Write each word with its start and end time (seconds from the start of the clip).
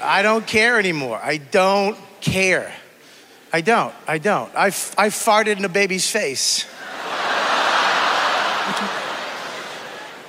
I 0.00 0.22
don't 0.22 0.46
care 0.46 0.78
anymore. 0.78 1.20
I 1.22 1.38
don't 1.38 1.96
care. 2.20 2.72
I 3.52 3.60
don't. 3.60 3.94
I 4.06 4.18
don't. 4.18 4.54
I, 4.54 4.68
f- 4.68 4.94
I 4.98 5.08
farted 5.08 5.56
in 5.56 5.64
a 5.64 5.68
baby's 5.68 6.08
face. 6.10 6.66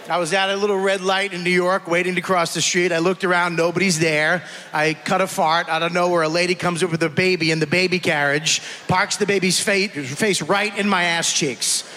I 0.09 0.17
was 0.17 0.33
at 0.33 0.49
a 0.49 0.55
little 0.55 0.77
red 0.77 1.01
light 1.01 1.33
in 1.33 1.43
New 1.43 1.51
York 1.51 1.87
waiting 1.87 2.15
to 2.15 2.21
cross 2.21 2.55
the 2.55 2.61
street. 2.61 2.91
I 2.91 2.97
looked 2.97 3.23
around, 3.23 3.55
nobody's 3.55 3.99
there. 3.99 4.43
I 4.73 4.95
cut 4.95 5.21
a 5.21 5.27
fart. 5.27 5.69
Out 5.69 5.83
of 5.83 5.93
nowhere, 5.93 6.23
a 6.23 6.29
lady 6.29 6.55
comes 6.55 6.81
up 6.81 6.89
with 6.89 7.01
her 7.03 7.09
baby 7.09 7.51
in 7.51 7.59
the 7.59 7.67
baby 7.67 7.99
carriage, 7.99 8.63
parks 8.87 9.17
the 9.17 9.27
baby's 9.27 9.59
face, 9.59 9.91
face 10.15 10.41
right 10.41 10.75
in 10.79 10.89
my 10.89 11.03
ass 11.03 11.31
cheeks. 11.31 11.87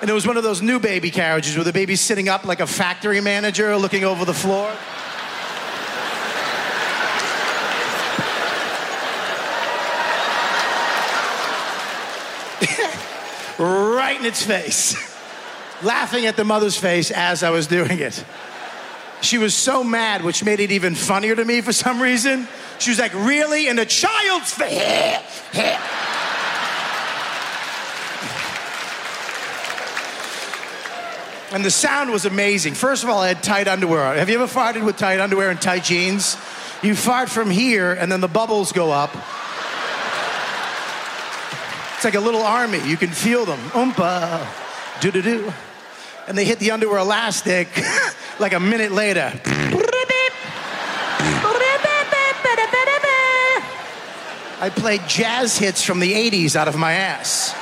And 0.00 0.10
it 0.10 0.12
was 0.12 0.26
one 0.26 0.36
of 0.36 0.42
those 0.42 0.60
new 0.60 0.80
baby 0.80 1.12
carriages 1.12 1.54
where 1.54 1.64
the 1.64 1.72
baby's 1.72 2.00
sitting 2.00 2.28
up 2.28 2.44
like 2.44 2.58
a 2.58 2.66
factory 2.66 3.20
manager 3.20 3.76
looking 3.76 4.02
over 4.02 4.24
the 4.24 4.34
floor. 4.34 4.68
Right 13.58 14.18
in 14.18 14.26
its 14.26 14.42
face, 14.42 14.96
laughing 15.82 16.26
at 16.26 16.36
the 16.36 16.44
mother's 16.44 16.76
face 16.76 17.10
as 17.10 17.42
I 17.42 17.50
was 17.50 17.66
doing 17.66 17.98
it. 17.98 18.24
She 19.22 19.38
was 19.38 19.54
so 19.54 19.82
mad, 19.82 20.22
which 20.22 20.44
made 20.44 20.60
it 20.60 20.72
even 20.72 20.94
funnier 20.94 21.34
to 21.34 21.44
me 21.44 21.60
for 21.60 21.72
some 21.72 22.00
reason. 22.00 22.46
She 22.78 22.90
was 22.90 22.98
like, 22.98 23.14
Really? 23.14 23.68
In 23.68 23.78
a 23.78 23.86
child's 23.86 24.52
face? 24.52 25.42
And 31.52 31.64
the 31.64 31.70
sound 31.70 32.10
was 32.10 32.26
amazing. 32.26 32.74
First 32.74 33.04
of 33.04 33.08
all, 33.08 33.20
I 33.20 33.28
had 33.28 33.42
tight 33.42 33.68
underwear 33.68 34.02
on. 34.02 34.16
Have 34.16 34.28
you 34.28 34.42
ever 34.42 34.52
farted 34.52 34.84
with 34.84 34.96
tight 34.96 35.20
underwear 35.20 35.48
and 35.48 35.62
tight 35.62 35.84
jeans? 35.84 36.36
You 36.82 36.94
fart 36.94 37.30
from 37.30 37.50
here, 37.50 37.92
and 37.92 38.10
then 38.10 38.20
the 38.20 38.28
bubbles 38.28 38.72
go 38.72 38.90
up. 38.90 39.14
Like 42.06 42.14
a 42.14 42.20
little 42.20 42.42
army. 42.42 42.78
You 42.86 42.96
can 42.96 43.10
feel 43.10 43.44
them. 43.44 43.58
Oompa, 43.70 44.46
do 45.00 45.10
do 45.10 45.20
do. 45.20 45.52
And 46.28 46.38
they 46.38 46.44
hit 46.44 46.60
the 46.60 46.70
underwear 46.70 46.98
elastic 47.00 47.66
like 48.38 48.52
a 48.52 48.60
minute 48.60 48.92
later. 48.92 49.32
I 54.60 54.70
played 54.72 55.00
jazz 55.08 55.58
hits 55.58 55.82
from 55.82 55.98
the 55.98 56.12
80s 56.12 56.54
out 56.54 56.68
of 56.68 56.76
my 56.76 56.92
ass. 56.92 57.52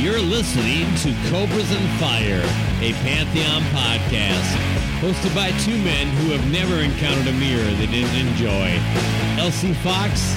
You're 0.00 0.20
listening 0.20 0.86
to 1.02 1.30
Cobras 1.30 1.72
and 1.72 1.98
Fire, 1.98 2.42
a 2.80 2.92
Pantheon 3.02 3.62
podcast, 3.74 4.54
hosted 5.00 5.34
by 5.34 5.50
two 5.62 5.76
men 5.82 6.06
who 6.18 6.30
have 6.30 6.48
never 6.52 6.76
encountered 6.76 7.26
a 7.26 7.32
mirror 7.32 7.64
they 7.74 7.86
didn't 7.86 8.14
enjoy. 8.14 8.78
LC 9.36 9.74
Fox 9.82 10.36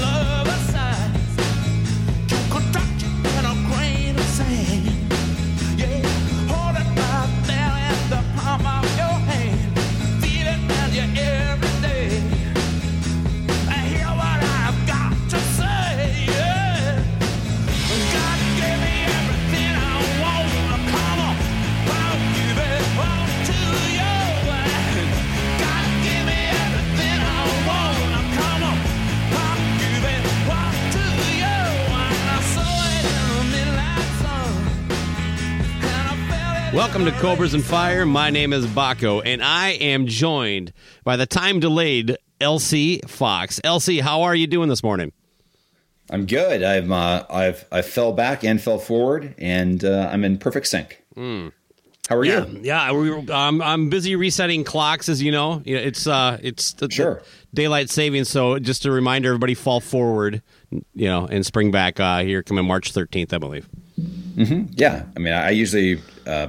Welcome 36.73 37.03
to 37.05 37.11
Cobras 37.11 37.53
and 37.53 37.63
Fire. 37.63 38.05
My 38.05 38.29
name 38.29 38.53
is 38.53 38.65
Baco, 38.65 39.21
and 39.25 39.43
I 39.43 39.71
am 39.71 40.07
joined 40.07 40.71
by 41.03 41.17
the 41.17 41.25
time 41.25 41.59
delayed 41.59 42.17
LC 42.39 43.07
Fox. 43.09 43.59
LC, 43.65 43.99
how 43.99 44.21
are 44.21 44.33
you 44.35 44.47
doing 44.47 44.69
this 44.69 44.81
morning? 44.81 45.11
I'm 46.09 46.25
good. 46.25 46.63
I'm 46.63 46.91
uh, 46.93 47.23
I've 47.29 47.65
I 47.73 47.81
fell 47.81 48.13
back 48.13 48.43
and 48.45 48.61
fell 48.61 48.77
forward, 48.79 49.35
and 49.37 49.83
uh, 49.83 50.09
I'm 50.11 50.23
in 50.23 50.37
perfect 50.37 50.67
sync. 50.67 51.03
How 51.17 52.15
are 52.17 52.23
Yeah, 52.25 52.45
you? 52.45 52.59
yeah. 52.63 52.91
We, 52.93 53.11
um, 53.31 53.61
I'm 53.61 53.89
busy 53.89 54.15
resetting 54.15 54.63
clocks, 54.63 55.09
as 55.09 55.21
you 55.21 55.31
know. 55.31 55.61
You 55.65 55.75
know, 55.75 55.81
It's 55.81 56.07
uh, 56.07 56.37
it's 56.41 56.71
the, 56.73 56.87
the 56.87 56.93
Sure. 56.93 57.21
daylight 57.53 57.89
savings. 57.89 58.29
So 58.29 58.59
just 58.59 58.85
a 58.85 58.91
reminder, 58.91 59.29
everybody 59.29 59.55
fall 59.55 59.81
forward, 59.81 60.41
you 60.71 61.07
know, 61.07 61.27
and 61.27 61.45
spring 61.45 61.71
back 61.71 61.99
uh, 61.99 62.19
here 62.23 62.41
coming 62.43 62.65
March 62.65 62.93
13th, 62.93 63.33
I 63.33 63.37
believe. 63.39 63.67
Yeah. 64.37 65.03
I 65.15 65.19
mean, 65.19 65.33
I, 65.33 65.47
I 65.47 65.49
usually, 65.51 66.01
uh, 66.25 66.47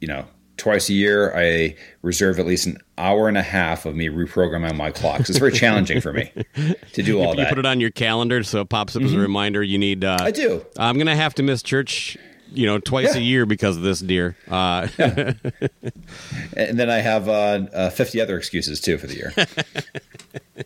you 0.00 0.08
know, 0.08 0.24
twice 0.56 0.88
a 0.88 0.92
year 0.92 1.32
I 1.36 1.76
reserve 2.02 2.40
at 2.40 2.46
least 2.46 2.66
an 2.66 2.78
hour 2.96 3.28
and 3.28 3.38
a 3.38 3.42
half 3.42 3.86
of 3.86 3.94
me 3.94 4.08
reprogramming 4.08 4.76
my 4.76 4.90
clocks. 4.90 5.30
It's 5.30 5.38
very 5.38 5.52
challenging 5.52 6.00
for 6.00 6.12
me 6.12 6.32
to 6.94 7.02
do 7.02 7.20
all 7.20 7.30
You 7.30 7.36
that. 7.42 7.48
put 7.50 7.58
it 7.58 7.66
on 7.66 7.78
your 7.80 7.90
calendar 7.90 8.42
so 8.42 8.62
it 8.62 8.68
pops 8.68 8.96
up 8.96 9.02
as 9.02 9.12
a 9.14 9.18
reminder. 9.18 9.62
You 9.62 9.78
need. 9.78 10.04
Uh, 10.04 10.18
I 10.20 10.30
do. 10.32 10.64
I'm 10.76 10.98
gonna 10.98 11.14
have 11.16 11.34
to 11.36 11.42
miss 11.44 11.62
church, 11.62 12.16
you 12.52 12.66
know, 12.66 12.78
twice 12.80 13.14
Yeah. 13.14 13.20
a 13.20 13.24
year 13.24 13.46
because 13.46 13.76
of 13.76 13.82
this 13.84 14.00
deer. 14.00 14.36
Uh, 14.48 14.88
and 14.98 16.78
then 16.78 16.90
I 16.90 16.98
have 16.98 17.28
uh, 17.28 17.66
uh, 17.72 17.90
50 17.90 18.20
other 18.20 18.36
excuses 18.36 18.80
too 18.80 18.98
for 18.98 19.06
the 19.06 19.14
year. 19.14 19.32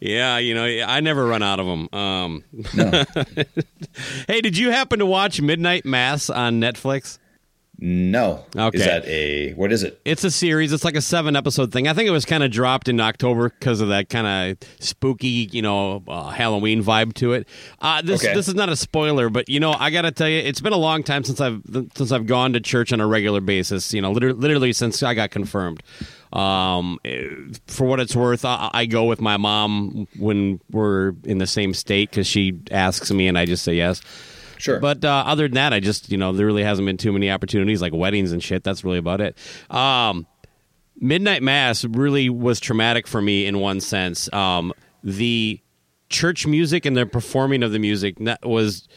yeah, 0.00 0.38
you 0.38 0.54
know, 0.54 0.64
I 0.64 1.00
never 1.00 1.26
run 1.26 1.42
out 1.42 1.60
of 1.60 1.66
them. 1.66 1.88
Um, 1.92 2.44
No. 2.74 3.04
hey, 4.28 4.40
did 4.40 4.56
you 4.56 4.70
happen 4.70 4.98
to 4.98 5.06
watch 5.06 5.40
Midnight 5.40 5.84
Mass 5.84 6.28
on 6.30 6.60
Netflix? 6.60 7.18
No. 7.78 8.44
Okay. 8.56 8.78
Is 8.78 8.84
that 8.84 9.04
a 9.04 9.52
what 9.52 9.70
is 9.70 9.82
it? 9.82 10.00
It's 10.06 10.24
a 10.24 10.30
series. 10.30 10.72
It's 10.72 10.84
like 10.84 10.96
a 10.96 11.02
seven 11.02 11.36
episode 11.36 11.72
thing. 11.72 11.86
I 11.88 11.92
think 11.92 12.08
it 12.08 12.12
was 12.12 12.24
kind 12.24 12.42
of 12.42 12.50
dropped 12.50 12.88
in 12.88 12.98
October 13.00 13.50
because 13.50 13.82
of 13.82 13.88
that 13.88 14.08
kind 14.08 14.26
of 14.52 14.68
spooky, 14.80 15.48
you 15.52 15.60
know, 15.60 16.02
uh, 16.08 16.30
Halloween 16.30 16.82
vibe 16.82 17.12
to 17.14 17.34
it. 17.34 17.46
Uh, 17.82 18.00
this 18.00 18.24
Okay. 18.24 18.32
this 18.34 18.48
is 18.48 18.54
not 18.54 18.70
a 18.70 18.76
spoiler, 18.76 19.28
but 19.28 19.48
you 19.50 19.60
know, 19.60 19.72
I 19.78 19.90
got 19.90 20.02
to 20.02 20.10
tell 20.10 20.28
you, 20.28 20.38
it's 20.38 20.60
been 20.60 20.72
a 20.72 20.78
long 20.78 21.02
time 21.02 21.22
since 21.22 21.38
I've 21.40 21.60
since 21.94 22.12
I've 22.12 22.26
gone 22.26 22.54
to 22.54 22.60
church 22.60 22.94
on 22.94 23.00
a 23.00 23.06
regular 23.06 23.42
basis. 23.42 23.92
You 23.92 24.00
know, 24.00 24.10
literally, 24.10 24.38
literally 24.38 24.72
since 24.72 25.02
I 25.02 25.12
got 25.14 25.30
confirmed. 25.30 25.82
Um, 26.32 26.98
eh, 27.04 27.24
for 27.66 27.86
what 27.86 28.00
it's 28.00 28.16
worth, 28.16 28.44
I, 28.44 28.70
I 28.72 28.86
go 28.86 29.04
with 29.04 29.20
my 29.20 29.36
mom 29.36 30.06
when 30.18 30.60
we're 30.70 31.12
in 31.24 31.38
the 31.38 31.46
same 31.46 31.72
state 31.72 32.10
because 32.10 32.26
she 32.26 32.58
asks 32.70 33.10
me, 33.12 33.28
and 33.28 33.38
I 33.38 33.44
just 33.46 33.62
say 33.62 33.74
yes. 33.74 34.02
Sure. 34.58 34.80
But 34.80 35.04
uh, 35.04 35.24
other 35.26 35.44
than 35.48 35.54
that, 35.54 35.72
I 35.72 35.80
just 35.80 36.10
you 36.10 36.18
know 36.18 36.32
there 36.32 36.46
really 36.46 36.64
hasn't 36.64 36.86
been 36.86 36.96
too 36.96 37.12
many 37.12 37.30
opportunities 37.30 37.80
like 37.82 37.92
weddings 37.92 38.32
and 38.32 38.42
shit. 38.42 38.64
That's 38.64 38.84
really 38.84 38.98
about 38.98 39.20
it. 39.20 39.36
Um, 39.70 40.26
Midnight 40.98 41.42
Mass 41.42 41.84
really 41.84 42.30
was 42.30 42.58
traumatic 42.60 43.06
for 43.06 43.20
me 43.20 43.46
in 43.46 43.58
one 43.60 43.80
sense. 43.80 44.32
Um, 44.32 44.72
the 45.04 45.60
church 46.08 46.46
music 46.46 46.86
and 46.86 46.96
the 46.96 47.06
performing 47.06 47.62
of 47.62 47.72
the 47.72 47.78
music 47.78 48.16
was 48.42 48.88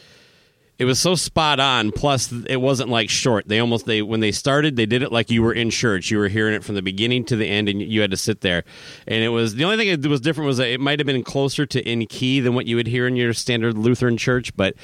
it 0.80 0.86
was 0.86 0.98
so 0.98 1.14
spot 1.14 1.60
on. 1.60 1.92
Plus, 1.92 2.32
it 2.46 2.56
wasn't 2.56 2.88
like 2.88 3.10
short. 3.10 3.46
They 3.46 3.58
almost 3.58 3.84
they 3.84 4.00
when 4.00 4.20
they 4.20 4.32
started, 4.32 4.76
they 4.76 4.86
did 4.86 5.02
it 5.02 5.12
like 5.12 5.30
you 5.30 5.42
were 5.42 5.52
in 5.52 5.68
church. 5.68 6.10
You 6.10 6.16
were 6.16 6.28
hearing 6.28 6.54
it 6.54 6.64
from 6.64 6.74
the 6.74 6.80
beginning 6.80 7.26
to 7.26 7.36
the 7.36 7.46
end, 7.46 7.68
and 7.68 7.82
you 7.82 8.00
had 8.00 8.10
to 8.12 8.16
sit 8.16 8.40
there. 8.40 8.64
And 9.06 9.22
it 9.22 9.28
was 9.28 9.56
the 9.56 9.64
only 9.64 9.76
thing 9.76 10.00
that 10.00 10.08
was 10.08 10.22
different 10.22 10.46
was 10.46 10.56
that 10.56 10.68
it 10.68 10.80
might 10.80 10.98
have 10.98 11.06
been 11.06 11.22
closer 11.22 11.66
to 11.66 11.86
in 11.86 12.06
key 12.06 12.40
than 12.40 12.54
what 12.54 12.64
you 12.64 12.76
would 12.76 12.86
hear 12.86 13.06
in 13.06 13.14
your 13.14 13.34
standard 13.34 13.76
Lutheran 13.76 14.16
church. 14.16 14.56
But 14.56 14.74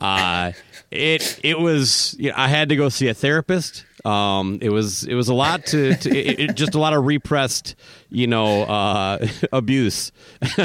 uh, 0.00 0.50
it 0.90 1.38
it 1.44 1.60
was. 1.60 2.16
You 2.18 2.30
know, 2.30 2.34
I 2.36 2.48
had 2.48 2.70
to 2.70 2.76
go 2.76 2.88
see 2.88 3.06
a 3.06 3.14
therapist. 3.14 3.86
Um, 4.04 4.58
it 4.60 4.70
was 4.70 5.04
it 5.04 5.14
was 5.14 5.28
a 5.28 5.34
lot 5.34 5.66
to, 5.66 5.94
to 5.94 6.10
it, 6.10 6.40
it, 6.40 6.54
just 6.56 6.74
a 6.74 6.80
lot 6.80 6.94
of 6.94 7.06
repressed, 7.06 7.76
you 8.10 8.26
know, 8.26 8.62
uh, 8.64 9.24
abuse. 9.52 10.10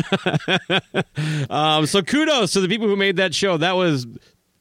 um, 1.52 1.86
so 1.86 2.02
kudos 2.02 2.54
to 2.54 2.62
the 2.62 2.68
people 2.68 2.88
who 2.88 2.96
made 2.96 3.18
that 3.18 3.36
show. 3.36 3.56
That 3.56 3.76
was 3.76 4.08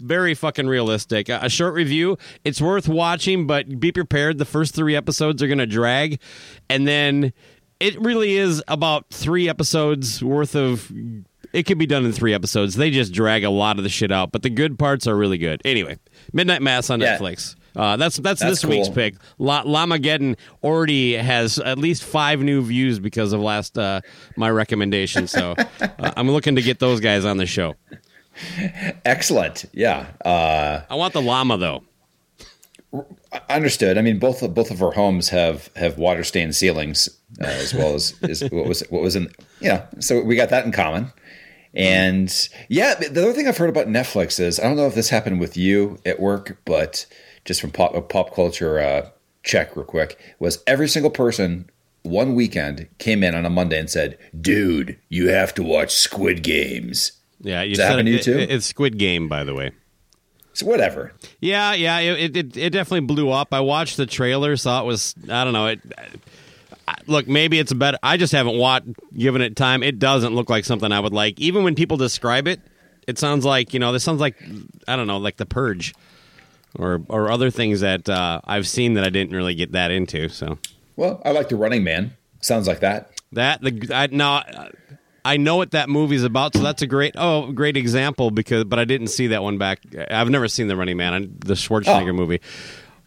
very 0.01 0.35
fucking 0.35 0.67
realistic. 0.67 1.29
A 1.29 1.49
short 1.49 1.75
review. 1.75 2.17
It's 2.45 2.61
worth 2.61 2.89
watching, 2.89 3.47
but 3.47 3.81
be 3.81 3.93
prepared. 3.93 4.39
The 4.39 4.45
first 4.45 4.75
three 4.75 4.95
episodes 4.97 5.43
are 5.43 5.47
going 5.47 5.59
to 5.59 5.67
drag, 5.67 6.21
and 6.69 6.87
then 6.87 7.33
it 7.81 8.01
really 8.01 8.37
is 8.37 8.63
about 8.69 9.07
three 9.11 9.49
episodes 9.49 10.23
worth 10.23 10.55
of. 10.55 10.91
It 11.53 11.65
can 11.65 11.79
be 11.79 11.87
done 11.87 12.05
in 12.05 12.13
three 12.13 12.35
episodes. 12.35 12.75
They 12.75 12.91
just 12.91 13.13
drag 13.13 13.43
a 13.43 13.49
lot 13.51 13.79
of 13.79 13.83
the 13.83 13.89
shit 13.89 14.13
out, 14.13 14.33
but 14.33 14.43
the 14.43 14.51
good 14.51 14.79
parts 14.79 15.07
are 15.07 15.17
really 15.17 15.39
good. 15.39 15.63
Anyway, 15.65 15.99
Midnight 16.35 16.61
Mass 16.61 16.91
on 16.91 17.01
Yeah. 17.01 17.17
Netflix. 17.17 17.55
Uh, 17.75 17.97
that's, 17.97 18.17
that's 18.17 18.41
That's 18.41 18.61
this 18.63 18.65
week's 18.69 18.89
pick. 18.89 19.15
La- 19.39 19.63
Llamageddon 19.63 20.37
already 20.65 21.15
has 21.15 21.59
at 21.61 21.79
least 21.79 22.03
five 22.03 22.41
new 22.43 22.61
views 22.61 22.99
because 22.99 23.33
of 23.33 23.41
last 23.41 23.79
uh, 23.79 24.01
my 24.37 24.51
recommendation. 24.51 25.27
So 25.29 25.55
uh, 25.81 26.13
I'm 26.17 26.29
looking 26.31 26.57
to 26.57 26.63
get 26.63 26.81
those 26.81 27.01
guys 27.01 27.25
on 27.25 27.37
the 27.37 27.47
show. 27.47 27.77
Excellent. 29.05 29.65
Yeah. 29.73 30.07
Uh, 30.25 30.83
I 30.89 30.95
want 30.95 31.13
the 31.13 31.23
llama 31.23 31.57
though. 31.57 31.85
understood. 33.51 33.99
I 33.99 34.03
mean, 34.03 34.19
both 34.19 34.43
of, 34.43 34.55
both 34.55 34.71
of 34.71 34.83
our 34.83 34.93
homes 34.93 35.29
have 35.29 35.71
have 35.77 35.99
water 35.99 36.25
stained 36.25 36.57
ceilings, 36.57 37.09
uh, 37.41 37.47
as 37.47 37.75
well 37.75 37.95
as 37.95 38.15
is 38.23 38.43
what 38.51 38.67
was 38.67 38.83
what 38.91 39.03
was 39.03 39.17
in. 39.17 39.29
Yeah. 39.61 39.87
So 40.01 40.23
we 40.23 40.37
got 40.37 40.51
that 40.51 40.65
in 40.65 40.73
common. 40.73 41.13
And 41.75 42.49
yeah, 42.69 42.95
the 42.95 43.23
other 43.23 43.33
thing 43.33 43.47
I've 43.47 43.59
heard 43.59 43.69
about 43.69 43.87
Netflix 43.89 44.41
is 44.41 44.59
I 44.59 44.65
don't 44.65 44.77
know 44.77 44.87
if 44.87 44.95
this 44.95 45.11
happened 45.11 45.39
with 45.39 45.57
you 45.57 45.99
at 46.07 46.19
work, 46.19 46.59
but 46.65 47.07
just 47.45 47.61
from 47.61 47.71
pop 47.71 48.09
pop 48.09 48.35
culture 48.35 48.79
uh, 48.79 49.11
check 49.43 49.77
real 49.77 49.85
quick 49.85 50.19
was 50.39 50.63
every 50.67 50.89
single 50.89 51.11
person 51.11 51.71
one 52.03 52.35
weekend 52.35 52.89
came 52.99 53.23
in 53.23 53.35
on 53.35 53.45
a 53.45 53.51
Monday 53.51 53.79
and 53.79 53.91
said, 53.91 54.19
"Dude, 54.41 54.99
you 55.09 55.29
have 55.29 55.55
to 55.55 55.63
watch 55.63 55.95
Squid 55.95 56.43
Games." 56.43 57.13
Yeah, 57.41 57.63
you 57.63 57.71
Does 57.75 57.79
that 57.79 57.91
happen 57.91 58.07
to 58.07 58.11
you 58.11 58.19
it- 58.19 58.23
too? 58.23 58.39
it- 58.39 58.51
it's 58.51 58.67
Squid 58.67 58.99
Game, 58.99 59.29
by 59.29 59.45
the 59.45 59.55
way. 59.55 59.73
So 60.55 60.67
whatever. 60.67 61.13
Yeah, 61.41 61.75
yeah, 61.75 61.99
it, 62.01 62.37
it 62.37 62.57
it 62.57 62.71
definitely 62.71 63.07
blew 63.07 63.31
up. 63.31 63.55
I 63.55 63.61
watched 63.61 63.97
the 63.97 64.07
trailer, 64.07 64.57
saw 64.57 64.83
it 64.83 64.87
was 64.87 65.15
I 65.31 65.45
don't 65.45 65.53
know. 65.53 65.67
It 65.69 65.81
I- 66.89 66.97
look 67.07 67.29
maybe 67.29 67.59
it's 67.61 67.73
better. 67.73 67.97
I 68.03 68.17
just 68.17 68.33
haven't 68.33 68.59
watched, 68.59 68.87
given 69.17 69.41
it 69.41 69.55
time. 69.55 69.83
It 69.85 69.99
doesn't 70.01 70.35
look 70.35 70.51
like 70.51 70.65
something 70.65 70.91
I 70.91 70.99
would 70.99 71.13
like. 71.13 71.39
Even 71.39 71.63
when 71.63 71.77
people 71.77 71.97
describe 71.97 72.49
it, 72.49 72.61
it 73.07 73.19
sounds 73.19 73.45
like 73.45 73.73
you 73.73 73.79
know 73.79 73.93
this 73.93 74.03
sounds 74.03 74.21
like 74.21 74.43
I 74.89 74.97
don't 74.97 75.07
know, 75.07 75.19
like 75.19 75.37
The 75.37 75.47
Purge, 75.47 75.95
or 76.77 77.03
or 77.09 77.31
other 77.31 77.51
things 77.53 77.81
that 77.81 78.09
uh, 78.09 78.41
I've 78.45 78.67
seen 78.67 78.95
that 78.95 79.05
I 79.05 79.11
didn't 79.11 79.37
really 79.37 79.55
get 79.55 79.73
that 79.73 79.93
into. 79.93 80.29
So 80.29 80.59
Well, 80.97 81.23
I 81.25 81.31
like 81.31 81.51
the 81.51 81.57
Running 81.57 81.85
Man. 81.85 82.15
Sounds 82.41 82.67
like 82.67 82.81
that. 82.81 83.13
that 83.33 83.61
the 83.63 83.91
I 83.95 84.09
now 84.11 84.43
I 85.29 85.37
know 85.37 85.57
what 85.57 85.71
that 85.73 85.89
movie's 85.89 86.25
about, 86.25 86.55
so 86.55 86.63
that's 86.63 86.83
a 86.83 86.87
great 86.87 87.15
oh 87.17 87.53
great 87.53 87.77
example 87.77 88.31
because 88.31 88.65
but 88.65 88.79
I 88.79 88.85
didn't 88.85 89.09
see 89.09 89.29
that 89.29 89.43
one 89.43 89.59
back. 89.59 89.81
I've 90.11 90.31
never 90.31 90.49
seen 90.49 90.69
the 90.69 90.77
Running 90.77 90.97
Man, 90.97 91.37
the 91.41 91.55
Schwarzenegger 91.55 92.11
Oh. 92.11 92.13
movie. 92.15 92.41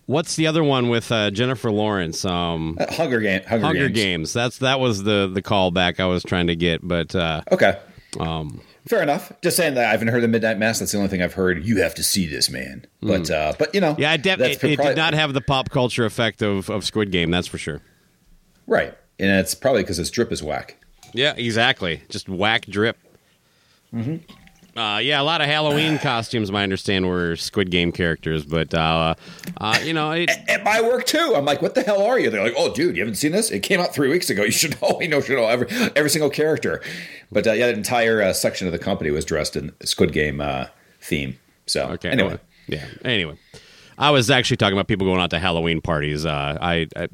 What's 0.08 0.36
the 0.36 0.48
other 0.48 0.64
one 0.64 0.90
with 0.90 1.12
uh, 1.12 1.32
Jennifer 1.32 1.72
Lawrence? 1.72 2.26
Um, 2.26 2.78
Uh, 2.80 2.92
Hunger 2.94 3.20
Game. 3.22 3.42
Hunger, 3.48 3.66
Hunger 3.66 3.88
Games. 3.88 3.96
Games. 3.96 4.34
That's 4.34 4.58
that 4.60 4.80
was 4.80 5.04
the 5.04 5.30
the 5.34 5.42
callback 5.42 6.00
I 6.00 6.06
was 6.06 6.24
trying 6.24 6.48
to 6.48 6.56
get, 6.56 6.86
but 6.86 7.16
uh, 7.16 7.42
Okay. 7.52 7.78
um, 8.20 8.62
Fair 8.88 9.04
enough. 9.04 9.32
Just 9.44 9.56
saying 9.58 9.76
that 9.76 9.86
I 9.86 9.92
haven't 9.92 10.08
heard 10.08 10.24
the 10.24 10.28
Midnight 10.28 10.58
Mass. 10.58 10.80
That's 10.80 10.92
the 10.92 10.98
only 10.98 11.08
thing 11.10 11.22
I've 11.22 11.34
heard. 11.36 11.64
You 11.64 11.82
have 11.84 11.94
to 11.96 12.04
see 12.04 12.26
this, 12.26 12.50
man. 12.50 12.86
But 13.02 13.30
uh, 13.30 13.54
but 13.60 13.74
you 13.76 13.80
know, 13.80 13.94
Hmm. 13.94 14.02
yeah, 14.02 14.14
it, 14.16 14.24
def- 14.24 14.40
that's 14.40 14.56
it, 14.64 14.72
it 14.72 14.76
probably- 14.78 14.96
did 14.96 14.98
not 15.00 15.14
have 15.14 15.34
the 15.34 15.42
pop 15.42 15.70
culture 15.70 16.04
effect 16.06 16.42
of, 16.42 16.70
of 16.70 16.84
Squid 16.84 17.12
Game. 17.12 17.30
That's 17.32 17.48
for 17.48 17.58
sure. 17.60 17.82
right, 18.68 18.94
and 19.20 19.30
it's 19.40 19.54
probably 19.56 19.84
because 19.84 20.00
its 20.00 20.10
drip 20.10 20.32
is 20.32 20.42
whack. 20.44 20.78
Yeah, 21.14 21.34
exactly. 21.36 22.02
Just 22.10 22.30
whack 22.30 22.66
drip. 22.66 22.98
Mm-hmm. 23.94 24.18
Uh, 24.80 25.00
yeah, 25.00 25.22
a 25.22 25.24
lot 25.24 25.42
of 25.42 25.48
Halloween 25.48 26.00
costumes. 26.02 26.50
My 26.52 26.64
understand 26.64 27.06
were 27.08 27.36
Squid 27.36 27.72
Game 27.72 27.92
characters, 27.92 28.46
but 28.46 28.74
uh, 28.74 29.16
uh, 29.58 29.78
you 29.84 29.92
know, 29.94 30.12
it, 30.12 30.30
At 30.48 30.64
my 30.64 30.82
work 30.82 31.06
too. 31.06 31.34
I'm 31.36 31.44
like, 31.44 31.62
what 31.62 31.76
the 31.76 31.82
hell 31.82 32.02
are 32.02 32.18
you? 32.18 32.30
They're 32.30 32.44
like, 32.44 32.54
oh, 32.58 32.74
dude, 32.74 32.96
you 32.96 33.02
haven't 33.02 33.16
seen 33.16 33.34
this? 33.34 33.52
It 33.52 33.60
came 33.62 33.82
out 33.82 33.94
three 33.94 34.08
weeks 34.10 34.30
ago. 34.30 34.44
You 34.46 34.52
should 34.52 34.82
know. 34.82 35.00
You 35.02 35.10
know, 35.10 35.20
should 35.22 35.36
know 35.36 35.48
every 35.48 35.68
every 35.96 36.10
single 36.10 36.30
character. 36.30 36.82
But 37.32 37.48
uh, 37.48 37.52
yeah, 37.52 37.68
the 37.68 37.74
entire 37.74 38.22
uh, 38.22 38.32
section 38.34 38.66
of 38.68 38.72
the 38.74 38.80
company 38.80 39.12
was 39.12 39.26
dressed 39.26 39.56
in 39.58 39.74
Squid 39.84 40.14
Game 40.14 40.40
uh, 40.40 40.68
theme. 41.02 41.38
So 41.66 41.88
Okay. 41.90 42.10
anyway, 42.10 42.40
yeah. 42.68 42.86
Anyway, 43.04 43.38
I 43.98 44.12
was 44.12 44.30
actually 44.30 44.58
talking 44.58 44.74
about 44.78 44.88
people 44.88 45.06
going 45.06 45.20
out 45.20 45.30
to 45.32 45.40
Halloween 45.40 45.82
parties. 45.82 46.26
Uh, 46.26 46.58
I, 46.62 46.88
I, 46.96 47.08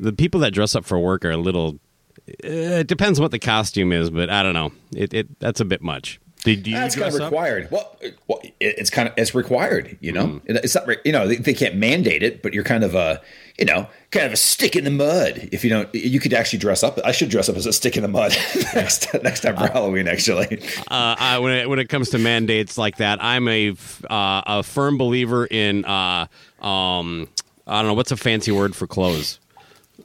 the 0.00 0.12
people 0.12 0.40
that 0.40 0.52
dress 0.52 0.74
up 0.76 0.84
for 0.84 0.98
work 1.00 1.24
are 1.24 1.32
a 1.32 1.36
little. 1.36 1.80
Uh, 2.28 2.80
it 2.82 2.86
depends 2.86 3.20
what 3.20 3.30
the 3.32 3.38
costume 3.38 3.92
is, 3.92 4.10
but 4.10 4.30
I 4.30 4.42
don't 4.42 4.54
know. 4.54 4.72
It, 4.94 5.12
it 5.14 5.38
that's 5.40 5.60
a 5.60 5.64
bit 5.64 5.82
much. 5.82 6.20
Did 6.44 6.66
you 6.66 6.74
that's 6.74 6.96
kind 6.96 7.14
of 7.14 7.20
required. 7.20 7.68
Well, 7.70 7.96
well, 8.26 8.40
it- 8.42 8.54
it's 8.78 8.90
kind 8.90 9.06
of 9.08 9.14
it's 9.16 9.32
required. 9.32 9.96
You 10.00 10.10
know, 10.12 10.26
Mm-hmm. 10.26 10.56
it's 10.56 10.74
not. 10.74 10.88
You 11.06 11.12
know, 11.12 11.28
they, 11.28 11.36
they 11.36 11.54
can't 11.54 11.76
mandate 11.76 12.22
it, 12.24 12.42
but 12.42 12.52
you're 12.52 12.64
kind 12.64 12.82
of 12.82 12.96
a 12.96 13.20
you 13.60 13.64
know 13.64 13.86
kind 14.10 14.26
of 14.26 14.32
a 14.32 14.36
stick 14.36 14.74
in 14.74 14.82
the 14.82 14.90
mud. 14.90 15.48
If 15.52 15.62
you 15.62 15.70
don't, 15.70 15.92
you 15.94 16.18
could 16.18 16.32
actually 16.32 16.58
dress 16.58 16.82
up. 16.82 16.98
I 17.04 17.12
should 17.12 17.28
dress 17.28 17.48
up 17.48 17.54
as 17.56 17.64
a 17.66 17.72
stick 17.72 17.96
in 17.96 18.02
the 18.02 18.08
mud 18.08 18.32
next 18.74 19.06
next 19.22 19.40
time 19.40 19.56
for 19.56 19.68
Halloween. 19.68 20.08
Actually, 20.08 20.60
Uh, 20.90 21.14
I, 21.18 21.38
when 21.38 21.52
it 21.52 21.68
when 21.68 21.78
it 21.78 21.88
comes 21.88 22.10
to 22.10 22.18
mandates 22.18 22.76
like 22.76 22.96
that, 22.96 23.22
I'm 23.22 23.46
a 23.46 23.70
uh, 24.10 24.42
a 24.46 24.62
firm 24.64 24.98
believer 24.98 25.46
in. 25.46 25.84
Uh, 25.84 26.26
um, 26.60 27.28
I 27.68 27.78
don't 27.82 27.86
know 27.86 27.94
what's 27.94 28.10
a 28.10 28.16
fancy 28.16 28.50
word 28.50 28.74
for 28.74 28.88
clothes. 28.88 29.38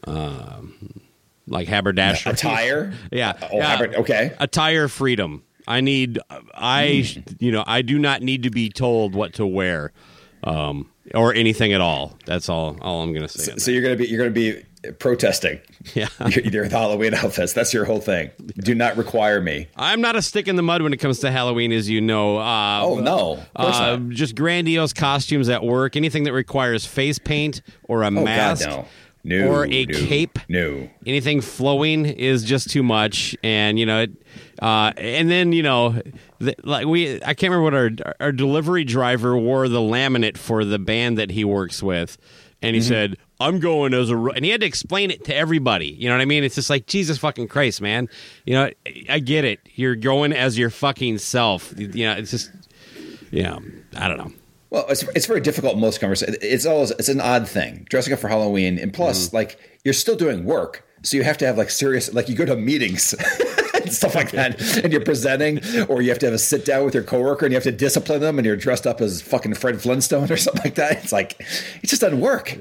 Um, 0.04 1.02
like 1.48 1.68
haberdashery 1.68 2.34
attire. 2.34 2.94
Yeah. 3.12 3.34
Oh, 3.42 3.58
yeah. 3.58 3.78
haberd- 3.78 3.96
okay. 3.96 4.34
Attire 4.40 4.88
freedom. 4.88 5.44
I 5.68 5.82
need. 5.82 6.20
I 6.56 7.06
you 7.40 7.52
know 7.52 7.64
I 7.68 7.82
do 7.82 8.00
not 8.00 8.22
need 8.22 8.44
to 8.44 8.50
be 8.50 8.70
told 8.70 9.16
what 9.16 9.34
to 9.34 9.46
wear, 9.46 9.92
um, 10.46 10.90
or 11.14 11.34
anything 11.34 11.74
at 11.74 11.82
all. 11.82 12.18
That's 12.26 12.48
all. 12.48 12.78
All 12.82 13.02
I'm 13.04 13.14
going 13.14 13.28
to 13.28 13.38
say. 13.38 13.52
on 13.52 13.60
So 13.60 13.72
you're 13.72 13.82
gonna 13.84 13.98
be 13.98 14.08
you're 14.08 14.20
gonna 14.20 14.32
be 14.32 14.64
protesting. 15.00 15.60
Yeah. 15.94 16.08
You're, 16.30 16.64
with 16.64 16.72
Halloween 16.72 17.14
outfits. 17.14 17.54
That's 17.54 17.74
your 17.74 17.86
whole 17.86 18.00
thing. 18.00 18.30
Do 18.58 18.76
not 18.76 18.96
require 18.98 19.42
me. 19.42 19.68
I'm 19.76 20.02
not 20.02 20.16
a 20.16 20.22
stick 20.22 20.48
in 20.48 20.56
the 20.56 20.62
mud 20.62 20.82
when 20.82 20.94
it 20.94 20.98
comes 20.98 21.20
to 21.20 21.32
Halloween, 21.32 21.72
as 21.72 21.90
you 21.90 22.00
know. 22.02 22.38
Uh, 22.38 22.82
Oh 22.84 23.00
no, 23.00 23.40
uh, 23.56 23.98
just 24.10 24.36
grandiose 24.36 24.94
costumes 24.94 25.50
at 25.50 25.64
work. 25.64 25.96
Anything 25.96 26.24
that 26.24 26.34
requires 26.34 26.86
face 26.86 27.20
paint 27.20 27.62
or 27.84 28.04
a 28.04 28.08
Oh 28.08 28.12
mask 28.12 28.66
God, 28.68 28.76
no. 28.78 28.86
No, 29.28 29.50
or 29.50 29.66
a 29.66 29.86
no, 29.86 29.94
cape. 29.94 30.40
No. 30.48 30.90
anything 31.06 31.42
flowing 31.42 32.06
is 32.06 32.46
just 32.46 32.70
too 32.70 32.82
much 32.82 33.36
and 33.44 33.78
you 33.78 33.86
know 33.86 34.04
it 34.04 34.12
uh, 34.62 34.94
and 34.96 35.30
then 35.30 35.52
you 35.52 35.64
know 35.64 36.02
the, 36.40 36.56
like 36.64 36.88
we 36.88 37.22
i 37.24 37.34
can't 37.34 37.52
remember 37.52 37.64
what 37.64 37.74
our 37.74 38.14
our 38.22 38.32
delivery 38.32 38.86
driver 38.86 39.38
wore 39.38 39.68
the 39.68 39.80
laminate 39.80 40.38
for 40.38 40.64
the 40.64 40.80
band 40.80 41.18
that 41.18 41.30
he 41.32 41.44
works 41.44 41.84
with 41.84 42.18
and 42.62 42.74
he 42.74 42.82
said 42.82 43.18
i'm 43.42 43.60
going 43.60 43.94
as 43.94 44.10
a 44.10 44.16
ro-" 44.16 44.32
and 44.32 44.46
he 44.46 44.52
had 44.52 44.62
to 44.62 44.68
explain 44.68 45.12
it 45.12 45.26
to 45.26 45.36
everybody 45.36 45.88
you 45.90 46.08
know 46.08 46.16
what 46.16 46.22
i 46.22 46.26
mean? 46.26 46.46
It's 46.46 46.56
just 46.56 46.70
like 46.70 46.86
jesus 46.86 47.18
fucking 47.18 47.50
christ 47.50 47.82
man. 47.82 48.08
You 48.46 48.54
know 48.54 48.72
i 49.10 49.20
get 49.20 49.44
it. 49.44 49.60
You're 49.76 49.98
going 49.98 50.32
as 50.32 50.58
your 50.58 50.70
fucking 50.70 51.18
self. 51.18 51.74
You 51.78 52.06
know 52.06 52.14
it's 52.14 52.32
just 52.32 52.50
yeah 53.30 53.60
i 53.98 54.08
don't 54.08 54.18
know 54.18 54.32
Well, 54.70 54.86
it's 54.90 55.04
it's 55.16 55.26
very 55.26 55.40
difficult 55.42 55.76
in 55.76 55.80
most 55.80 56.00
conversations. 56.02 56.38
It's 56.42 56.66
always 56.66 56.92
it's 56.92 57.10
an 57.10 57.22
odd 57.22 57.48
thing 57.48 57.86
dressing 57.90 58.14
up 58.14 58.20
for 58.20 58.28
Halloween, 58.28 58.78
and 58.80 58.94
plus, 58.94 59.28
Mm-hmm. 59.28 59.36
like 59.36 59.60
you're 59.84 59.94
still 59.94 60.16
doing 60.18 60.44
work, 60.46 60.86
so 61.04 61.18
you 61.18 61.24
have 61.24 61.38
to 61.40 61.46
have 61.46 61.58
like 61.58 61.70
serious 61.70 62.14
like 62.14 62.30
you 62.30 62.36
go 62.36 62.46
to 62.46 62.56
meetings. 62.56 63.16
and 63.88 63.96
stuff 63.96 64.16
like 64.16 64.32
that, 64.32 64.78
and 64.84 64.92
you're 64.92 65.04
presenting, 65.04 65.60
or 65.88 66.02
you 66.02 66.10
have 66.10 66.20
to 66.20 66.26
have 66.26 66.36
a 66.36 66.40
sit 66.40 66.66
down 66.66 66.86
with 66.86 66.94
your 66.94 67.04
coworker 67.04 67.46
and 67.46 67.54
you 67.54 67.56
have 67.56 67.64
to 67.64 67.72
discipline 67.72 68.22
them, 68.22 68.38
and 68.38 68.46
you're 68.46 68.56
dressed 68.56 68.86
up 68.86 69.02
as 69.02 69.22
fucking 69.22 69.54
Fred 69.56 69.82
Flintstone 69.82 70.32
or 70.32 70.38
something 70.38 70.62
like 70.64 70.76
that. 70.76 71.04
It's 71.04 71.12
like 71.12 71.40
it 71.82 71.88
just 71.88 72.02
doesn't 72.02 72.20
work. 72.20 72.54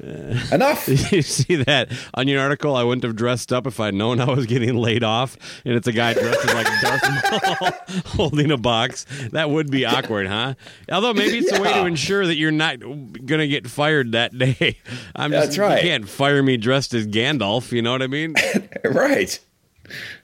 Enough. 0.51 0.87
you 1.11 1.21
see 1.21 1.55
that 1.55 1.91
on 2.13 2.27
your 2.27 2.41
article? 2.41 2.75
I 2.75 2.83
wouldn't 2.83 3.03
have 3.03 3.15
dressed 3.15 3.51
up 3.51 3.67
if 3.67 3.79
I'd 3.79 3.93
known 3.93 4.19
I 4.19 4.25
was 4.25 4.45
getting 4.45 4.75
laid 4.75 5.03
off, 5.03 5.37
and 5.65 5.75
it's 5.75 5.87
a 5.87 5.93
guy 5.93 6.13
dressed 6.13 6.45
as 6.45 6.53
like 6.53 6.67
Darth 6.81 7.31
Maul 7.31 8.01
holding 8.05 8.51
a 8.51 8.57
box. 8.57 9.05
That 9.31 9.49
would 9.49 9.69
be 9.69 9.85
awkward, 9.85 10.27
huh? 10.27 10.55
Although 10.91 11.13
maybe 11.13 11.39
it's 11.39 11.57
a 11.57 11.61
way 11.61 11.73
to 11.73 11.85
ensure 11.85 12.25
that 12.25 12.35
you're 12.35 12.51
not 12.51 12.79
going 12.79 13.39
to 13.39 13.47
get 13.47 13.67
fired 13.67 14.13
that 14.13 14.37
day. 14.37 14.77
I'm 15.15 15.31
just, 15.31 15.47
That's 15.47 15.57
right. 15.57 15.83
You 15.83 15.89
can't 15.89 16.07
fire 16.09 16.41
me 16.41 16.57
dressed 16.57 16.93
as 16.93 17.07
Gandalf. 17.07 17.71
You 17.71 17.81
know 17.81 17.91
what 17.91 18.01
I 18.01 18.07
mean? 18.07 18.33
right. 18.83 19.39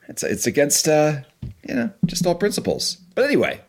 It's 0.08 0.24
it's 0.24 0.48
against 0.48 0.88
uh, 0.88 1.22
you 1.68 1.76
know 1.76 1.90
just 2.06 2.26
all 2.26 2.36
principles. 2.36 2.98
But 3.16 3.26
anyway, 3.26 3.62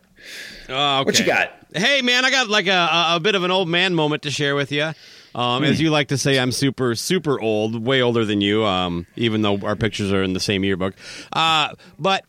Oh, 0.69 1.03
What 1.05 1.19
you 1.19 1.27
got? 1.27 1.53
Hey, 1.75 2.03
man, 2.03 2.25
I 2.25 2.31
got 2.31 2.49
like 2.49 2.67
a, 2.67 3.15
a, 3.15 3.21
bit 3.21 3.35
of 3.35 3.45
an 3.45 3.51
old 3.51 3.69
man 3.69 3.95
moment 3.95 4.23
to 4.23 4.31
share 4.31 4.55
with 4.55 4.73
you. 4.73 4.93
Um, 5.35 5.63
Hmm. 5.63 5.65
As 5.65 5.81
you 5.81 5.91
like 5.91 6.09
to 6.09 6.19
say, 6.19 6.39
I'm 6.39 6.53
super, 6.53 6.95
super 6.95 7.41
old, 7.41 7.85
way 7.85 8.01
older 8.01 8.25
than 8.25 8.41
you, 8.41 8.65
um, 8.65 9.07
even 9.17 9.43
though 9.43 9.59
our 9.59 9.75
pictures 9.75 10.13
are 10.13 10.23
in 10.23 10.33
the 10.33 10.41
same 10.41 10.63
yearbook. 10.63 10.95
Uh, 11.33 11.71
but 11.99 12.25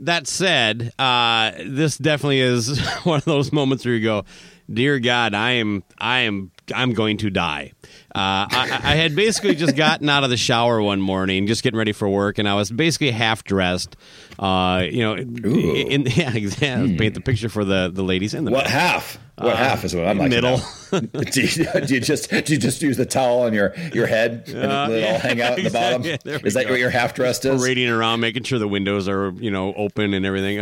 that 0.00 0.26
said, 0.26 0.92
uh, 0.98 1.52
this 1.66 1.96
definitely 1.96 2.40
is 2.40 2.78
one 3.04 3.18
of 3.18 3.24
those 3.24 3.52
moments 3.52 3.84
where 3.84 3.94
you 3.94 4.04
go, 4.04 4.24
"Dear 4.72 4.98
God, 4.98 5.34
I 5.34 5.52
am, 5.52 5.82
I 5.98 6.20
am, 6.20 6.50
I'm 6.74 6.92
going 6.94 7.16
to 7.18 7.30
die." 7.30 7.72
Uh, 8.14 8.46
I, 8.50 8.80
I 8.82 8.94
had 8.96 9.14
basically 9.14 9.54
just 9.54 9.76
gotten 9.76 10.08
out 10.08 10.24
of 10.24 10.30
the 10.30 10.36
shower 10.36 10.82
one 10.82 11.00
morning, 11.00 11.46
just 11.46 11.62
getting 11.62 11.78
ready 11.78 11.92
for 11.92 12.08
work, 12.08 12.38
and 12.38 12.48
I 12.48 12.54
was 12.54 12.70
basically 12.70 13.12
half 13.12 13.44
dressed. 13.44 13.96
Uh, 14.38 14.84
you 14.90 15.02
know, 15.02 15.14
in, 15.14 16.02
yeah, 16.06 16.34
exactly. 16.34 16.96
Paint 16.96 17.14
the 17.14 17.20
picture 17.20 17.48
for 17.48 17.64
the 17.64 17.90
the 17.92 18.02
ladies 18.02 18.34
in 18.34 18.44
the 18.44 18.50
what 18.50 18.66
half? 18.66 19.18
What 19.38 19.56
half 19.56 19.84
is 19.84 19.94
what 19.94 20.06
I'm 20.06 20.18
like. 20.18 20.30
middle. 20.30 20.60
do, 20.90 21.40
you, 21.40 21.66
do 21.86 21.94
you 21.94 22.00
just 22.00 22.30
do 22.30 22.52
you 22.52 22.58
just 22.58 22.82
use 22.82 22.96
the 22.96 23.06
towel 23.06 23.42
on 23.42 23.54
your 23.54 23.74
your 23.94 24.06
head 24.06 24.44
and 24.48 24.68
let 24.68 24.90
it 24.90 25.04
all 25.04 25.18
hang 25.18 25.40
out 25.40 25.58
in 25.58 25.64
the 25.64 25.70
bottom? 25.70 26.02
exactly. 26.02 26.30
There 26.30 26.40
we 26.40 26.46
Is 26.48 26.54
that 26.54 26.64
go. 26.64 26.70
what 26.72 26.80
your 26.80 26.90
half 26.90 27.14
dressed 27.14 27.44
is? 27.44 27.60
parading 27.60 27.88
around, 27.88 28.20
making 28.20 28.42
sure 28.42 28.58
the 28.58 28.68
windows 28.68 29.08
are 29.08 29.30
you 29.38 29.50
know 29.50 29.72
open 29.74 30.14
and 30.14 30.26
everything. 30.26 30.60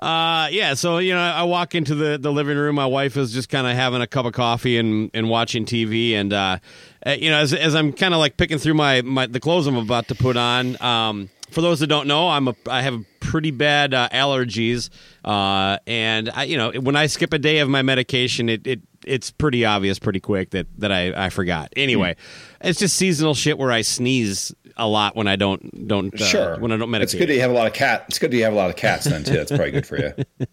Uh, 0.00 0.48
yeah. 0.50 0.74
So 0.74 0.98
you 0.98 1.12
know, 1.12 1.20
I 1.20 1.42
walk 1.42 1.74
into 1.74 1.94
the, 1.94 2.18
the 2.18 2.32
living 2.32 2.56
room. 2.56 2.76
My 2.76 2.86
wife 2.86 3.16
is 3.16 3.32
just 3.32 3.48
kind 3.48 3.66
of 3.66 3.74
having 3.74 4.00
a 4.00 4.06
cup 4.06 4.26
of 4.26 4.32
coffee 4.32 4.78
and, 4.78 5.10
and 5.12 5.28
watching 5.28 5.64
TV. 5.64 6.12
And 6.12 6.32
uh, 6.32 6.58
uh, 7.06 7.10
you 7.10 7.30
know, 7.30 7.38
as, 7.38 7.52
as 7.52 7.74
I'm 7.74 7.92
kind 7.92 8.14
of 8.14 8.20
like 8.20 8.36
picking 8.36 8.58
through 8.58 8.74
my, 8.74 9.02
my 9.02 9.26
the 9.26 9.40
clothes 9.40 9.66
I'm 9.66 9.76
about 9.76 10.08
to 10.08 10.14
put 10.14 10.36
on. 10.36 10.80
Um, 10.82 11.30
for 11.50 11.60
those 11.60 11.80
that 11.80 11.88
don't 11.88 12.06
know, 12.06 12.28
I'm 12.28 12.48
a 12.48 12.54
I 12.68 12.82
have 12.82 13.04
pretty 13.18 13.50
bad 13.50 13.92
uh, 13.92 14.08
allergies, 14.12 14.88
uh, 15.24 15.78
and 15.86 16.30
I, 16.30 16.44
you 16.44 16.56
know 16.56 16.70
when 16.72 16.96
I 16.96 17.06
skip 17.06 17.32
a 17.32 17.38
day 17.38 17.58
of 17.58 17.68
my 17.68 17.82
medication, 17.82 18.48
it, 18.48 18.66
it 18.66 18.80
it's 19.04 19.30
pretty 19.30 19.64
obvious 19.64 19.98
pretty 19.98 20.20
quick 20.20 20.50
that 20.50 20.66
that 20.78 20.92
I, 20.92 21.26
I 21.26 21.30
forgot. 21.30 21.72
Anyway, 21.76 22.16
it's 22.60 22.78
just 22.78 22.96
seasonal 22.96 23.34
shit 23.34 23.58
where 23.58 23.72
I 23.72 23.82
sneeze 23.82 24.54
a 24.80 24.86
lot 24.88 25.14
when 25.16 25.28
I 25.28 25.36
don't 25.36 25.86
don't 25.88 26.12
uh, 26.20 26.24
Sure. 26.24 26.58
when 26.58 26.72
I 26.72 26.76
don't 26.76 26.90
medicate. 26.90 27.02
It's 27.02 27.14
good 27.14 27.26
to 27.26 27.38
have 27.40 27.50
a 27.50 27.54
lot 27.54 27.66
of 27.66 27.72
cat. 27.72 28.04
It's 28.08 28.18
good 28.18 28.30
to 28.32 28.40
have 28.42 28.52
a 28.52 28.56
lot 28.56 28.70
of 28.70 28.76
cats 28.76 29.04
then 29.04 29.22
too. 29.24 29.34
That's 29.34 29.50
probably 29.50 29.70
good 29.70 29.86
for 29.86 29.98
you. 29.98 30.14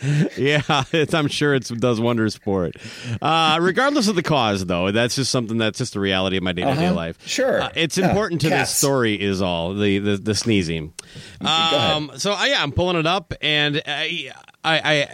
Yeah, 0.36 0.84
it's, 0.92 1.12
I'm 1.14 1.26
sure 1.26 1.54
it 1.54 1.64
does 1.80 2.00
wonders 2.00 2.36
for 2.36 2.66
it. 2.66 2.76
Uh, 3.20 3.58
regardless 3.60 4.06
of 4.06 4.14
the 4.14 4.22
cause, 4.22 4.64
though, 4.64 4.92
that's 4.92 5.16
just 5.16 5.28
something 5.32 5.58
that's 5.58 5.78
just 5.78 5.94
the 5.94 5.98
reality 5.98 6.36
of 6.36 6.44
my 6.44 6.52
day 6.52 6.62
to 6.62 6.74
day 6.74 6.90
life. 6.90 7.18
Sure. 7.26 7.62
Uh, 7.62 7.70
it's 7.74 7.98
Yeah, 7.98 8.08
important 8.08 8.40
to 8.42 8.48
cats. 8.48 8.70
this 8.70 8.76
story, 8.78 9.20
is 9.20 9.42
all 9.42 9.74
the 9.74 9.98
the, 9.98 10.16
the 10.16 10.34
sneezing. 10.36 10.92
Um, 11.40 12.12
so 12.16 12.30
I, 12.32 12.46
yeah, 12.46 12.62
I'm 12.62 12.70
pulling 12.70 12.96
it 12.96 13.06
up, 13.08 13.34
and 13.42 13.82
I, 13.86 14.30
I, 14.64 14.78
I, 14.78 15.08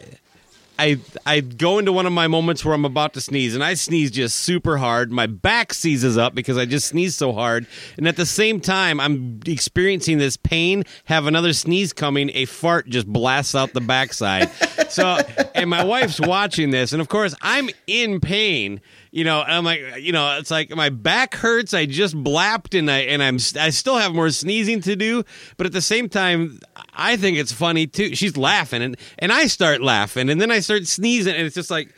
I, 0.78 0.98
I 1.24 1.40
go 1.40 1.78
into 1.78 1.92
one 1.92 2.06
of 2.06 2.12
my 2.12 2.26
moments 2.26 2.64
where 2.64 2.74
I'm 2.74 2.84
about 2.84 3.14
to 3.14 3.20
sneeze, 3.20 3.54
and 3.54 3.62
I 3.62 3.74
sneeze 3.74 4.10
just 4.10 4.36
super 4.36 4.76
hard. 4.76 5.12
My 5.12 5.26
back 5.26 5.72
seizes 5.72 6.18
up 6.18 6.34
because 6.34 6.58
I 6.58 6.64
just 6.64 6.88
sneeze 6.88 7.14
so 7.14 7.32
hard, 7.32 7.66
and 7.96 8.08
at 8.08 8.16
the 8.16 8.26
same 8.26 8.60
time, 8.60 9.00
I'm 9.00 9.40
experiencing 9.46 10.18
this 10.18 10.36
pain. 10.36 10.84
Have 11.04 11.26
another 11.26 11.52
sneeze 11.52 11.92
coming, 11.92 12.30
a 12.34 12.44
fart 12.46 12.88
just 12.88 13.06
blasts 13.06 13.54
out 13.54 13.72
the 13.72 13.80
backside. 13.80 14.50
so, 14.88 15.18
and 15.54 15.70
my 15.70 15.84
wife's 15.84 16.20
watching 16.20 16.70
this, 16.70 16.92
and 16.92 17.00
of 17.00 17.08
course, 17.08 17.34
I'm 17.40 17.70
in 17.86 18.20
pain. 18.20 18.80
You 19.14 19.22
know, 19.22 19.42
and 19.42 19.52
I'm 19.52 19.64
like, 19.64 19.80
you 20.00 20.10
know, 20.10 20.38
it's 20.38 20.50
like 20.50 20.74
my 20.74 20.88
back 20.88 21.36
hurts. 21.36 21.72
I 21.72 21.86
just 21.86 22.16
blapped, 22.16 22.74
and 22.74 22.90
I 22.90 22.98
and 23.02 23.22
I'm 23.22 23.36
I 23.60 23.70
still 23.70 23.96
have 23.96 24.12
more 24.12 24.28
sneezing 24.30 24.80
to 24.80 24.96
do, 24.96 25.22
but 25.56 25.66
at 25.68 25.72
the 25.72 25.80
same 25.80 26.08
time, 26.08 26.58
I 26.96 27.14
think 27.16 27.38
it's 27.38 27.52
funny 27.52 27.86
too. 27.86 28.16
She's 28.16 28.36
laughing, 28.36 28.82
and 28.82 28.96
and 29.20 29.30
I 29.30 29.46
start 29.46 29.80
laughing, 29.82 30.30
and 30.30 30.40
then 30.40 30.50
I 30.50 30.58
start 30.58 30.88
sneezing, 30.88 31.32
and 31.32 31.46
it's 31.46 31.54
just 31.54 31.70
like. 31.70 31.94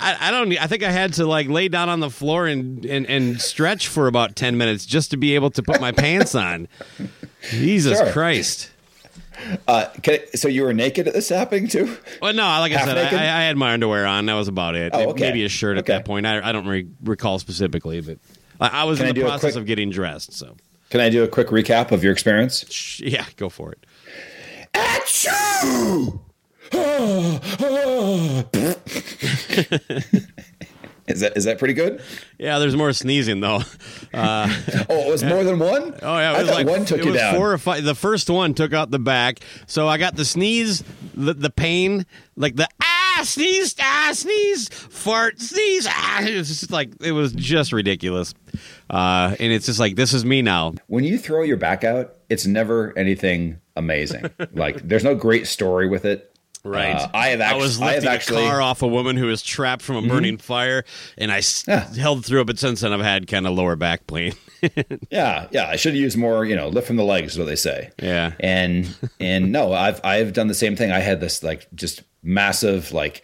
I, 0.00 0.28
I 0.28 0.30
don't. 0.30 0.56
I 0.56 0.68
think 0.68 0.84
I 0.84 0.90
had 0.92 1.14
to 1.14 1.26
like 1.26 1.48
lay 1.48 1.66
down 1.66 1.88
on 1.88 1.98
the 1.98 2.10
floor 2.10 2.46
and, 2.46 2.86
and, 2.86 3.04
and 3.06 3.40
stretch 3.40 3.88
for 3.88 4.06
about 4.06 4.36
ten 4.36 4.56
minutes 4.56 4.86
just 4.86 5.10
to 5.10 5.16
be 5.16 5.34
able 5.34 5.50
to 5.50 5.64
put 5.64 5.80
my 5.80 5.90
pants 5.90 6.36
on. 6.36 6.68
Jesus 7.50 7.98
Sure. 7.98 8.12
Christ! 8.12 8.70
Uh, 9.66 9.86
can 10.02 10.14
I- 10.14 10.36
so 10.36 10.48
you 10.48 10.62
were 10.64 10.74
naked 10.74 11.08
at 11.08 11.14
this 11.14 11.28
happening 11.28 11.68
too? 11.68 11.96
Well, 12.20 12.32
no, 12.34 12.42
like 12.42 12.72
I 12.72 12.78
Half 12.78 12.88
said, 12.88 12.98
I. 12.98 13.18
I 13.18 13.42
had 13.42 13.56
my 13.56 13.72
underwear 13.72 14.06
on. 14.06 14.26
That 14.26 14.34
was 14.34 14.48
about 14.48 14.74
it. 14.74 14.92
Oh, 14.94 15.10
okay. 15.10 15.28
Maybe 15.28 15.44
a 15.44 15.48
shirt 15.48 15.78
at 15.78 15.84
Okay. 15.84 15.92
that 15.94 16.04
point. 16.04 16.26
I, 16.26 16.46
I 16.46 16.52
don't 16.52 16.66
re- 16.66 16.88
recall 17.02 17.38
specifically, 17.38 18.00
but 18.00 18.18
I, 18.60 18.82
I 18.82 18.84
was 18.84 18.98
Can 18.98 19.06
I 19.06 19.10
in 19.10 19.14
the 19.14 19.22
process 19.22 19.52
quick- 19.52 19.56
of 19.62 19.66
getting 19.66 19.90
dressed. 19.90 20.32
So, 20.32 20.56
Can 20.90 21.00
I 21.00 21.08
do 21.10 21.22
a 21.24 21.28
quick 21.28 21.48
recap 21.48 21.92
of 21.92 22.02
your 22.02 22.12
experience? 22.12 22.64
Sh- 22.70 23.00
yeah, 23.00 23.24
go 23.36 23.48
for 23.48 23.72
it. 23.72 23.84
Achoo! 24.74 26.20
is 31.08 31.20
that 31.20 31.36
is 31.36 31.44
that 31.44 31.58
pretty 31.58 31.74
good? 31.74 32.00
Yeah, 32.38 32.58
there's 32.58 32.76
more 32.76 32.92
sneezing 32.92 33.40
though. 33.40 33.60
Uh, 34.14 34.48
Oh, 34.90 35.08
it 35.08 35.10
was 35.10 35.24
more 35.24 35.44
than 35.44 35.58
one. 35.58 35.94
oh 36.02 36.18
yeah, 36.18 36.36
it 36.38 36.42
was 36.42 36.50
like 36.50 36.66
one 36.66 36.84
took 36.84 36.98
it 37.00 37.04
you 37.04 37.12
was 37.12 37.20
down. 37.20 37.34
four 37.34 37.52
or 37.52 37.58
five. 37.58 37.84
The 37.84 37.94
first 37.94 38.30
one 38.30 38.54
took 38.54 38.72
out 38.72 38.90
the 38.90 38.98
back, 38.98 39.40
so 39.66 39.86
I 39.88 39.98
got 39.98 40.16
the 40.16 40.24
sneeze, 40.24 40.82
the, 41.14 41.34
the 41.34 41.50
pain, 41.50 42.06
like 42.36 42.56
the 42.56 42.68
ah 42.82 43.22
sneeze, 43.24 43.74
ah 43.80 44.10
sneeze, 44.12 44.68
fart, 44.68 45.40
sneeze. 45.40 45.86
Ah, 45.90 46.22
it 46.22 46.36
was 46.36 46.48
just 46.48 46.70
like 46.70 46.90
it 47.02 47.12
was 47.12 47.32
just 47.32 47.72
ridiculous. 47.72 48.34
Uh, 48.90 49.34
and 49.38 49.52
it's 49.52 49.66
just 49.66 49.78
like 49.80 49.96
this 49.96 50.14
is 50.14 50.24
me 50.24 50.40
now. 50.42 50.74
when 50.86 51.04
you 51.04 51.18
throw 51.18 51.42
your 51.42 51.56
back 51.58 51.84
out, 51.84 52.14
it's 52.30 52.46
never 52.46 52.96
anything 52.96 53.60
amazing. 53.76 54.30
like 54.52 54.76
there's 54.88 55.04
no 55.04 55.14
great 55.14 55.46
story 55.46 55.88
with 55.88 56.04
it. 56.04 56.27
Right. 56.64 56.94
Uh, 56.96 57.08
I 57.14 57.28
have 57.28 57.40
I 57.40 57.44
actually. 57.44 57.62
was 57.62 57.80
I 57.80 57.84
have 57.86 57.94
lifting 58.02 58.10
actually. 58.10 58.44
a 58.44 58.48
car 58.48 58.60
off 58.62 58.82
a 58.82 58.86
woman 58.88 59.16
who 59.16 59.26
was 59.26 59.42
trapped 59.42 59.82
from 59.82 59.96
a 59.96 60.02
burning 60.08 60.38
fire, 60.38 60.84
and 61.16 61.30
I 61.32 61.40
Yeah. 61.66 61.88
held 61.94 62.24
through 62.26 62.40
it. 62.42 62.46
But 62.46 62.58
since 62.58 62.80
then, 62.80 62.92
I've 62.92 63.00
had 63.00 63.26
kind 63.26 63.46
of 63.46 63.54
lower 63.54 63.76
back 63.76 64.06
pain. 64.06 64.34
Yeah, 65.10 65.46
yeah. 65.52 65.68
I 65.68 65.76
should 65.76 65.92
have 65.94 66.00
used 66.02 66.16
more. 66.18 66.44
You 66.44 66.56
know, 66.56 66.68
lift 66.68 66.88
from 66.88 66.96
the 66.96 67.04
legs 67.04 67.34
is 67.34 67.38
what 67.38 67.44
they 67.46 67.54
say. 67.56 67.90
Yeah. 68.02 68.32
And 68.40 68.92
and 69.20 69.52
no, 69.52 69.72
I've 69.72 70.00
I've 70.04 70.32
done 70.32 70.48
the 70.48 70.54
same 70.54 70.74
thing. 70.74 70.90
I 70.90 70.98
had 70.98 71.20
this 71.20 71.42
like 71.44 71.68
just 71.74 72.02
massive 72.24 72.92
like. 72.92 73.22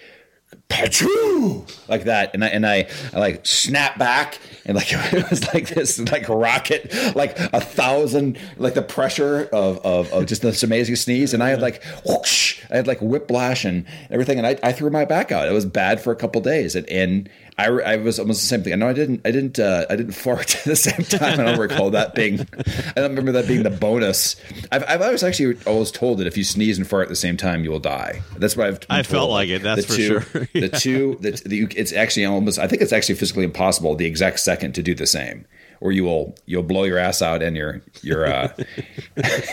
Pachoo! 0.68 1.70
Like 1.88 2.04
that, 2.04 2.32
and 2.34 2.44
I 2.44 2.48
and 2.48 2.66
I, 2.66 2.88
I 3.12 3.18
like 3.18 3.46
snap 3.46 3.98
back, 3.98 4.38
and 4.64 4.76
like 4.76 4.88
it 5.12 5.30
was 5.30 5.46
like 5.52 5.68
this 5.68 5.98
like 5.98 6.28
rocket, 6.28 6.92
like 7.14 7.38
a 7.38 7.60
thousand, 7.60 8.38
like 8.56 8.74
the 8.74 8.82
pressure 8.82 9.48
of 9.52 9.78
of, 9.84 10.12
of 10.12 10.26
just 10.26 10.42
this 10.42 10.62
amazing 10.62 10.96
sneeze, 10.96 11.34
and 11.34 11.42
I 11.42 11.50
had 11.50 11.60
like 11.60 11.82
whoosh, 12.04 12.62
I 12.70 12.76
had 12.76 12.86
like 12.86 13.00
whiplash 13.00 13.64
and 13.64 13.86
everything, 14.10 14.38
and 14.38 14.46
I, 14.46 14.58
I 14.62 14.72
threw 14.72 14.90
my 14.90 15.04
back 15.04 15.30
out. 15.32 15.48
It 15.48 15.52
was 15.52 15.64
bad 15.64 16.00
for 16.00 16.12
a 16.12 16.16
couple 16.16 16.40
days, 16.40 16.74
and, 16.74 16.88
and 16.88 17.28
I, 17.56 17.66
I 17.66 17.96
was 17.96 18.18
almost 18.18 18.40
the 18.40 18.46
same 18.48 18.62
thing. 18.64 18.72
I 18.72 18.76
know 18.76 18.88
I 18.88 18.92
didn't 18.92 19.20
I 19.24 19.30
didn't 19.30 19.58
uh, 19.60 19.86
I 19.88 19.94
didn't 19.94 20.12
fart 20.14 20.56
at 20.58 20.64
the 20.64 20.74
same 20.74 21.04
time. 21.04 21.38
I 21.38 21.44
don't 21.44 21.58
recall 21.58 21.90
that 21.90 22.14
being. 22.14 22.40
I 22.40 22.92
don't 23.00 23.10
remember 23.10 23.30
that 23.32 23.46
being 23.46 23.62
the 23.62 23.70
bonus. 23.70 24.34
I've, 24.72 24.84
I've 24.88 25.00
always 25.02 25.22
actually 25.22 25.56
always 25.64 25.90
told 25.92 26.18
that 26.18 26.26
if 26.26 26.36
you 26.36 26.42
sneeze 26.42 26.78
and 26.78 26.86
fart 26.86 27.04
at 27.04 27.08
the 27.10 27.16
same 27.16 27.36
time, 27.36 27.62
you 27.62 27.70
will 27.70 27.78
die. 27.78 28.22
That's 28.38 28.56
what 28.56 28.66
I've. 28.66 28.80
I 28.90 29.02
felt 29.04 29.30
like 29.30 29.48
it, 29.50 29.62
that's 29.62 29.86
The 29.86 29.92
for 29.92 29.96
two- 29.96 30.20
sure. 30.20 30.48
The 30.60 30.68
two 30.68 31.16
that 31.20 31.44
the, 31.44 31.68
it's 31.76 31.92
actually 31.92 32.26
almost. 32.26 32.58
I 32.58 32.66
think 32.66 32.82
it's 32.82 32.92
actually 32.92 33.14
physically 33.14 33.44
impossible 33.44 33.94
the 33.94 34.06
exact 34.06 34.40
second 34.40 34.72
to 34.74 34.82
do 34.82 34.94
the 34.94 35.06
same. 35.06 35.46
Or 35.84 35.92
you 35.92 36.04
will 36.04 36.34
you'll 36.46 36.62
blow 36.62 36.84
your 36.84 36.96
ass 36.96 37.20
out 37.20 37.42
and 37.42 37.54
your 37.54 37.82
your 38.00 38.26
uh, 38.26 38.48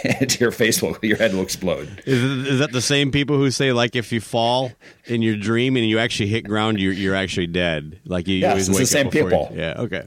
and 0.05 0.39
your 0.39 0.51
face 0.51 0.81
will 0.81 0.97
your 1.01 1.17
head 1.17 1.33
will 1.33 1.41
explode. 1.41 2.01
Is, 2.05 2.23
is 2.47 2.59
that 2.59 2.71
the 2.71 2.81
same 2.81 3.11
people 3.11 3.35
who 3.35 3.51
say 3.51 3.73
like 3.73 3.97
if 3.97 4.13
you 4.13 4.21
fall 4.21 4.71
in 5.07 5.21
your 5.21 5.35
dream 5.35 5.75
and 5.75 5.85
you 5.85 5.99
actually 5.99 6.29
hit 6.29 6.47
ground, 6.47 6.79
you're 6.79 6.93
you're 6.93 7.15
actually 7.15 7.47
dead? 7.47 7.99
Like 8.05 8.29
you, 8.29 8.37
Yes, 8.37 8.69
always 8.69 8.69
it's 8.69 8.79
the 8.79 8.85
same 8.85 9.09
before 9.09 9.29
you- 9.29 9.37
people. 9.37 9.51
yeah. 9.53 9.73
Okay. 9.77 10.05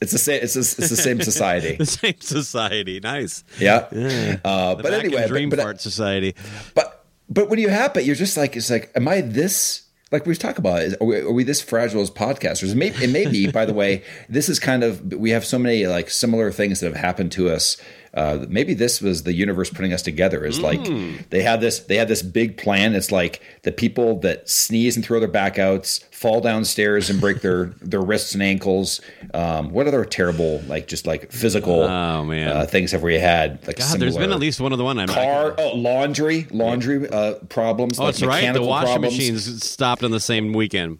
It's 0.00 0.12
the 0.12 0.18
same. 0.18 0.40
It's 0.42 0.54
the, 0.54 0.60
it's 0.60 0.76
the 0.76 0.96
same 0.96 1.20
society. 1.20 1.76
The 1.78 1.86
same 1.86 2.20
society. 2.20 3.00
Nice. 3.00 3.42
Yeah. 3.58 3.88
The 3.90 4.40
Uh, 4.44 4.74
but 4.76 4.92
anyway, 4.94 5.26
Dream 5.26 5.48
but, 5.50 5.56
but, 5.56 5.62
Fart 5.64 5.80
Society. 5.80 6.36
But 6.74 7.06
but 7.28 7.48
when 7.50 7.58
you 7.58 7.70
have 7.70 7.96
it, 7.96 8.04
you're 8.04 8.14
just 8.14 8.36
like 8.36 8.54
it's 8.56 8.70
like, 8.70 8.92
am 8.94 9.08
I 9.08 9.20
this? 9.20 9.82
Like 10.12 10.24
we 10.24 10.36
talk 10.36 10.58
about, 10.58 10.82
is, 10.82 10.94
are, 11.00 11.04
we, 11.04 11.16
are 11.18 11.32
we 11.32 11.42
this 11.42 11.60
fragile 11.60 12.00
as 12.00 12.12
podcasters? 12.12 12.70
It 12.70 12.76
may, 12.76 12.88
it 12.88 13.10
may 13.10 13.26
be. 13.26 13.50
by 13.50 13.66
the 13.66 13.74
way, 13.74 14.04
this 14.28 14.48
is 14.48 14.60
kind 14.60 14.84
of 14.84 15.12
we 15.12 15.30
have 15.30 15.44
so 15.44 15.58
many 15.58 15.86
like 15.86 16.10
similar 16.10 16.52
things 16.52 16.78
that 16.80 16.86
have 16.86 16.96
happened 16.96 17.32
to 17.32 17.50
us 17.50 17.76
uh, 18.16 18.46
maybe 18.48 18.72
this 18.74 19.00
was 19.02 19.22
the 19.24 19.34
universe 19.34 19.68
putting 19.70 19.92
us 19.92 20.02
together. 20.02 20.44
Is 20.44 20.58
like 20.60 20.82
they 21.30 21.42
have 21.42 21.60
this 21.60 21.80
they 21.80 21.96
have 21.96 22.08
this 22.08 22.22
big 22.22 22.56
plan. 22.56 22.94
It's 22.94 23.12
like 23.12 23.42
the 23.62 23.72
people 23.72 24.18
that 24.20 24.48
sneeze 24.48 24.96
and 24.96 25.04
throw 25.04 25.20
their 25.20 25.28
back 25.28 25.58
outs, 25.58 25.98
fall 26.10 26.40
downstairs 26.40 27.10
and 27.10 27.20
break 27.20 27.42
their 27.42 27.66
their 27.82 28.00
wrists 28.00 28.32
and 28.32 28.42
ankles. 28.42 29.00
Um, 29.34 29.70
what 29.70 29.86
other 29.86 30.04
terrible 30.04 30.62
like 30.66 30.88
just 30.88 31.06
like 31.06 31.30
physical 31.30 31.82
Oh, 31.82 32.24
man. 32.24 32.48
uh, 32.48 32.66
things 32.66 32.92
have 32.92 33.02
we 33.02 33.18
had? 33.18 33.64
Like 33.66 33.76
God, 33.78 34.00
there's 34.00 34.16
been 34.16 34.32
at 34.32 34.40
least 34.40 34.60
one 34.60 34.72
of 34.72 34.78
the 34.78 34.84
one 34.84 34.98
I 34.98 35.06
car 35.06 35.54
oh, 35.58 35.74
laundry 35.76 36.46
laundry 36.50 37.08
uh, 37.08 37.34
problems. 37.50 38.00
Oh, 38.00 38.04
like 38.04 38.14
that's 38.14 38.26
right. 38.26 38.52
The 38.52 38.62
washing 38.62 38.86
problems. 38.94 39.16
machines 39.18 39.62
stopped 39.62 40.02
on 40.02 40.10
the 40.10 40.20
same 40.20 40.54
weekend. 40.54 40.98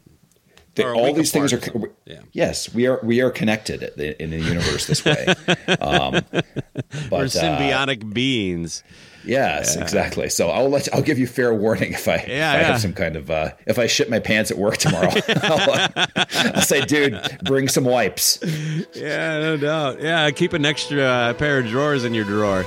They- 0.76 0.84
all 0.84 1.04
week 1.04 1.16
these 1.16 1.32
things 1.32 1.52
are 1.52 1.56
apart. 1.58 1.94
Yeah. 2.04 2.20
yes 2.32 2.72
we 2.74 2.86
are 2.86 3.00
we 3.02 3.20
are 3.20 3.30
connected 3.30 3.82
in 3.82 3.90
the, 3.96 4.22
in 4.22 4.30
the 4.30 4.38
universe 4.40 4.86
this 4.86 5.04
way 5.04 5.26
um, 5.80 6.20
but 6.30 6.44
We're 7.10 7.24
uh, 7.24 7.28
symbiotic 7.28 8.12
beings. 8.14 8.82
yes 9.24 9.74
exactly 9.76 10.28
so 10.28 10.48
i'll 10.50 10.68
let 10.68 10.86
you, 10.86 10.92
i'll 10.94 11.02
give 11.02 11.18
you 11.18 11.26
fair 11.26 11.52
warning 11.52 11.92
if 11.94 12.06
i, 12.06 12.14
if 12.16 12.28
Yeah, 12.28 12.52
I 12.52 12.56
yeah. 12.60 12.62
have 12.64 12.80
some 12.80 12.92
kind 12.92 13.16
of 13.16 13.30
uh, 13.30 13.50
if 13.66 13.78
i 13.78 13.86
shit 13.88 14.08
my 14.08 14.20
pants 14.20 14.50
at 14.52 14.58
work 14.58 14.76
tomorrow 14.76 15.10
I'll, 15.42 15.88
I'll 16.26 16.60
say 16.62 16.82
dude 16.84 17.20
bring 17.44 17.66
some 17.68 17.84
wipes 17.84 18.38
Yeah, 18.94 19.38
no 19.40 19.56
doubt. 19.56 20.00
Yeah, 20.00 20.30
keep 20.30 20.52
an 20.52 20.64
extra 20.64 21.02
uh, 21.02 21.32
pair 21.34 21.58
of 21.58 21.66
drawers 21.66 22.04
in 22.04 22.14
your 22.14 22.24
drawer. 22.24 22.64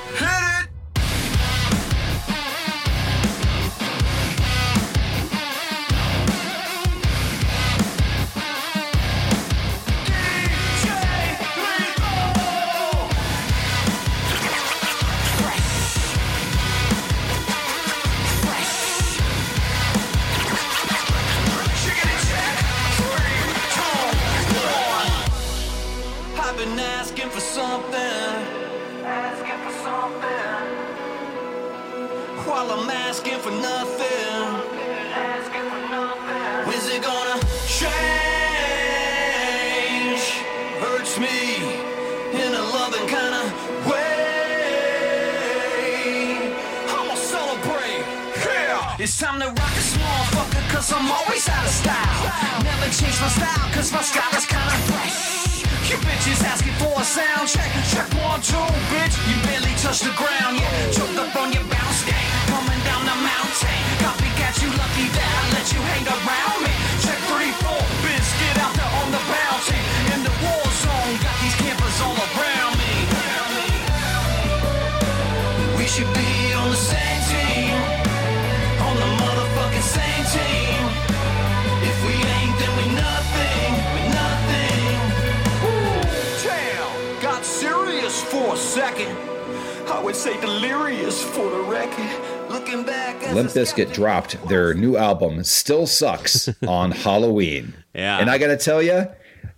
As 93.79 93.87
limp 93.87 93.91
a 93.91 93.95
bizkit 93.95 93.95
skeptic- 93.95 93.95
dropped 93.95 94.47
their 94.49 94.73
new 94.73 94.97
album 94.97 95.43
still 95.43 95.87
sucks 95.87 96.49
on 96.67 96.91
halloween. 96.91 97.73
Yeah. 97.93 98.19
and 98.19 98.29
i 98.29 98.37
gotta 98.37 98.57
tell 98.57 98.81
you 98.81 99.07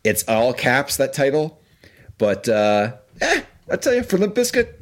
it's 0.03 0.23
all 0.27 0.53
caps 0.53 0.97
that 0.97 1.13
title. 1.13 1.59
But 2.17 2.47
uh 2.49 2.93
eh, 3.21 3.41
i 3.69 3.75
tell 3.75 3.93
you 3.93 4.03
for 4.03 4.17
limp 4.17 4.35
bizkit 4.35 4.75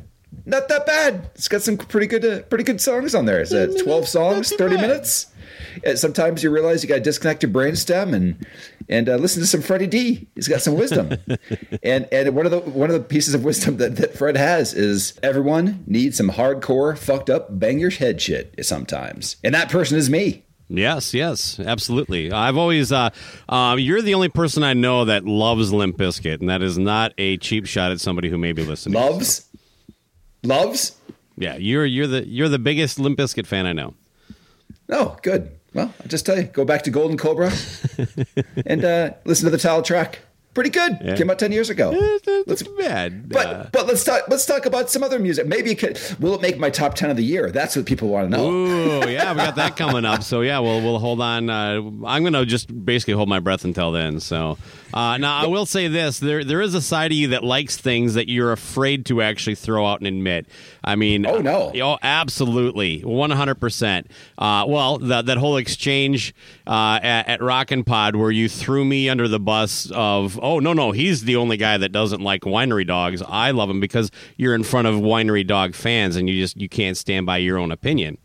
not 0.46 0.68
that 0.70 0.86
bad. 0.86 1.30
It's 1.36 1.48
got 1.48 1.62
some 1.62 1.78
pretty 1.78 2.08
good 2.08 2.26
uh, 2.26 2.42
pretty 2.44 2.64
good 2.64 2.82
songs 2.82 3.14
on 3.16 3.26
there. 3.26 3.40
It's 3.42 3.54
uh, 3.54 3.74
12 3.84 4.08
songs 4.08 4.52
30 4.52 4.78
minutes. 4.78 5.28
Sometimes 5.96 6.44
you 6.44 6.50
realize 6.50 6.84
you 6.84 6.90
got 6.90 6.96
to 6.96 7.02
disconnect 7.02 7.44
your 7.44 7.52
brainstem 7.52 8.14
and 8.14 8.46
and 8.90 9.08
uh, 9.08 9.16
listen 9.16 9.42
to 9.42 9.48
some 9.48 9.62
Freddie 9.62 9.88
D. 9.88 10.28
He's 10.36 10.48
got 10.48 10.62
some 10.62 10.76
wisdom, 10.76 11.14
and 11.84 12.08
and 12.12 12.36
one 12.36 12.46
of 12.46 12.52
the 12.52 12.60
one 12.60 12.90
of 12.90 12.94
the 12.94 13.08
pieces 13.08 13.34
of 13.34 13.44
wisdom 13.44 13.78
that, 13.78 13.96
that 13.98 14.16
Fred 14.16 14.36
has 14.36 14.74
is 14.74 15.18
everyone 15.22 15.84
needs 15.88 16.18
some 16.18 16.32
hardcore, 16.32 16.98
fucked 16.98 17.30
up, 17.30 17.60
bang 17.60 17.80
your 17.80 17.92
head 17.92 18.20
shit 18.22 18.54
sometimes, 18.66 19.38
and 19.44 19.54
that 19.54 19.70
person 19.70 19.98
is 19.98 20.10
me. 20.10 20.44
Yes, 20.72 21.16
yes, 21.16 21.60
absolutely. 21.60 22.32
I've 22.32 22.56
always, 22.56 22.92
uh, 22.92 23.10
um, 23.48 23.80
you're 23.80 24.04
the 24.04 24.14
only 24.14 24.30
person 24.30 24.64
I 24.64 24.74
know 24.74 25.06
that 25.06 25.26
loves 25.26 25.74
Limp 25.74 25.98
Bizkit, 25.98 26.42
and 26.42 26.50
that 26.50 26.62
is 26.62 26.78
not 26.78 27.12
a 27.18 27.38
cheap 27.38 27.66
shot 27.66 27.92
at 27.92 28.00
somebody 28.00 28.30
who 28.30 28.38
may 28.38 28.52
be 28.52 28.64
listening. 28.64 28.94
Loves, 28.94 29.50
loves. 30.44 30.96
Yeah, 31.38 31.56
you're 31.56 31.86
you're 31.86 32.08
the 32.08 32.28
you're 32.28 32.50
the 32.50 32.60
biggest 32.60 33.00
Limp 33.00 33.18
Bizkit 33.18 33.48
fan 33.48 33.66
I 33.66 33.74
know. 33.74 33.96
Oh, 34.90 35.18
good. 35.22 35.59
Well, 35.74 35.94
I'll 36.02 36.08
just 36.08 36.26
tell 36.26 36.38
you, 36.38 36.44
go 36.44 36.66
back 36.66 36.84
to 36.84 36.90
Golden 36.92 37.18
Cobra 37.18 37.52
and 38.66 38.84
uh, 38.84 39.12
listen 39.26 39.46
to 39.46 39.52
the 39.52 39.58
title 39.58 39.82
track. 39.82 40.20
Pretty 40.56 40.72
good. 40.72 40.98
Came 41.16 41.30
out 41.30 41.38
ten 41.38 41.52
years 41.52 41.70
ago. 41.70 41.92
That's 42.48 42.64
bad. 42.64 43.30
But 43.30 43.46
Uh, 43.48 43.68
but 43.72 43.86
let's 43.88 44.04
talk 44.04 44.24
let's 44.30 44.46
talk 44.48 44.66
about 44.66 44.90
some 44.90 45.04
other 45.04 45.20
music. 45.20 45.46
Maybe 45.46 45.72
it 45.72 45.76
could 45.76 46.00
will 46.20 46.34
it 46.34 46.42
make 46.42 46.58
my 46.58 46.72
top 46.72 46.96
ten 46.96 47.12
of 47.12 47.18
the 47.18 47.24
year? 47.24 47.52
That's 47.52 47.76
what 47.76 47.86
people 47.86 48.10
want 48.10 48.32
to 48.32 48.38
know. 48.38 48.50
Ooh, 48.52 49.00
yeah, 49.10 49.32
we 49.32 49.38
got 49.38 49.56
that 49.56 49.78
coming 49.78 50.06
up. 50.06 50.24
So 50.24 50.42
yeah, 50.42 50.58
we'll 50.60 50.82
we'll 50.82 50.98
hold 50.98 51.22
on. 51.22 51.50
Uh, 51.52 51.76
I'm 52.06 52.24
gonna 52.24 52.46
just 52.48 52.84
basically 52.84 53.14
hold 53.14 53.30
my 53.30 53.40
breath 53.40 53.64
until 53.64 53.92
then. 53.92 54.20
So 54.20 54.58
uh, 54.94 55.18
now 55.18 55.38
I 55.38 55.48
will 55.48 55.66
say 55.66 55.88
this: 55.88 56.20
there 56.20 56.44
there 56.44 56.62
is 56.62 56.74
a 56.74 56.82
side 56.82 57.12
of 57.12 57.18
you 57.18 57.28
that 57.30 57.44
likes 57.44 57.78
things 57.78 58.14
that 58.16 58.30
you're 58.30 58.52
afraid 58.52 59.06
to 59.08 59.22
actually 59.22 59.56
throw 59.56 59.86
out 59.86 60.00
and 60.00 60.08
admit. 60.08 60.48
I 60.84 60.96
mean, 60.96 61.26
Oh, 61.26 61.40
no. 61.40 61.72
oh, 61.82 61.98
absolutely, 62.02 63.02
100. 63.02 63.56
percent 63.56 64.08
uh, 64.38 64.66
Well, 64.68 64.98
that 65.00 65.26
that 65.28 65.38
whole 65.38 65.58
exchange 65.58 66.34
uh, 66.68 67.00
at, 67.02 67.28
at 67.28 67.42
Rockin' 67.42 67.84
Pod 67.84 68.16
where 68.16 68.32
you 68.32 68.48
threw 68.50 68.86
me 68.86 69.10
under 69.10 69.28
the 69.28 69.40
bus 69.40 69.92
of, 69.94 70.40
oh 70.42 70.60
no 70.60 70.74
no, 70.74 70.92
he's 70.92 71.24
the 71.26 71.36
only 71.36 71.58
guy 71.58 71.78
that 71.78 71.92
doesn't 71.92 72.22
like 72.22 72.42
winery 72.42 72.86
dogs. 72.88 73.22
I 73.28 73.52
love 73.52 73.70
him 73.70 73.80
because 73.80 74.12
you're 74.38 74.56
in 74.56 74.64
front 74.64 74.88
of 74.88 74.96
winery 74.96 75.46
dog 75.46 75.76
fans 75.76 76.16
and 76.16 76.30
you 76.30 76.40
just 76.42 76.58
you 76.60 76.70
can't 76.70 76.98
stand 76.98 77.26
by 77.26 77.38
your 77.38 77.58
own 77.58 77.72
opinion. 77.72 78.18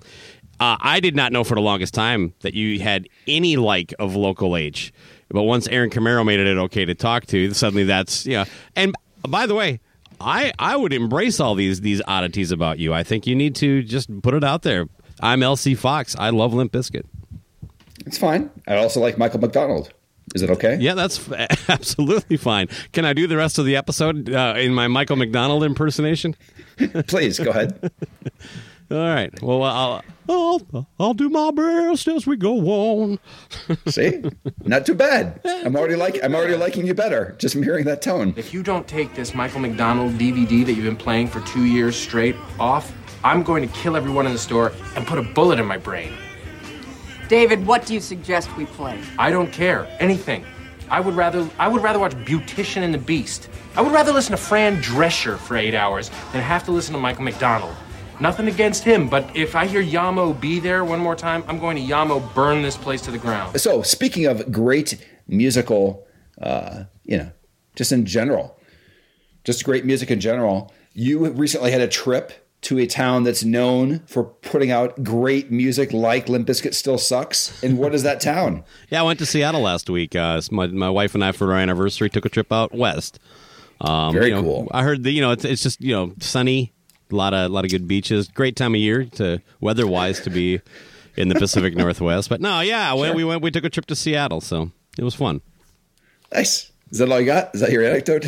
Uh, 0.61 0.77
I 0.81 1.00
did 1.00 1.16
not 1.16 1.33
know 1.33 1.42
for 1.42 1.57
the 1.57 1.61
longest 1.61 1.94
time 1.94 2.33
that 2.42 2.55
you 2.55 2.79
had 2.81 3.09
any 3.27 3.57
like 3.57 3.92
of 3.98 4.14
local 4.14 4.57
H, 4.57 4.92
but 5.35 5.42
once 5.42 5.66
Aaron 5.66 5.90
Camaro 5.90 6.25
made 6.25 6.38
it 6.38 6.57
okay 6.57 6.85
to 6.85 6.94
talk 6.94 7.27
to, 7.27 7.53
suddenly 7.53 7.83
that's 7.83 8.25
yeah. 8.25 8.44
And 8.77 8.94
by 9.29 9.47
the 9.47 9.55
way, 9.55 9.81
I 10.20 10.53
I 10.61 10.77
would 10.77 10.92
embrace 10.92 11.40
all 11.40 11.57
these 11.57 11.81
these 11.81 12.01
oddities 12.07 12.53
about 12.53 12.79
you. 12.79 12.94
I 12.94 13.03
think 13.03 13.27
you 13.27 13.35
need 13.35 13.57
to 13.57 13.83
just 13.83 14.23
put 14.23 14.35
it 14.35 14.44
out 14.44 14.62
there. 14.62 14.87
I'm 15.20 15.40
LC 15.40 15.77
Fox. 15.77 16.14
I 16.16 16.31
love 16.31 16.55
Limp 16.55 16.73
Bizkit. 16.73 17.03
It's 18.07 18.16
fine. 18.16 18.49
I 18.68 18.77
also 18.77 19.01
like 19.01 19.18
Michael 19.18 19.40
McDonald. 19.40 19.92
Is 20.37 20.42
it 20.42 20.51
okay? 20.51 20.79
Yeah, 20.81 20.94
that's 20.94 21.29
f- 21.29 21.68
absolutely 21.68 22.37
fine. 22.37 22.68
Can 22.92 23.05
I 23.05 23.12
do 23.12 23.27
the 23.27 23.37
rest 23.37 23.59
of 23.59 23.66
the 23.66 23.75
episode 23.77 24.31
uh, 24.31 24.55
in 24.57 24.73
my 24.73 24.87
Michael 24.88 25.16
McDonald 25.16 25.64
impersonation? 25.64 26.37
Please 27.09 27.38
go 27.40 27.51
ahead. 27.51 27.90
All 28.90 28.99
right. 28.99 29.33
Well, 29.42 29.62
I'll 29.62 30.05
I'll, 30.29 30.87
I'll 30.99 31.14
do 31.14 31.29
my 31.29 31.51
best 31.51 32.07
as 32.09 32.27
we 32.27 32.37
go 32.37 32.59
on. 32.68 33.18
See, 33.88 34.23
not 34.64 34.87
too 34.87 34.94
bad. 34.94 35.40
I'm 35.44 35.77
already 35.77 35.97
like 35.97 36.23
I'm 36.23 36.35
already 36.35 36.57
liking 36.57 36.87
you 36.87 36.94
better 36.94 37.35
just 37.38 37.55
from 37.55 37.62
hearing 37.62 37.85
that 37.87 38.03
tone. 38.03 38.35
If 38.37 38.53
you 38.53 38.62
don't 38.62 38.87
take 38.87 39.14
this 39.14 39.35
Michael 39.35 39.61
McDonald 39.61 40.12
DVD 40.12 40.64
that 40.66 40.73
you've 40.75 40.85
been 40.85 40.97
playing 40.97 41.29
for 41.29 41.40
two 41.40 41.64
years 41.64 41.97
straight 41.97 42.37
off, 42.59 42.92
I'm 43.23 43.42
going 43.42 43.66
to 43.66 43.75
kill 43.75 43.97
everyone 43.97 44.27
in 44.27 44.33
the 44.33 44.38
store 44.38 44.73
and 44.97 45.07
put 45.07 45.18
a 45.18 45.23
bullet 45.23 45.59
in 45.59 45.66
my 45.66 45.79
brain. 45.79 46.12
David, 47.29 47.66
what 47.66 47.87
do 47.87 47.94
you 47.94 48.01
suggest 48.01 48.55
we 48.57 48.66
play? 48.66 49.01
I 49.18 49.31
don't 49.31 49.51
care. 49.51 49.87
Anything. 49.99 50.44
I 50.90 51.01
would 51.01 51.14
rather 51.14 51.49
I 51.59 51.68
would 51.68 51.83
rather 51.83 51.99
watch 51.99 52.12
Beautician 52.12 52.83
and 52.83 52.92
the 52.92 52.99
Beast. 52.99 53.49
I 53.77 53.81
would 53.81 53.92
rather 53.92 54.12
listen 54.12 54.33
to 54.33 54.37
Fran 54.37 54.83
Drescher 54.83 55.38
for 55.38 55.57
eight 55.57 55.75
hours 55.75 56.11
than 56.33 56.42
have 56.42 56.64
to 56.64 56.73
listen 56.73 56.92
to 56.94 57.01
Michael 57.01 57.25
McDonald. 57.25 57.75
Nothing 58.20 58.48
against 58.48 58.85
him, 58.85 59.09
but 59.09 59.37
if 59.37 59.55
I 59.57 59.66
hear 59.66 59.81
Ya 59.81 60.11
Mo 60.11 60.33
be 60.33 60.61
there 60.61 60.85
one 60.85 61.00
more 61.00 61.16
time, 61.16 61.42
I'm 61.48 61.59
going 61.59 61.77
to 61.77 61.83
Yamo 61.83 62.33
burn 62.35 62.62
this 62.62 62.77
place 62.77 63.03
to 63.03 63.11
the 63.11 63.18
ground. 63.18 63.61
So 63.61 63.83
speaking 63.83 64.27
of 64.27 64.50
great 64.53 65.05
musical, 65.27 66.07
uh, 66.40 66.85
you 67.05 67.18
know, 67.18 67.31
just 67.74 67.92
in 67.92 68.07
general, 68.07 68.59
just 69.42 69.64
great 69.64 69.85
music 69.85 70.11
in 70.11 70.20
general. 70.20 70.72
you 70.94 71.27
recently 71.31 71.72
had 71.72 71.81
a 71.81 71.88
trip 71.88 72.33
to 72.62 72.79
a 72.79 72.87
town 72.87 73.24
that's 73.24 73.44
known 73.44 73.98
for 74.07 74.24
putting 74.24 74.70
out 74.70 75.03
great 75.05 75.50
music 75.50 75.92
like 75.92 76.29
Limp 76.29 76.48
Bizkit 76.48 76.72
Still 76.72 76.96
Sucks. 76.96 77.62
And 77.62 77.77
what 77.79 77.94
is 77.94 78.05
that 78.05 78.20
town? 78.20 78.64
Yeah, 78.90 79.00
I 79.00 79.03
went 79.03 79.18
to 79.18 79.27
Seattle 79.27 79.61
last 79.61 79.90
week. 79.90 80.14
Uh, 80.14 80.40
my 80.50 80.68
my 80.68 80.88
wife 80.88 81.14
and 81.14 81.24
I 81.24 81.33
for 81.33 81.53
our 81.53 81.59
anniversary 81.59 82.09
took 82.09 82.24
a 82.24 82.29
trip 82.29 82.53
out 82.53 82.72
west. 82.72 83.18
Um, 83.81 84.14
Very 84.14 84.29
you 84.29 84.35
know, 84.37 84.42
cool. 84.42 84.68
I 84.70 84.83
heard 84.85 85.03
that 85.03 85.11
you 85.11 85.20
know 85.20 85.33
it's, 85.33 85.44
it's 85.44 85.62
just 85.62 85.81
you 85.81 85.92
know 85.92 86.14
sunny, 86.20 86.72
a 87.10 87.14
lot 87.14 87.34
of 87.34 87.50
lot 87.50 87.64
of 87.64 87.70
good 87.70 87.86
beaches. 87.88 88.28
Great 88.28 88.56
time 88.56 88.74
of 88.74 88.80
year 88.80 89.04
to 89.04 89.40
weather 89.60 89.86
wise 89.86 90.20
to 90.20 90.30
be 90.30 90.60
in 91.16 91.28
the 91.28 91.34
Pacific 91.34 91.74
Northwest. 91.76 92.28
But 92.28 92.40
no, 92.40 92.60
yeah, 92.60 92.92
when 92.94 93.14
we 93.14 93.24
went, 93.24 93.42
we 93.42 93.50
took 93.50 93.64
a 93.64 93.70
trip 93.70 93.86
to 93.86 93.96
Seattle, 93.96 94.40
so 94.40 94.70
it 94.98 95.04
was 95.04 95.14
fun. 95.14 95.40
Nice. 96.32 96.70
Is 96.90 96.98
that 96.98 97.10
all 97.10 97.18
you 97.20 97.26
got? 97.26 97.54
Is 97.54 97.60
that 97.60 97.70
your 97.70 97.84
anecdote? 97.84 98.26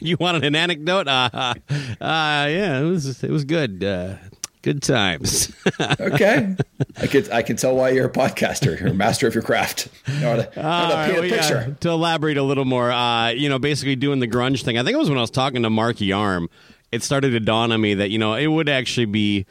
you 0.00 0.16
wanted 0.20 0.44
an 0.44 0.54
anecdote? 0.54 1.08
Uh, 1.08 1.30
uh, 1.32 1.54
yeah, 2.00 2.80
it 2.80 2.84
was 2.84 3.22
it 3.22 3.30
was 3.30 3.44
good. 3.44 3.82
Uh, 3.82 4.16
good 4.62 4.82
times. 4.82 5.52
Okay. 6.00 6.56
I 6.96 7.06
could 7.06 7.30
I 7.30 7.42
can 7.42 7.56
tell 7.56 7.76
why 7.76 7.90
you're 7.90 8.06
a 8.06 8.12
podcaster. 8.12 8.78
You're 8.78 8.90
a 8.90 8.94
master 8.94 9.26
of 9.28 9.34
your 9.34 9.42
craft. 9.42 9.88
You 10.06 10.20
know 10.20 10.30
how 10.30 10.36
to, 10.36 10.56
know 10.56 10.62
how 10.62 10.88
to 10.88 10.94
All 10.94 11.06
paint 11.06 11.10
right, 11.10 11.10
a 11.10 11.20
well, 11.20 11.24
yeah, 11.30 11.36
picture. 11.36 11.76
to 11.80 11.88
elaborate 11.90 12.36
a 12.36 12.42
little 12.42 12.64
more, 12.64 12.90
uh, 12.90 13.28
you 13.30 13.48
know, 13.48 13.58
basically 13.58 13.94
doing 13.96 14.18
the 14.18 14.26
grunge 14.26 14.62
thing. 14.64 14.76
I 14.76 14.82
think 14.82 14.94
it 14.94 14.98
was 14.98 15.08
when 15.08 15.18
I 15.18 15.20
was 15.20 15.30
talking 15.30 15.62
to 15.62 15.70
Mark 15.70 15.96
Yarm. 15.96 16.48
It 16.90 17.02
started 17.02 17.30
to 17.30 17.40
dawn 17.40 17.72
on 17.72 17.80
me 17.80 17.94
that 17.94 18.10
you 18.10 18.18
know 18.18 18.34
it 18.34 18.46
would 18.46 18.68
actually 18.68 19.06
be 19.06 19.46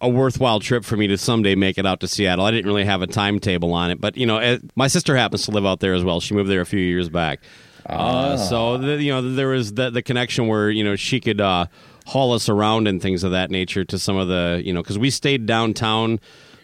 a 0.00 0.08
worthwhile 0.08 0.60
trip 0.60 0.84
for 0.84 0.96
me 0.96 1.06
to 1.06 1.16
someday 1.16 1.54
make 1.54 1.78
it 1.78 1.86
out 1.86 2.00
to 2.00 2.08
Seattle. 2.08 2.44
I 2.44 2.50
didn't 2.50 2.66
really 2.66 2.84
have 2.84 3.00
a 3.00 3.06
timetable 3.06 3.72
on 3.72 3.90
it, 3.90 4.00
but 4.00 4.16
you 4.16 4.26
know, 4.26 4.58
my 4.76 4.88
sister 4.88 5.16
happens 5.16 5.46
to 5.46 5.50
live 5.50 5.64
out 5.64 5.80
there 5.80 5.94
as 5.94 6.04
well. 6.04 6.20
She 6.20 6.34
moved 6.34 6.50
there 6.50 6.60
a 6.60 6.66
few 6.66 6.80
years 6.80 7.08
back, 7.08 7.40
uh, 7.86 8.36
so 8.36 8.76
the, 8.76 9.02
you 9.02 9.10
know 9.10 9.22
there 9.22 9.48
was 9.48 9.72
the 9.74 9.90
the 9.90 10.02
connection 10.02 10.46
where 10.48 10.70
you 10.70 10.84
know 10.84 10.96
she 10.96 11.20
could 11.20 11.40
uh, 11.40 11.66
haul 12.06 12.32
us 12.32 12.48
around 12.48 12.86
and 12.88 13.00
things 13.00 13.24
of 13.24 13.30
that 13.30 13.50
nature 13.50 13.84
to 13.84 13.98
some 13.98 14.16
of 14.16 14.28
the 14.28 14.60
you 14.64 14.72
know 14.72 14.82
because 14.82 14.98
we 14.98 15.10
stayed 15.10 15.46
downtown. 15.46 16.20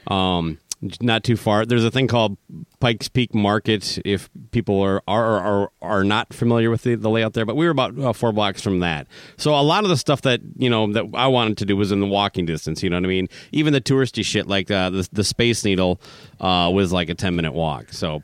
Um, 0.06 0.58
not 1.00 1.24
too 1.24 1.36
far. 1.36 1.64
There's 1.64 1.84
a 1.84 1.90
thing 1.90 2.06
called 2.08 2.36
Pikes 2.80 3.08
Peak 3.08 3.34
Market. 3.34 3.98
If 4.04 4.28
people 4.50 4.80
are 4.80 5.02
are 5.08 5.40
are, 5.40 5.70
are 5.82 6.04
not 6.04 6.32
familiar 6.34 6.70
with 6.70 6.82
the, 6.82 6.94
the 6.94 7.08
layout 7.10 7.32
there, 7.32 7.46
but 7.46 7.56
we 7.56 7.64
were 7.64 7.70
about 7.70 7.98
uh, 7.98 8.12
four 8.12 8.32
blocks 8.32 8.60
from 8.62 8.80
that. 8.80 9.06
So 9.36 9.54
a 9.54 9.62
lot 9.62 9.84
of 9.84 9.90
the 9.90 9.96
stuff 9.96 10.22
that 10.22 10.40
you 10.56 10.68
know 10.68 10.92
that 10.92 11.06
I 11.14 11.26
wanted 11.28 11.58
to 11.58 11.64
do 11.64 11.76
was 11.76 11.92
in 11.92 12.00
the 12.00 12.06
walking 12.06 12.46
distance. 12.46 12.82
You 12.82 12.90
know 12.90 12.96
what 12.96 13.04
I 13.04 13.08
mean? 13.08 13.28
Even 13.52 13.72
the 13.72 13.80
touristy 13.80 14.24
shit 14.24 14.46
like 14.46 14.70
uh, 14.70 14.90
the 14.90 15.08
the 15.12 15.24
Space 15.24 15.64
Needle 15.64 16.00
uh, 16.40 16.70
was 16.72 16.92
like 16.92 17.08
a 17.08 17.14
ten 17.14 17.36
minute 17.36 17.52
walk. 17.52 17.92
So. 17.92 18.22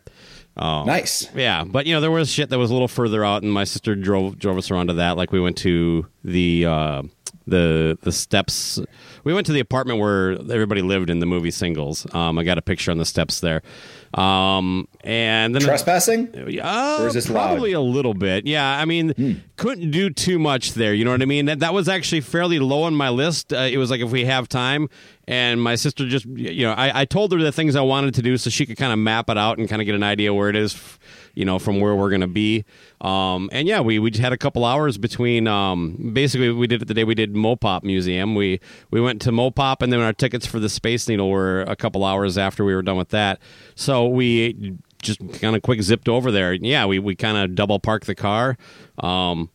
Um, 0.57 0.85
Nice. 0.87 1.29
yeah, 1.35 1.65
but 1.65 1.87
you 1.87 1.95
know 1.95 2.01
there 2.03 2.11
was 2.11 2.31
shit 2.31 2.51
that 2.51 2.59
was 2.59 2.71
a 2.71 2.73
little 2.75 2.89
further 2.89 3.25
out, 3.25 3.43
and 3.43 3.51
my 3.53 3.65
sister 3.65 3.95
drove 3.95 4.39
drove 4.39 4.59
us 4.59 4.71
around 4.71 4.89
to 4.89 4.95
that. 4.95 5.17
Like 5.17 5.33
we 5.33 5.41
went 5.41 5.57
to 5.59 6.07
the 6.25 6.67
uh, 6.67 7.03
the 7.47 7.99
the 8.03 8.13
steps. 8.13 8.81
We 9.25 9.35
went 9.35 9.47
to 9.47 9.53
the 9.53 9.61
apartment 9.61 9.99
where 10.01 10.33
everybody 10.33 10.83
lived 10.83 11.11
in 11.11 11.19
the 11.21 11.27
movie 11.27 11.51
Singles. 11.51 12.07
Um, 12.15 12.39
I 12.39 12.45
got 12.45 12.59
a 12.59 12.63
picture 12.63 12.91
on 12.91 12.99
the 12.99 13.05
steps 13.05 13.41
there, 13.41 13.63
um, 14.15 14.89
and 15.05 15.55
then 15.55 15.63
Trespassing? 15.63 16.29
uh, 16.63 16.99
Or 17.01 17.07
is 17.09 17.15
this 17.15 17.29
probably 17.31 17.75
loud? 17.75 17.81
a 17.81 17.83
little 17.83 18.15
bit. 18.15 18.47
Yeah, 18.47 18.67
I 18.79 18.85
mean, 18.85 19.43
couldn't 19.57 19.91
do 19.91 20.11
too 20.11 20.39
much 20.39 20.75
there. 20.75 20.95
You 20.95 21.05
know 21.05 21.11
what 21.13 21.23
I 21.23 21.27
mean? 21.27 21.47
That, 21.47 21.61
that 21.61 21.75
was 21.75 21.89
actually 21.89 22.23
fairly 22.23 22.59
low 22.59 22.83
on 22.85 22.95
my 22.95 23.09
list. 23.11 23.53
Uh, 23.53 23.69
it 23.71 23.77
was 23.79 23.91
like 23.91 24.01
if 24.01 24.11
we 24.11 24.25
have 24.25 24.49
time, 24.49 24.89
and 25.29 25.63
my 25.63 25.75
sister 25.77 26.09
just, 26.09 26.25
you 26.27 26.65
know, 26.65 26.73
I, 26.73 27.03
I 27.03 27.05
told 27.05 27.33
her 27.33 27.39
the 27.39 27.53
things 27.53 27.77
I 27.77 27.83
wanted 27.83 28.15
to 28.15 28.23
do 28.23 28.37
so 28.37 28.51
she 28.51 28.67
could 28.67 28.77
kind 28.77 28.93
of 28.93 28.99
map 28.99 29.29
it 29.31 29.39
out 29.39 29.59
and 29.59 29.69
kind 29.69 29.81
of 29.83 29.87
get 29.87 29.95
an 29.95 30.03
idea 30.03 30.33
where 30.35 30.49
it 30.49 30.57
is, 30.57 30.75
f- 30.75 30.99
you 31.35 31.45
know, 31.45 31.59
from 31.59 31.81
where 31.81 31.95
we're 31.95 32.11
going 32.11 32.21
to 32.21 32.27
be. 32.27 32.65
Um, 33.01 33.49
and 33.53 33.67
yeah, 33.67 33.81
we 33.81 33.99
we 33.99 34.11
had 34.17 34.33
a 34.33 34.37
couple 34.39 34.65
hours 34.65 34.99
between. 34.99 35.47
Um, 35.47 36.13
basically, 36.13 36.51
we 36.51 36.67
did 36.67 36.83
it 36.83 36.89
the 36.89 36.95
day 36.95 37.05
we 37.05 37.15
did 37.15 37.35
Mopop 37.35 37.83
Museum. 37.83 38.35
We 38.35 38.61
we 38.91 39.01
went 39.01 39.23
to 39.23 39.31
Mopop, 39.31 39.83
and 39.83 39.93
then 39.93 40.01
our 40.01 40.13
tickets 40.13 40.47
for 40.47 40.59
the 40.59 40.69
Space 40.69 41.09
Needle 41.09 41.31
were 41.31 41.63
a 41.63 41.77
couple 41.77 42.05
hours 42.05 42.37
after 42.39 42.65
we 42.65 42.75
were 42.75 42.83
done 42.83 42.97
with 42.97 43.11
that. 43.11 43.39
So 43.75 44.07
we 44.07 44.77
just 45.03 45.21
kind 45.41 45.57
of 45.57 45.63
quick 45.63 45.83
zipped 45.83 46.09
over 46.09 46.31
there. 46.31 46.53
Yeah, 46.53 46.87
we, 46.87 46.99
we 46.99 47.15
kind 47.15 47.37
of 47.37 47.55
double 47.55 47.79
parked 47.79 48.07
the 48.07 48.15
car, 48.15 48.57
um, 48.99 49.51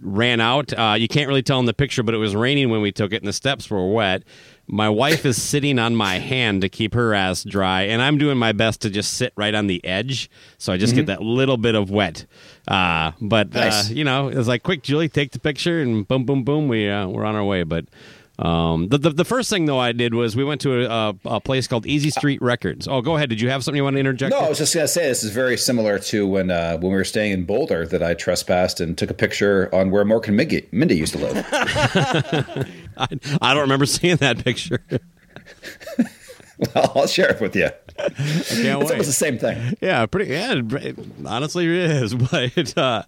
ran 0.00 0.40
out. 0.40 0.72
Uh, 0.72 0.96
you 0.98 1.08
can't 1.08 1.28
really 1.28 1.42
tell 1.42 1.58
in 1.58 1.66
the 1.66 1.74
picture, 1.74 2.02
but 2.02 2.14
it 2.14 2.18
was 2.18 2.36
raining 2.36 2.70
when 2.70 2.80
we 2.80 2.92
took 2.92 3.12
it, 3.12 3.16
and 3.16 3.28
the 3.28 3.32
steps 3.32 3.70
were 3.70 3.90
wet. 3.90 4.22
My 4.72 4.88
wife 4.88 5.26
is 5.26 5.40
sitting 5.40 5.78
on 5.80 5.96
my 5.96 6.18
hand 6.18 6.62
to 6.62 6.68
keep 6.68 6.94
her 6.94 7.12
ass 7.12 7.42
dry, 7.42 7.82
and 7.82 8.00
I'm 8.00 8.18
doing 8.18 8.38
my 8.38 8.52
best 8.52 8.82
to 8.82 8.90
just 8.90 9.14
sit 9.14 9.32
right 9.36 9.54
on 9.54 9.66
the 9.66 9.84
edge, 9.84 10.30
so 10.58 10.72
I 10.72 10.76
just 10.76 10.94
get 10.94 11.06
that 11.06 11.20
little 11.22 11.56
bit 11.56 11.74
of 11.74 11.90
wet. 11.90 12.24
Uh, 12.68 13.10
but 13.20 13.52
Nice. 13.52 13.90
uh, 13.90 13.94
you 13.94 14.04
know, 14.04 14.28
it's 14.28 14.46
like, 14.46 14.62
quick, 14.62 14.82
Julie, 14.82 15.08
take 15.08 15.32
the 15.32 15.40
picture, 15.40 15.82
and 15.82 16.06
boom, 16.06 16.24
boom, 16.24 16.44
boom, 16.44 16.68
we 16.68 16.88
uh, 16.88 17.08
we're 17.08 17.24
on 17.24 17.34
our 17.34 17.44
way. 17.44 17.64
But 17.64 17.86
um, 18.40 18.88
the, 18.88 18.98
the 18.98 19.10
the 19.10 19.24
first 19.24 19.50
thing 19.50 19.66
though 19.66 19.78
I 19.78 19.92
did 19.92 20.14
was 20.14 20.34
we 20.34 20.44
went 20.44 20.62
to 20.62 20.84
a, 20.84 20.88
a, 20.88 21.14
a 21.36 21.40
place 21.40 21.66
called 21.66 21.86
Easy 21.86 22.10
Street 22.10 22.40
Records. 22.40 22.88
Oh, 22.88 23.02
go 23.02 23.16
ahead. 23.16 23.28
Did 23.28 23.40
you 23.40 23.50
have 23.50 23.62
something 23.62 23.76
you 23.76 23.84
want 23.84 23.96
to 23.96 24.00
interject? 24.00 24.30
No, 24.30 24.40
I 24.40 24.48
was 24.48 24.58
just 24.58 24.74
gonna 24.74 24.88
say 24.88 25.08
this 25.08 25.22
is 25.22 25.30
very 25.30 25.58
similar 25.58 25.98
to 25.98 26.26
when 26.26 26.50
uh, 26.50 26.78
when 26.78 26.90
we 26.90 26.96
were 26.96 27.04
staying 27.04 27.32
in 27.32 27.44
Boulder 27.44 27.86
that 27.86 28.02
I 28.02 28.14
trespassed 28.14 28.80
and 28.80 28.96
took 28.96 29.10
a 29.10 29.14
picture 29.14 29.68
on 29.74 29.90
where 29.90 30.04
Mork 30.04 30.26
and 30.26 30.36
Mindy, 30.36 30.66
Mindy 30.72 30.96
used 30.96 31.12
to 31.12 31.18
live. 31.18 31.46
I, 32.96 33.08
I 33.42 33.52
don't 33.52 33.62
remember 33.62 33.86
seeing 33.86 34.16
that 34.16 34.42
picture. 34.42 34.82
well, 36.74 36.92
I'll 36.94 37.06
share 37.06 37.30
it 37.30 37.40
with 37.40 37.54
you. 37.54 37.68
It's 37.98 38.56
wait. 38.56 38.70
almost 38.70 39.06
the 39.06 39.12
same 39.12 39.38
thing. 39.38 39.76
Yeah, 39.82 40.06
pretty. 40.06 40.32
Yeah, 40.32 40.62
honestly, 41.26 41.66
it 41.66 41.90
is. 41.90 42.14
But 42.14 42.78
uh, 42.78 43.02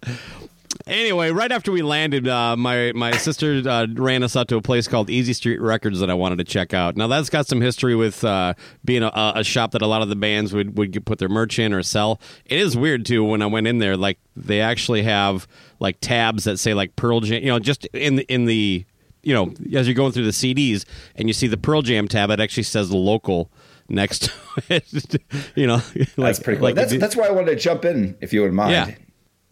anyway, 0.87 1.31
right 1.31 1.51
after 1.51 1.71
we 1.71 1.81
landed, 1.81 2.27
uh, 2.27 2.55
my 2.55 2.91
my 2.93 3.11
sister 3.11 3.61
uh, 3.67 3.87
ran 3.93 4.23
us 4.23 4.35
out 4.35 4.47
to 4.49 4.55
a 4.57 4.61
place 4.61 4.87
called 4.87 5.09
Easy 5.09 5.33
Street 5.33 5.61
Records 5.61 5.99
that 5.99 6.09
I 6.09 6.13
wanted 6.13 6.37
to 6.39 6.43
check 6.43 6.73
out. 6.73 6.95
Now 6.95 7.07
that's 7.07 7.29
got 7.29 7.47
some 7.47 7.61
history 7.61 7.95
with 7.95 8.23
uh, 8.23 8.53
being 8.83 9.03
a, 9.03 9.11
a 9.35 9.43
shop 9.43 9.71
that 9.71 9.81
a 9.81 9.87
lot 9.87 10.01
of 10.01 10.09
the 10.09 10.15
bands 10.15 10.53
would 10.53 10.77
would 10.77 11.05
put 11.05 11.19
their 11.19 11.29
merch 11.29 11.59
in 11.59 11.73
or 11.73 11.83
sell. 11.83 12.19
It 12.45 12.59
is 12.59 12.75
weird 12.77 13.05
too 13.05 13.23
when 13.23 13.41
I 13.41 13.45
went 13.47 13.67
in 13.67 13.79
there. 13.79 13.97
Like 13.97 14.19
they 14.35 14.61
actually 14.61 15.03
have 15.03 15.47
like 15.79 15.97
tabs 16.01 16.43
that 16.45 16.57
say 16.57 16.73
like 16.73 16.95
Pearl 16.95 17.19
Jam. 17.21 17.41
You 17.41 17.49
know, 17.49 17.59
just 17.59 17.85
in 17.87 18.17
the, 18.17 18.23
in 18.33 18.45
the 18.45 18.85
you 19.21 19.33
know 19.33 19.53
as 19.77 19.87
you're 19.87 19.95
going 19.95 20.11
through 20.11 20.25
the 20.25 20.31
CDs 20.31 20.85
and 21.15 21.27
you 21.27 21.33
see 21.33 21.47
the 21.47 21.57
Pearl 21.57 21.81
Jam 21.81 22.07
tab, 22.07 22.29
it 22.29 22.39
actually 22.39 22.63
says 22.63 22.91
local 22.91 23.49
next 23.89 24.23
to 24.23 24.31
it. 24.69 25.21
you 25.55 25.67
know, 25.67 25.75
like, 25.95 26.15
That's 26.15 26.39
pretty 26.39 26.57
cool. 26.57 26.63
like 26.69 26.75
that's 26.75 26.97
that's 26.97 27.15
why 27.15 27.27
I 27.27 27.31
wanted 27.31 27.51
to 27.51 27.55
jump 27.57 27.85
in, 27.85 28.17
if 28.21 28.33
you 28.33 28.41
wouldn't 28.41 28.55
mind. 28.55 28.71
Yeah. 28.71 28.95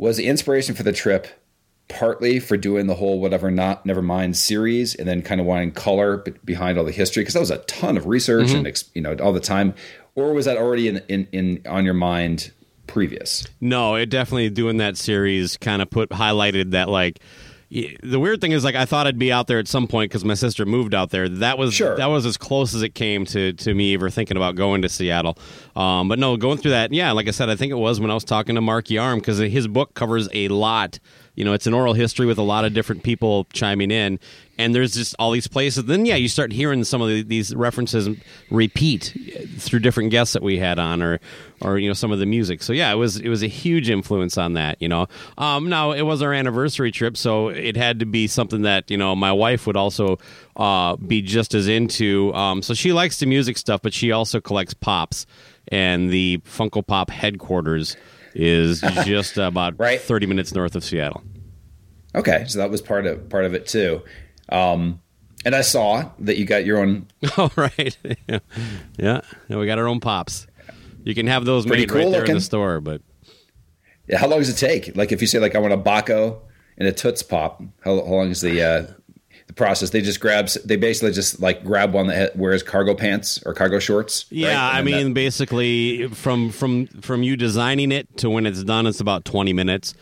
Was 0.02 0.18
the 0.18 0.26
inspiration 0.26 0.74
for 0.74 0.82
the 0.82 0.92
trip 0.92 1.28
partly 1.88 2.40
for 2.40 2.58
doing 2.58 2.88
the 2.88 2.96
whole 2.96 3.20
whatever 3.20 3.52
not 3.52 3.86
never 3.86 4.02
mind 4.02 4.36
series, 4.36 4.96
and 4.96 5.08
then 5.08 5.22
kind 5.22 5.40
of 5.40 5.46
wanting 5.46 5.72
color 5.74 6.24
behind 6.44 6.78
all 6.78 6.84
the 6.84 6.92
history 6.92 7.22
because 7.22 7.36
that 7.36 7.40
was 7.40 7.52
a 7.52 7.60
ton 7.60 7.98
of 7.98 8.08
research 8.08 8.48
Mm-hmm. 8.48 8.66
and 8.66 8.84
you 8.96 9.02
know 9.02 9.16
all 9.22 9.32
the 9.32 9.40
time, 9.40 9.76
or 10.16 10.34
was 10.34 10.46
that 10.46 10.58
already 10.58 10.88
in 10.88 11.04
in, 11.08 11.28
in 11.32 11.62
on 11.68 11.86
your 11.86 11.94
mind 11.94 12.52
previous? 12.88 13.46
No, 13.60 13.94
it 13.96 14.08
definitely 14.10 14.50
doing 14.50 14.78
that 14.78 14.98
series 14.98 15.56
kind 15.58 15.82
of 15.84 15.90
put 15.90 16.10
highlighted 16.10 16.72
that 16.72 16.90
like 16.90 17.20
the 17.72 18.20
weird 18.20 18.42
thing 18.42 18.52
is 18.52 18.66
like 18.66 18.76
I 18.76 18.84
thought 18.86 19.08
I'd 19.08 19.18
be 19.18 19.32
out 19.32 19.48
there 19.48 19.58
at 19.58 19.68
some 19.68 19.88
point 19.88 20.12
because 20.12 20.26
my 20.26 20.34
sister 20.34 20.66
moved 20.66 20.94
out 20.94 21.10
there. 21.10 21.30
That 21.30 21.58
was 21.58 21.74
Sure. 21.74 21.96
that 21.96 22.08
was 22.08 22.26
as 22.26 22.36
close 22.36 22.74
as 22.76 22.82
it 22.82 22.96
came 22.96 23.26
to 23.28 23.54
to 23.54 23.74
me 23.74 23.94
ever 23.94 24.10
thinking 24.10 24.36
about 24.36 24.56
going 24.56 24.82
to 24.82 24.90
Seattle. 24.90 25.38
Um, 25.76 26.10
but 26.10 26.20
no, 26.20 26.36
going 26.36 26.58
through 26.58 26.72
that, 26.72 26.92
yeah, 26.92 27.12
like 27.14 27.30
I 27.30 27.32
said, 27.32 27.50
I 27.50 27.56
think 27.56 27.72
it 27.72 27.76
was 27.76 28.00
when 28.02 28.12
I 28.12 28.14
was 28.14 28.26
talking 28.26 28.56
to 28.56 28.62
Mark 28.62 28.88
Yarm 28.88 29.16
because 29.20 29.38
his 29.38 29.68
book 29.70 29.94
covers 29.94 30.28
a 30.34 30.50
lot. 30.50 31.00
You 31.36 31.46
know, 31.46 31.54
it's 31.54 31.66
an 31.66 31.74
oral 31.74 31.94
history 31.94 32.26
with 32.26 32.38
a 32.38 32.44
lot 32.44 32.66
of 32.66 32.74
different 32.74 33.04
people 33.04 33.46
chiming 33.54 33.90
in, 33.90 34.20
and 34.58 34.76
there's 34.76 34.94
just 34.94 35.16
all 35.18 35.32
these 35.32 35.48
places. 35.48 35.86
Then 35.86 36.06
yeah, 36.06 36.16
you 36.16 36.28
start 36.28 36.52
hearing 36.52 36.84
some 36.84 37.02
of 37.02 37.08
the, 37.08 37.24
these 37.24 37.56
references 37.56 38.10
repeat 38.50 39.18
through 39.58 39.80
different 39.80 40.12
guests 40.12 40.34
that 40.34 40.44
we 40.44 40.60
had 40.60 40.78
on, 40.78 41.02
or 41.02 41.20
or 41.62 41.78
you 41.78 41.88
know 41.88 41.94
some 41.94 42.12
of 42.12 42.20
the 42.20 42.26
music. 42.26 42.62
So 42.62 42.74
yeah, 42.74 42.92
it 42.92 42.96
was 42.96 43.18
it 43.18 43.30
was 43.30 43.44
a 43.44 43.48
huge 43.48 43.90
influence 43.90 44.38
on 44.38 44.54
that. 44.54 44.82
You 44.82 44.90
know, 44.90 45.08
um, 45.38 45.70
now 45.70 45.92
it 45.92 46.02
was 46.02 46.22
our 46.22 46.34
anniversary 46.34 46.92
trip, 46.92 47.16
so 47.16 47.48
it 47.48 47.78
had 47.78 48.00
to 48.00 48.06
be 48.06 48.28
something 48.28 48.64
that 48.64 48.92
you 48.92 48.98
know 48.98 49.16
my 49.16 49.32
wife 49.32 49.66
would 49.68 49.78
also 49.78 50.18
uh, 50.58 50.98
be 50.98 51.22
just 51.22 51.54
as 51.54 51.70
into. 51.70 52.34
Um, 52.34 52.62
so 52.62 52.74
she 52.74 52.92
likes 52.92 53.20
the 53.20 53.26
music 53.26 53.58
stuff, 53.58 53.82
but 53.82 53.94
she 53.94 54.12
also 54.12 54.42
collects 54.42 54.74
pops, 54.74 55.26
and 55.70 56.10
the 56.12 56.40
Funko 56.40 56.86
Pop 56.86 57.10
headquarters 57.10 57.96
is 58.34 58.82
just 59.06 59.38
about 59.38 59.80
Right. 59.80 60.00
thirty 60.02 60.26
minutes 60.26 60.54
north 60.54 60.76
of 60.76 60.84
Seattle. 60.84 61.24
Okay, 62.14 62.46
so 62.48 62.60
that 62.60 62.70
was 62.70 62.82
part 62.82 63.06
of 63.06 63.30
part 63.30 63.46
of 63.46 63.54
it 63.54 63.68
too. 63.68 64.02
Um, 64.50 65.02
and 65.46 65.56
I 65.56 65.62
saw 65.62 66.12
that 66.20 66.38
you 66.38 66.46
got 66.46 66.66
your 66.66 66.80
own. 66.80 67.08
All 67.38 67.52
right, 67.56 67.98
yeah, 68.28 68.40
yeah, 68.98 69.22
we 69.50 69.66
got 69.66 69.78
our 69.80 69.88
own 69.88 70.00
pops. 70.00 70.48
You 71.04 71.16
can 71.16 71.26
have 71.28 71.46
those 71.46 71.66
Pretty 71.66 71.84
made 71.84 71.92
right 71.92 72.04
cool 72.04 72.12
there 72.12 72.26
in 72.26 72.34
the 72.36 72.42
store, 72.42 72.80
but 72.80 73.02
Yeah, 74.08 74.20
How 74.20 74.28
long 74.28 74.40
does 74.40 74.50
it 74.50 74.58
take? 74.58 74.96
Like 74.96 75.12
if 75.12 75.22
you 75.22 75.28
say 75.28 75.40
like 75.40 75.56
I 75.56 75.60
want 75.60 75.74
a 75.74 75.78
Baco 75.78 76.40
and 76.78 76.88
a 76.88 76.92
Toots 76.92 77.24
Pop, 77.24 77.62
how, 77.84 77.96
how 77.96 78.02
long 78.12 78.30
is 78.30 78.42
the 78.42 78.62
uh, 78.62 78.88
the 79.52 79.56
process? 79.56 79.90
They 79.92 80.02
just 80.02 80.20
grabs. 80.20 80.56
They 80.66 80.76
basically 80.76 81.12
just 81.12 81.40
like 81.40 81.64
grab 81.64 81.94
one 81.94 82.08
that 82.08 82.36
wears 82.36 82.64
cargo 82.64 82.94
pants 82.96 83.42
or 83.46 83.54
cargo 83.54 83.80
shorts. 83.80 84.26
right? 84.32 84.38
Yeah, 84.40 84.64
I 84.74 84.82
mean, 84.82 85.10
that- 85.10 85.14
basically, 85.14 86.08
from 86.08 86.50
from 86.52 86.88
from 86.88 87.24
you 87.24 87.36
designing 87.38 87.92
it 87.92 88.18
to 88.18 88.30
when 88.30 88.46
it's 88.46 88.64
done, 88.64 88.88
it's 88.88 89.00
about 89.00 89.26
twenty 89.26 89.54
minutes. 89.54 89.94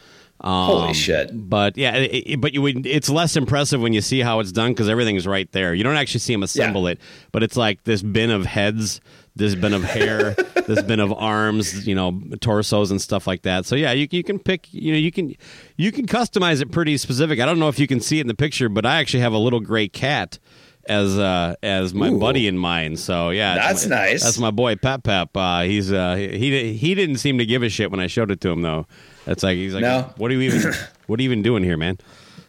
Um, 0.42 0.54
Holy 0.68 0.94
shit! 0.94 1.32
But 1.50 1.78
yeah, 1.78 1.96
it, 1.96 2.24
it- 2.34 2.42
but 2.42 2.54
you 2.54 2.62
would. 2.62 2.86
It's 2.86 3.10
less 3.10 3.36
impressive 3.36 3.82
when 3.82 3.92
you 3.92 4.00
see 4.02 4.22
how 4.22 4.40
it's 4.40 4.54
done 4.54 4.72
because 4.72 4.88
everything's 4.88 5.28
right 5.28 5.52
there. 5.52 5.74
You 5.74 5.84
don't 5.84 5.98
actually 5.98 6.22
see 6.22 6.34
them 6.34 6.44
assemble 6.44 6.84
Yeah. 6.86 6.92
it, 6.92 7.02
but 7.34 7.44
it's 7.44 7.58
like 7.58 7.84
this 7.84 8.02
bin 8.02 8.32
of 8.32 8.46
heads, 8.46 9.02
this 9.36 9.56
bin 9.56 9.74
of 9.74 9.84
hair, 9.84 10.34
this 10.68 10.82
bin 10.82 11.00
of 11.00 11.13
arms, 11.13 11.88
you 11.88 11.96
know, 11.96 12.22
torsos 12.42 12.92
and 12.92 13.02
stuff 13.02 13.28
like 13.28 13.44
that. 13.44 13.65
So 13.65 13.76
yeah, 13.76 13.92
you 13.92 14.08
you 14.12 14.24
can 14.24 14.39
pick. 14.39 14.74
You 14.74 14.92
know, 14.94 14.98
you 14.98 15.12
can 15.12 15.36
you 15.78 15.92
can 15.92 16.06
customize 16.08 16.62
it 16.62 16.72
pretty 16.72 16.98
specific. 16.98 17.39
I 17.39 17.46
don't 17.46 17.60
know 17.60 17.70
if 17.70 17.80
you 17.80 17.88
can 17.88 18.00
see 18.00 18.18
it 18.20 18.22
in 18.22 18.28
the 18.28 18.34
picture, 18.36 18.70
but 18.70 18.86
I 18.86 19.00
actually 19.00 19.22
have 19.22 19.34
a 19.34 19.38
little 19.38 19.60
gray 19.60 19.88
cat 19.88 20.39
as 20.88 21.20
uh 21.20 21.56
as 21.62 21.94
my 21.94 22.10
Ooh. 22.10 22.20
buddy 22.20 22.48
in 22.48 22.58
mine. 22.58 22.96
So 22.98 23.30
yeah, 23.30 23.56
That's 23.56 23.86
my- 23.86 23.96
nice. 23.96 24.24
That's 24.24 24.39
my 24.39 24.52
boy 24.52 24.76
Pep 24.76 25.04
Pep. 25.04 25.36
Uh, 25.36 25.62
he's 25.62 25.92
uh 25.92 26.15
he 26.15 26.74
he 26.74 26.96
didn't 26.96 27.18
seem 27.18 27.38
to 27.38 27.46
give 27.46 27.63
a 27.63 27.70
shit 27.70 27.92
when 27.92 28.00
I 28.00 28.08
showed 28.08 28.32
it 28.32 28.42
to 28.42 28.50
him 28.50 28.62
though. 28.62 28.88
That's 29.26 29.44
like 29.44 29.56
he's 29.58 29.74
like, 29.74 29.84
No. 29.84 30.12
what 30.18 30.32
are 30.32 30.34
you 30.34 30.42
even 30.42 30.74
what 31.08 31.20
are 31.20 31.24
you 31.24 31.30
even 31.30 31.44
doing 31.44 31.63
here, 31.63 31.78
man? 31.78 31.98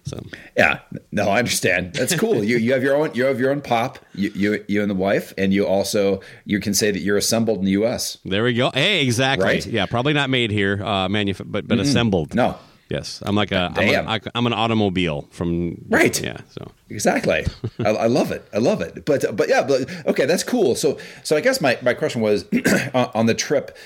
So 0.05 0.21
Yeah, 0.57 0.81
no, 1.13 1.29
I 1.29 1.39
understand. 1.39 1.95
That's 1.95 2.15
cool. 2.17 2.43
you 2.43 2.57
you 2.57 2.73
have 2.73 2.83
your 2.83 2.97
own 2.97 3.11
you 3.15 3.25
have 3.25 3.39
your 3.39 3.51
own 3.51 3.61
pop. 3.61 3.99
You 4.15 4.31
you 4.35 4.65
you 4.69 4.83
and 4.83 4.91
the 4.91 4.95
wife, 4.95 5.33
and 5.39 5.53
you 5.53 5.67
also 5.67 6.21
you 6.45 6.61
can 6.61 6.75
say 6.75 6.91
that 6.91 7.01
you're 7.01 7.17
assembled 7.17 7.59
in 7.59 7.65
the 7.65 7.73
U.S. 7.73 8.19
there 8.25 8.43
we 8.45 8.55
go. 8.55 8.71
Hey, 8.73 9.03
exactly. 9.03 9.47
Right? 9.47 9.67
Yeah, 9.67 9.87
probably 9.87 10.13
not 10.13 10.31
made 10.31 10.51
here, 10.51 10.81
uh, 10.83 11.09
manuf- 11.09 11.43
but 11.45 11.69
but 11.69 11.79
assembled. 11.79 12.35
No, 12.35 12.57
Yes, 12.91 13.23
I'm 13.25 13.37
like 13.37 13.53
a 13.53 13.67
I'm, 13.69 13.75
Damn. 13.75 14.09
a, 14.09 14.21
I'm 14.35 14.47
an 14.49 14.53
automobile 14.53 15.29
from 15.31 15.77
Right. 15.89 16.21
Yeah, 16.21 16.39
so 16.49 16.73
exactly. 16.89 17.47
I, 17.79 17.91
I 17.91 18.07
love 18.07 18.33
it. 18.33 18.45
I 18.53 18.59
love 18.59 18.81
it. 18.81 19.05
But 19.05 19.25
but 19.37 19.49
yeah, 19.49 19.63
but 19.63 19.89
okay, 20.07 20.27
that's 20.27 20.43
cool. 20.43 20.75
So 20.75 20.99
so 21.23 21.37
I 21.37 21.41
guess 21.41 21.61
my 21.61 21.79
my 21.83 21.95
question 21.95 22.21
was 22.21 22.47
on 22.95 23.11
on 23.15 23.27
the 23.27 23.35
trip 23.35 23.77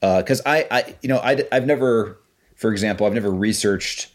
because 0.00 0.42
I 0.44 0.66
I 0.72 0.96
you 1.02 1.08
know 1.08 1.18
I 1.18 1.44
I've 1.52 1.66
never, 1.66 2.18
for 2.56 2.72
example, 2.72 3.06
I've 3.06 3.14
never 3.14 3.30
researched. 3.30 4.08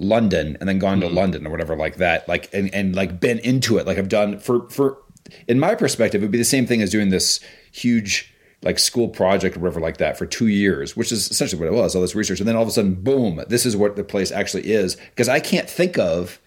London 0.00 0.56
and 0.58 0.68
then 0.68 0.78
gone 0.78 1.00
to 1.00 1.08
London 1.08 1.46
or 1.46 1.50
whatever 1.50 1.76
like 1.76 1.96
that 1.96 2.26
like 2.26 2.52
and, 2.52 2.74
and 2.74 2.96
like 2.96 3.20
been 3.20 3.38
into 3.38 3.78
it. 3.78 3.86
Like 3.86 3.98
I've 3.98 4.08
done 4.08 4.38
for 4.38 4.68
for 4.70 4.98
in 5.46 5.60
my 5.60 5.74
perspective 5.74 6.22
it 6.22 6.24
would 6.24 6.32
be 6.32 6.38
the 6.38 6.44
same 6.44 6.66
thing 6.66 6.82
as 6.82 6.90
doing 6.90 7.10
this 7.10 7.40
huge 7.70 8.34
like 8.62 8.78
school 8.78 9.08
project 9.08 9.56
or 9.56 9.60
whatever 9.60 9.80
like 9.80 9.98
that 9.98 10.18
for 10.18 10.26
two 10.26 10.48
years 10.48 10.96
which 10.96 11.12
is 11.12 11.30
essentially 11.30 11.60
what 11.60 11.68
it 11.68 11.76
was 11.76 11.94
all 11.94 12.02
this 12.02 12.14
research. 12.14 12.40
And 12.40 12.48
then 12.48 12.56
all 12.56 12.62
of 12.62 12.68
a 12.68 12.72
sudden 12.72 12.94
boom 12.94 13.42
this 13.48 13.66
is 13.66 13.76
what 13.76 13.96
the 13.96 14.04
place 14.04 14.32
actually 14.32 14.72
is. 14.72 14.96
Because 14.96 15.28
I 15.28 15.38
can't 15.38 15.68
think 15.68 15.98
of 15.98 16.40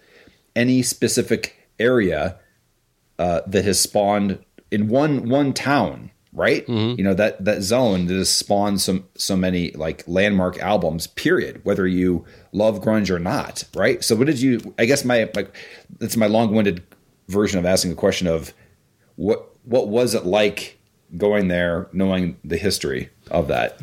any 0.56 0.82
specific 0.82 1.56
area 1.78 2.38
uh, 3.18 3.42
that 3.46 3.64
has 3.64 3.80
spawned 3.80 4.44
in 4.70 4.88
one 4.88 5.28
one 5.28 5.52
town, 5.52 6.10
right? 6.34 6.68
You 6.68 7.02
know 7.02 7.14
that 7.14 7.42
that 7.44 7.62
zone 7.62 8.06
that 8.06 8.14
has 8.14 8.28
spawned 8.28 8.80
some 8.80 9.06
so 9.16 9.36
many 9.36 9.70
like 9.70 10.02
landmark 10.06 10.58
albums. 10.58 11.06
Period. 11.06 11.64
Whether 11.64 11.86
you 11.86 12.24
love 12.52 12.80
grunge 12.80 13.08
or 13.08 13.18
not, 13.18 13.64
right? 13.74 14.02
So 14.04 14.16
what 14.16 14.26
did 14.26 14.40
you? 14.40 14.74
I 14.78 14.84
guess 14.84 15.04
my 15.04 15.30
like 15.34 15.54
that's 15.98 16.16
my 16.16 16.26
long 16.26 16.54
winded 16.54 16.82
version 17.28 17.58
of 17.58 17.64
asking 17.64 17.92
a 17.92 17.94
question 17.94 18.26
of 18.26 18.52
what 19.16 19.48
what 19.64 19.88
was 19.88 20.14
it 20.14 20.26
like 20.26 20.78
going 21.16 21.48
there, 21.48 21.88
knowing 21.92 22.36
the 22.44 22.56
history 22.56 23.10
of 23.30 23.48
that. 23.48 23.80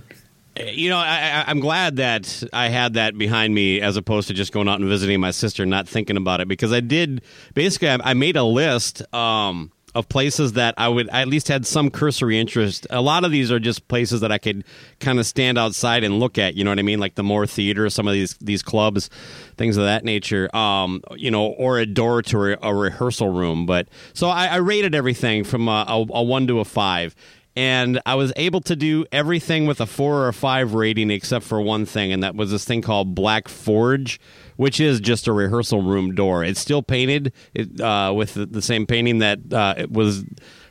you 0.58 0.90
know, 0.90 0.98
I, 0.98 1.46
I'm 1.48 1.60
glad 1.60 1.96
that 1.96 2.44
I 2.52 2.68
had 2.68 2.96
that 2.96 3.18
behind 3.18 3.56
me 3.56 3.80
as 3.80 3.96
opposed 3.96 4.28
to 4.28 4.34
just 4.34 4.52
going 4.52 4.68
out 4.68 4.80
and 4.80 4.90
visiting 4.90 5.20
my 5.20 5.32
sister, 5.32 5.64
and 5.64 5.70
not 5.70 5.88
thinking 5.88 6.18
about 6.18 6.42
it, 6.42 6.48
because 6.48 6.74
I 6.74 6.82
did 6.82 7.22
basically. 7.54 7.90
I, 7.90 7.98
I 8.04 8.14
made 8.14 8.36
a 8.36 8.44
list 8.44 9.02
um, 9.14 9.72
of 9.94 10.08
places 10.10 10.54
that 10.54 10.74
I 10.78 10.88
would 10.88 11.10
I 11.10 11.22
at 11.22 11.28
least 11.28 11.48
had 11.48 11.66
some 11.66 11.90
cursory 11.90 12.40
interest. 12.40 12.88
A 12.90 13.02
lot 13.02 13.24
of 13.24 13.32
these 13.32 13.52
are 13.52 13.60
just 13.60 13.88
places 13.88 14.22
that 14.22 14.32
I 14.32 14.38
could 14.38 14.64
kind 15.00 15.20
of 15.20 15.26
stand 15.26 15.58
outside 15.58 16.04
and 16.04 16.20
look 16.20 16.38
at. 16.38 16.56
You 16.56 16.64
know 16.64 16.72
what 16.72 16.80
I 16.80 16.84
mean? 16.84 17.00
Like 17.00 17.16
the 17.16 17.24
Moore 17.24 17.48
Theater, 17.48 17.90
some 17.90 18.08
of 18.08 18.14
these 18.14 18.36
these 18.36 18.64
clubs, 18.64 19.10
things 19.58 19.78
of 19.78 19.84
that 19.84 20.04
nature. 20.04 20.54
Um, 20.56 21.02
you 21.16 21.32
know, 21.32 21.48
or 21.48 21.78
a 21.80 21.86
door 21.86 22.22
to 22.24 22.54
a, 22.54 22.58
a 22.62 22.76
rehearsal 22.76 23.30
room. 23.30 23.66
But 23.66 23.88
so 24.14 24.30
I, 24.30 24.48
I 24.48 24.56
rated 24.58 24.96
everything 24.96 25.44
from 25.44 25.68
a, 25.68 25.86
a, 25.88 26.06
a 26.14 26.24
one 26.24 26.48
to 26.48 26.60
a 26.60 26.66
five 26.66 27.16
and 27.56 28.00
I 28.06 28.16
was 28.16 28.32
able 28.36 28.62
to 28.62 28.76
do 28.76 29.06
everything 29.12 29.68
with 29.68 29.82
a 29.82 29.86
four 29.86 30.24
or 30.24 30.28
a 30.30 30.34
five 30.34 30.74
rating 30.74 31.12
except 31.12 31.46
for 31.46 31.60
one 31.60 31.86
thing, 31.86 32.14
and 32.14 32.24
that 32.24 32.36
was 32.36 32.52
this 32.52 32.64
thing 32.64 32.82
called 32.82 33.14
Black 33.14 33.48
Forge, 33.50 34.20
which 34.62 34.80
is 34.80 35.00
just 35.00 35.28
a 35.28 35.34
rehearsal 35.34 35.82
room 35.82 36.14
door. 36.14 36.44
It's 36.44 36.60
still 36.60 36.84
painted 36.84 37.34
it, 37.56 37.82
uh, 37.82 38.14
with 38.16 38.36
the, 38.36 38.46
the 38.46 38.62
same 38.62 38.86
painting 38.86 39.18
that 39.18 39.40
uh, 39.52 39.74
it 39.76 39.90
was. 39.92 40.24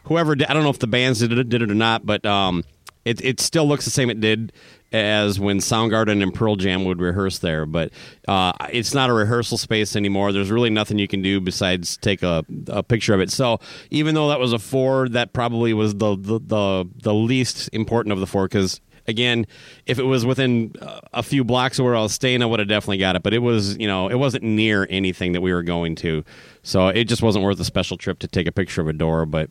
Whoever 0.05 0.37
did, 0.37 0.47
I 0.47 0.55
don't 0.55 0.63
know 0.63 0.71
if 0.71 0.79
the 0.79 0.87
bands 0.87 1.19
did 1.19 1.37
it, 1.37 1.49
did 1.49 1.61
it 1.61 1.73
or 1.73 1.75
not, 1.75 2.07
but 2.07 2.25
um, 2.25 2.63
it 3.05 3.21
it 3.21 3.41
still 3.41 3.67
looks 3.67 3.85
the 3.85 3.91
same 3.91 4.09
it 4.09 4.21
did 4.21 4.53
as 4.93 5.41
when 5.41 5.59
Soundgarden 5.59 6.23
and 6.23 6.33
Pearl 6.33 6.55
Jam 6.55 6.85
would 6.85 7.01
rehearse 7.01 7.41
there. 7.41 7.67
But 7.67 7.91
uh, 8.29 8.53
it's 8.73 8.95
not 8.95 9.11
a 9.11 9.13
rehearsal 9.13 9.59
space 9.59 9.97
anymore. 9.97 10.31
There's 10.31 10.53
really 10.53 10.71
nothing 10.71 11.01
you 11.01 11.09
can 11.09 11.21
do 11.21 11.41
besides 11.41 11.97
take 11.97 12.23
a, 12.23 12.45
a 12.69 12.85
picture 12.85 13.13
of 13.13 13.21
it. 13.21 13.33
So 13.33 13.59
even 13.91 14.15
though 14.15 14.29
that 14.29 14.39
was 14.39 14.53
a 14.53 14.61
four, 14.61 15.09
that 15.09 15.33
probably 15.33 15.75
was 15.75 15.97
the 15.97 16.15
the 16.17 16.39
the, 16.39 16.89
the 17.03 17.15
least 17.15 17.69
important 17.73 18.13
of 18.13 18.21
the 18.21 18.27
four 18.29 18.45
because. 18.45 18.81
Again, 19.11 19.47
if 19.87 19.99
it 19.99 20.05
was 20.05 20.25
within 20.25 20.73
uh, 20.81 21.01
a 21.13 21.23
few 21.23 21.45
blocks 21.45 21.79
of 21.79 21.85
where 21.85 21.97
I 21.97 22.01
was 22.01 22.15
staying, 22.15 22.43
I 22.43 22.47
would 22.47 22.61
have 22.61 22.69
definitely 22.69 22.99
got 22.99 23.17
it. 23.17 23.23
But 23.23 23.35
it 23.35 23.41
was, 23.41 23.77
you 23.77 23.87
know, 23.87 24.09
it 24.09 24.15
wasn't 24.15 24.45
near 24.45 24.87
anything 24.89 25.33
that 25.33 25.41
we 25.41 25.53
were 25.53 25.63
going 25.63 25.97
to, 25.97 26.25
so 26.63 26.89
it 26.89 27.05
just 27.05 27.23
wasn't 27.23 27.45
worth 27.45 27.61
a 27.61 27.65
special 27.65 27.97
trip 27.97 28.19
to 28.21 28.29
take 28.29 28.47
a 28.47 28.53
picture 28.53 28.81
of 28.81 28.89
a 28.89 28.93
door. 28.93 29.27
But 29.27 29.51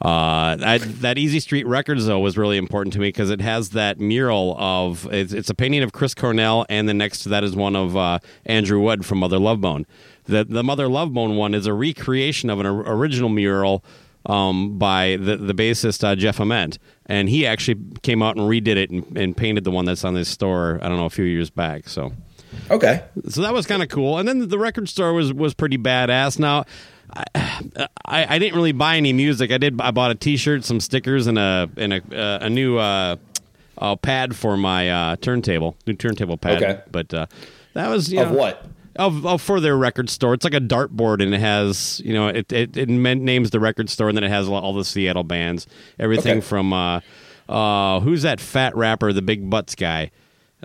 uh, 0.00 0.56
that, 0.56 0.80
that 1.00 1.18
Easy 1.18 1.40
Street 1.40 1.66
Records 1.66 2.06
though 2.06 2.20
was 2.20 2.38
really 2.38 2.56
important 2.56 2.92
to 2.92 3.00
me 3.00 3.08
because 3.08 3.30
it 3.30 3.40
has 3.40 3.70
that 3.70 3.98
mural 3.98 4.54
of 4.58 5.08
it's, 5.12 5.32
it's 5.32 5.50
a 5.50 5.54
painting 5.54 5.82
of 5.82 5.92
Chris 5.92 6.14
Cornell, 6.14 6.66
and 6.68 6.88
then 6.88 6.98
next 6.98 7.20
to 7.24 7.28
that 7.30 7.42
is 7.42 7.56
one 7.56 7.74
of 7.74 7.96
uh, 7.96 8.20
Andrew 8.46 8.80
Wood 8.80 9.04
from 9.04 9.18
Mother 9.18 9.38
Love 9.38 9.60
Bone. 9.60 9.86
The 10.24 10.44
the 10.44 10.62
Mother 10.62 10.88
Love 10.88 11.12
Bone 11.12 11.36
one 11.36 11.54
is 11.54 11.66
a 11.66 11.72
recreation 11.72 12.50
of 12.50 12.60
an 12.60 12.66
original 12.66 13.28
mural 13.30 13.82
um, 14.28 14.78
by 14.78 15.16
the 15.16 15.36
the 15.36 15.54
bassist 15.54 16.04
uh, 16.04 16.14
Jeff 16.14 16.38
Ament, 16.38 16.78
and 17.06 17.28
he 17.28 17.46
actually 17.46 17.80
came 18.02 18.22
out 18.22 18.36
and 18.36 18.48
redid 18.48 18.76
it 18.76 18.90
and, 18.90 19.16
and 19.16 19.36
painted 19.36 19.64
the 19.64 19.70
one 19.70 19.84
that's 19.84 20.04
on 20.04 20.14
this 20.14 20.28
store. 20.28 20.78
I 20.82 20.88
don't 20.88 20.98
know 20.98 21.06
a 21.06 21.10
few 21.10 21.24
years 21.24 21.50
back. 21.50 21.88
So 21.88 22.12
Okay. 22.70 23.02
so 23.28 23.42
that 23.42 23.52
was 23.52 23.66
kind 23.66 23.82
of 23.82 23.88
cool. 23.88 24.18
And 24.18 24.26
then 24.28 24.48
the 24.48 24.58
record 24.58 24.88
store 24.88 25.12
was 25.12 25.32
was 25.32 25.54
pretty 25.54 25.78
badass. 25.78 26.38
Now, 26.38 26.64
I, 27.14 27.24
I, 28.04 28.26
I 28.34 28.38
didn't 28.38 28.54
really 28.54 28.72
buy 28.72 28.96
any 28.96 29.12
music. 29.12 29.50
I 29.50 29.58
did. 29.58 29.80
I 29.80 29.90
bought 29.90 30.10
a 30.10 30.14
T-shirt, 30.14 30.64
some 30.64 30.80
stickers, 30.80 31.26
and 31.26 31.38
a 31.38 31.68
and 31.76 31.92
a 31.94 32.02
uh, 32.16 32.38
a 32.46 32.50
new 32.50 32.78
uh, 32.78 33.16
uh, 33.78 33.96
pad 33.96 34.34
for 34.36 34.56
my 34.56 34.90
uh, 34.90 35.16
turntable, 35.16 35.76
new 35.86 35.94
turntable 35.94 36.36
pad. 36.36 36.62
Okay. 36.62 36.80
But 36.90 37.14
uh, 37.14 37.26
that 37.74 37.88
was 37.88 38.12
you 38.12 38.20
Of 38.20 38.32
know, 38.32 38.38
what? 38.38 38.66
Of, 38.98 39.24
of 39.24 39.40
for 39.40 39.60
their 39.60 39.76
record 39.76 40.10
store. 40.10 40.34
It's 40.34 40.42
like 40.44 40.54
a 40.54 40.60
dartboard, 40.60 41.22
and 41.22 41.32
it 41.32 41.38
has 41.40 42.02
you 42.04 42.12
know 42.12 42.26
it 42.28 42.52
it, 42.52 42.76
it 42.76 42.88
names 42.88 43.50
the 43.50 43.60
record 43.60 43.88
store, 43.88 44.08
and 44.08 44.16
then 44.16 44.24
it 44.24 44.28
has 44.30 44.48
all 44.48 44.74
the 44.74 44.84
Seattle 44.84 45.22
bands, 45.24 45.66
everything 46.00 46.38
Okay. 46.38 46.46
from 46.46 46.72
uh, 46.72 47.00
uh, 47.48 48.00
who's 48.00 48.22
that 48.22 48.40
fat 48.40 48.76
rapper, 48.76 49.12
the 49.12 49.22
big 49.22 49.48
butts 49.48 49.74
guy. 49.76 50.10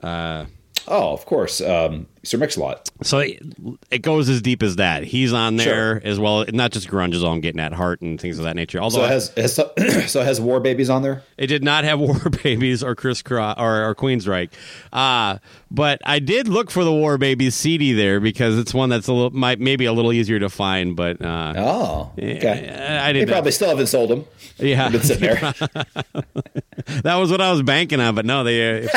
Uh, 0.02 0.46
Oh, 0.88 1.14
of 1.14 1.26
course. 1.26 1.62
Um, 1.62 2.08
Sir 2.26 2.38
Mix-a-Lot. 2.38 2.90
So 3.04 3.20
it, 3.20 4.02
goes 4.02 4.30
as 4.30 4.42
deep 4.42 4.64
as 4.64 4.78
that. 4.78 5.04
He's 5.04 5.34
on 5.34 5.58
there 5.58 6.00
Sure. 6.00 6.02
as 6.06 6.20
well. 6.20 6.46
Not 6.54 6.72
just 6.72 6.88
grunge 6.88 7.14
is 7.14 7.24
all 7.24 7.34
I'm 7.34 7.42
getting 7.42 7.60
at, 7.60 7.74
heart 7.74 8.02
and 8.02 8.20
things 8.20 8.38
of 8.40 8.46
that 8.46 8.56
nature. 8.56 8.80
Although 8.80 9.00
So 9.00 9.04
it 9.04 9.10
has, 9.10 9.28
has 9.36 9.54
so 9.56 9.72
it 9.78 10.26
has 10.26 10.40
War 10.40 10.62
Babies 10.62 10.90
on 10.90 11.02
there. 11.02 11.22
it 11.38 11.48
did 11.48 11.64
not 11.64 11.84
have 11.84 12.00
War 12.00 12.18
Babies 12.44 12.82
or 12.82 12.96
Chris 12.96 13.22
Cro- 13.22 13.54
or, 13.58 13.90
or 13.90 13.94
Queensryche. 13.96 14.52
Uh, 14.94 15.40
but 15.70 16.00
I 16.06 16.20
did 16.20 16.48
look 16.48 16.72
for 16.72 16.84
the 16.86 16.94
War 16.94 17.18
Babies 17.18 17.56
CD 17.56 17.92
there 17.94 18.20
because 18.22 18.58
it's 18.58 18.74
one 18.74 18.90
that's 18.90 19.08
a 19.08 19.14
little 19.14 19.32
might 19.32 19.60
maybe 19.60 19.84
a 19.86 19.92
little 19.94 20.14
easier 20.14 20.40
to 20.40 20.50
find. 20.50 20.96
But 20.96 21.22
uh, 21.22 21.54
Oh, 21.58 22.12
okay. 22.18 22.70
I 23.02 23.12
They 23.12 23.20
did 23.20 23.28
probably 23.30 23.52
still 23.52 23.70
haven't 23.70 23.88
sold 23.88 24.10
them. 24.12 24.26
Yeah. 24.60 24.88
Been 24.90 25.02
sitting 25.02 25.30
there. 25.30 25.54
that 27.04 27.16
was 27.16 27.32
what 27.32 27.42
I 27.42 27.52
was 27.52 27.62
banking 27.62 28.00
on, 28.00 28.16
but 28.16 28.26
no, 28.26 28.44
they 28.44 28.88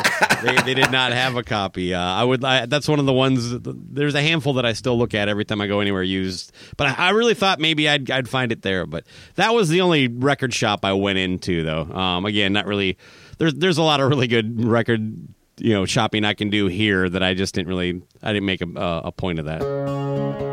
they, 0.42 0.56
they 0.64 0.74
did 0.74 0.90
not 0.90 1.12
have 1.12 1.36
a 1.36 1.42
copy. 1.42 1.94
Uh, 1.94 2.00
I 2.00 2.24
would. 2.24 2.44
I, 2.44 2.66
that's 2.66 2.88
one 2.88 2.98
of 2.98 3.06
the 3.06 3.12
ones. 3.12 3.58
There's 3.60 4.14
a 4.14 4.22
handful 4.22 4.54
that 4.54 4.66
I 4.66 4.72
still 4.72 4.98
look 4.98 5.14
at 5.14 5.28
every 5.28 5.44
time 5.44 5.60
I 5.60 5.66
go 5.66 5.80
anywhere 5.80 6.02
used. 6.02 6.52
But 6.76 6.88
I, 6.88 7.08
I 7.08 7.10
really 7.10 7.34
thought 7.34 7.58
maybe 7.58 7.88
I'd 7.88 8.10
I'd 8.10 8.28
find 8.28 8.52
it 8.52 8.62
there. 8.62 8.86
But 8.86 9.04
that 9.36 9.54
was 9.54 9.68
the 9.68 9.80
only 9.80 10.08
record 10.08 10.54
shop 10.54 10.84
I 10.84 10.92
went 10.92 11.18
into, 11.18 11.62
though. 11.62 11.82
Um, 11.82 12.24
again, 12.26 12.52
not 12.52 12.66
really. 12.66 12.98
There's 13.38 13.54
there's 13.54 13.78
a 13.78 13.82
lot 13.82 14.00
of 14.00 14.08
really 14.08 14.28
good 14.28 14.64
record 14.64 15.28
you 15.58 15.72
know 15.72 15.86
shopping 15.86 16.24
I 16.24 16.34
can 16.34 16.50
do 16.50 16.66
here 16.66 17.08
that 17.08 17.22
I 17.22 17.34
just 17.34 17.54
didn't 17.54 17.68
really. 17.68 18.02
I 18.22 18.32
didn't 18.32 18.46
make 18.46 18.60
a, 18.60 18.68
a 19.04 19.12
point 19.12 19.38
of 19.38 19.46
that. 19.46 20.45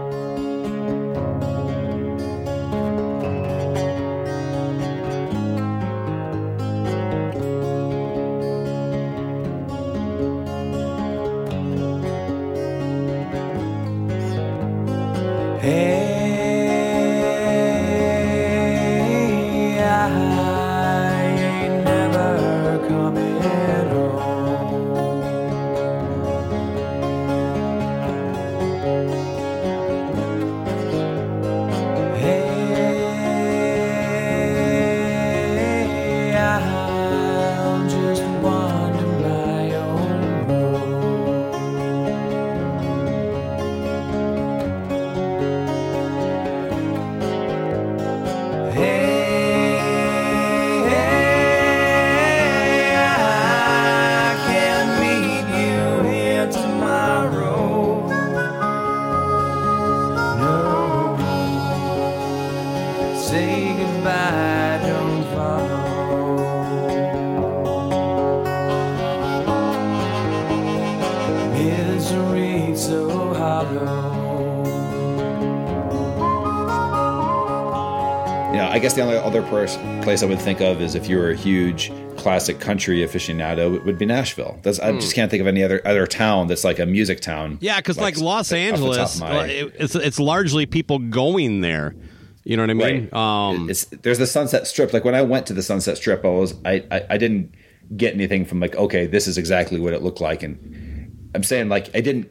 Only 79.53 79.67
other 79.67 79.77
pers- 79.77 80.03
place 80.03 80.23
I 80.23 80.25
would 80.25 80.39
think 80.39 80.61
of 80.61 80.81
is 80.81 80.95
if 80.95 81.07
you 81.07 81.17
were 81.17 81.31
a 81.31 81.35
huge 81.35 81.91
classic 82.17 82.59
country 82.59 82.99
aficionado, 82.99 83.75
it 83.75 83.85
would 83.85 83.97
be 83.97 84.05
Nashville. 84.05 84.59
That's 84.63 84.79
I 84.79 84.91
just 84.93 85.11
hmm. 85.11 85.15
can't 85.15 85.31
think 85.31 85.41
of 85.41 85.47
any 85.47 85.63
other 85.63 85.81
other 85.85 86.07
town 86.07 86.47
that's 86.47 86.63
like 86.63 86.79
a 86.79 86.85
music 86.85 87.21
town. 87.21 87.57
Yeah, 87.61 87.77
because 87.77 87.97
like, 87.97 88.17
Los 88.17 88.51
off 88.51 88.55
the 88.55 88.69
top 88.69 88.79
of 88.79 88.83
Angeles, 88.83 89.19
my- 89.19 89.39
uh, 89.39 89.45
it- 89.45 89.75
it's 89.79 89.95
it's 89.95 90.19
largely 90.19 90.65
people 90.65 90.99
going 90.99 91.61
there. 91.61 91.95
You 92.43 92.57
know 92.57 92.63
what 92.63 92.71
I 92.71 92.73
mean? 92.73 93.09
Right. 93.11 93.13
Um, 93.13 93.69
it's 93.69 93.85
there's 93.85 94.17
the 94.17 94.27
Sunset 94.27 94.67
Strip. 94.67 94.91
Like 94.91 95.05
when 95.05 95.15
I 95.15 95.21
went 95.21 95.47
to 95.47 95.53
the 95.53 95.63
Sunset 95.63 95.97
Strip, 95.97 96.25
I 96.25 96.29
was 96.29 96.55
I, 96.65 96.83
I 96.91 97.05
I 97.11 97.17
didn't 97.17 97.55
get 97.95 98.13
anything 98.13 98.45
from 98.45 98.59
like 98.59 98.75
okay, 98.75 99.05
this 99.07 99.27
is 99.27 99.37
exactly 99.37 99.79
what 99.79 99.93
it 99.93 100.01
looked 100.01 100.19
like, 100.19 100.43
and 100.43 101.31
I'm 101.33 101.43
saying 101.43 101.69
like 101.69 101.95
I 101.95 102.01
didn't 102.01 102.29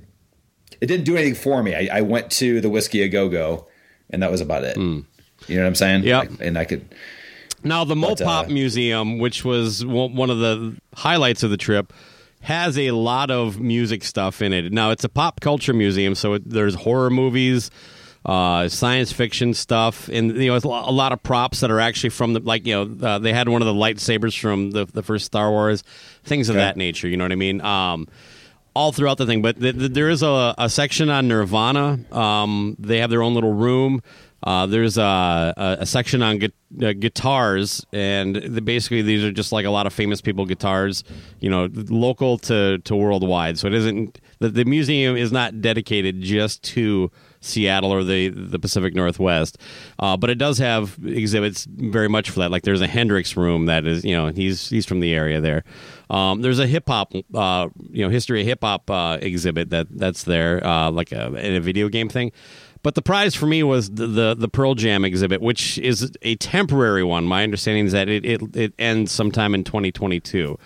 it 0.82 0.87
didn't 0.87 1.04
do 1.04 1.16
anything 1.16 1.35
for 1.35 1.62
me. 1.62 1.74
I, 1.74 1.98
I 1.98 2.00
went 2.02 2.30
to 2.32 2.61
the 2.61 2.68
Whiskey 2.68 3.02
a 3.02 3.08
Go 3.08 3.30
Go, 3.30 3.68
and 4.11 4.22
that 4.22 4.30
was 4.30 4.42
about 4.42 4.64
it. 4.64 4.76
Hmm. 4.76 5.00
You 5.48 5.57
know 5.57 5.62
what 5.62 5.68
I'm 5.68 5.74
saying? 5.74 6.05
Yeah. 6.05 6.24
And 6.40 6.59
I 6.59 6.64
could 6.64 6.85
Now, 7.64 7.85
the 7.85 7.94
But, 7.94 8.18
Mopop 8.18 8.46
uh, 8.46 8.48
Museum, 8.48 9.18
which 9.18 9.44
was 9.44 9.85
one 9.85 10.31
of 10.31 10.38
the 10.38 10.76
highlights 10.94 11.42
of 11.42 11.50
the 11.50 11.57
trip, 11.57 11.92
has 12.40 12.76
a 12.76 12.90
lot 12.90 13.31
of 13.31 13.61
music 13.61 14.02
stuff 14.05 14.42
in 14.42 14.52
it. 14.52 14.72
Now, 14.72 14.90
it's 14.90 15.05
a 15.05 15.09
pop 15.09 15.40
culture 15.40 15.72
museum, 15.72 16.14
so 16.16 16.35
it, 16.35 16.42
there's 16.48 16.74
horror 16.74 17.09
movies, 17.11 17.70
uh, 18.26 18.68
science 18.68 19.12
fiction 19.12 19.55
stuff, 19.55 20.09
and 20.09 20.37
you 20.37 20.48
know, 20.48 20.57
it's 20.57 20.64
a 20.64 20.68
a 20.68 20.90
lot 20.92 21.12
of 21.12 21.22
props 21.22 21.61
that 21.61 21.70
are 21.70 21.78
actually 21.81 22.11
from 22.11 22.33
the 22.33 22.40
like 22.40 22.66
you 22.66 22.74
know 22.74 23.07
uh, 23.07 23.18
they 23.20 23.33
had 23.33 23.48
one 23.48 23.62
of 23.62 23.66
the 23.66 23.74
lightsabers 23.74 24.38
from 24.40 24.70
the 24.72 24.85
the 24.87 25.02
first 25.02 25.24
Star 25.24 25.50
Wars, 25.50 25.83
things 26.24 26.48
of 26.48 26.57
Okay. 26.57 26.64
that 26.64 26.76
nature. 26.76 27.07
You 27.09 27.16
know 27.16 27.24
what 27.24 27.33
I 27.33 27.37
mean? 27.37 27.61
Um, 27.61 28.09
all 28.74 28.90
throughout 28.92 29.18
the 29.18 29.26
thing. 29.26 29.42
But 29.42 29.61
th- 29.61 29.76
th- 29.78 29.92
there 29.92 30.09
is 30.09 30.22
a, 30.22 30.55
a 30.59 30.68
section 30.70 31.11
on 31.11 31.28
Nirvana. 31.28 31.98
Um, 32.11 32.74
they 32.78 32.98
have 32.98 33.11
their 33.11 33.22
own 33.22 33.35
little 33.35 33.52
room. 33.52 34.02
Uh, 34.42 34.66
there's 34.66 34.98
a, 34.98 35.78
a, 35.81 35.87
section 35.87 36.22
on 36.22 36.38
gu- 36.38 36.48
uh, 36.83 36.92
guitars, 36.92 37.87
and 37.92 38.37
the, 38.37 38.61
basically 38.61 39.02
these 39.02 39.22
are 39.22 39.31
just 39.31 39.52
like 39.52 39.64
a 39.64 39.70
lot 39.70 39.87
of 39.87 39.92
famous 39.92 40.20
people 40.20 40.44
guitars, 40.44 41.05
you 41.40 41.48
know, 41.48 41.68
local 41.72 42.38
to, 42.38 42.78
to 42.78 42.96
worldwide. 42.96 43.59
So 43.59 43.68
it 43.68 43.74
isn't 43.74 44.20
the, 44.40 44.48
the 44.48 44.64
museum 44.64 45.16
is 45.16 45.31
not 45.31 45.61
dedicated 45.61 46.20
just 46.20 46.62
to 46.64 47.11
Seattle 47.40 47.92
or 47.92 48.05
the 48.05 48.28
the 48.28 48.59
Pacific 48.59 48.94
Northwest, 48.94 49.59
uh, 49.98 50.16
but 50.16 50.31
it 50.31 50.37
does 50.37 50.59
have 50.59 50.96
exhibits 51.05 51.64
very 51.64 52.09
much 52.09 52.31
for 52.31 52.40
that. 52.40 52.50
Like 52.50 52.62
there's 52.62 52.81
a 52.81 52.87
Hendrix 52.87 53.37
room 53.37 53.66
that 53.66 53.85
is, 53.85 54.05
you 54.05 54.16
know, 54.16 54.28
he's 54.28 54.70
he's 54.70 54.87
from 54.87 55.00
the 55.00 55.12
area 55.12 55.40
there. 55.40 55.64
Um, 56.09 56.42
there's 56.42 56.59
a 56.59 56.66
hip 56.66 56.88
hop, 56.88 57.12
uh, 57.35 57.68
you 57.90 58.05
know, 58.05 58.11
history 58.11 58.40
of 58.40 58.46
hip 58.46 58.61
hop 58.62 58.90
uh, 58.90 59.18
exhibit 59.20 59.70
that 59.70 59.88
that's 59.90 60.24
there, 60.24 60.64
uh, 60.64 60.90
like 60.90 61.11
a, 61.12 61.33
a 61.35 61.59
video 61.59 61.88
game 61.88 62.09
thing. 62.09 62.33
But 62.83 62.97
the 62.97 63.03
prize 63.03 63.35
for 63.35 63.47
me 63.47 63.62
was 63.62 63.90
the, 63.90 64.07
the 64.09 64.35
the 64.35 64.49
Pearl 64.49 64.75
Jam 64.75 65.05
exhibit, 65.05 65.40
which 65.40 65.79
is 65.79 66.11
a 66.23 66.35
temporary 66.37 67.05
one. 67.05 67.25
My 67.25 67.45
understanding 67.45 67.87
is 67.87 67.92
that 67.92 68.09
it 68.09 68.25
it, 68.25 68.57
it 68.57 68.75
ends 68.79 69.12
sometime 69.12 69.55
in 69.55 69.62
2022. 69.64 70.59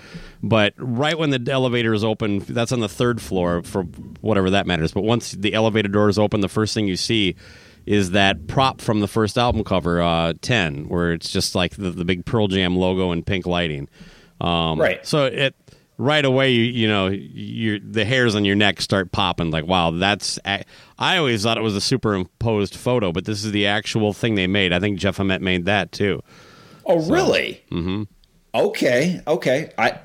But 0.42 0.74
right 0.78 1.18
when 1.18 1.30
the 1.30 1.52
elevator 1.52 1.92
is 1.92 2.04
open, 2.04 2.38
that's 2.38 2.72
on 2.72 2.80
the 2.80 2.88
third 2.88 3.20
floor 3.20 3.62
for 3.62 3.82
whatever 4.22 4.50
that 4.50 4.66
matters. 4.66 4.92
But 4.92 5.02
once 5.02 5.32
the 5.32 5.52
elevator 5.54 5.88
doors 5.88 6.18
open, 6.18 6.40
the 6.40 6.48
first 6.48 6.72
thing 6.72 6.86
you 6.88 6.96
see 6.96 7.36
is 7.84 8.12
that 8.12 8.46
prop 8.46 8.80
from 8.80 9.00
the 9.00 9.08
first 9.08 9.38
album 9.38 9.62
cover, 9.62 10.02
uh, 10.02 10.32
10, 10.40 10.88
where 10.88 11.12
it's 11.12 11.30
just 11.30 11.54
like 11.54 11.76
the, 11.76 11.90
the 11.90 12.04
big 12.04 12.24
Pearl 12.24 12.48
Jam 12.48 12.76
logo 12.76 13.12
and 13.12 13.24
pink 13.24 13.46
lighting. 13.46 13.88
Um, 14.40 14.80
Right. 14.80 15.06
So 15.06 15.26
it 15.26 15.54
right 15.98 16.24
away, 16.24 16.50
you, 16.52 16.62
you 16.62 16.88
know, 16.88 17.08
your 17.08 17.78
the 17.78 18.04
hairs 18.04 18.34
on 18.34 18.44
your 18.44 18.56
neck 18.56 18.80
start 18.80 19.12
popping. 19.12 19.50
Like, 19.50 19.66
wow, 19.66 19.90
that's. 19.90 20.38
A- 20.44 20.64
I 20.98 21.16
always 21.18 21.42
thought 21.42 21.58
it 21.58 21.62
was 21.62 21.76
a 21.76 21.80
superimposed 21.80 22.74
photo, 22.74 23.12
but 23.12 23.24
this 23.24 23.44
is 23.44 23.52
the 23.52 23.66
actual 23.66 24.12
thing 24.12 24.34
they 24.34 24.46
made. 24.46 24.72
I 24.72 24.80
think 24.80 24.98
Jeff 24.98 25.18
Ament 25.18 25.42
made 25.42 25.64
that 25.66 25.92
too. 25.92 26.22
Oh, 26.84 27.00
really? 27.10 27.62
Mm-hmm. 27.70 28.04
Okay, 28.54 29.20
okay. 29.26 29.72
I 29.76 29.98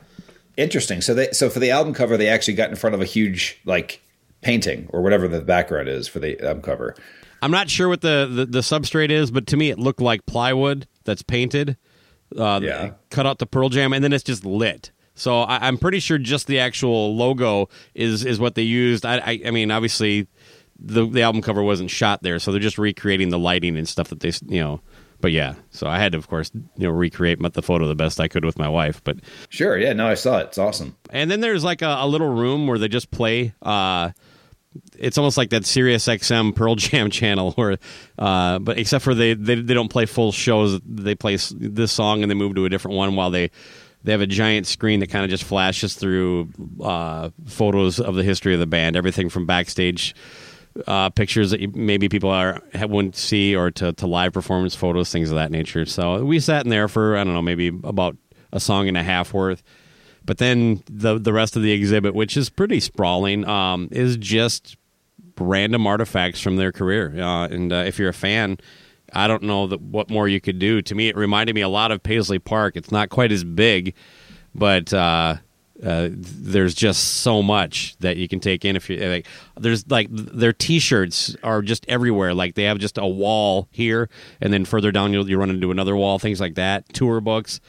interesting. 0.57 1.01
So 1.01 1.13
they 1.13 1.31
so 1.31 1.49
for 1.49 1.59
the 1.59 1.71
album 1.71 1.93
cover, 1.93 2.17
they 2.17 2.27
actually 2.27 2.55
got 2.55 2.69
in 2.69 2.75
front 2.75 2.93
of 2.93 3.01
a 3.01 3.05
huge 3.05 3.59
like 3.65 4.01
painting 4.41 4.87
or 4.89 5.01
whatever 5.01 5.27
the 5.27 5.41
background 5.41 5.87
is 5.87 6.07
for 6.07 6.19
the 6.19 6.39
album 6.41 6.61
cover. 6.63 6.95
I'm 7.43 7.51
not 7.51 7.69
sure 7.69 7.87
what 7.89 8.01
the, 8.01 8.29
the, 8.31 8.45
the 8.45 8.59
substrate 8.59 9.09
is, 9.09 9.31
but 9.31 9.47
to 9.47 9.57
me, 9.57 9.69
it 9.71 9.79
looked 9.79 9.99
like 10.01 10.25
plywood 10.27 10.87
that's 11.05 11.23
painted. 11.23 11.75
Uh, 12.37 12.59
Yeah. 12.61 12.91
Cut 13.09 13.25
out 13.25 13.39
the 13.39 13.47
Pearl 13.47 13.69
Jam, 13.69 13.93
and 13.93 14.03
then 14.03 14.13
it's 14.13 14.23
just 14.23 14.45
lit. 14.45 14.91
So 15.13 15.41
I, 15.41 15.67
I'm 15.67 15.77
pretty 15.77 15.99
sure 15.99 16.17
just 16.17 16.47
the 16.47 16.59
actual 16.59 17.15
logo 17.15 17.69
is 17.93 18.25
is 18.25 18.39
what 18.39 18.55
they 18.55 18.63
used. 18.63 19.05
I, 19.05 19.17
I, 19.17 19.41
I 19.47 19.51
mean, 19.51 19.71
obviously, 19.71 20.27
the 20.79 21.05
the 21.07 21.21
album 21.21 21.41
cover 21.41 21.61
wasn't 21.63 21.91
shot 21.91 22.23
there, 22.23 22.39
so 22.39 22.51
they're 22.51 22.61
just 22.61 22.77
recreating 22.77 23.29
the 23.29 23.39
lighting 23.39 23.77
and 23.77 23.87
stuff 23.87 24.09
that 24.09 24.19
they, 24.19 24.31
you 24.47 24.61
know. 24.61 24.81
But 25.19 25.31
yeah, 25.31 25.53
so 25.69 25.85
I 25.87 25.99
had 25.99 26.13
to, 26.13 26.17
of 26.17 26.27
course, 26.27 26.49
you 26.53 26.87
know, 26.87 26.89
recreate 26.89 27.39
the 27.53 27.61
photo 27.61 27.87
the 27.87 27.95
best 27.95 28.19
I 28.19 28.27
could 28.27 28.43
with 28.43 28.57
my 28.57 28.67
wife. 28.67 29.03
But 29.03 29.19
Sure, 29.49 29.77
yeah, 29.77 29.93
no, 29.93 30.07
I 30.07 30.15
saw 30.15 30.39
it. 30.39 30.47
It's 30.47 30.57
awesome. 30.57 30.97
and 31.11 31.29
then 31.29 31.41
there's 31.41 31.63
like 31.63 31.83
a, 31.83 31.97
a 31.99 32.07
little 32.07 32.29
room 32.29 32.65
where 32.65 32.79
they 32.79 32.87
just 32.87 33.11
play. 33.11 33.53
Uh, 33.61 34.09
it's 34.97 35.17
almost 35.17 35.37
like 35.37 35.49
that 35.51 35.65
Sirius 35.65 36.07
XM 36.07 36.55
Pearl 36.55 36.75
Jam 36.75 37.09
channel, 37.11 37.51
where, 37.51 37.77
uh, 38.17 38.57
but 38.59 38.79
except 38.79 39.03
for 39.03 39.13
they, 39.13 39.33
they 39.33 39.55
they 39.55 39.73
don't 39.73 39.89
play 39.89 40.05
full 40.05 40.31
shows. 40.31 40.79
They 40.85 41.13
play 41.15 41.35
this 41.35 41.91
song 41.91 42.23
and 42.23 42.31
they 42.31 42.35
move 42.35 42.55
to 42.55 42.65
a 42.65 42.69
different 42.69 42.97
one 42.97 43.15
while 43.15 43.29
they 43.29 43.51
they 44.03 44.11
have 44.11 44.21
a 44.21 44.27
giant 44.27 44.67
screen 44.67 44.99
that 45.01 45.09
kind 45.09 45.23
of 45.23 45.29
just 45.29 45.43
flashes 45.43 45.95
through 45.95 46.49
uh, 46.81 47.29
photos 47.45 47.99
of 47.99 48.15
the 48.15 48.23
history 48.23 48.53
of 48.53 48.59
the 48.59 48.67
band, 48.67 48.95
everything 48.95 49.29
from 49.29 49.45
backstage. 49.45 50.15
Uh, 50.87 51.09
pictures 51.09 51.51
that 51.51 51.75
maybe 51.75 52.07
people 52.07 52.29
are 52.29 52.61
wouldn't 52.73 53.17
see, 53.17 53.53
or 53.53 53.71
to, 53.71 53.91
to 53.91 54.07
live 54.07 54.31
performance 54.31 54.73
photos, 54.73 55.11
things 55.11 55.29
of 55.29 55.35
that 55.35 55.51
nature. 55.51 55.85
So 55.85 56.23
we 56.23 56.39
sat 56.39 56.63
in 56.63 56.69
there 56.69 56.87
for 56.87 57.17
I 57.17 57.25
don't 57.25 57.33
know, 57.33 57.41
maybe 57.41 57.67
about 57.83 58.15
a 58.53 58.59
song 58.59 58.87
and 58.87 58.95
a 58.95 59.03
half 59.03 59.33
worth. 59.33 59.63
But 60.23 60.37
then 60.37 60.81
the 60.89 61.19
the 61.19 61.33
rest 61.33 61.57
of 61.57 61.61
the 61.61 61.73
exhibit, 61.73 62.13
which 62.13 62.37
is 62.37 62.49
pretty 62.49 62.79
sprawling, 62.79 63.45
um, 63.49 63.89
is 63.91 64.15
just 64.15 64.77
random 65.37 65.87
artifacts 65.87 66.39
from 66.39 66.55
their 66.55 66.71
career. 66.71 67.13
Uh, 67.17 67.47
and 67.47 67.73
uh, 67.73 67.83
if 67.87 67.99
you're 67.99 68.09
a 68.09 68.13
fan, 68.13 68.57
I 69.13 69.27
don't 69.27 69.43
know 69.43 69.67
that 69.67 69.81
what 69.81 70.09
more 70.09 70.27
you 70.27 70.41
could 70.41 70.59
do. 70.59 70.81
To 70.81 70.95
me, 70.95 71.07
it 71.07 71.15
reminded 71.15 71.53
me 71.55 71.61
a 71.61 71.69
lot 71.69 71.91
of 71.91 72.01
Paisley 72.01 72.39
Park. 72.39 72.75
It's 72.75 72.91
not 72.91 73.09
quite 73.09 73.31
as 73.31 73.43
big, 73.43 73.93
but 74.55 74.93
uh, 74.93 75.37
uh, 75.83 76.09
there's 76.11 76.73
just 76.73 77.21
so 77.21 77.41
much 77.41 77.95
that 77.99 78.17
you 78.17 78.27
can 78.27 78.39
take 78.39 78.63
in. 78.65 78.75
If 78.75 78.89
you 78.89 78.97
like, 78.97 79.27
there's 79.57 79.89
like 79.89 80.07
their 80.11 80.53
T-shirts 80.53 81.35
are 81.43 81.61
just 81.61 81.85
everywhere. 81.87 82.33
Like 82.33 82.55
they 82.55 82.63
have 82.63 82.77
just 82.77 82.97
a 82.97 83.07
wall 83.07 83.67
here, 83.71 84.09
and 84.39 84.53
then 84.53 84.65
further 84.65 84.91
down 84.91 85.13
you 85.13 85.23
you 85.23 85.37
run 85.37 85.49
into 85.49 85.71
another 85.71 85.95
wall. 85.95 86.19
Things 86.19 86.39
like 86.39 86.55
that. 86.55 86.91
Tour 86.93 87.21
books. 87.21 87.59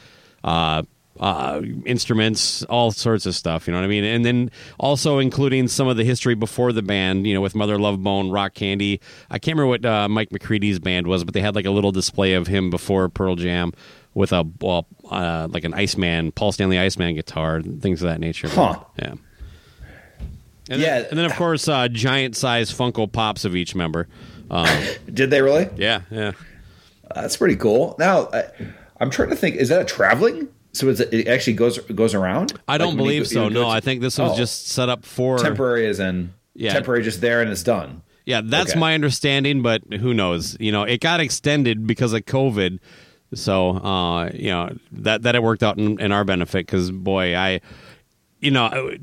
Uh, 0.45 0.83
uh, 1.21 1.61
instruments, 1.85 2.63
all 2.65 2.91
sorts 2.91 3.27
of 3.27 3.35
stuff. 3.35 3.67
You 3.67 3.73
know 3.73 3.79
what 3.81 3.85
I 3.85 3.89
mean? 3.89 4.05
And 4.05 4.25
then 4.25 4.51
also 4.79 5.19
including 5.19 5.69
some 5.69 5.89
of 5.89 5.97
the 5.97 6.05
history 6.05 6.35
before 6.35 6.73
the 6.73 6.83
band. 6.83 7.27
You 7.27 7.35
know, 7.35 7.41
with 7.41 7.55
Mother 7.55 7.79
Love 7.79 8.03
Bone, 8.03 8.31
Rock 8.31 8.55
Candy. 8.55 9.01
I 9.31 9.39
can't 9.39 9.57
remember 9.57 9.69
what 9.69 9.85
uh, 9.85 10.09
Mike 10.09 10.31
McCready's 10.31 10.79
band 10.79 11.07
was, 11.07 11.25
but 11.25 11.35
they 11.35 11.41
had 11.41 11.55
like 11.55 11.67
a 11.67 11.71
little 11.71 11.93
display 11.93 12.35
of 12.35 12.47
him 12.47 12.71
before 12.71 13.09
Pearl 13.09 13.37
Jam 13.37 13.73
with 14.15 14.33
a 14.33 14.47
well, 14.61 14.87
uh, 15.11 15.49
like 15.51 15.65
an 15.65 15.75
Iceman, 15.75 16.33
Paul 16.33 16.53
Stanley 16.53 16.79
Iceman 16.79 17.15
guitar, 17.15 17.63
things 17.63 18.03
of 18.03 18.09
that 18.09 18.21
nature. 18.21 18.49
Huh. 18.49 18.79
Yeah. 18.99 19.15
And 20.71 20.81
Yeah. 20.81 21.01
Then, 21.01 21.07
and 21.11 21.19
then 21.19 21.27
of 21.27 21.35
course, 21.35 21.69
uh, 21.69 21.89
giant 21.89 22.37
size 22.37 22.71
Funko 22.73 23.11
Pops 23.11 23.45
of 23.45 23.57
each 23.57 23.75
member. 23.75 24.09
Um, 24.51 24.67
Did 25.13 25.31
they 25.31 25.43
really? 25.43 25.69
yeah, 25.77 26.03
yeah. 26.11 26.33
That's 27.15 27.37
pretty 27.37 27.57
cool. 27.57 27.95
Now, 27.99 28.29
I, 28.33 28.45
I'm 29.01 29.11
trying 29.11 29.31
to 29.31 29.37
think. 29.37 29.57
Is 29.57 29.69
that 29.69 29.83
a 29.83 29.85
traveling? 29.85 30.49
So 30.73 30.89
is 30.89 31.01
it, 31.01 31.29
actually 31.29 31.53
goes 31.55 31.79
goes 31.79 32.15
around? 32.15 32.55
I 32.67 32.79
don't 32.79 32.89
Like 32.91 32.97
believe 32.97 33.23
go- 33.25 33.29
so. 33.29 33.49
No, 33.49 33.63
to- 33.65 33.69
I 33.69 33.81
think 33.81 34.01
this 34.01 34.19
was 34.19 34.33
Oh. 34.33 34.37
just 34.37 34.69
set 34.69 34.89
up 34.89 35.05
for 35.05 35.39
temporary, 35.39 35.87
as 35.87 36.01
in 36.01 36.33
Yeah. 36.55 36.73
temporary, 36.73 37.03
just 37.03 37.21
there 37.21 37.43
and 37.43 37.51
it's 37.51 37.63
done. 37.63 38.03
Yeah, 38.25 38.41
that's 38.45 38.71
Okay. 38.71 38.81
my 38.81 38.95
understanding, 38.95 39.63
but 39.63 39.83
who 40.01 40.15
knows? 40.15 40.57
You 40.61 40.71
know, 40.73 40.85
it 40.85 41.01
got 41.01 41.21
extended 41.21 41.87
because 41.87 42.13
of 42.13 42.25
COVID. 42.25 42.79
So, 43.35 43.71
uh, 43.79 44.31
you 44.35 44.49
know, 44.51 44.77
that 44.93 45.23
that 45.23 45.35
it 45.35 45.43
worked 45.43 45.63
out 45.63 45.79
in, 45.79 45.99
in 46.01 46.13
our 46.13 46.25
benefit 46.25 46.67
because, 46.67 46.91
boy, 46.91 47.35
I, 47.37 47.61
you 48.41 48.51
know, 48.51 48.95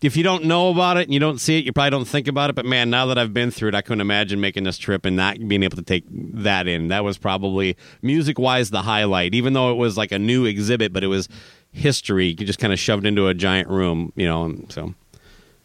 if 0.00 0.16
you 0.16 0.22
don't 0.22 0.44
know 0.44 0.70
about 0.70 0.96
it 0.96 1.04
and 1.04 1.14
you 1.14 1.20
don't 1.20 1.38
see 1.38 1.58
it, 1.58 1.64
you 1.64 1.72
probably 1.72 1.90
don't 1.90 2.06
think 2.06 2.28
about 2.28 2.50
it. 2.50 2.56
But 2.56 2.66
man, 2.66 2.90
now 2.90 3.06
that 3.06 3.18
I've 3.18 3.34
been 3.34 3.50
through 3.50 3.70
it, 3.70 3.74
I 3.74 3.82
couldn't 3.82 4.00
imagine 4.00 4.40
making 4.40 4.64
this 4.64 4.78
trip 4.78 5.04
and 5.04 5.16
not 5.16 5.36
being 5.48 5.62
able 5.62 5.76
to 5.76 5.82
take 5.82 6.04
that 6.08 6.68
in. 6.68 6.88
That 6.88 7.04
was 7.04 7.18
probably 7.18 7.76
music 8.02 8.38
wise 8.38 8.70
the 8.70 8.82
highlight, 8.82 9.34
even 9.34 9.54
though 9.54 9.72
it 9.72 9.76
was 9.76 9.96
like 9.96 10.12
a 10.12 10.18
new 10.18 10.44
exhibit, 10.44 10.92
but 10.92 11.02
it 11.02 11.08
was 11.08 11.28
history. 11.72 12.28
You 12.28 12.46
just 12.46 12.58
kind 12.58 12.72
of 12.72 12.78
shoved 12.78 13.06
into 13.06 13.26
a 13.26 13.34
giant 13.34 13.68
room, 13.68 14.12
you 14.14 14.26
know, 14.26 14.44
and 14.44 14.70
so 14.70 14.94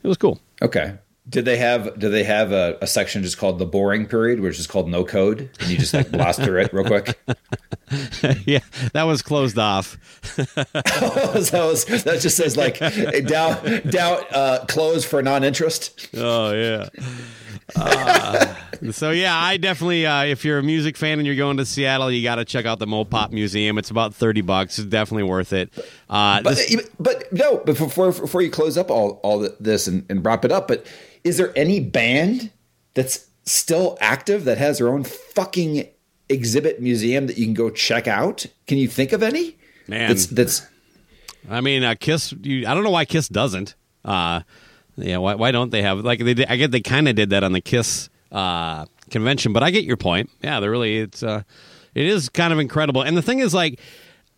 it 0.01 0.07
was 0.07 0.17
cool. 0.17 0.39
Okay. 0.61 0.95
Did 1.30 1.45
they 1.45 1.55
have 1.57 1.97
did 1.97 2.09
they 2.09 2.24
have 2.26 2.51
a, 2.51 2.78
a 2.82 2.88
section 2.88 3.24
just 3.24 3.38
called 3.38 3.57
the 3.57 3.65
boring 3.65 4.05
period, 4.07 4.41
which 4.41 4.59
is 4.59 4.67
called 4.67 4.89
no 4.89 5.05
code, 5.05 5.49
and 5.61 5.69
you 5.69 5.78
just 5.78 5.93
like 5.93 6.11
blast 6.11 6.41
through 6.41 6.59
it 6.61 6.74
real 6.74 6.84
quick? 6.84 7.17
yeah, 8.45 8.59
that 8.91 9.03
was 9.03 9.21
closed 9.21 9.57
off. 9.57 9.97
that, 10.36 11.51
was, 11.53 11.86
that 12.03 12.19
just 12.19 12.36
says 12.36 12.57
like 12.57 12.78
doubt 13.26 13.89
doubt 13.89 14.34
uh, 14.36 14.65
closed 14.67 15.07
for 15.07 15.21
non 15.24 15.45
interest. 15.45 16.09
Oh 16.13 16.51
yeah. 16.51 16.89
So 18.91 19.11
yeah, 19.11 19.36
I 19.38 19.57
definitely. 19.57 20.05
Uh, 20.05 20.24
if 20.26 20.43
you're 20.43 20.57
a 20.59 20.63
music 20.63 20.97
fan 20.97 21.19
and 21.19 21.26
you're 21.26 21.38
going 21.38 21.57
to 21.57 21.65
Seattle, 21.65 22.11
you 22.11 22.21
got 22.21 22.36
to 22.36 22.45
check 22.45 22.65
out 22.65 22.80
the 22.80 22.86
Mopop 22.86 23.32
Museum. 23.32 23.78
It's 23.78 23.89
about 23.91 24.13
thirty 24.13 24.41
bucks. 24.41 24.78
It's 24.78 24.88
definitely 24.89 25.24
worth 25.24 25.53
it. 25.53 25.71
Uh, 26.09 26.41
But, 26.41 26.55
this- 26.55 26.89
but 26.99 27.32
no, 27.32 27.57
but 27.65 27.78
before 27.78 28.11
before 28.11 28.41
you 28.41 28.51
close 28.51 28.78
up 28.78 28.91
all 28.91 29.21
all 29.24 29.47
this 29.59 29.88
and, 29.88 30.05
and 30.09 30.26
wrap 30.26 30.43
it 30.43 30.51
up, 30.51 30.67
but 30.67 30.86
is 31.24 31.38
there 31.38 31.51
any 31.55 31.80
band 31.80 32.51
that's 32.93 33.28
still 33.45 33.97
active 33.99 34.45
that 34.45 34.57
has 34.57 34.78
their 34.78 34.89
own 34.89 35.03
fucking 35.03 35.88
exhibit 36.30 36.82
museum 36.82 37.28
that 37.28 37.38
you 37.38 37.45
can 37.45 37.53
go 37.53 37.69
check 37.69 38.07
out? 38.07 38.45
Can 38.67 38.78
you 38.78 38.88
think 38.88 39.11
of 39.11 39.24
any? 39.24 39.57
Man. 39.88 40.07
that's 40.07 40.28
that's 40.28 40.67
I 41.49 41.61
mean, 41.61 41.84
uh, 41.84 41.95
Kiss. 41.99 42.34
You, 42.41 42.67
I 42.67 42.74
don't 42.74 42.84
know 42.84 42.89
why 42.89 43.05
Kiss 43.05 43.28
doesn't. 43.28 43.76
Uh, 44.05 44.41
yeah, 44.95 45.17
why, 45.17 45.36
why 45.36 45.51
don't 45.51 45.71
they 45.71 45.82
have 45.82 45.99
like 45.99 46.19
they? 46.19 46.34
Did, 46.34 46.47
I 46.47 46.55
get 46.55 46.71
they 46.71 46.82
kind 46.82 47.07
of 47.07 47.15
did 47.15 47.32
that 47.32 47.43
on 47.43 47.51
the 47.51 47.61
Kiss 47.61 48.09
uh, 48.32 48.86
convention, 49.09 49.53
but 49.53 49.63
I 49.63 49.71
get 49.71 49.84
your 49.84 49.97
point. 49.97 50.30
Yeah, 50.41 50.59
they're 50.59 50.71
really 50.71 50.99
it's 50.99 51.24
uh, 51.24 51.43
it 51.95 52.05
is 52.05 52.30
kind 52.30 52.53
of 52.53 52.59
incredible. 52.59 53.01
And 53.01 53.17
the 53.17 53.21
thing 53.21 53.39
is, 53.39 53.53
like, 53.53 53.80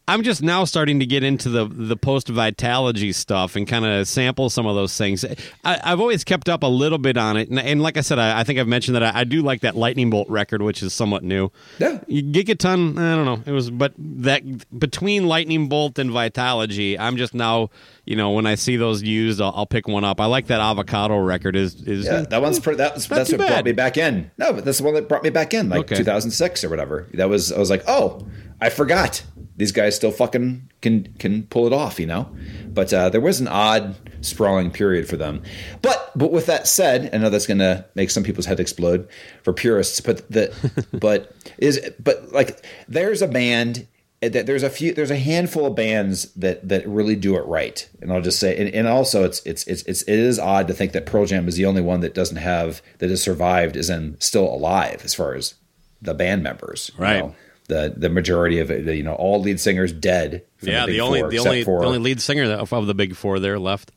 I'm 0.08 0.22
just 0.22 0.44
now 0.44 0.66
starting 0.66 1.00
to 1.00 1.06
get 1.06 1.24
into 1.24 1.50
the 1.50 1.66
the 1.66 1.98
post 1.98 2.28
vitalogy 2.28 3.14
stuff 3.14 3.56
and 3.56 3.68
kind 3.68 3.86
of 3.86 4.08
sample 4.08 4.50
some 4.50 4.68
of 4.68 4.76
those 4.76 4.96
things. 4.96 5.26
I, 5.64 5.80
I've 5.84 6.00
always 6.00 6.24
kept 6.24 6.48
up 6.48 6.64
a 6.64 6.68
little 6.68 7.00
bit 7.00 7.18
on 7.18 7.38
it, 7.38 7.50
and, 7.50 7.60
and 7.60 7.82
like 7.82 7.98
I 7.98 8.02
said, 8.02 8.20
I, 8.20 8.40
I 8.40 8.44
think 8.44 8.60
I've 8.60 8.68
mentioned 8.68 8.96
that 8.96 9.04
I, 9.04 9.22
I 9.22 9.24
do 9.24 9.42
like 9.42 9.62
that 9.62 9.76
lightning 9.76 10.10
bolt 10.10 10.30
record, 10.30 10.62
which 10.62 10.84
is 10.84 10.94
somewhat 10.94 11.24
new. 11.24 11.52
Yeah. 11.80 12.00
Gigaton, 12.08 13.00
I 13.00 13.16
don't 13.16 13.26
know. 13.26 13.42
It 13.46 13.52
was, 13.52 13.72
but 13.72 13.94
that 13.98 14.44
between 14.78 15.28
lightning 15.28 15.70
bolt 15.70 15.98
and 15.98 16.12
vitalogy, 16.12 16.98
I'm 17.00 17.18
just 17.18 17.34
now, 17.34 17.72
you 18.06 18.16
know, 18.16 18.32
when 18.32 18.46
I 18.46 18.56
see 18.56 18.78
those 18.78 19.02
used, 19.02 19.42
I'll, 19.42 19.54
I'll 19.56 19.66
pick 19.66 19.88
one 19.88 20.04
up. 20.04 20.22
I 20.22 20.26
like 20.26 20.48
that 20.48 20.62
avocado 20.62 21.18
record. 21.18 21.56
Is 21.56 21.76
is 21.84 22.06
yeah, 22.06 22.22
that 22.22 22.42
one's 22.42 22.60
pretty, 22.60 22.78
that's 22.78 23.08
that's 23.08 23.32
what 23.32 23.40
bad. 23.40 23.48
brought 23.50 23.66
me 23.66 23.72
back 23.72 23.98
in. 23.98 24.30
No, 24.38 24.54
but 24.54 24.64
that's 24.66 24.78
the 24.78 24.84
one 24.84 24.94
that 24.94 25.10
brought 25.10 25.24
me 25.24 25.30
back 25.32 25.54
in, 25.54 25.70
like 25.70 25.82
Okay. 25.82 25.96
2006 25.96 26.64
or 26.64 26.70
whatever. 26.70 27.08
That 27.14 27.30
was 27.30 27.52
I 27.52 27.58
was 27.60 27.70
like, 27.70 27.84
oh, 27.88 28.26
I 28.62 28.70
forgot 28.70 29.24
these 29.58 29.72
guys 29.72 29.96
still 29.96 30.12
fucking 30.12 30.70
can 30.82 31.14
can 31.18 31.44
pull 31.44 31.66
it 31.66 31.74
off, 31.74 32.00
you 32.00 32.06
know. 32.06 32.30
But 32.68 32.94
uh, 32.94 33.10
there 33.10 33.22
was 33.22 33.40
an 33.40 33.48
odd 33.48 33.96
sprawling 34.22 34.70
period 34.70 35.08
for 35.08 35.18
them. 35.18 35.42
But 35.82 36.12
but 36.16 36.32
with 36.32 36.46
that 36.46 36.68
said, 36.68 37.10
I 37.14 37.18
know 37.18 37.30
that's 37.30 37.48
gonna 37.48 37.86
make 37.96 38.10
some 38.12 38.24
people's 38.24 38.46
head 38.46 38.60
explode 38.60 39.08
for 39.44 39.52
purists. 39.54 40.00
But 40.02 40.30
the 40.32 40.86
but 41.00 41.34
is 41.58 41.80
but 42.00 42.32
like 42.32 42.64
there's 42.88 43.22
a 43.22 43.28
band 43.28 43.88
Uh, 44.24 44.30
that 44.30 44.46
there's 44.46 44.64
a 44.64 44.70
few 44.70 44.94
there's 44.94 45.12
a 45.12 45.18
handful 45.18 45.66
of 45.66 45.76
bands 45.76 46.32
that 46.36 46.68
that 46.68 46.88
really 46.88 47.16
do 47.18 47.36
it 47.36 47.46
right 47.46 47.90
and 48.02 48.14
i'll 48.14 48.22
just 48.22 48.40
say 48.40 48.56
and, 48.58 48.74
and 48.74 48.88
also 48.88 49.26
it's, 49.26 49.42
it's 49.46 49.66
it's 49.68 49.84
it's 49.84 50.04
it 50.04 50.18
is 50.18 50.40
odd 50.40 50.68
to 50.68 50.74
think 50.74 50.94
that 50.94 51.06
pearl 51.06 51.26
jam 51.26 51.48
is 51.50 51.56
the 51.58 51.66
only 51.66 51.82
one 51.82 52.00
that 52.00 52.14
doesn't 52.14 52.38
have 52.38 52.82
that 53.00 53.10
has 53.10 53.22
survived 53.22 53.76
is 53.76 53.90
in 53.90 54.16
still 54.22 54.46
alive 54.46 55.02
as 55.04 55.14
far 55.14 55.34
as 55.36 55.56
the 56.02 56.14
band 56.14 56.42
members 56.44 56.92
you 56.98 57.04
Right. 57.04 57.20
know? 57.20 57.36
the 57.68 57.94
the 57.98 58.10
majority 58.10 58.60
of 58.60 58.72
it 58.72 58.86
you 58.96 59.04
know 59.04 59.16
all 59.16 59.42
lead 59.42 59.60
singers 59.60 59.92
dead 59.92 60.44
from 60.58 60.70
yeah, 60.70 60.86
the, 60.86 60.94
the 60.94 61.02
only 61.02 61.20
four, 61.20 61.30
the 61.30 61.40
only 61.40 61.64
the 61.64 61.72
only 61.72 61.98
lead 62.00 62.22
singer 62.22 62.52
of 62.54 62.88
the 62.88 62.94
big 62.94 63.16
four 63.16 63.40
there 63.40 63.60
left. 63.60 63.92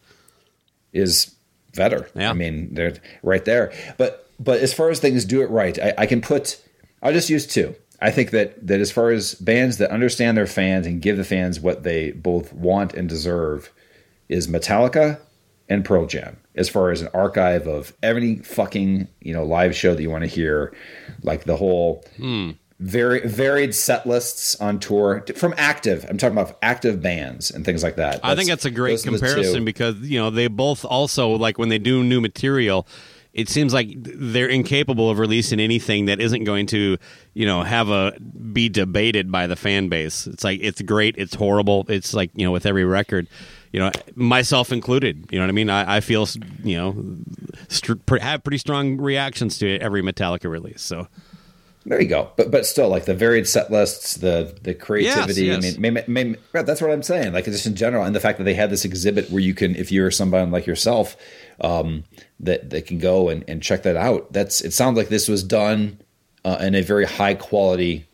is 0.93 1.35
Vedder. 1.75 2.09
Yeah. 2.15 2.31
I 2.31 2.33
mean, 2.33 2.75
they're 2.75 2.95
right 3.23 3.45
there. 3.45 3.73
But 3.99 4.29
but 4.41 4.61
as 4.61 4.73
far 4.73 4.91
as 4.91 5.01
things 5.01 5.25
do 5.25 5.43
it 5.43 5.51
right, 5.51 5.79
I, 5.79 5.95
I 5.99 6.07
can 6.07 6.21
put. 6.21 6.61
I'll 7.03 7.13
just 7.13 7.31
use 7.31 7.47
two. 7.47 7.75
I 8.01 8.11
think 8.11 8.31
that 8.31 8.67
that 8.67 8.81
as 8.81 8.93
far 8.93 9.11
as 9.11 9.35
bands 9.35 9.79
that 9.79 9.91
understand 9.91 10.37
their 10.37 10.47
fans 10.47 10.87
and 10.87 11.03
give 11.03 11.17
the 11.17 11.25
fans 11.25 11.61
what 11.61 11.83
they 11.83 12.13
both 12.13 12.53
want 12.53 12.95
and 12.95 13.09
deserve, 13.09 13.73
is 14.29 14.47
Metallica 14.47 15.21
and 15.69 15.85
Pearl 15.85 16.07
Jam. 16.07 16.37
As 16.55 16.69
far 16.69 16.91
as 16.91 17.03
an 17.03 17.09
archive 17.15 17.67
of 17.67 17.93
every 18.03 18.37
fucking 18.37 19.09
you 19.21 19.33
know 19.33 19.45
live 19.45 19.75
show 19.75 19.95
that 19.95 20.03
you 20.03 20.11
want 20.11 20.25
to 20.25 20.29
hear, 20.29 20.75
like 21.23 21.45
the 21.45 21.57
whole. 21.57 22.05
Hmm. 22.17 22.53
Very 22.81 23.27
varied 23.27 23.75
set 23.75 24.07
lists 24.07 24.55
on 24.61 24.79
tour 24.79 25.25
from 25.35 25.53
active. 25.59 26.07
I'm 26.09 26.17
talking 26.17 26.39
about 26.39 26.57
active 26.63 27.03
bands 27.03 27.51
and 27.51 27.65
things 27.65 27.83
like 27.83 27.97
that. 27.97 28.21
I 28.23 28.37
think 28.37 28.49
that's 28.49 28.67
a 28.67 28.71
great 28.71 28.93
those 28.93 29.07
are 29.09 29.11
the 29.11 29.19
two. 29.19 29.27
comparison 29.27 29.65
because 29.65 29.97
you 29.97 30.17
know 30.17 30.31
they 30.31 30.47
both 30.47 30.85
also 30.85 31.31
like 31.31 31.59
when 31.59 31.71
they 31.71 31.79
do 31.79 32.05
new 32.05 32.21
material. 32.21 32.87
It 33.39 33.49
seems 33.49 33.73
like 33.73 33.89
they're 33.97 34.49
incapable 34.49 35.09
of 35.11 35.19
releasing 35.21 35.61
anything 35.61 36.07
that 36.07 36.21
isn't 36.21 36.43
going 36.43 36.67
to, 36.67 36.99
you 37.35 37.47
know, 37.47 37.63
have 37.63 37.89
a 37.89 38.19
be 38.21 38.69
debated 38.69 39.31
by 39.31 39.47
the 39.47 39.55
fan 39.55 39.89
base. 39.89 40.27
It's 40.27 40.43
like 40.43 40.59
it's 40.61 40.83
great, 40.83 41.15
it's 41.17 41.35
horrible. 41.35 41.87
It's 41.89 42.13
like 42.15 42.31
you 42.35 42.45
know, 42.45 42.51
with 42.51 42.67
every 42.67 42.85
record, 42.85 43.29
you 43.73 43.79
know, 43.79 43.93
myself 44.17 44.73
included. 44.73 45.27
You 45.31 45.39
know 45.39 45.45
what 45.45 45.51
I 45.51 45.53
mean? 45.53 45.71
I, 45.71 45.99
I 45.99 46.01
feel 46.01 46.27
you 46.65 46.77
know 46.77 47.17
str- 47.69 47.95
have 48.21 48.43
pretty 48.43 48.59
strong 48.59 48.97
reactions 48.97 49.59
to 49.59 49.79
every 49.79 50.03
Metallica 50.03 50.51
release. 50.51 50.83
So 50.83 51.07
There 51.87 52.01
you 52.03 52.09
go. 52.09 52.31
But 52.37 52.51
but 52.51 52.67
still, 52.67 52.89
like 52.89 53.05
the 53.07 53.15
varied 53.15 53.47
set 53.49 53.71
lists, 53.71 54.15
the 54.17 54.55
the 54.63 54.75
creativity. 54.75 55.45
Yes, 55.45 55.65
yes. 55.65 55.77
I 55.77 55.79
mean, 55.79 56.05
maybe, 56.09 56.37
yeah, 56.55 56.63
that's 56.63 56.83
what 56.83 56.91
I'm 56.91 57.03
saying. 57.03 57.33
Like 57.33 57.45
just 57.45 57.67
in 57.67 57.77
general, 57.77 58.05
and 58.05 58.15
the 58.15 58.21
fact 58.21 58.39
that 58.39 58.45
they 58.45 58.55
had 58.55 58.69
this 58.69 58.85
exhibit 58.85 59.31
where 59.31 59.41
you 59.41 59.55
can, 59.55 59.75
if 59.77 59.91
you're 59.93 60.11
somebody 60.11 60.51
like 60.51 60.67
yourself, 60.67 61.17
um, 61.61 62.05
that 62.41 62.71
that 62.71 62.87
can 62.87 62.99
go 62.99 63.29
and, 63.29 63.45
and 63.49 63.63
check 63.63 63.83
that 63.83 63.97
out. 63.97 64.33
That's 64.33 64.61
it. 64.61 64.73
Sounds 64.73 64.97
like 64.97 65.09
this 65.09 65.29
was 65.29 65.43
done 65.43 66.01
uh, 66.45 66.59
in 66.61 66.75
a 66.75 66.83
very 66.83 67.05
high 67.05 67.35
quality 67.35 68.07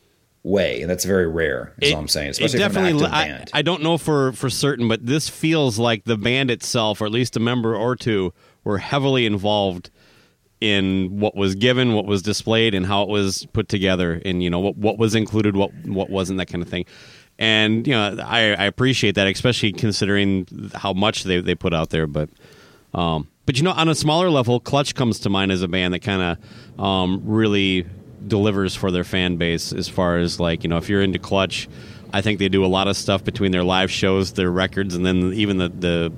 way, 0.43 0.81
and 0.83 0.91
that's 0.91 1.05
very 1.05 1.27
rare. 1.27 1.73
Is 1.81 1.93
all 1.93 2.01
I'm 2.01 2.09
saying. 2.09 2.31
Especially 2.31 2.59
it 2.59 2.63
definitely. 2.63 3.07
I. 3.07 3.45
I 3.53 3.63
don't 3.63 3.83
know 3.83 3.99
for 3.99 4.33
for 4.33 4.49
certain, 4.49 4.89
but 4.89 5.05
this 5.05 5.29
feels 5.29 5.79
like 5.79 6.05
the 6.05 6.17
band 6.17 6.51
itself, 6.51 7.01
or 7.01 7.07
at 7.07 7.13
least 7.13 7.37
a 7.37 7.41
member 7.41 7.75
or 7.75 7.97
two, 7.97 8.33
were 8.63 8.79
heavily 8.79 9.27
involved 9.27 9.91
in 10.61 11.19
what 11.21 11.37
was 11.37 11.55
given, 11.55 11.93
what 11.93 12.07
was 12.07 12.23
displayed, 12.23 12.75
and 12.75 12.87
how 12.87 13.03
it 13.03 13.09
was 13.09 13.47
put 13.53 13.69
together, 13.69 14.21
and 14.25 14.43
you 14.43 14.51
know 14.51 14.61
what 14.61 14.77
what 14.77 14.99
was 14.99 15.15
included, 15.15 15.57
what 15.57 15.73
what 15.85 16.11
wasn't, 16.11 16.39
that 16.39 16.47
kind 16.47 16.63
of 16.63 16.69
thing. 16.69 16.87
And 17.39 17.87
you 17.87 17.93
know, 17.93 18.17
I, 18.25 18.55
I 18.55 18.65
appreciate 18.65 19.17
that, 19.17 19.27
especially 19.27 19.73
considering 19.73 20.71
how 20.75 20.93
much 20.93 21.25
they 21.25 21.41
they 21.41 21.55
put 21.55 21.75
out 21.75 21.91
there. 21.91 22.07
But 22.07 22.31
um, 22.95 23.29
but 23.47 23.57
you 23.57 23.63
know, 23.63 23.73
on 23.73 23.89
a 23.89 23.95
smaller 23.95 24.31
level, 24.31 24.61
Clutch 24.61 24.95
comes 24.95 25.21
to 25.21 25.31
mind 25.31 25.53
as 25.53 25.63
a 25.63 25.69
band 25.69 25.95
that 25.95 26.01
kind 26.01 26.39
of 26.79 26.81
um, 26.81 27.23
really 27.25 27.87
delivers 28.27 28.75
for 28.75 28.91
their 28.91 29.05
fan 29.05 29.37
base. 29.37 29.73
As 29.73 29.89
far 29.89 30.19
as 30.19 30.41
like 30.41 30.65
you 30.65 30.71
know, 30.71 30.79
if 30.79 30.89
you're 30.89 31.03
into 31.03 31.19
Clutch, 31.19 31.69
I 32.13 32.23
think 32.23 32.39
they 32.39 32.49
do 32.49 32.65
a 32.65 32.69
lot 32.69 32.89
of 32.89 32.97
stuff 32.97 33.25
between 33.25 33.53
their 33.53 33.65
live 33.65 33.91
shows, 33.91 34.33
their 34.33 34.51
records, 34.51 34.95
and 34.95 35.05
then 35.05 35.33
even 35.35 35.59
the 35.59 35.69
the. 35.69 36.13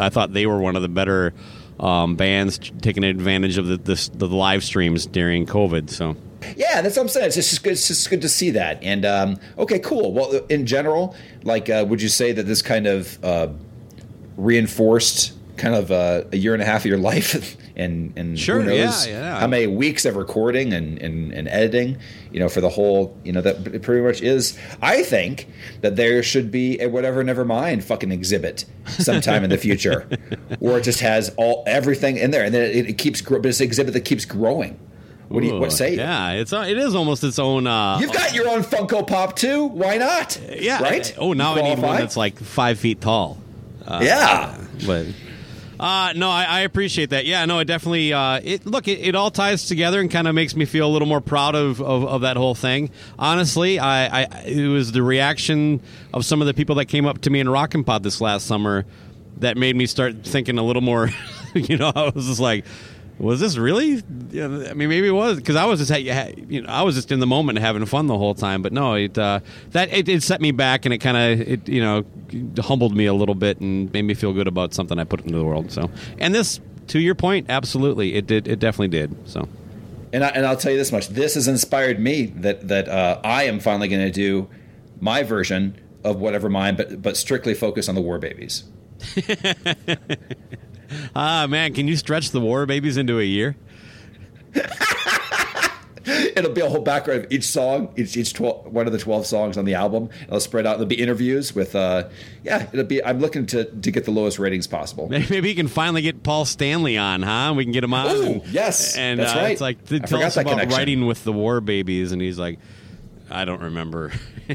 I 0.00 0.08
thought 0.08 0.32
they 0.32 0.46
were 0.46 0.58
one 0.58 0.76
of 0.76 0.82
the 0.82 0.88
better 0.88 1.32
um, 1.80 2.16
bands 2.16 2.58
taking 2.80 3.04
advantage 3.04 3.58
of 3.58 3.66
the, 3.66 3.76
the 3.76 4.10
the 4.14 4.28
live 4.28 4.64
streams 4.64 5.06
during 5.06 5.46
COVID. 5.46 5.90
So. 5.90 6.16
Yeah, 6.56 6.80
that's 6.82 6.96
what 6.96 7.04
I'm 7.04 7.08
saying. 7.08 7.26
It's 7.26 7.36
just 7.36 7.62
good. 7.62 7.72
It's 7.72 7.88
just 7.88 8.08
good 8.10 8.20
to 8.22 8.28
see 8.28 8.50
that. 8.50 8.82
And 8.82 9.04
um, 9.04 9.38
okay, 9.58 9.78
cool. 9.78 10.12
Well, 10.12 10.32
in 10.48 10.66
general, 10.66 11.16
like, 11.42 11.70
uh, 11.70 11.84
would 11.88 12.00
you 12.00 12.08
say 12.08 12.32
that 12.32 12.44
this 12.44 12.60
kind 12.60 12.86
of 12.86 13.24
uh, 13.24 13.48
reinforced 14.36 15.35
kind 15.56 15.74
of 15.74 15.90
uh, 15.90 16.24
a 16.32 16.36
year 16.36 16.54
and 16.54 16.62
a 16.62 16.66
half 16.66 16.82
of 16.82 16.86
your 16.86 16.98
life, 16.98 17.56
and 17.76 18.12
and 18.16 18.38
Sure, 18.38 18.60
who 18.60 18.68
knows 18.68 19.06
yeah, 19.06 19.12
yeah. 19.12 19.40
how 19.40 19.46
many 19.46 19.66
weeks 19.66 20.04
of 20.04 20.16
recording 20.16 20.72
and, 20.72 20.98
and 21.00 21.32
and 21.32 21.48
editing, 21.48 21.98
you 22.30 22.40
know, 22.40 22.48
for 22.48 22.60
the 22.60 22.68
whole, 22.68 23.16
you 23.24 23.32
know, 23.32 23.40
that 23.40 23.82
pretty 23.82 24.02
much 24.02 24.22
is. 24.22 24.58
I 24.82 25.02
think 25.02 25.48
that 25.80 25.96
there 25.96 26.22
should 26.22 26.50
be 26.50 26.80
a 26.80 26.88
whatever, 26.88 27.22
never 27.24 27.44
mind, 27.44 27.84
fucking 27.84 28.12
exhibit 28.12 28.64
sometime 28.98 29.44
in 29.44 29.50
the 29.50 29.58
future, 29.58 30.08
where 30.58 30.78
it 30.78 30.84
just 30.84 31.00
has 31.00 31.34
all 31.36 31.64
everything 31.66 32.16
in 32.16 32.30
there, 32.30 32.44
and 32.44 32.54
then 32.54 32.62
it, 32.62 32.90
it 32.90 32.98
keeps, 32.98 33.22
but 33.22 33.44
it's 33.44 33.60
an 33.60 33.64
exhibit 33.64 33.94
that 33.94 34.04
keeps 34.04 34.24
growing. 34.24 34.78
What 35.28 35.40
do 35.40 35.48
you 35.48 35.58
what 35.58 35.72
say? 35.72 35.96
Yeah, 35.96 36.32
it's 36.32 36.52
uh, 36.52 36.66
it 36.68 36.78
is 36.78 36.94
almost 36.94 37.24
its 37.24 37.40
own. 37.40 37.66
Uh, 37.66 37.98
You've 38.00 38.12
got 38.12 38.32
your 38.32 38.48
own 38.48 38.62
Funko 38.62 39.04
Pop 39.06 39.34
too. 39.34 39.64
Why 39.64 39.96
not? 39.96 40.40
yeah. 40.48 40.80
Right? 40.80 41.12
Oh, 41.18 41.32
now 41.32 41.54
I 41.56 41.62
need 41.62 41.78
one 41.80 41.98
that's 41.98 42.16
like 42.16 42.38
five 42.38 42.78
feet 42.78 43.00
tall. 43.00 43.38
yeah. 43.88 44.56
but 44.86 45.06
uh 45.78 46.12
no 46.16 46.30
I, 46.30 46.44
I 46.44 46.60
appreciate 46.60 47.10
that. 47.10 47.26
Yeah 47.26 47.44
no 47.44 47.58
it 47.58 47.66
definitely 47.66 48.12
uh 48.12 48.40
it 48.42 48.66
look 48.66 48.88
it, 48.88 49.00
it 49.00 49.14
all 49.14 49.30
ties 49.30 49.66
together 49.66 50.00
and 50.00 50.10
kind 50.10 50.26
of 50.28 50.34
makes 50.34 50.56
me 50.56 50.64
feel 50.64 50.86
a 50.86 50.92
little 50.92 51.08
more 51.08 51.20
proud 51.20 51.54
of, 51.54 51.80
of, 51.80 52.04
of 52.04 52.20
that 52.22 52.36
whole 52.36 52.54
thing. 52.54 52.90
Honestly 53.18 53.78
I, 53.78 54.22
I 54.22 54.22
it 54.46 54.68
was 54.68 54.92
the 54.92 55.02
reaction 55.02 55.80
of 56.14 56.24
some 56.24 56.40
of 56.40 56.46
the 56.46 56.54
people 56.54 56.76
that 56.76 56.86
came 56.86 57.06
up 57.06 57.20
to 57.22 57.30
me 57.30 57.40
in 57.40 57.48
Rockin' 57.48 57.84
Pod 57.84 58.02
this 58.02 58.20
last 58.20 58.46
summer 58.46 58.86
that 59.38 59.56
made 59.56 59.76
me 59.76 59.86
start 59.86 60.24
thinking 60.24 60.58
a 60.58 60.62
little 60.62 60.82
more 60.82 61.10
you 61.54 61.76
know 61.76 61.92
I 61.94 62.10
was 62.14 62.26
just 62.26 62.40
like 62.40 62.64
was 63.18 63.40
this 63.40 63.56
really? 63.56 64.02
Yeah, 64.30 64.44
I 64.44 64.74
mean, 64.74 64.88
maybe 64.88 65.08
it 65.08 65.12
was 65.12 65.36
because 65.36 65.56
I 65.56 65.64
was 65.64 65.86
just, 65.86 66.00
you 66.50 66.62
know, 66.62 66.68
I 66.68 66.82
was 66.82 66.94
just 66.94 67.10
in 67.10 67.20
the 67.20 67.26
moment 67.26 67.58
having 67.58 67.84
fun 67.86 68.06
the 68.06 68.18
whole 68.18 68.34
time. 68.34 68.60
But 68.62 68.72
no, 68.72 68.94
it 68.94 69.16
uh, 69.16 69.40
that 69.70 69.92
it, 69.92 70.08
it 70.08 70.22
set 70.22 70.40
me 70.40 70.50
back 70.50 70.84
and 70.84 70.92
it 70.92 70.98
kind 70.98 71.16
of, 71.16 71.48
it 71.48 71.68
you 71.68 71.80
know, 71.80 72.04
humbled 72.60 72.94
me 72.94 73.06
a 73.06 73.14
little 73.14 73.34
bit 73.34 73.60
and 73.60 73.90
made 73.92 74.02
me 74.02 74.14
feel 74.14 74.32
good 74.32 74.46
about 74.46 74.74
something 74.74 74.98
I 74.98 75.04
put 75.04 75.20
into 75.20 75.36
the 75.36 75.44
world. 75.44 75.72
So, 75.72 75.90
and 76.18 76.34
this, 76.34 76.60
to 76.88 76.98
your 76.98 77.14
point, 77.14 77.46
absolutely, 77.48 78.14
it 78.14 78.26
did, 78.26 78.46
it 78.46 78.58
definitely 78.58 78.88
did. 78.88 79.16
So, 79.28 79.48
And 80.12 80.22
I, 80.22 80.28
and 80.28 80.44
I'll 80.44 80.56
tell 80.56 80.72
you 80.72 80.78
this 80.78 80.92
much: 80.92 81.08
this 81.08 81.34
has 81.34 81.48
inspired 81.48 81.98
me 81.98 82.26
that 82.26 82.68
that 82.68 82.88
uh, 82.88 83.20
I 83.24 83.44
am 83.44 83.60
finally 83.60 83.88
going 83.88 84.04
to 84.04 84.12
do 84.12 84.48
my 85.00 85.22
version 85.22 85.80
of 86.04 86.20
whatever 86.20 86.50
mine, 86.50 86.76
but 86.76 87.00
but 87.00 87.16
strictly 87.16 87.54
focus 87.54 87.88
on 87.88 87.94
the 87.94 88.02
war 88.02 88.18
babies. 88.18 88.64
ah 91.14 91.46
man, 91.48 91.74
can 91.74 91.88
you 91.88 91.96
stretch 91.96 92.30
the 92.30 92.40
War 92.40 92.66
Babies 92.66 92.96
into 92.96 93.18
a 93.18 93.24
year? 93.24 93.56
It'll 96.06 96.52
be 96.52 96.60
a 96.60 96.68
whole 96.68 96.82
background 96.82 97.24
of 97.24 97.32
each 97.32 97.44
song, 97.44 97.92
each 97.96 98.16
each 98.16 98.32
12, 98.32 98.66
one 98.66 98.86
of 98.86 98.92
the 98.92 98.98
twelve 98.98 99.26
songs 99.26 99.58
on 99.58 99.64
the 99.64 99.74
album. 99.74 100.08
It'll 100.28 100.38
spread 100.38 100.64
out. 100.64 100.74
There'll 100.74 100.86
be 100.86 101.00
interviews 101.00 101.52
with, 101.52 101.74
uh, 101.74 102.08
yeah. 102.44 102.68
It'll 102.72 102.84
be. 102.84 103.02
I'm 103.04 103.18
looking 103.18 103.44
to 103.46 103.64
to 103.64 103.90
get 103.90 104.04
the 104.04 104.12
lowest 104.12 104.38
ratings 104.38 104.68
possible. 104.68 105.08
Maybe 105.08 105.40
we 105.40 105.54
can 105.54 105.66
finally 105.66 106.02
get 106.02 106.22
Paul 106.22 106.44
Stanley 106.44 106.96
on, 106.96 107.22
huh? 107.22 107.54
We 107.56 107.64
can 107.64 107.72
get 107.72 107.82
him 107.82 107.92
on. 107.92 108.14
Ooh, 108.14 108.22
and, 108.24 108.46
yes, 108.46 108.96
and 108.96 109.18
that's 109.18 109.34
uh, 109.34 109.38
right. 109.38 109.52
It's 109.52 109.60
like 109.60 109.84
tell 109.84 110.22
us 110.22 110.36
about 110.36 110.50
connection. 110.50 110.78
writing 110.78 111.06
with 111.06 111.24
the 111.24 111.32
War 111.32 111.60
Babies, 111.60 112.12
and 112.12 112.22
he's 112.22 112.38
like, 112.38 112.60
I 113.28 113.44
don't 113.44 113.62
remember. 113.62 114.12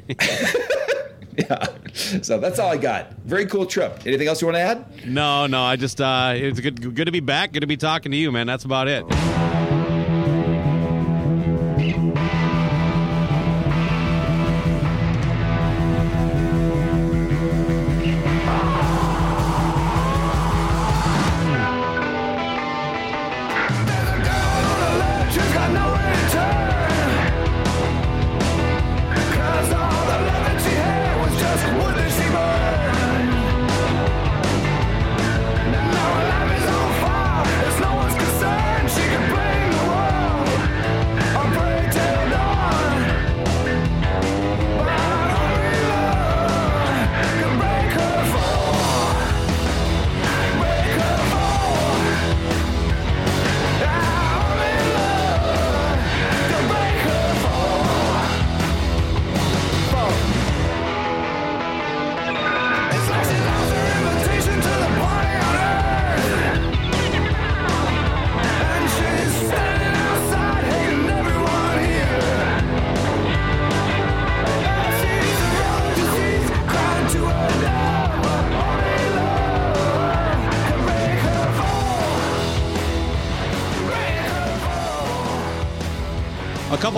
Yeah. 1.49 1.67
So 2.21 2.39
that's 2.39 2.59
all 2.59 2.71
I 2.71 2.77
got. 2.77 3.13
Very 3.25 3.45
cool 3.45 3.65
trip. 3.65 3.99
Anything 4.05 4.27
else 4.27 4.41
you 4.41 4.47
want 4.47 4.55
to 4.55 4.61
add? 4.61 5.07
no, 5.07 5.47
no, 5.47 5.61
I 5.63 5.75
just 5.75 5.99
uh, 5.99 6.33
it's 6.35 6.59
good, 6.59 6.95
good 6.95 7.05
to 7.05 7.11
be 7.11 7.19
back. 7.19 7.51
Good 7.51 7.61
to 7.61 7.67
be 7.67 7.77
talking 7.77 8.11
to 8.11 8.17
you, 8.17 8.31
man. 8.31 8.47
That's 8.47 8.63
about 8.65 8.87
it. 8.87 9.03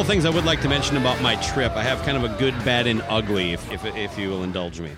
Couple 0.04 0.16
things 0.16 0.26
I 0.26 0.32
would 0.36 0.44
like 0.44 0.62
to 0.64 0.68
mention 0.68 0.98
about 0.98 1.22
my 1.22 1.36
trip. 1.38 1.72
I 1.78 1.82
have 1.84 2.02
kind 2.04 2.18
of 2.18 2.26
a 2.26 2.38
good, 2.38 2.54
bad, 2.66 2.88
and 2.88 3.02
ugly, 3.08 3.54
if 3.54 3.72
if, 3.72 3.86
if 3.86 4.18
you 4.18 4.28
will 4.30 4.44
indulge 4.44 4.82
me. 4.82 4.92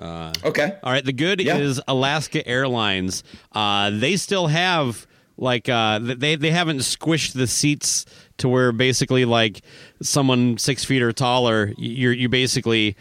Okay. 0.00 0.78
All 0.84 0.92
right, 0.92 1.04
the 1.04 1.12
good 1.12 1.40
Yeah. 1.40 1.56
is 1.56 1.80
Alaska 1.88 2.46
Airlines. 2.46 3.24
Uh, 3.50 3.90
they 3.90 4.14
still 4.16 4.46
have 4.46 5.04
like 5.36 5.68
uh, 5.68 5.98
they 5.98 6.36
they 6.36 6.52
haven't 6.52 6.78
squished 6.78 7.32
the 7.32 7.48
seats 7.48 8.06
to 8.36 8.48
where 8.48 8.70
basically 8.70 9.24
like 9.24 9.62
someone 10.00 10.58
six 10.58 10.84
feet 10.84 11.02
or 11.02 11.10
taller, 11.12 11.72
you're 11.76 12.12
you 12.12 12.28
basically. 12.28 12.96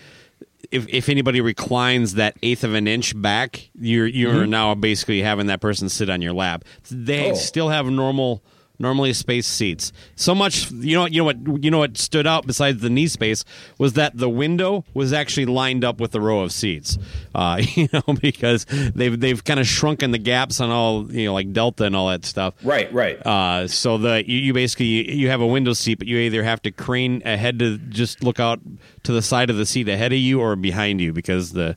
If, 0.71 0.87
if 0.89 1.07
anybody 1.07 1.39
reclines 1.39 2.15
that 2.15 2.35
eighth 2.43 2.63
of 2.65 2.73
an 2.73 2.87
inch 2.87 3.19
back, 3.21 3.69
you're 3.79 4.07
you're 4.07 4.47
now 4.47 4.73
basically 4.73 5.21
having 5.21 5.45
that 5.47 5.61
person 5.61 5.87
sit 5.89 6.09
on 6.09 6.21
your 6.23 6.33
lap. 6.33 6.65
They 6.89 7.31
Oh. 7.31 7.35
still 7.35 7.69
have 7.69 7.85
normal 7.85 8.41
normally 8.79 9.13
spaced 9.13 9.51
seats. 9.51 9.91
So 10.15 10.35
much 10.35 10.71
you 10.71 10.95
know 10.95 11.05
you 11.05 11.19
know 11.19 11.25
what 11.25 11.63
you 11.63 11.71
know 11.71 11.79
what 11.79 11.97
stood 11.97 12.27
out 12.27 12.45
besides 12.45 12.81
the 12.81 12.89
knee 12.89 13.07
space 13.07 13.43
was 13.77 13.93
that 13.93 14.17
the 14.17 14.29
window 14.29 14.85
was 14.93 15.13
actually 15.13 15.45
lined 15.45 15.83
up 15.83 15.99
with 15.99 16.11
the 16.11 16.21
row 16.21 16.41
of 16.41 16.51
seats. 16.51 16.97
Uh, 17.33 17.61
you 17.75 17.87
know 17.93 18.03
because 18.21 18.65
they've 18.65 19.19
they've 19.19 19.43
kind 19.43 19.59
of 19.59 19.67
shrunken 19.67 20.11
the 20.11 20.17
gaps 20.17 20.59
on 20.59 20.69
all 20.69 21.11
you 21.11 21.25
know 21.25 21.33
like 21.33 21.53
Delta 21.53 21.85
and 21.85 21.95
all 21.95 22.07
that 22.09 22.25
stuff. 22.25 22.53
Right. 22.63 22.91
Right. 22.93 23.17
Uh, 23.25 23.67
so 23.67 23.97
the 23.97 24.27
you, 24.29 24.39
you 24.39 24.53
basically 24.53 25.13
you 25.13 25.29
have 25.29 25.41
a 25.41 25.47
window 25.47 25.73
seat, 25.73 25.95
but 25.95 26.07
you 26.07 26.17
either 26.17 26.43
have 26.43 26.61
to 26.63 26.71
crane 26.71 27.21
ahead 27.25 27.59
to 27.59 27.77
just 27.77 28.23
look 28.23 28.39
out 28.39 28.59
to 29.03 29.11
the 29.11 29.21
side 29.21 29.49
of 29.49 29.57
the 29.57 29.65
seat 29.65 29.87
ahead 29.89 30.11
of 30.13 30.19
you 30.19 30.41
or 30.41 30.55
behind 30.55 31.01
you 31.01 31.13
because 31.13 31.53
the 31.53 31.75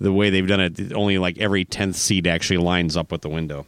the 0.00 0.12
way 0.12 0.30
they've 0.30 0.46
done 0.46 0.60
it, 0.60 0.92
only 0.94 1.18
like 1.18 1.38
every 1.38 1.64
tenth 1.64 1.96
seat 1.96 2.26
actually 2.26 2.56
lines 2.56 2.96
up 2.96 3.12
with 3.12 3.20
the 3.20 3.28
window. 3.28 3.66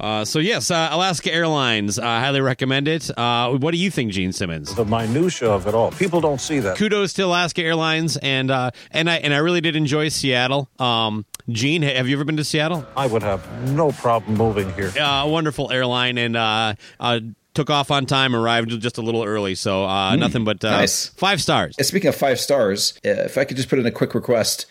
Uh, 0.00 0.24
so 0.24 0.38
yes, 0.38 0.70
uh, 0.70 0.88
Alaska 0.90 1.32
Airlines, 1.32 1.98
uh, 1.98 2.02
highly 2.02 2.40
recommend 2.40 2.88
it. 2.88 3.10
Uh, 3.18 3.50
what 3.58 3.72
do 3.72 3.76
you 3.78 3.90
think, 3.90 4.12
Gene 4.12 4.32
Simmons? 4.32 4.74
the 4.74 4.84
minutia 4.84 5.50
of 5.50 5.66
it 5.66 5.74
all. 5.74 5.90
People 5.92 6.20
don't 6.20 6.40
see 6.40 6.58
that. 6.60 6.76
Kudos 6.76 7.12
to 7.14 7.22
Alaska 7.26 7.62
Airlines, 7.62 8.16
and 8.16 8.50
uh, 8.50 8.70
and 8.90 9.10
I 9.10 9.16
and 9.16 9.34
I 9.34 9.38
really 9.38 9.60
did 9.60 9.76
enjoy 9.76 10.08
Seattle. 10.08 10.70
Um, 10.78 11.26
Gene, 11.48 11.82
have 11.82 12.08
you 12.08 12.16
ever 12.16 12.24
been 12.24 12.36
to 12.38 12.44
Seattle? 12.44 12.86
I 12.96 13.06
would 13.06 13.22
have 13.22 13.46
no 13.72 13.92
problem 13.92 14.36
moving 14.36 14.72
here. 14.74 14.90
uh, 14.98 15.26
wonderful 15.26 15.70
airline 15.70 16.16
and 16.16 16.36
uh, 16.36 16.74
uh, 16.98 17.20
took 17.54 17.70
off 17.70 17.90
on 17.90 18.06
time, 18.06 18.34
arrived 18.34 18.70
just 18.80 18.98
a 18.98 19.02
little 19.02 19.24
early. 19.24 19.54
So 19.54 19.84
uh, 19.84 20.16
nothing 20.16 20.44
but 20.44 20.64
uh, 20.64 20.70
nice. 20.70 21.08
five 21.08 21.42
stars. 21.42 21.76
Speaking 21.86 22.08
of 22.08 22.14
five 22.14 22.40
stars, 22.40 22.94
uh, 23.04 23.10
if 23.10 23.36
I 23.36 23.44
could 23.44 23.56
just 23.56 23.68
put 23.68 23.78
in 23.78 23.86
a 23.86 23.90
quick 23.90 24.14
request 24.14 24.66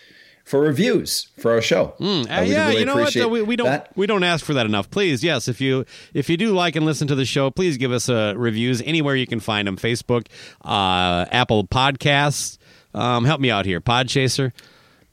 for 0.50 0.60
reviews 0.60 1.28
for 1.38 1.52
our 1.52 1.62
show. 1.62 1.94
Uh, 2.00 2.24
I 2.28 2.42
yeah, 2.42 2.66
really 2.66 2.80
you 2.80 2.84
know 2.84 2.96
what? 2.96 3.16
uh, 3.16 3.28
we, 3.28 3.40
we 3.40 3.54
don't 3.54 3.68
that. 3.68 3.96
we 3.96 4.08
don't 4.08 4.24
ask 4.24 4.44
for 4.44 4.52
that 4.54 4.66
enough. 4.66 4.90
Please, 4.90 5.22
yes, 5.22 5.46
if 5.46 5.60
you 5.60 5.86
if 6.12 6.28
you 6.28 6.36
do 6.36 6.52
like 6.52 6.74
and 6.74 6.84
listen 6.84 7.06
to 7.06 7.14
the 7.14 7.24
show, 7.24 7.52
please 7.52 7.76
give 7.76 7.92
us 7.92 8.08
uh, 8.08 8.34
reviews 8.36 8.82
anywhere 8.82 9.14
you 9.14 9.28
can 9.28 9.38
find 9.38 9.68
them. 9.68 9.76
Facebook, 9.76 10.26
uh, 10.64 11.26
Apple 11.30 11.68
Podcasts. 11.68 12.58
Um, 12.92 13.24
help 13.24 13.40
me 13.40 13.52
out 13.52 13.64
here, 13.64 13.80
Podchaser. 13.80 14.50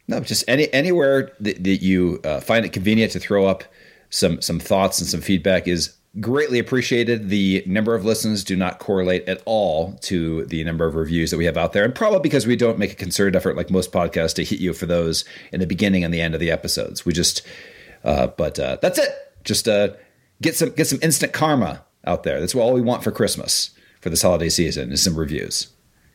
No, 0.08 0.22
just 0.22 0.44
any 0.48 0.74
anywhere 0.74 1.32
that, 1.40 1.64
that 1.64 1.84
you 1.84 2.20
uh, 2.24 2.40
find 2.40 2.66
it 2.66 2.74
convenient 2.74 3.12
to 3.12 3.20
throw 3.20 3.46
up 3.46 3.64
some 4.10 4.42
some 4.42 4.60
thoughts 4.60 5.00
and 5.00 5.08
some 5.08 5.22
feedback 5.22 5.68
is 5.68 5.94
greatly 6.20 6.59
appreciated. 6.59 7.30
The 7.30 7.63
number 7.65 7.95
of 7.95 8.05
listens 8.05 8.43
do 8.43 8.55
not 8.55 8.80
correlate 8.80 9.28
at 9.28 9.41
all 9.45 9.93
to 10.03 10.45
the 10.45 10.63
number 10.63 10.86
of 10.86 10.95
reviews 10.95 11.32
that 11.32 11.38
we 11.38 11.45
have 11.45 11.57
out 11.57 11.74
there, 11.74 11.84
and 11.84 11.93
probably 11.93 12.20
because 12.20 12.47
we 12.47 12.55
don't 12.55 12.80
make 12.80 12.91
a 12.91 12.95
concerted 12.95 13.36
effort 13.36 13.55
like 13.55 13.70
most 13.70 13.91
podcasts 13.91 14.34
to 14.36 14.43
hit 14.43 14.59
you 14.59 14.74
for 14.74 14.86
those 14.86 15.26
in 15.51 15.59
the 15.59 15.68
beginning 15.68 16.03
and 16.03 16.13
the 16.13 16.22
end 16.22 16.34
of 16.34 16.39
the 16.39 16.51
episodes. 16.51 17.05
We 17.05 17.13
just, 17.13 17.45
uh, 18.03 18.28
but 18.28 18.59
uh, 18.59 18.78
that's 18.82 18.99
it. 18.99 19.09
Just 19.43 19.68
uh, 19.68 19.89
get 20.41 20.55
some 20.55 20.72
get 20.72 20.88
some 20.88 20.99
instant 21.01 21.34
karma 21.34 21.84
out 22.05 22.24
there. 22.24 22.39
That's 22.39 22.55
all 22.55 22.74
we 22.74 22.82
want 22.82 23.03
for 23.03 23.11
Christmas 23.11 23.72
for 24.01 24.09
this 24.09 24.22
holiday 24.22 24.49
season 24.49 24.91
is 24.91 25.03
some 25.03 25.15
reviews. 25.15 25.68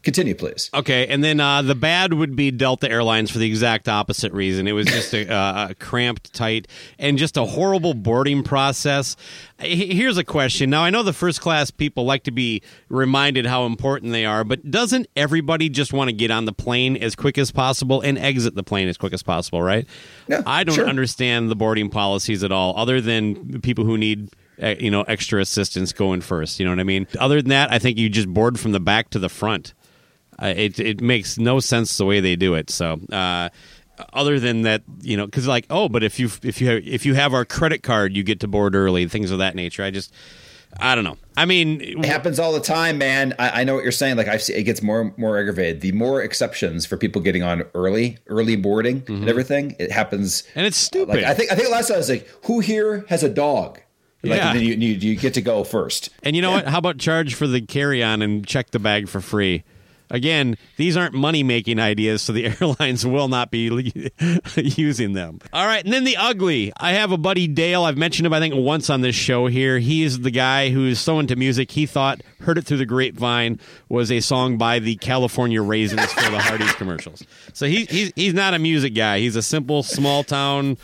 Continue, 0.02 0.34
please. 0.34 0.68
Okay, 0.74 1.06
and 1.06 1.22
then 1.22 1.38
uh, 1.38 1.62
the 1.62 1.76
bad 1.76 2.12
would 2.12 2.34
be 2.34 2.50
Delta 2.50 2.90
Airlines 2.90 3.30
for 3.30 3.38
the 3.38 3.46
exact 3.46 3.88
opposite 3.88 4.32
reason. 4.32 4.66
It 4.66 4.72
was 4.72 4.86
just 4.86 5.14
a, 5.14 5.32
uh, 5.32 5.68
a 5.70 5.74
cramped, 5.76 6.34
tight, 6.34 6.66
and 6.98 7.16
just 7.18 7.36
a 7.36 7.44
horrible 7.44 7.94
boarding 7.94 8.42
process. 8.42 9.14
Here's 9.60 10.18
a 10.18 10.24
question. 10.24 10.70
Now, 10.70 10.82
I 10.82 10.90
know 10.90 11.04
the 11.04 11.12
first 11.12 11.40
class 11.40 11.70
people 11.70 12.04
like 12.04 12.24
to 12.24 12.32
be 12.32 12.62
reminded 12.88 13.46
how 13.46 13.64
important 13.64 14.10
they 14.10 14.24
are, 14.26 14.42
but 14.42 14.68
doesn't 14.70 15.06
everybody 15.14 15.68
just 15.68 15.92
want 15.92 16.08
to 16.08 16.12
get 16.12 16.32
on 16.32 16.46
the 16.46 16.52
plane 16.52 16.96
as 16.96 17.14
quick 17.14 17.38
as 17.38 17.52
possible 17.52 18.00
and 18.00 18.18
exit 18.18 18.56
the 18.56 18.64
plane 18.64 18.88
as 18.88 18.96
quick 18.98 19.12
as 19.12 19.22
possible, 19.22 19.62
right? 19.62 19.86
Yeah, 20.26 20.42
I 20.44 20.64
don't 20.64 20.74
sure. 20.74 20.88
understand 20.88 21.48
the 21.48 21.54
boarding 21.56 21.90
policies 21.90 22.42
at 22.42 22.50
all, 22.50 22.74
other 22.76 23.00
than 23.00 23.60
people 23.60 23.84
who 23.84 23.96
need. 23.96 24.30
uh, 24.60 24.74
You 24.80 24.90
know, 24.90 25.02
extra 25.02 25.40
assistance 25.40 25.92
going 25.92 26.22
first. 26.22 26.58
You 26.58 26.66
know 26.66 26.72
what 26.72 26.80
I 26.80 26.84
mean. 26.84 27.06
Other 27.20 27.40
than 27.40 27.50
that, 27.50 27.70
I 27.72 27.78
think 27.78 27.98
you 27.98 28.08
just 28.08 28.28
board 28.28 28.58
from 28.58 28.72
the 28.72 28.80
back 28.80 29.10
to 29.10 29.20
the 29.20 29.28
front. 29.28 29.74
Uh, 30.42 30.52
it 30.56 30.78
it 30.80 31.00
makes 31.00 31.38
no 31.38 31.60
sense 31.60 31.96
the 31.96 32.04
way 32.04 32.20
they 32.20 32.34
do 32.36 32.54
it. 32.54 32.68
So, 32.70 32.98
uh, 33.12 33.48
other 34.12 34.40
than 34.40 34.62
that, 34.62 34.82
you 35.00 35.16
know, 35.16 35.26
because 35.26 35.46
like, 35.46 35.66
oh, 35.70 35.88
but 35.88 36.02
if 36.02 36.18
you 36.18 36.28
if 36.42 36.60
you 36.60 36.68
have, 36.68 36.82
if 36.86 37.06
you 37.06 37.14
have 37.14 37.32
our 37.34 37.44
credit 37.44 37.82
card, 37.82 38.16
you 38.16 38.22
get 38.22 38.40
to 38.40 38.48
board 38.48 38.74
early, 38.74 39.06
things 39.06 39.30
of 39.30 39.38
that 39.38 39.54
nature. 39.54 39.84
I 39.84 39.90
just, 39.90 40.12
I 40.80 40.94
don't 40.94 41.04
know. 41.04 41.18
I 41.36 41.44
mean, 41.44 41.80
It 41.80 42.04
happens 42.06 42.38
all 42.40 42.52
the 42.52 42.60
time, 42.60 42.98
man. 42.98 43.34
I, 43.38 43.60
I 43.60 43.64
know 43.64 43.74
what 43.74 43.84
you're 43.84 43.92
saying. 43.92 44.16
Like 44.16 44.28
I 44.28 44.38
see, 44.38 44.54
it 44.54 44.64
gets 44.64 44.82
more 44.82 45.00
and 45.02 45.16
more 45.18 45.38
aggravated. 45.38 45.80
The 45.80 45.92
more 45.92 46.20
exceptions 46.22 46.86
for 46.86 46.96
people 46.96 47.22
getting 47.22 47.42
on 47.42 47.62
early, 47.74 48.18
early 48.26 48.56
boarding 48.56 49.04
and 49.06 49.28
everything, 49.28 49.76
it 49.78 49.92
happens. 49.92 50.42
Mm-hmm. 50.42 50.58
and 50.58 50.66
it's 50.66 50.76
stupid. 50.76 51.14
Like 51.16 51.24
I 51.24 51.34
think, 51.34 51.52
I 51.52 51.54
think 51.54 51.70
last 51.70 51.88
time 51.88 51.96
I 51.96 51.98
was 51.98 52.10
like, 52.10 52.26
"Who 52.46 52.60
here 52.60 53.04
has 53.08 53.22
a 53.22 53.28
dog?" 53.28 53.80
Like, 54.24 54.38
Yeah. 54.38 54.54
you, 54.54 54.74
you 54.74 54.94
you 54.94 55.16
get 55.16 55.34
to 55.34 55.42
go 55.42 55.62
first. 55.64 56.10
and 56.22 56.34
you 56.36 56.42
know 56.42 56.52
what? 56.52 56.66
How 56.68 56.78
about 56.78 56.98
charge 56.98 57.34
for 57.34 57.46
the 57.46 57.60
carry 57.60 58.02
on 58.02 58.22
and 58.22 58.46
check 58.46 58.70
the 58.70 58.78
bag 58.78 59.08
for 59.08 59.20
free? 59.20 59.64
Again, 60.12 60.58
these 60.76 60.94
aren't 60.94 61.14
money 61.14 61.42
making 61.42 61.78
ideas, 61.80 62.20
so 62.20 62.34
the 62.34 62.46
airlines 62.60 63.04
will 63.04 63.28
not 63.28 63.50
be 63.50 63.92
using 64.56 65.14
them. 65.14 65.40
All 65.54 65.66
right, 65.66 65.82
and 65.82 65.92
then 65.92 66.04
the 66.04 66.18
ugly. 66.18 66.70
I 66.76 66.92
have 66.92 67.12
a 67.12 67.16
buddy 67.16 67.48
Dale. 67.48 67.84
I've 67.84 67.96
mentioned 67.96 68.26
him, 68.26 68.34
I 68.34 68.38
think, 68.38 68.54
once 68.54 68.90
on 68.90 69.00
this 69.00 69.16
show 69.16 69.46
here. 69.46 69.78
He 69.78 70.02
is 70.02 70.20
the 70.20 70.30
guy 70.30 70.68
who's 70.68 71.00
so 71.00 71.18
into 71.18 71.34
music. 71.34 71.70
He 71.70 71.86
thought 71.86 72.20
"Heard 72.40 72.58
It 72.58 72.66
Through 72.66 72.76
the 72.76 72.86
Grapevine" 72.86 73.58
was 73.88 74.12
a 74.12 74.20
song 74.20 74.58
by 74.58 74.78
the 74.78 74.96
California 74.96 75.62
Raisins 75.62 76.12
for 76.12 76.30
the 76.30 76.38
Hardee's 76.38 76.74
commercials. 76.74 77.24
So 77.54 77.66
he, 77.66 77.86
he's 77.86 78.12
he's 78.14 78.34
not 78.34 78.52
a 78.52 78.58
music 78.58 78.94
guy. 78.94 79.18
He's 79.18 79.34
a 79.36 79.42
simple 79.42 79.82
small 79.82 80.24
town. 80.24 80.76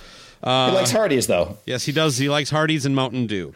Uh, 0.42 0.70
he 0.70 0.76
likes 0.76 0.90
Hardee's 0.90 1.26
though. 1.26 1.58
Yes, 1.66 1.84
he 1.84 1.92
does. 1.92 2.16
He 2.16 2.30
likes 2.30 2.48
Hardee's 2.48 2.86
and 2.86 2.96
Mountain 2.96 3.26
Dew. 3.26 3.54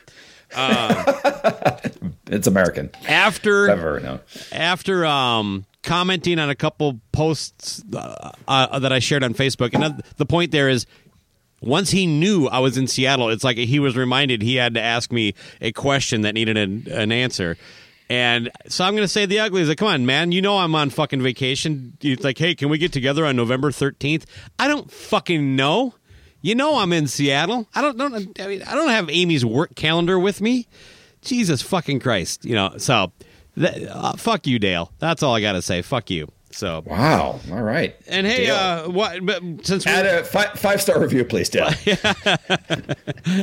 It's 2.32 2.46
American. 2.46 2.90
After 3.06 3.68
Ever 3.68 4.00
no. 4.00 4.20
after 4.52 5.04
um, 5.04 5.66
commenting 5.82 6.38
on 6.38 6.48
a 6.48 6.54
couple 6.54 6.98
posts 7.12 7.84
uh, 7.94 8.30
uh, 8.48 8.78
that 8.78 8.90
I 8.90 9.00
shared 9.00 9.22
on 9.22 9.34
Facebook, 9.34 9.74
and 9.74 9.84
uh, 9.84 9.92
the 10.16 10.26
point 10.26 10.50
there 10.50 10.68
is. 10.68 10.86
Once 11.60 11.90
he 11.90 12.06
knew 12.06 12.48
I 12.48 12.58
was 12.58 12.76
in 12.76 12.88
Seattle, 12.88 13.28
it's 13.28 13.44
like 13.44 13.56
he 13.56 13.78
was 13.78 13.96
reminded 13.96 14.42
he 14.42 14.56
had 14.56 14.74
to 14.74 14.80
ask 14.80 15.12
me 15.12 15.34
a 15.60 15.70
question 15.70 16.22
that 16.22 16.34
needed 16.34 16.56
an, 16.56 16.88
an 16.90 17.12
answer. 17.12 17.56
And 18.10 18.50
so 18.66 18.84
I'm 18.84 18.94
going 18.96 19.04
to 19.04 19.08
say 19.08 19.26
the 19.26 19.38
ugly 19.38 19.62
is 19.62 19.68
like, 19.68 19.78
come 19.78 19.86
on, 19.86 20.04
man, 20.04 20.32
you 20.32 20.42
know 20.42 20.58
I'm 20.58 20.74
on 20.74 20.90
fucking 20.90 21.22
vacation. 21.22 21.96
It's 22.00 22.24
like, 22.24 22.36
hey, 22.36 22.56
can 22.56 22.68
we 22.68 22.78
get 22.78 22.92
together 22.92 23.24
on 23.24 23.36
November 23.36 23.70
13th? 23.70 24.24
I 24.58 24.66
don't 24.66 24.90
fucking 24.90 25.54
know. 25.54 25.94
You 26.42 26.54
know 26.54 26.78
I'm 26.78 26.92
in 26.92 27.06
Seattle. 27.06 27.68
I 27.74 27.80
don't, 27.80 27.96
don't 27.96 28.40
I 28.40 28.46
mean 28.46 28.62
I 28.62 28.74
don't 28.74 28.90
have 28.90 29.08
Amy's 29.08 29.44
work 29.44 29.74
calendar 29.74 30.18
with 30.18 30.40
me. 30.40 30.66
Jesus 31.22 31.62
fucking 31.62 32.00
Christ, 32.00 32.44
you 32.44 32.54
know. 32.54 32.74
So, 32.78 33.12
uh, 33.56 34.16
fuck 34.16 34.46
you, 34.46 34.58
Dale. 34.58 34.92
That's 34.98 35.22
all 35.22 35.34
I 35.34 35.40
got 35.40 35.52
to 35.52 35.62
say. 35.62 35.80
Fuck 35.80 36.10
you. 36.10 36.30
So, 36.54 36.82
Wow. 36.86 37.40
All 37.50 37.62
right. 37.62 37.96
and 38.08 38.26
hey, 38.26 38.46
Dale. 38.46 38.54
uh, 38.54 38.88
what? 38.88 39.24
But 39.24 39.42
since 39.66 39.86
Add 39.86 40.06
a 40.06 40.24
five, 40.24 40.58
five 40.58 40.80
star 40.82 41.00
review, 41.00 41.24
please, 41.24 41.48
Dale. 41.48 41.68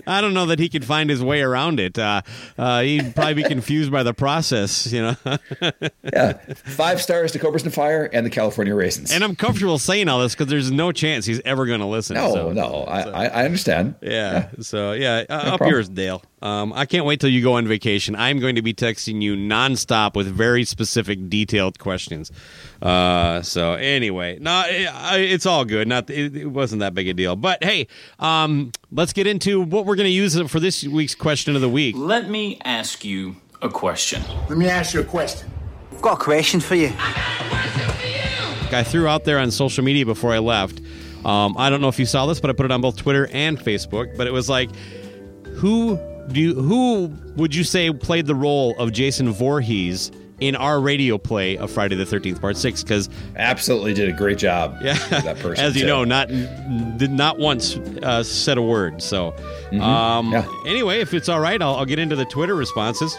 I 0.08 0.22
don't 0.22 0.34
know 0.34 0.46
that 0.48 0.60
he 0.60 0.70
could 0.70 0.86
find 0.86 1.10
his 1.10 1.24
way 1.24 1.42
around 1.42 1.80
it. 1.80 1.98
Uh, 1.98 2.22
uh, 2.58 2.82
he'd 2.82 3.16
probably 3.16 3.36
be 3.36 3.44
confused 3.44 3.92
by 3.92 4.04
the 4.04 4.14
process, 4.14 4.92
you 4.92 5.02
know. 5.02 5.16
yeah. 6.14 6.34
Five 6.54 7.02
stars 7.02 7.32
to 7.34 7.40
Cobras 7.40 7.64
and 7.64 7.74
Fire 7.74 8.06
and 8.12 8.26
the 8.26 8.30
California 8.30 8.76
Raisins. 8.76 9.12
and 9.12 9.24
I'm 9.24 9.36
comfortable 9.36 9.80
saying 9.80 10.08
all 10.08 10.20
this 10.20 10.36
because 10.36 10.48
there's 10.48 10.72
no 10.72 10.92
chance 10.92 11.26
he's 11.26 11.42
ever 11.46 11.66
going 11.66 11.80
to 11.80 11.86
listen. 11.86 12.16
no, 12.16 12.34
so. 12.34 12.52
no. 12.52 12.84
I, 12.88 13.02
I, 13.02 13.26
I 13.26 13.46
understand. 13.46 13.96
Yeah. 14.02 14.50
So 14.60 14.94
yeah, 14.94 15.24
uh, 15.30 15.34
up 15.34 15.58
problem. 15.58 15.70
yours, 15.72 15.90
Dale. 15.90 16.22
Um, 16.42 16.72
I 16.74 16.86
can't 16.86 17.06
wait 17.06 17.20
till 17.20 17.30
you 17.30 17.42
go 17.42 17.54
on 17.54 17.68
vacation. 17.68 18.16
I'm 18.16 18.40
going 18.40 18.56
to 18.56 18.62
be 18.62 18.74
texting 18.74 19.22
you 19.22 19.36
nonstop 19.36 20.16
with 20.16 20.28
very 20.28 20.64
specific, 20.64 21.30
detailed 21.30 21.80
questions. 21.80 22.32
Uh, 22.82 23.42
so 23.42 23.74
anyway, 23.74 24.38
no, 24.40 24.64
it, 24.68 24.90
it's 25.22 25.46
all 25.46 25.66
good. 25.66 25.88
Not 25.88 26.10
it, 26.10 26.36
it 26.36 26.48
wasn't 26.48 26.80
that 26.80 26.94
big 26.94 27.08
a 27.08 27.14
deal. 27.14 27.36
But 27.36 27.64
hey, 27.64 27.88
um, 28.20 28.72
let's 28.92 29.14
get 29.14 29.28
into 29.28 29.62
what 29.62 29.86
we're 29.86 29.96
going 29.96 30.08
to 30.08 30.12
use 30.12 30.40
for 30.50 30.60
this 30.60 30.84
week's 30.86 31.16
question 31.16 31.56
of 31.56 31.62
the 31.62 31.70
week. 31.70 31.96
Let 31.98 32.30
me 32.30 32.60
ask 32.64 33.04
you 33.04 33.36
a 33.62 33.70
question. 33.70 34.24
Let 34.48 34.58
me 34.58 34.68
ask 34.68 34.94
you 34.94 35.02
a 35.02 35.06
question. 35.06 35.52
I've 35.92 36.02
Got 36.02 36.22
a 36.22 36.24
question 36.24 36.62
for 36.62 36.76
you. 36.76 36.94
I 38.72 38.84
threw 38.86 39.08
out 39.08 39.26
there 39.26 39.40
on 39.40 39.52
social 39.52 39.84
media 39.84 40.06
before 40.06 40.32
I 40.32 40.40
left. 40.40 40.80
Um, 41.26 41.56
I 41.58 41.70
don't 41.70 41.82
know 41.82 41.90
if 41.90 42.00
you 42.00 42.06
saw 42.06 42.26
this, 42.28 42.40
but 42.40 42.50
I 42.50 42.54
put 42.54 42.66
it 42.66 42.72
on 42.72 42.82
both 42.82 42.96
Twitter 42.96 43.28
and 43.34 43.60
Facebook. 43.60 44.16
But 44.16 44.28
it 44.28 44.32
was 44.32 44.48
like, 44.48 44.70
who 45.56 46.00
do 46.32 46.40
you, 46.40 46.54
who 46.56 47.08
would 47.36 47.54
you 47.56 47.64
say 47.64 47.92
played 47.92 48.26
the 48.26 48.36
role 48.36 48.76
of 48.78 48.92
Jason 48.92 49.32
Voorhees 49.32 50.12
in 50.40 50.56
our 50.56 50.80
radio 50.80 51.18
play 51.18 51.58
of 51.58 51.70
Friday 51.70 51.96
the 51.96 52.06
Thirteenth 52.06 52.40
Part 52.40 52.56
Six? 52.58 52.82
Because 52.84 53.10
Absolutely 53.36 53.94
did 53.94 54.10
a 54.10 54.14
great 54.14 54.38
job. 54.38 54.78
yeah, 54.82 54.94
that 55.10 55.38
person. 55.42 55.64
as 55.66 55.76
you 55.76 55.82
too. 55.82 55.88
know, 55.88 56.04
not 56.04 56.28
did 56.98 57.12
not 57.12 57.40
once 57.40 57.78
uh, 58.04 58.24
said 58.24 58.58
a 58.58 58.62
word. 58.62 59.02
So 59.02 59.34
um, 59.82 60.32
Yeah. 60.32 60.48
anyway, 60.66 61.02
if 61.02 61.14
it's 61.14 61.28
all 61.30 61.40
right, 61.40 61.62
I'll, 61.62 61.76
I'll 61.76 61.86
get 61.86 62.00
into 62.00 62.16
the 62.16 62.26
Twitter 62.26 62.56
responses. 62.56 63.18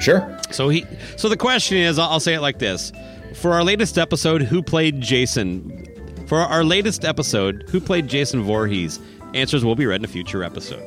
Sure. 0.00 0.38
So 0.50 0.68
he. 0.68 0.84
So 1.16 1.28
the 1.28 1.36
question 1.36 1.78
is, 1.78 1.98
I'll, 1.98 2.10
I'll 2.10 2.20
say 2.20 2.34
it 2.34 2.40
like 2.40 2.58
this: 2.58 2.92
For 3.34 3.52
our 3.52 3.64
latest 3.64 3.98
episode, 3.98 4.42
who 4.42 4.62
played 4.62 5.00
Jason? 5.00 5.84
For 6.26 6.38
our 6.38 6.64
latest 6.64 7.04
episode, 7.04 7.64
who 7.70 7.80
played 7.80 8.08
Jason 8.08 8.42
Voorhees? 8.42 8.98
Answers 9.34 9.64
will 9.64 9.74
be 9.76 9.86
read 9.86 10.00
in 10.00 10.04
a 10.04 10.08
future 10.08 10.42
episode. 10.42 10.82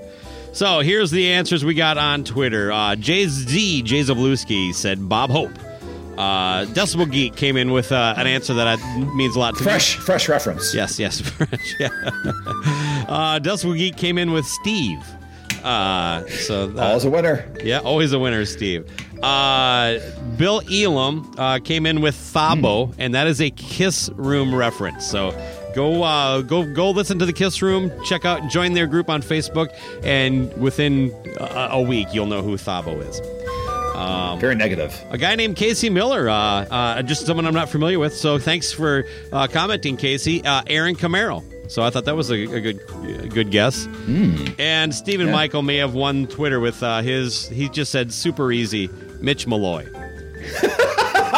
So 0.52 0.80
here's 0.82 1.12
the 1.12 1.32
answers 1.32 1.64
we 1.64 1.74
got 1.74 1.98
on 1.98 2.24
Twitter. 2.24 2.72
Uh, 2.72 2.96
JZ 2.96 3.84
Jay 3.84 4.02
Zabluski 4.02 4.74
said 4.74 5.08
Bob 5.08 5.30
Hope. 5.30 5.52
Uh, 6.18 6.66
Decibel 6.66 7.10
Geek 7.10 7.36
came 7.38 7.56
in 7.56 7.72
with 7.72 7.94
uh, 7.94 8.14
an 8.18 8.28
answer 8.28 8.54
that 8.56 8.68
I, 8.68 8.76
means 9.16 9.38
a 9.38 9.40
lot 9.40 9.54
to 9.56 9.62
me. 9.62 9.64
Fresh, 9.64 9.96
fresh 9.98 10.28
reference. 10.28 10.74
Yes, 10.76 11.00
yes, 11.00 11.22
French. 11.30 11.76
Yeah. 11.80 11.88
uh, 13.08 13.40
Decibel 13.40 13.78
Geek 13.78 13.96
came 13.96 14.18
in 14.18 14.32
with 14.32 14.46
Steve. 14.46 15.00
Uh, 15.64 16.26
so 16.28 16.74
uh, 16.78 16.92
All's 16.92 17.06
a 17.06 17.10
winner. 17.10 17.50
yeah, 17.64 17.80
always 17.80 18.12
a 18.12 18.20
winner, 18.20 18.44
Steve. 18.46 18.86
Uh, 19.24 20.00
Bill 20.38 20.62
Elam 20.72 21.32
uh, 21.38 21.60
came 21.60 21.86
in 21.86 22.02
with 22.02 22.16
Thabo, 22.16 22.94
and 22.98 23.14
that 23.16 23.28
is 23.28 23.40
a 23.40 23.50
Kiss 23.52 24.10
Room 24.16 24.54
reference. 24.54 25.06
So 25.06 25.30
go, 25.80 26.04
uh, 26.04 26.42
go, 26.42 26.66
go! 26.66 26.92
Listen 26.92 27.18
to 27.20 27.26
the 27.26 27.32
Kiss 27.32 27.62
Room. 27.62 27.90
Check 28.04 28.26
out, 28.26 28.50
join 28.50 28.74
their 28.74 28.86
group 28.86 29.10
on 29.10 29.22
Facebook, 29.22 29.70
and 30.04 30.52
within 30.58 31.14
a, 31.40 31.70
a 31.72 31.82
week, 31.82 32.10
you'll 32.12 32.26
know 32.26 32.42
who 32.42 32.58
Thabo 32.58 33.00
is. 33.08 33.22
Very 34.42 34.56
negative. 34.56 34.94
A 35.10 35.18
guy 35.18 35.36
named 35.36 35.56
Casey 35.56 35.90
Miller, 35.90 36.28
uh, 36.30 36.34
uh, 36.36 37.02
just 37.04 37.26
someone 37.26 37.46
I'm 37.46 37.54
not 37.54 37.70
familiar 37.70 37.98
with. 37.98 38.14
So 38.14 38.38
thanks 38.40 38.74
for 38.74 39.06
uh, 39.32 39.48
commenting, 39.48 39.96
Casey. 39.96 40.44
Uh, 40.44 40.64
Aaron 40.68 40.96
Camaro. 40.96 41.44
So 41.72 41.82
I 41.84 41.90
thought 41.92 42.06
that 42.06 42.16
was 42.16 42.30
a, 42.30 42.36
a 42.36 42.60
good, 42.62 42.80
a 43.24 43.28
good 43.30 43.50
guess. 43.52 43.88
And 44.58 44.94
Stephen 44.94 45.28
Yeah. 45.28 45.34
Michael 45.34 45.62
may 45.62 45.78
have 45.78 45.94
won 45.94 46.28
Twitter 46.28 46.60
with 46.60 46.82
uh, 46.84 47.02
his. 47.02 47.48
He 47.48 47.70
just 47.70 47.92
said 47.92 48.12
super 48.12 48.52
easy. 48.52 48.90
Mitch 49.22 49.48
Malloy. 49.48 49.88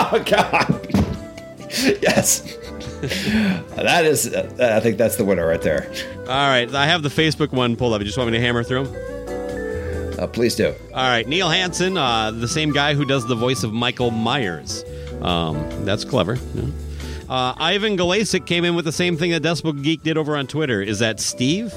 Oh 0.04 0.24
God. 0.26 0.88
yes. 2.02 2.58
that 3.76 4.06
is. 4.06 4.34
Uh, 4.34 4.74
I 4.78 4.80
think 4.80 4.98
that's 4.98 5.16
the 5.16 5.26
winner 5.26 5.46
right 5.48 5.62
there. 5.62 5.92
All 6.22 6.26
right, 6.48 6.74
I 6.74 6.86
have 6.88 7.02
the 7.04 7.10
Facebook 7.10 7.52
one 7.52 7.76
pulled 7.76 7.94
up. 7.94 8.00
You 8.02 8.06
just 8.06 8.18
want 8.18 8.32
me 8.32 8.38
to 8.38 8.44
hammer 8.44 8.64
through 8.64 8.86
'em? 8.86 10.20
Uh, 10.20 10.28
please 10.28 10.56
do. 10.56 10.74
All 10.94 11.08
right, 11.08 11.28
Neil 11.28 11.50
Hansen, 11.50 11.98
uh, 11.98 12.30
the 12.32 12.48
same 12.48 12.72
guy 12.72 12.94
who 12.94 13.06
does 13.06 13.26
the 13.28 13.36
voice 13.36 13.64
of 13.64 13.74
Michael 13.74 14.12
Myers. 14.12 14.84
Um, 15.22 15.68
that's 15.86 16.06
clever. 16.06 16.38
Yeah. 16.54 16.64
Uh, 17.28 17.54
Ivan 17.58 17.98
Galasic 17.98 18.46
came 18.46 18.66
in 18.66 18.76
with 18.76 18.86
the 18.86 18.92
same 18.92 19.18
thing 19.18 19.32
that 19.32 19.42
Decibel 19.42 19.82
Geek 19.82 20.04
did 20.04 20.18
over 20.18 20.36
on 20.38 20.48
Twitter. 20.48 20.82
Is 20.82 21.00
that 21.00 21.20
Steve? 21.20 21.74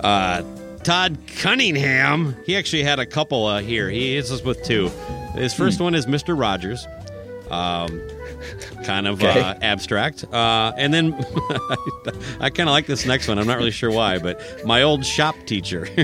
Uh, 0.00 0.42
Todd 0.82 1.18
Cunningham. 1.38 2.34
He 2.46 2.56
actually 2.56 2.82
had 2.84 2.98
a 2.98 3.04
couple 3.06 3.44
uh, 3.46 3.60
here. 3.60 3.90
He 3.90 4.14
hits 4.14 4.32
us 4.32 4.42
with 4.42 4.62
two. 4.64 4.88
His 5.34 5.52
first 5.52 5.80
one 5.80 5.94
is 5.94 6.06
Mr. 6.06 6.38
Rogers. 6.38 6.86
Um, 7.50 8.00
kind 8.84 9.06
of 9.06 9.22
Okay. 9.22 9.40
uh, 9.40 9.54
abstract. 9.62 10.24
Uh, 10.32 10.72
and 10.76 10.92
then 10.94 11.12
I 12.40 12.50
kind 12.50 12.68
of 12.68 12.72
like 12.72 12.86
this 12.86 13.06
next 13.06 13.26
one. 13.28 13.38
I'm 13.38 13.46
not 13.46 13.56
really 13.58 13.70
sure 13.70 13.90
why, 13.90 14.18
but 14.18 14.40
my 14.64 14.82
old 14.82 15.04
shop 15.04 15.34
teacher. 15.46 15.88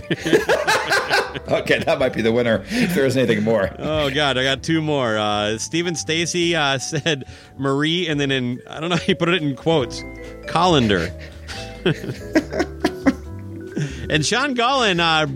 Okay, 1.48 1.80
that 1.80 1.98
might 1.98 2.12
be 2.12 2.22
the 2.22 2.30
winner. 2.30 2.64
If 2.68 2.94
there 2.94 3.04
is 3.06 3.16
anything 3.16 3.42
more. 3.42 3.68
Oh 3.80 4.08
God, 4.08 4.38
I 4.38 4.44
got 4.44 4.62
two 4.62 4.80
more. 4.80 5.18
Uh, 5.18 5.58
Stephen 5.58 5.96
Stacy 5.96 6.54
uh, 6.54 6.78
said 6.78 7.24
Marie, 7.58 8.06
and 8.06 8.20
then 8.20 8.30
in 8.30 8.62
I 8.70 8.78
don't 8.78 8.88
know, 8.88 8.96
he 8.96 9.14
put 9.16 9.28
it 9.30 9.42
in 9.42 9.56
quotes, 9.56 10.00
colander. 10.46 11.10
and 14.08 14.24
Sean 14.24 14.54
Gollin 14.54 15.00
uh, 15.00 15.26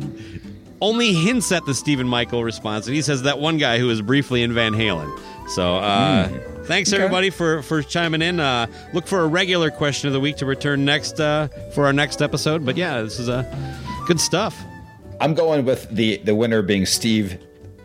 only 0.80 1.14
hints 1.14 1.50
at 1.52 1.64
the 1.66 1.74
Stephen 1.74 2.06
Michael 2.06 2.44
response, 2.44 2.86
and 2.86 2.94
he 2.94 3.02
says 3.02 3.22
that 3.22 3.38
one 3.40 3.58
guy 3.58 3.78
who 3.78 3.86
was 3.86 4.00
briefly 4.00 4.42
in 4.42 4.52
Van 4.54 4.74
Halen. 4.74 5.10
So 5.48 5.76
uh, 5.76 6.28
thanks 6.64 6.92
everybody 6.92 7.30
for 7.30 7.62
for 7.62 7.82
chiming 7.82 8.22
in. 8.22 8.38
Uh, 8.40 8.66
look 8.92 9.06
for 9.06 9.20
a 9.20 9.26
regular 9.26 9.70
question 9.70 10.06
of 10.06 10.12
the 10.12 10.20
week 10.20 10.36
to 10.36 10.46
return 10.46 10.84
next 10.84 11.18
uh, 11.20 11.48
for 11.74 11.86
our 11.86 11.92
next 11.92 12.20
episode. 12.20 12.64
But 12.66 12.76
yeah, 12.76 13.00
this 13.02 13.18
is 13.18 13.28
uh, 13.28 13.42
good 14.06 14.20
stuff. 14.20 14.56
I'm 15.20 15.34
going 15.34 15.64
with 15.64 15.88
the 15.90 16.18
the 16.18 16.34
winner 16.34 16.60
being 16.62 16.84
Steve, 16.86 17.38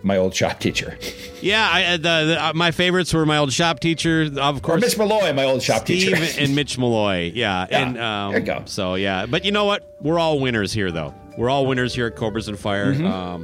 my 0.04 0.18
old 0.18 0.36
shop 0.36 0.60
teacher, 0.60 0.98
Yeah, 1.42 1.68
I, 1.72 1.84
uh, 1.86 1.92
the, 1.94 1.98
the, 2.00 2.46
uh, 2.48 2.54
my 2.54 2.72
favorites 2.72 3.14
were 3.14 3.26
my 3.26 3.38
old 3.38 3.52
shop 3.54 3.80
teacher, 3.80 4.24
of 4.24 4.34
course. 4.36 4.58
or 4.58 4.60
course. 4.62 4.82
Mitch 4.82 4.98
Malloy, 4.98 5.34
my 5.34 5.46
old 5.46 5.62
shop 5.64 5.86
teacher. 5.86 6.16
Steve 6.16 6.28
teacher. 6.28 6.42
and 6.42 6.56
Mitch 6.56 6.78
Malloy. 6.78 7.32
Yeah, 7.34 7.66
Yeah, 7.72 7.88
and 7.88 7.98
um, 7.98 8.32
there 8.32 8.40
you 8.42 8.46
go. 8.46 8.64
So 8.66 8.96
yeah, 8.96 9.26
but 9.26 9.46
you 9.46 9.52
know 9.52 9.66
what? 9.66 9.98
We're 10.02 10.20
all 10.20 10.40
winners 10.40 10.74
here, 10.74 10.92
though. 10.92 11.14
We're 11.38 11.50
all 11.50 11.66
winners 11.66 11.96
here 11.96 12.08
at 12.08 12.16
Cobras 12.18 12.48
and 12.50 12.60
Fire. 12.60 12.92
Um, 12.92 12.94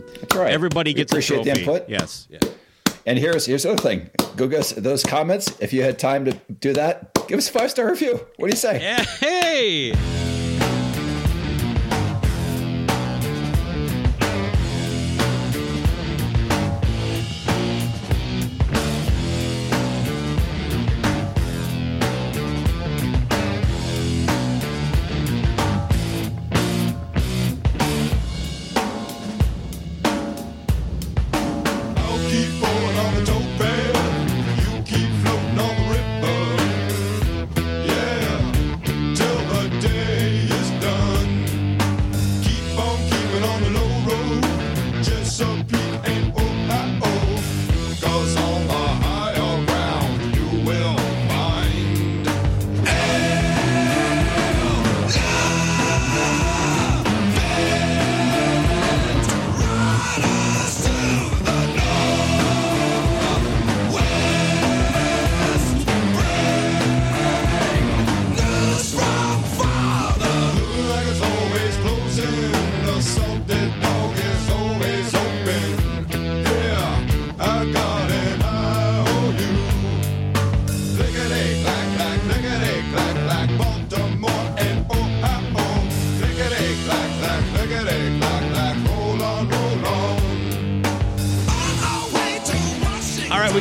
Mm-hmm. 0.04 0.14
That's 0.20 0.36
right. 0.36 0.52
Everybody 0.54 0.90
We 0.92 0.96
gets 0.96 1.12
appreciate 1.14 1.42
a 1.42 1.44
the 1.54 1.60
input. 1.62 1.90
Yes. 1.90 2.28
Yeah. 2.30 2.40
And 3.10 3.18
here's 3.18 3.48
here's 3.48 3.64
the 3.64 3.72
other 3.72 3.82
thing. 3.82 4.12
Go 4.36 4.48
guess 4.48 4.72
those 4.72 5.04
comments. 5.04 5.60
If 5.60 5.74
you 5.74 5.82
had 5.82 5.98
time 5.98 6.26
to 6.26 6.32
do 6.60 6.74
that, 6.74 7.12
give 7.28 7.40
us 7.40 7.50
a 7.50 7.52
five 7.52 7.72
star 7.72 7.90
review. 7.90 8.20
What 8.38 8.50
do 8.50 8.52
you 8.52 8.56
say? 8.56 8.80
Yeah. 8.80 9.04
Hey. 9.04 10.29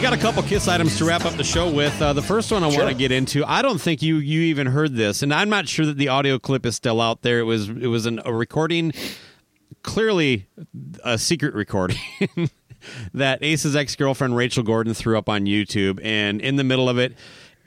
Got 0.09 0.19
a 0.19 0.23
couple 0.23 0.43
kiss 0.43 0.69
items 0.69 0.97
to 0.97 1.05
wrap 1.05 1.27
up 1.27 1.35
the 1.35 1.45
show 1.45 1.71
with. 1.71 2.01
Uh, 2.01 2.15
the 2.15 2.23
first 2.23 2.51
one 2.51 2.65
I 2.65 2.71
Sure. 2.71 2.85
want 2.85 2.91
to 2.91 2.99
get 2.99 3.13
into. 3.13 3.45
I 3.45 3.61
don't 3.61 3.79
think 3.79 4.01
you 4.01 4.17
you 4.17 4.41
even 4.41 4.69
heard 4.69 4.95
this, 4.95 5.23
and 5.23 5.35
I'm 5.35 5.51
not 5.51 5.69
sure 5.69 5.85
that 5.85 5.99
the 5.99 6.09
audio 6.09 6.39
clip 6.39 6.65
is 6.65 6.77
still 6.77 7.03
out 7.03 7.21
there. 7.21 7.41
It 7.41 7.43
was 7.43 7.69
it 7.69 7.89
was 7.89 8.07
an, 8.07 8.19
a 8.25 8.33
recording, 8.33 8.95
clearly 9.83 10.47
a 11.05 11.19
secret 11.19 11.53
recording. 11.53 11.99
that 13.13 13.43
Ace's 13.43 13.77
ex 13.77 13.97
girlfriend 13.97 14.35
Rachel 14.35 14.63
Gordon 14.63 14.95
threw 14.95 15.19
up 15.19 15.29
on 15.29 15.45
YouTube, 15.45 16.01
and 16.03 16.41
in 16.41 16.57
the 16.57 16.65
middle 16.65 16.89
of 16.89 16.97
it, 16.99 17.13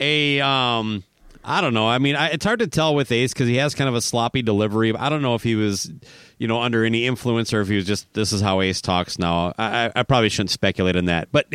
a 0.00 0.40
um, 0.40 1.04
I 1.44 1.60
don't 1.60 1.74
know. 1.74 1.88
I 1.88 1.98
mean, 1.98 2.14
I, 2.16 2.28
it's 2.28 2.44
hard 2.44 2.60
to 2.60 2.66
tell 2.66 2.94
with 2.94 3.10
Ace 3.10 3.32
because 3.32 3.48
he 3.48 3.56
has 3.56 3.74
kind 3.74 3.88
of 3.88 3.94
a 3.94 4.00
sloppy 4.00 4.42
delivery. 4.42 4.94
I 4.94 5.08
don't 5.08 5.22
know 5.22 5.34
if 5.34 5.42
he 5.42 5.54
was, 5.54 5.90
you 6.38 6.46
know, 6.46 6.60
under 6.60 6.84
any 6.84 7.06
influence 7.06 7.52
or 7.52 7.60
if 7.60 7.68
he 7.68 7.76
was 7.76 7.86
just 7.86 8.12
this 8.14 8.32
is 8.32 8.40
how 8.40 8.60
Ace 8.60 8.80
talks 8.80 9.18
now. 9.18 9.52
I, 9.58 9.90
I, 9.94 10.02
probably 10.04 10.28
shouldn't 10.28 10.50
speculate 10.50 10.96
on 10.96 11.06
that. 11.06 11.28
But 11.32 11.52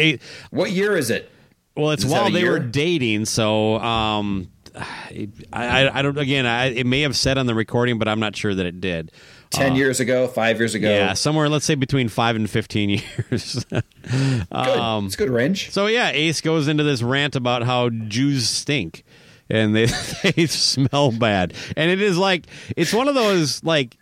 What 0.49 0.71
year 0.71 0.97
is 0.97 1.09
it? 1.09 1.31
well, 1.75 1.91
it's 1.91 2.03
Is 2.03 2.11
while 2.11 2.29
they 2.31 2.41
year? 2.41 2.51
were 2.51 2.59
dating, 2.59 3.25
so 3.25 3.75
um, 3.79 4.49
I, 4.75 5.29
I, 5.53 5.99
I 5.99 6.01
don't. 6.01 6.17
Again, 6.17 6.45
I, 6.45 6.65
it 6.65 6.85
may 6.85 7.01
have 7.01 7.15
said 7.15 7.37
on 7.37 7.45
the 7.45 7.55
recording, 7.55 7.99
but 7.99 8.07
I'm 8.07 8.19
not 8.19 8.35
sure 8.35 8.53
that 8.53 8.65
it 8.65 8.81
did. 8.81 9.11
10 9.51 9.75
years 9.77 10.01
ago, 10.01 10.27
five 10.27 10.59
years 10.59 10.75
ago. 10.75 10.89
Yeah, 10.89 11.13
somewhere. 11.13 11.47
Let's 11.47 11.65
say 11.65 11.75
between 11.75 12.09
five 12.09 12.35
and 12.35 12.49
fifteen 12.49 12.89
years. 13.29 13.65
Good. 13.69 13.83
Um, 14.51 15.05
it's 15.05 15.15
a 15.15 15.17
good 15.17 15.29
range. 15.29 15.71
So 15.71 15.87
yeah, 15.87 16.09
Ace 16.09 16.41
goes 16.41 16.67
into 16.67 16.83
this 16.83 17.01
rant 17.01 17.35
about 17.35 17.63
how 17.63 17.89
Jews 17.89 18.49
stink 18.49 19.03
and 19.49 19.75
they 19.75 19.85
they 20.31 20.45
smell 20.47 21.11
bad. 21.11 21.53
And 21.75 21.91
it 21.91 22.01
is 22.01 22.17
like 22.17 22.47
it's 22.75 22.93
one 22.93 23.07
of 23.07 23.15
those 23.15 23.63
like 23.63 23.97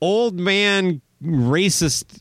old 0.00 0.38
man 0.38 1.00
racist 1.22 2.20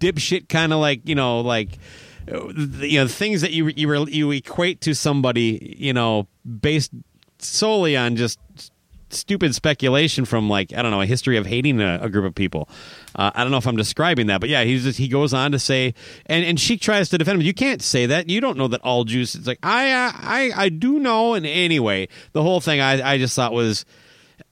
dipshit 0.00 0.48
kind 0.48 0.72
of 0.72 0.80
like, 0.80 1.06
you 1.08 1.14
know, 1.14 1.40
like 1.40 1.78
you 2.26 3.00
know, 3.00 3.08
things 3.08 3.40
that 3.40 3.52
you 3.52 3.68
you 3.68 4.06
you 4.06 4.30
equate 4.32 4.80
to 4.82 4.94
somebody, 4.94 5.76
you 5.78 5.92
know, 5.92 6.28
based 6.60 6.92
solely 7.38 7.96
on 7.96 8.16
just 8.16 8.38
stupid 9.10 9.54
speculation 9.54 10.24
from 10.24 10.48
like 10.48 10.72
I 10.72 10.82
don't 10.82 10.90
know 10.90 11.00
a 11.00 11.06
history 11.06 11.36
of 11.36 11.46
hating 11.46 11.80
a, 11.80 11.98
a 12.02 12.08
group 12.08 12.24
of 12.24 12.34
people. 12.34 12.68
Uh, 13.14 13.30
I 13.34 13.42
don't 13.42 13.50
know 13.50 13.58
if 13.58 13.66
I'm 13.66 13.76
describing 13.76 14.26
that, 14.28 14.40
but 14.40 14.48
yeah, 14.48 14.64
he's 14.64 14.84
just, 14.84 14.98
he 14.98 15.08
goes 15.08 15.34
on 15.34 15.52
to 15.52 15.58
say, 15.58 15.94
and 16.26 16.44
and 16.44 16.58
she 16.60 16.76
tries 16.76 17.08
to 17.10 17.18
defend 17.18 17.40
him. 17.40 17.46
You 17.46 17.54
can't 17.54 17.82
say 17.82 18.06
that. 18.06 18.28
You 18.28 18.40
don't 18.40 18.58
know 18.58 18.68
that 18.68 18.80
all 18.82 19.04
Jews. 19.04 19.34
It's 19.34 19.46
like 19.46 19.58
I 19.62 19.90
uh, 19.92 20.12
I 20.14 20.52
I 20.56 20.68
do 20.68 20.98
know. 20.98 21.34
And 21.34 21.46
anyway, 21.46 22.08
the 22.32 22.42
whole 22.42 22.60
thing 22.60 22.80
I 22.80 23.14
I 23.14 23.18
just 23.18 23.34
thought 23.34 23.52
was. 23.52 23.84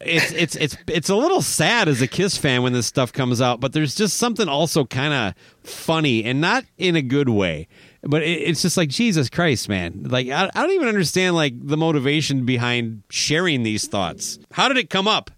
It's 0.01 0.33
it's 0.33 0.57
it's 0.57 0.77
it's 0.89 1.09
a 1.09 1.15
little 1.15 1.41
sad 1.41 1.89
as 1.89 2.03
a 2.03 2.07
Kiss 2.09 2.37
fan 2.37 2.63
when 2.63 2.75
this 2.75 2.87
stuff 2.87 3.13
comes 3.13 3.41
out, 3.41 3.61
but 3.61 3.73
there's 3.73 3.95
just 3.95 4.19
something 4.19 4.47
also 4.47 4.85
kind 4.85 5.15
of 5.15 5.35
funny 5.63 6.25
and 6.25 6.41
not 6.41 6.65
in 6.77 6.97
a 6.97 7.03
good 7.03 7.31
way. 7.31 7.69
But 8.09 8.23
it, 8.23 8.43
it's 8.43 8.63
just 8.63 8.77
like 8.77 8.89
Jesus 8.89 9.29
Christ, 9.29 9.69
man! 9.69 10.05
Like 10.05 10.29
I, 10.29 10.51
I 10.55 10.63
don't 10.63 10.73
even 10.73 10.89
understand 10.89 11.35
like 11.35 11.55
the 11.57 11.77
motivation 11.77 12.45
behind 12.45 13.03
sharing 13.11 13.63
these 13.63 13.87
thoughts. 13.87 14.39
How 14.53 14.69
did 14.69 14.77
it 14.77 14.91
come 14.91 15.09
up? 15.09 15.31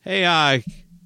Hey, 0.00 0.24
uh, 0.24 0.60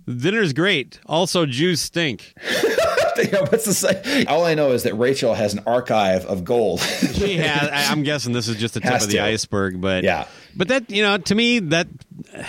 dinner's 0.06 0.52
great. 0.52 1.00
Also, 1.06 1.46
Jews 1.46 1.80
stink. 1.80 2.34
What's 3.50 3.64
the 3.64 3.74
say? 3.74 4.24
All 4.26 4.44
I 4.44 4.54
know 4.54 4.72
is 4.72 4.82
that 4.84 4.94
Rachel 4.94 5.34
has 5.34 5.54
an 5.54 5.62
archive 5.66 6.24
of 6.26 6.44
gold. 6.44 6.80
She 7.16 7.36
has. 7.38 7.70
I'm 7.90 8.02
guessing 8.02 8.32
this 8.32 8.46
is 8.48 8.56
just 8.56 8.74
the 8.74 8.80
tip 8.80 8.90
Has 8.92 9.04
of 9.04 9.10
the 9.10 9.16
to. 9.16 9.22
iceberg, 9.24 9.80
but 9.80 10.04
Yeah. 10.04 10.26
But 10.54 10.68
that 10.68 10.90
you 10.90 11.02
know, 11.02 11.16
to 11.18 11.34
me, 11.34 11.58
that 11.60 11.88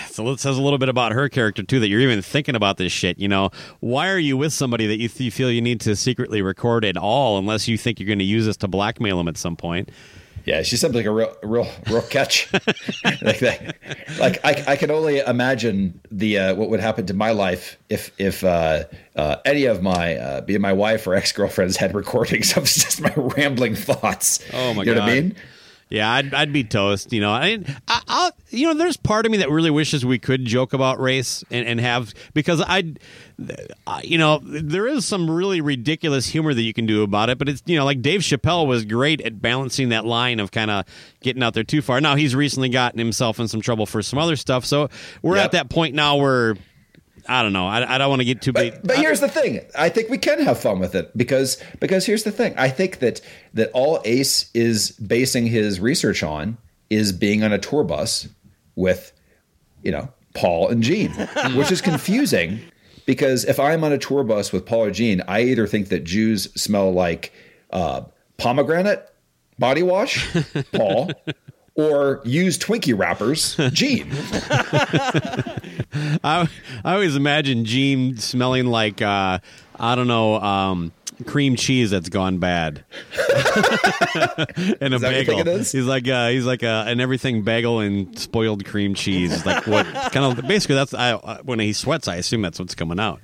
says 0.08 0.18
a 0.58 0.62
little 0.62 0.78
bit 0.78 0.90
about 0.90 1.12
her 1.14 1.30
character 1.30 1.64
too. 1.64 1.80
That 1.80 1.88
you're 1.88 2.02
even 2.02 2.22
thinking 2.22 2.56
about 2.56 2.78
this 2.78 2.92
shit. 2.92 3.18
You 3.20 3.28
know, 3.28 3.52
why 3.80 4.10
are 4.10 4.20
you 4.20 4.36
with 4.38 4.54
somebody 4.54 4.88
that 4.88 4.98
you, 4.98 5.08
th- 5.08 5.20
you 5.22 5.32
feel 5.32 5.52
you 5.52 5.62
need 5.62 5.82
to 5.82 5.96
secretly 5.96 6.42
record 6.42 6.84
at 6.86 6.98
all, 6.98 7.38
unless 7.38 7.68
you 7.68 7.78
think 7.78 8.00
you're 8.00 8.08
going 8.08 8.20
to 8.20 8.26
use 8.26 8.46
this 8.46 8.58
to 8.58 8.68
blackmail 8.68 9.18
them 9.18 9.28
at 9.28 9.38
some 9.38 9.56
point? 9.56 9.90
Yeah, 10.48 10.62
she 10.62 10.78
seems 10.78 10.96
like 10.96 11.06
a 11.06 11.12
real, 11.12 11.36
real, 11.44 11.68
real 11.90 12.02
catch. 12.04 12.50
like 13.22 13.40
that. 13.40 13.76
Like 14.18 14.40
I, 14.46 14.64
I 14.66 14.76
can 14.78 14.92
only 14.92 15.20
imagine 15.20 16.00
the 16.10 16.40
uh, 16.40 16.56
what 16.56 16.70
would 16.70 16.80
happen 16.80 17.06
to 17.08 17.14
my 17.14 17.32
life 17.32 17.78
if 17.90 18.14
if 18.18 18.46
uh, 18.46 18.86
uh, 19.18 19.36
any 19.44 19.66
of 19.66 19.84
my 19.84 20.16
uh, 20.16 20.40
be 20.40 20.58
my 20.58 20.72
wife 20.72 21.06
or 21.06 21.16
ex 21.16 21.34
girlfriends 21.34 21.76
had 21.76 21.94
recordings 21.94 22.56
of 22.56 22.64
just 22.66 23.02
my 23.02 23.14
rambling 23.14 23.76
thoughts. 23.76 24.40
Oh 24.54 24.74
my 24.74 24.86
god. 24.86 24.88
you 24.88 24.96
know 24.96 25.02
god! 25.02 25.08
what 25.08 25.12
I 25.12 25.22
mean? 25.22 25.36
Yeah, 25.90 26.10
I'd, 26.10 26.34
I'd 26.34 26.54
be 26.54 26.64
toast. 26.64 27.12
You 27.12 27.20
know, 27.20 27.32
I, 27.32 27.60
I, 27.88 28.02
I'll, 28.08 28.32
you 28.50 28.66
know, 28.68 28.74
there's 28.74 28.98
part 28.98 29.26
of 29.26 29.32
me 29.32 29.40
that 29.40 29.50
really 29.50 29.70
wishes 29.70 30.06
we 30.06 30.20
could 30.20 30.46
joke 30.46 30.74
about 30.74 31.00
race 31.00 31.44
and, 31.52 31.68
and 31.68 31.80
have 31.80 32.14
because 32.34 32.62
I, 32.62 32.94
I, 33.86 34.02
you 34.04 34.18
know, 34.18 34.40
there 34.44 34.88
is 34.88 35.06
some 35.06 35.30
really 35.30 35.62
ridiculous 35.62 36.28
humor 36.28 36.54
that 36.54 36.62
you 36.62 36.74
can 36.74 36.86
do 36.86 37.04
about 37.04 37.30
it. 37.30 37.38
But 37.38 37.50
it's 37.50 37.64
you 37.66 37.76
know, 37.78 37.86
like 37.86 38.02
Dave 38.02 38.22
Chappelle 38.22 38.66
was 38.68 38.86
great 38.86 39.22
at 39.22 39.42
balancing 39.42 39.90
that 39.90 40.06
line 40.06 40.40
of 40.40 40.52
kind 40.52 40.72
of 40.72 40.86
getting 41.22 41.44
out 41.44 41.54
there 41.54 41.64
too 41.64 41.82
far. 41.82 42.00
Now 42.00 42.16
he's 42.16 42.36
recently 42.36 42.70
gotten 42.70 43.00
himself 43.00 43.40
in 43.40 43.48
some 43.48 43.62
trouble 43.62 43.86
for 43.86 44.02
some 44.02 44.20
other 44.20 44.36
stuff, 44.36 44.66
so 44.66 44.90
we're 45.22 45.36
Yep. 45.36 45.46
at 45.46 45.52
that 45.52 45.70
point 45.70 45.96
now 45.96 46.18
where. 46.18 46.56
I 47.30 47.44
don't 47.44 47.52
know. 47.52 47.68
I, 47.68 47.96
I 47.96 47.98
don't 47.98 48.08
want 48.08 48.22
to 48.22 48.26
get 48.26 48.42
too 48.42 48.54
big. 48.54 48.80
But 48.86 49.00
here's 49.00 49.20
the 49.20 49.28
thing: 49.28 49.60
I 49.78 49.90
think 49.90 50.10
we 50.10 50.18
can 50.18 50.40
have 50.44 50.62
fun 50.62 50.80
with 50.80 50.96
it 50.96 51.12
because 51.18 51.62
because 51.82 52.06
here's 52.06 52.24
the 52.24 52.32
thing: 52.32 52.54
I 52.58 52.70
think 52.70 53.00
that 53.00 53.20
that 53.54 53.70
all 53.74 54.00
Ace 54.06 54.50
is 54.54 54.92
basing 54.92 55.46
his 55.46 55.82
research 55.82 56.24
on 56.24 56.58
is 56.90 57.12
being 57.12 57.44
on 57.44 57.52
a 57.52 57.58
tour 57.58 57.84
bus 57.84 58.30
with, 58.78 59.12
you 59.84 59.92
know, 59.92 60.08
Paul 60.34 60.70
and 60.70 60.82
Gene, 60.82 61.12
which 61.56 61.72
is 61.72 61.82
confusing 61.82 62.60
because 63.06 63.44
if 63.46 63.60
I'm 63.60 63.84
on 63.84 63.92
a 63.92 63.98
tour 63.98 64.24
bus 64.24 64.54
with 64.54 64.66
Paul 64.66 64.86
or 64.86 64.92
Gene, 64.92 65.22
I 65.28 65.42
either 65.42 65.66
think 65.66 65.90
that 65.90 66.04
Jews 66.04 66.44
smell 66.60 66.94
like 66.94 67.34
uh, 67.72 68.02
pomegranate 68.38 69.12
body 69.58 69.84
wash, 69.84 70.28
Paul. 70.72 71.12
Or 71.76 72.22
used 72.26 72.64
Twinkie 72.64 72.98
wrappers, 72.98 73.56
Gene. 73.72 74.12
I 76.24 76.50
I 76.84 76.94
always 76.96 77.16
imagine 77.16 77.66
Gene 77.66 78.18
smelling 78.18 78.66
like 78.66 79.00
uh, 79.00 79.38
I 79.80 79.94
don't 79.94 80.08
know 80.08 80.42
um, 80.42 80.92
cream 81.26 81.56
cheese 81.56 81.90
that's 81.92 82.10
gone 82.10 82.38
bad, 82.40 82.84
and 83.38 84.94
a 84.94 84.96
Is 84.96 85.02
that 85.02 85.02
what 85.02 85.02
you 85.02 85.02
bagel. 85.02 85.36
think 85.36 85.40
it 85.42 85.48
is? 85.48 85.72
He's 85.72 85.86
like 85.86 86.08
uh, 86.08 86.30
he's 86.30 86.46
like 86.46 86.64
a, 86.64 86.86
an 86.88 87.00
everything 87.00 87.44
bagel 87.44 87.80
and 87.80 88.18
spoiled 88.18 88.66
cream 88.66 88.94
cheese. 88.94 89.46
Like 89.46 89.66
what 89.68 89.86
kind 90.12 90.38
of 90.40 90.48
basically 90.48 90.76
that's 90.76 90.94
I, 90.94 91.12
uh, 91.14 91.42
when 91.44 91.60
he 91.60 91.74
sweats. 91.74 92.08
I 92.08 92.16
assume 92.16 92.42
that's 92.42 92.60
what's 92.60 92.76
coming 92.76 93.00
out. 93.00 93.24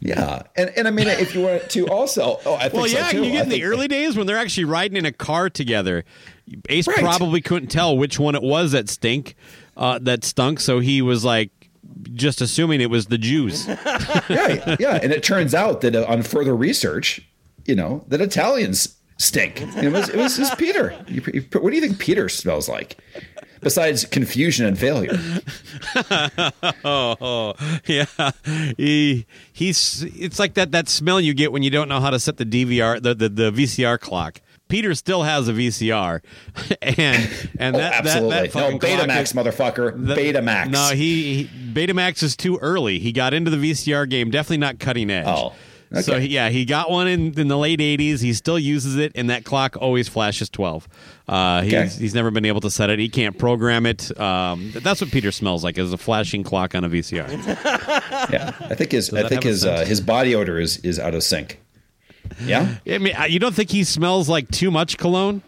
Yeah, 0.00 0.42
and 0.56 0.70
and 0.76 0.86
I 0.86 0.92
mean, 0.92 1.08
if 1.08 1.34
you 1.34 1.40
want 1.42 1.70
to 1.70 1.88
also, 1.88 2.38
oh, 2.46 2.54
I 2.54 2.68
think 2.68 2.74
Well, 2.74 2.86
so 2.88 2.98
yeah, 2.98 3.08
too. 3.10 3.24
you 3.24 3.32
get 3.32 3.44
in 3.44 3.48
the 3.48 3.64
early 3.64 3.88
days 3.88 4.16
when 4.16 4.26
they're 4.28 4.38
actually 4.38 4.64
riding 4.66 4.96
in 4.96 5.04
a 5.04 5.12
car 5.12 5.50
together. 5.50 6.04
Ace 6.68 6.86
Right. 6.86 6.98
probably 7.00 7.40
couldn't 7.40 7.68
tell 7.68 7.98
which 7.98 8.18
one 8.18 8.34
it 8.36 8.42
was 8.42 8.72
that 8.72 8.88
stink, 8.88 9.34
uh, 9.76 9.98
that 10.02 10.24
stunk. 10.24 10.60
So 10.60 10.78
he 10.78 11.02
was 11.02 11.24
like, 11.24 11.50
just 12.14 12.40
assuming 12.40 12.80
it 12.80 12.90
was 12.90 13.06
the 13.06 13.18
Jews. 13.18 13.66
yeah, 14.28 14.76
yeah, 14.78 15.00
and 15.02 15.12
it 15.12 15.22
turns 15.22 15.54
out 15.54 15.80
that 15.82 15.94
uh, 15.94 16.04
on 16.06 16.22
further 16.22 16.54
research, 16.54 17.20
you 17.64 17.74
know, 17.74 18.04
that 18.08 18.20
Italians 18.20 18.96
stink. 19.18 19.60
It 19.60 19.92
was 19.92 20.08
it 20.08 20.16
was 20.16 20.36
just 20.36 20.58
Peter. 20.58 20.90
What 20.90 21.70
do 21.70 21.74
you 21.74 21.80
think 21.80 21.98
Peter 21.98 22.28
smells 22.28 22.68
like? 22.68 22.98
Besides 23.60 24.04
confusion 24.04 24.66
and 24.66 24.78
failure. 24.78 25.18
oh, 26.84 27.16
oh, 27.20 27.54
yeah. 27.86 28.06
He 28.76 29.26
he's 29.52 30.04
it's 30.16 30.38
like 30.38 30.54
that 30.54 30.70
that 30.72 30.88
smell 30.88 31.20
you 31.20 31.34
get 31.34 31.50
when 31.50 31.62
you 31.64 31.70
don't 31.70 31.88
know 31.88 32.00
how 32.00 32.10
to 32.10 32.20
set 32.20 32.36
the 32.36 32.46
DVR 32.46 33.02
the 33.02 33.14
the, 33.14 33.28
the 33.28 33.50
VCR 33.50 33.98
clock. 33.98 34.40
Peter 34.68 34.94
still 34.94 35.22
has 35.22 35.48
a 35.48 35.52
VCR, 35.52 36.20
and 36.82 37.30
and 37.58 37.76
Oh, 37.76 37.78
that, 37.78 38.04
that 38.04 38.06
absolutely. 38.06 38.30
that 38.30 38.44
no, 38.44 38.50
fucking 38.50 38.78
clock 38.78 38.92
Betamax, 39.08 39.22
is- 39.22 39.32
motherfucker. 39.32 40.06
the- 40.06 40.14
Betamax. 40.14 40.70
No, 40.70 40.90
he, 40.94 41.44
he 41.44 41.72
Betamax 41.72 42.22
is 42.22 42.36
too 42.36 42.58
early. 42.58 42.98
He 42.98 43.12
got 43.12 43.34
into 43.34 43.50
the 43.50 43.56
VCR 43.56 44.08
game, 44.08 44.30
definitely 44.30 44.58
not 44.58 44.78
cutting 44.78 45.10
edge. 45.10 45.26
Oh, 45.26 45.54
okay. 45.92 46.02
So 46.02 46.18
he- 46.20 46.28
yeah, 46.28 46.48
he 46.50 46.64
got 46.64 46.90
one 46.90 47.08
in, 47.08 47.38
in 47.38 47.48
the 47.48 47.56
late 47.56 47.80
'80s. 47.80 48.20
He 48.20 48.32
still 48.34 48.58
uses 48.58 48.96
it, 48.96 49.12
and 49.14 49.30
that 49.30 49.44
clock 49.44 49.76
always 49.80 50.08
flashes 50.08 50.48
12. 50.50 50.88
Uh, 51.28 51.62
he's, 51.62 51.74
Okay. 51.74 51.88
he's 51.88 52.14
never 52.14 52.30
been 52.30 52.44
able 52.46 52.60
to 52.62 52.70
set 52.70 52.88
it. 52.90 52.98
He 52.98 53.08
can't 53.08 53.36
program 53.38 53.84
it. 53.86 54.18
Um, 54.20 54.72
that's 54.74 55.00
what 55.00 55.10
Peter 55.10 55.30
smells 55.32 55.62
like 55.64 55.76
is 55.78 55.92
a 55.92 55.98
flashing 55.98 56.42
clock 56.42 56.74
on 56.74 56.84
a 56.84 56.88
VCR. 56.88 57.28
yeah, 58.32 58.52
I 58.60 58.74
think 58.74 58.92
his 58.92 59.08
Does 59.08 59.24
I 59.24 59.28
think 59.28 59.42
his 59.42 59.64
uh, 59.64 59.84
his 59.84 60.00
body 60.00 60.34
odor 60.34 60.58
is 60.58 60.78
is 60.78 60.98
out 60.98 61.14
of 61.14 61.22
sync. 61.22 61.60
Yeah, 62.44 62.76
I 62.86 62.98
mean, 62.98 63.14
uh, 63.16 63.24
you 63.24 63.38
don't 63.38 63.54
think 63.54 63.70
he 63.70 63.84
smells 63.84 64.28
like 64.28 64.50
too 64.50 64.70
much 64.70 64.98
cologne? 64.98 65.42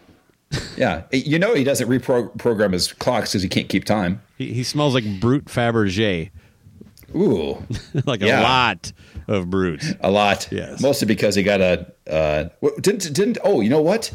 yeah. 0.77 1.03
You 1.13 1.39
know 1.39 1.55
he 1.55 1.63
doesn't 1.65 1.89
reprogram 1.89 2.73
his 2.73 2.93
clocks 2.93 3.31
because 3.31 3.43
he 3.43 3.49
can't 3.49 3.69
keep 3.69 3.85
time. 3.85 4.21
He, 4.37 4.53
he 4.53 4.63
smells 4.65 4.95
like 4.95 5.05
Brut 5.21 5.45
Fabergé, 5.45 6.31
Ooh, 7.15 7.63
like 8.07 8.23
a 8.23 8.27
lot 8.43 8.93
of 9.29 9.49
Brut. 9.51 9.83
a 10.01 10.11
lot. 10.11 10.49
Yes. 10.51 10.81
mostly 10.81 11.07
because 11.07 11.35
he 11.35 11.43
got 11.43 11.61
a 11.61 11.87
uh, 12.11 12.49
didn't 12.81 13.13
didn't. 13.13 13.39
Oh, 13.45 13.61
you 13.61 13.69
know 13.71 13.81
what? 13.83 14.13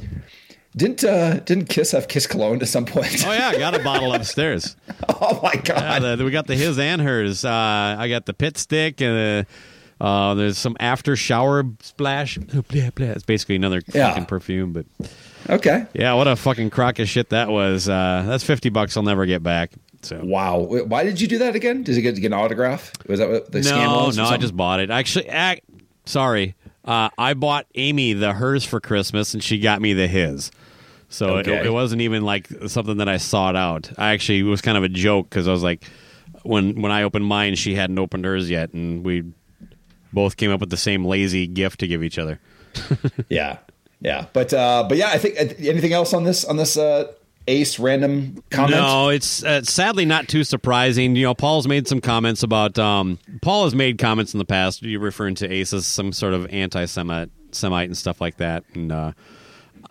Didn't 0.76 1.06
uh, 1.06 1.36
didn't 1.40 1.70
Kiss 1.70 1.92
have 1.94 2.10
Kiss 2.10 2.28
cologne 2.28 2.62
at 2.62 2.68
some 2.68 2.86
point? 2.86 3.24
Oh 3.26 3.32
yeah, 3.32 3.48
I 3.48 3.58
got 3.58 3.74
a 3.80 3.84
bottle 3.84 4.14
upstairs. 4.14 4.76
oh 5.22 5.40
my 5.42 5.54
Yeah, 5.54 6.00
god! 6.00 6.20
the, 6.20 6.26
we 6.26 6.32
got 6.32 6.48
the 6.48 6.56
his 6.56 6.78
and 6.78 7.02
hers. 7.02 7.46
Uh, 7.46 7.96
I 7.98 8.10
got 8.10 8.26
the 8.26 8.34
pit 8.34 8.58
stick 8.58 9.00
and 9.02 9.16
the 9.16 9.48
Uh, 10.02 10.34
there's 10.34 10.58
some 10.58 10.76
after 10.80 11.16
shower 11.16 11.64
splash. 11.82 12.38
It's 12.38 13.24
basically 13.24 13.56
another 13.56 13.82
Yeah. 13.94 14.10
fucking 14.10 14.26
perfume, 14.26 14.74
but 14.74 14.86
Okay. 15.50 15.86
yeah, 15.94 16.14
what 16.14 16.28
a 16.28 16.36
fucking 16.36 16.70
crock 16.70 17.00
of 17.00 17.08
shit 17.08 17.30
that 17.30 17.50
was. 17.50 17.88
Uh, 17.88 18.26
that's 18.28 18.44
fifty 18.44 18.70
bucks 18.70 18.98
I'll 18.98 19.04
never 19.04 19.26
get 19.26 19.42
back. 19.42 19.72
So 20.02 20.20
Wow. 20.24 20.60
Why 20.60 21.04
did 21.04 21.20
you 21.22 21.28
do 21.28 21.38
that 21.40 21.56
again? 21.56 21.82
Did 21.84 21.96
you 21.96 22.02
get, 22.02 22.16
get 22.16 22.26
an 22.28 22.34
autograph? 22.34 22.92
Was 23.08 23.20
that 23.20 23.30
what 23.30 23.52
the 23.52 23.60
scam 23.60 24.06
was? 24.06 24.18
no, 24.18 24.26
I 24.26 24.38
just 24.38 24.56
bought 24.56 24.80
it. 24.80 24.92
Actually, 24.92 25.28
ac 25.30 25.62
sorry, 26.06 26.56
uh, 26.84 27.10
I 27.18 27.34
bought 27.34 27.66
Amy 27.76 28.14
the 28.14 28.34
hers 28.34 28.64
for 28.66 28.80
Christmas, 28.80 29.34
and 29.34 29.42
she 29.44 29.60
got 29.60 29.82
me 29.82 29.94
the 29.94 30.08
his. 30.08 30.52
So 31.08 31.38
it, 31.38 31.48
it 31.48 31.72
wasn't 31.72 32.02
even 32.02 32.24
like 32.24 32.48
something 32.68 32.98
that 32.98 33.08
I 33.08 33.18
sought 33.18 33.56
out. 33.56 33.90
I 33.98 34.12
actually 34.12 34.40
it 34.40 34.44
was 34.44 34.62
kind 34.62 34.78
of 34.78 34.84
a 34.84 34.90
joke 34.90 35.30
because 35.30 35.48
I 35.48 35.52
was 35.52 35.64
like, 35.64 35.86
when 36.44 36.82
when 36.82 36.92
I 36.92 37.04
opened 37.04 37.26
mine, 37.26 37.56
she 37.56 37.76
hadn't 37.76 37.98
opened 37.98 38.26
hers 38.26 38.50
yet, 38.50 38.74
and 38.74 39.04
we 39.06 39.24
both 40.16 40.38
came 40.38 40.50
up 40.50 40.60
with 40.60 40.72
the 40.72 40.78
same 40.78 41.06
lazy 41.06 41.46
gift 41.46 41.80
to 41.82 41.88
give 41.88 42.04
each 42.04 42.18
other. 42.18 42.40
Yeah, 43.30 43.60
yeah, 44.02 44.26
but 44.34 44.54
uh, 44.54 44.86
but 44.90 44.98
yeah, 44.98 45.10
I 45.10 45.18
think 45.18 45.40
uh, 45.40 45.54
anything 45.70 45.94
else 45.94 46.14
on 46.14 46.24
this 46.24 46.44
on 46.44 46.58
this 46.58 46.78
uh, 46.78 47.12
Ace 47.48 47.80
random 47.80 48.44
comment? 48.50 48.76
No, 48.76 49.10
it's 49.10 49.44
uh, 49.44 49.64
sadly 49.64 50.06
not 50.06 50.28
too 50.28 50.44
surprising. 50.44 51.16
You 51.16 51.28
know, 51.28 51.34
Paul's 51.34 51.68
made 51.68 51.88
some 51.88 52.02
comments 52.02 52.44
about. 52.44 52.78
Um, 52.78 53.20
Paul 53.42 53.64
has 53.64 53.76
made 53.76 53.98
comments 53.98 54.34
in 54.34 54.40
the 54.40 54.46
past. 54.46 54.82
You 54.82 55.00
referring 55.00 55.36
to 55.36 55.52
Ace 55.52 55.74
as 55.74 55.88
some 55.88 56.12
sort 56.12 56.34
of 56.34 56.48
anti-Semite, 56.48 57.30
Semite 57.52 57.88
and 57.88 57.98
stuff 57.98 58.20
like 58.20 58.38
that, 58.38 58.64
and 58.74 58.92
uh, 58.92 59.12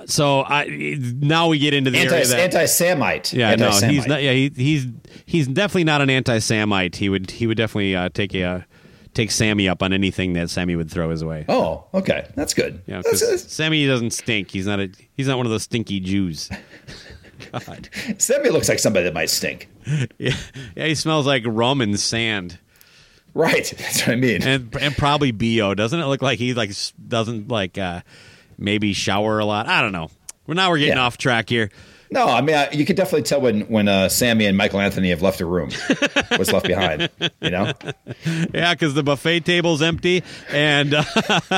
so 0.07 0.43
I 0.43 0.67
now 0.69 1.49
we 1.49 1.59
get 1.59 1.75
into 1.75 1.91
the 1.91 1.99
Anti 1.99 2.25
that, 2.25 2.41
anti-Samite. 2.41 3.33
yeah, 3.33 3.55
no, 3.55 3.67
Anti-Samite. 3.67 3.95
he's 3.95 4.07
not. 4.07 4.23
Yeah, 4.23 4.33
he, 4.33 4.53
he's 4.55 4.87
he's 5.27 5.47
definitely 5.47 5.85
not 5.85 6.03
an 6.03 6.11
anti-Semite. 6.11 6.97
He 6.97 7.09
would 7.09 7.31
he 7.31 7.47
would 7.47 7.57
definitely 7.57 7.95
uh, 7.97 8.09
take 8.11 8.35
a 8.35 8.67
take 9.15 9.31
Sammy 9.31 9.69
up 9.69 9.83
on 9.83 9.93
anything 9.93 10.33
that 10.35 10.51
Sammy 10.51 10.77
would 10.77 10.91
throw 10.91 11.11
his 11.11 11.25
way. 11.25 11.45
Oh, 11.49 11.85
okay, 11.95 12.27
that's 12.35 12.55
good. 12.55 12.83
Yeah, 12.87 13.03
That's- 13.03 13.45
Sammy 13.53 13.87
doesn't 13.87 14.11
stink. 14.13 14.51
He's 14.51 14.67
not 14.67 14.81
a 14.81 14.91
he's 15.17 15.29
not 15.29 15.37
one 15.37 15.47
of 15.47 15.51
those 15.53 15.63
stinky 15.65 16.01
Jews. 16.01 16.51
God. 17.53 17.89
Sammy 18.19 18.51
looks 18.51 18.69
like 18.69 18.79
somebody 18.79 19.05
that 19.05 19.15
might 19.15 19.31
stink. 19.31 19.69
Yeah, 20.19 20.35
yeah, 20.77 20.87
he 20.87 20.95
smells 20.95 21.27
like 21.27 21.43
rum 21.47 21.81
and 21.81 21.99
sand. 22.01 22.59
Right, 23.35 23.65
that's 23.79 24.01
what 24.07 24.11
I 24.11 24.17
mean. 24.17 24.43
and 24.43 24.75
and 24.81 24.97
probably 24.97 25.31
bo 25.33 25.75
doesn't 25.75 25.99
it 25.99 26.07
look 26.07 26.23
like 26.23 26.39
he 26.39 26.55
like 26.55 26.71
doesn't 27.09 27.49
like 27.49 27.77
uh 27.79 28.01
maybe 28.57 28.93
shower 28.93 29.41
a 29.41 29.45
lot 29.45 29.67
i 29.67 29.81
don't 29.83 29.91
know 29.91 30.09
well 30.47 30.55
now 30.55 30.71
we're 30.71 30.79
getting 30.79 30.95
Yeah. 30.97 31.03
off 31.03 31.19
track 31.19 31.49
here 31.49 31.71
No, 32.11 32.27
I 32.27 32.41
mean 32.43 32.55
I, 32.55 32.71
you 32.71 32.85
could 32.85 32.97
definitely 32.97 33.23
tell 33.23 33.41
when 33.41 33.63
when 33.63 33.89
uh, 33.89 34.09
Sammy 34.09 34.47
and 34.47 34.57
Michael 34.57 34.81
Anthony 34.81 35.11
have 35.11 35.23
left 35.23 35.41
a 35.41 35.47
room. 35.47 35.71
What's 36.37 36.53
left 36.53 36.67
behind? 36.67 37.09
You 37.41 37.51
know. 37.51 37.73
yeah 38.55 38.75
because 38.75 38.95
the 38.95 39.03
buffet 39.03 39.41
table's 39.41 39.83
empty 39.83 40.23
and 40.51 40.95
uh, 40.95 41.03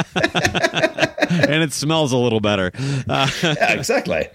and 1.30 1.62
it 1.62 1.72
smells 1.72 2.12
a 2.12 2.16
little 2.16 2.40
better 2.40 2.72
uh, 3.08 3.28
Yeah, 3.42 3.72
exactly. 3.72 4.28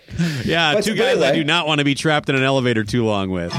yeah 0.45 0.73
But 0.73 0.83
two 0.83 0.93
the 0.93 0.99
guys 0.99 1.21
i 1.21 1.31
do 1.33 1.43
not 1.43 1.67
want 1.67 1.79
to 1.79 1.85
be 1.85 1.95
trapped 1.95 2.29
in 2.29 2.35
an 2.35 2.43
elevator 2.43 2.83
too 2.83 3.05
long 3.05 3.29
with 3.29 3.51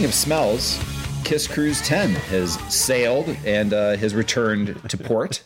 Speaking 0.00 0.08
of 0.08 0.14
smells, 0.14 0.80
Kiss 1.24 1.46
Cruise 1.46 1.82
10 1.82 2.12
has 2.12 2.54
sailed 2.74 3.28
and 3.44 3.74
uh, 3.74 3.98
has 3.98 4.14
returned 4.14 4.80
to 4.88 4.96
port. 4.96 5.42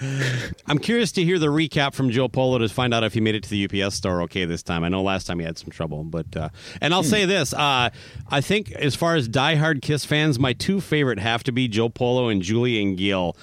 I'm 0.66 0.78
curious 0.78 1.12
to 1.12 1.22
hear 1.22 1.38
the 1.38 1.48
recap 1.48 1.92
from 1.92 2.08
Joe 2.08 2.28
Polo 2.28 2.56
to 2.56 2.68
find 2.70 2.94
out 2.94 3.04
if 3.04 3.12
he 3.12 3.20
made 3.20 3.34
it 3.34 3.42
to 3.42 3.50
the 3.50 3.84
UPS 3.84 3.96
store 3.96 4.22
okay 4.22 4.46
this 4.46 4.62
time. 4.62 4.84
I 4.84 4.88
know 4.88 5.02
last 5.02 5.26
time 5.26 5.38
he 5.38 5.44
had 5.44 5.58
some 5.58 5.68
trouble, 5.68 6.02
but 6.02 6.34
uh, 6.34 6.48
and 6.80 6.94
I'll 6.94 7.02
say 7.02 7.26
this: 7.26 7.52
uh, 7.52 7.90
I 8.30 8.40
think 8.40 8.72
as 8.72 8.94
far 8.94 9.16
as 9.16 9.28
diehard 9.28 9.82
Kiss 9.82 10.06
fans, 10.06 10.38
my 10.38 10.54
two 10.54 10.80
favorite 10.80 11.18
have 11.18 11.44
to 11.44 11.52
be 11.52 11.68
Joe 11.68 11.90
Polo 11.90 12.30
and 12.30 12.40
Julian 12.40 12.96
Gill. 12.96 13.36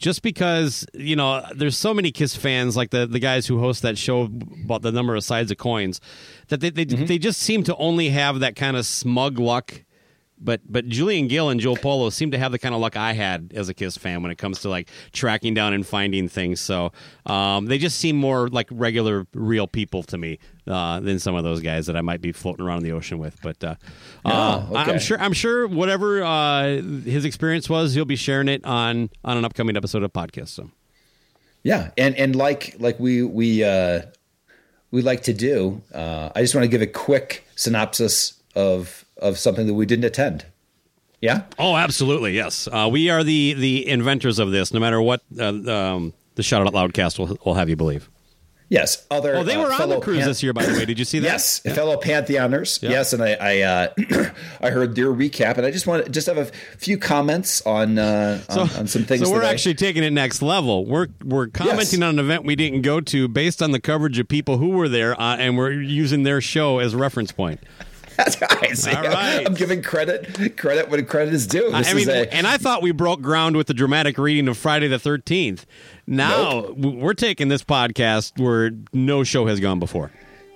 Just 0.00 0.22
because 0.22 0.86
you 0.94 1.14
know, 1.14 1.44
there's 1.54 1.76
so 1.76 1.94
many 1.94 2.10
Kiss 2.10 2.34
fans, 2.34 2.76
like 2.76 2.90
the, 2.90 3.06
the 3.06 3.18
guys 3.18 3.46
who 3.46 3.60
host 3.60 3.82
that 3.82 3.98
show 3.98 4.22
about 4.64 4.82
the 4.82 4.90
number 4.90 5.14
of 5.14 5.22
sides 5.22 5.50
of 5.50 5.58
coins, 5.58 6.00
that 6.48 6.60
they 6.60 6.70
they, 6.70 6.86
mm-hmm. 6.86 7.04
they 7.04 7.18
just 7.18 7.40
seem 7.40 7.62
to 7.64 7.76
only 7.76 8.08
have 8.08 8.40
that 8.40 8.56
kind 8.56 8.76
of 8.76 8.86
smug 8.86 9.38
luck 9.38 9.84
but 10.40 10.60
but 10.66 10.88
Julian 10.88 11.28
Gill 11.28 11.50
and 11.50 11.60
Joe 11.60 11.76
Polo 11.76 12.10
seem 12.10 12.30
to 12.30 12.38
have 12.38 12.52
the 12.52 12.58
kind 12.58 12.74
of 12.74 12.80
luck 12.80 12.96
I 12.96 13.12
had 13.12 13.52
as 13.54 13.68
a 13.68 13.74
Kiss 13.74 13.96
fan 13.96 14.22
when 14.22 14.30
it 14.30 14.38
comes 14.38 14.60
to 14.60 14.68
like 14.68 14.88
tracking 15.12 15.54
down 15.54 15.72
and 15.72 15.86
finding 15.86 16.28
things. 16.28 16.60
So 16.60 16.92
um, 17.26 17.66
they 17.66 17.78
just 17.78 17.98
seem 17.98 18.16
more 18.16 18.48
like 18.48 18.68
regular, 18.70 19.26
real 19.34 19.66
people 19.66 20.02
to 20.04 20.18
me 20.18 20.38
uh, 20.66 21.00
than 21.00 21.18
some 21.18 21.34
of 21.34 21.44
those 21.44 21.60
guys 21.60 21.86
that 21.86 21.96
I 21.96 22.00
might 22.00 22.20
be 22.20 22.32
floating 22.32 22.64
around 22.64 22.78
in 22.78 22.84
the 22.84 22.92
ocean 22.92 23.18
with. 23.18 23.40
But 23.42 23.62
uh, 23.62 23.74
uh, 24.24 24.66
Oh, 24.70 24.76
okay. 24.76 24.92
I'm 24.92 24.98
sure 24.98 25.20
I'm 25.20 25.32
sure 25.32 25.68
whatever 25.68 26.22
uh, 26.22 26.66
his 26.80 27.24
experience 27.24 27.68
was, 27.68 27.94
he'll 27.94 28.04
be 28.04 28.16
sharing 28.16 28.48
it 28.48 28.64
on 28.64 29.10
on 29.24 29.36
an 29.36 29.44
upcoming 29.44 29.76
episode 29.76 30.02
of 30.02 30.12
podcast. 30.12 30.48
So 30.48 30.70
Yeah, 31.62 31.90
and 31.98 32.16
and 32.16 32.34
like 32.34 32.76
like 32.78 32.98
we 32.98 33.22
we 33.22 33.62
uh, 33.62 34.02
we 34.90 35.02
like 35.02 35.22
to 35.24 35.32
do, 35.32 35.82
uh, 35.94 36.30
I 36.34 36.40
just 36.40 36.54
want 36.54 36.64
to 36.64 36.68
give 36.68 36.82
a 36.82 36.86
quick 36.86 37.46
synopsis 37.56 38.34
of 38.56 39.04
of 39.20 39.38
something 39.38 39.66
that 39.66 39.74
we 39.74 39.86
didn't 39.86 40.04
attend. 40.04 40.46
Yeah. 41.20 41.42
Oh, 41.58 41.76
absolutely. 41.76 42.34
Yes, 42.34 42.66
uh, 42.72 42.88
we 42.90 43.10
are 43.10 43.22
the 43.22 43.52
the 43.54 43.86
inventors 43.88 44.38
of 44.38 44.50
this. 44.52 44.72
No 44.72 44.80
matter 44.80 45.00
what 45.02 45.20
uh, 45.38 45.48
um, 45.48 46.14
the 46.36 46.42
Shout 46.42 46.66
Out 46.66 46.72
Loudcast 46.72 47.18
will 47.18 47.38
will 47.44 47.54
have 47.54 47.68
you 47.68 47.76
believe. 47.76 48.08
Yes. 48.70 49.04
Other. 49.10 49.34
Oh, 49.34 49.42
they 49.42 49.56
uh, 49.56 49.62
were 49.62 49.72
on 49.72 49.88
the 49.88 49.98
cruise 49.98 50.18
Pan- 50.20 50.28
this 50.28 50.44
year, 50.44 50.52
by 50.52 50.64
the 50.64 50.72
way. 50.72 50.84
Did 50.84 50.96
you 50.98 51.04
see 51.04 51.18
that? 51.18 51.26
Yes, 51.26 51.58
fellow 51.58 51.96
Pantheoners. 51.96 52.78
Yes, 52.80 53.12
and 53.12 53.20
I 53.20 53.32
I, 53.40 53.60
uh, 53.62 54.30
I 54.62 54.70
heard 54.70 54.94
their 54.94 55.08
recap, 55.12 55.56
and 55.58 55.66
I 55.66 55.72
just 55.72 55.88
want 55.88 56.04
to 56.06 56.10
just 56.10 56.28
have 56.28 56.38
a 56.38 56.44
few 56.78 56.96
comments 56.96 57.60
on 57.66 57.98
uh, 57.98 58.40
on, 58.48 58.58
on 58.78 58.86
some 58.86 59.02
things. 59.04 59.24
So 59.24 59.30
we're 59.32 59.40
that 59.40 59.48
I- 59.48 59.52
actually 59.52 59.74
taking 59.74 60.04
it 60.04 60.12
next 60.12 60.40
level. 60.40 60.86
We're 60.86 61.08
we're 61.24 61.48
commenting 61.48 62.00
Yes. 62.00 62.08
on 62.08 62.18
an 62.18 62.24
event 62.24 62.44
we 62.44 62.54
didn't 62.54 62.82
go 62.82 63.00
to 63.00 63.26
based 63.28 63.60
on 63.60 63.72
the 63.72 63.80
coverage 63.80 64.18
of 64.20 64.28
people 64.28 64.56
who 64.58 64.68
were 64.70 64.88
there, 64.88 65.20
uh, 65.20 65.36
and 65.36 65.58
we're 65.58 65.72
using 65.72 66.22
their 66.22 66.40
show 66.40 66.78
as 66.78 66.94
reference 66.94 67.32
point. 67.32 67.60
I 68.26 68.72
see. 68.74 68.90
All 68.90 69.02
right. 69.02 69.46
I'm 69.46 69.54
giving 69.54 69.82
credit 69.82 70.56
credit 70.56 70.88
when 70.88 71.04
credit 71.06 71.34
is 71.34 71.46
due. 71.46 71.70
This 71.70 71.90
I 71.90 71.94
mean, 71.94 72.02
is 72.02 72.08
a, 72.08 72.32
and 72.34 72.46
I 72.46 72.56
thought 72.56 72.82
we 72.82 72.92
broke 72.92 73.20
ground 73.20 73.56
with 73.56 73.66
the 73.66 73.74
dramatic 73.74 74.18
reading 74.18 74.48
of 74.48 74.56
Friday 74.56 74.88
the 74.88 74.98
Thirteenth. 74.98 75.66
Now 76.06 76.62
w 76.62 76.90
we're 76.98 77.14
taking 77.14 77.48
this 77.48 77.62
podcast 77.62 78.38
where 78.42 78.70
no 78.92 79.24
show 79.24 79.46
has 79.46 79.60
gone 79.60 79.78
before. 79.78 80.10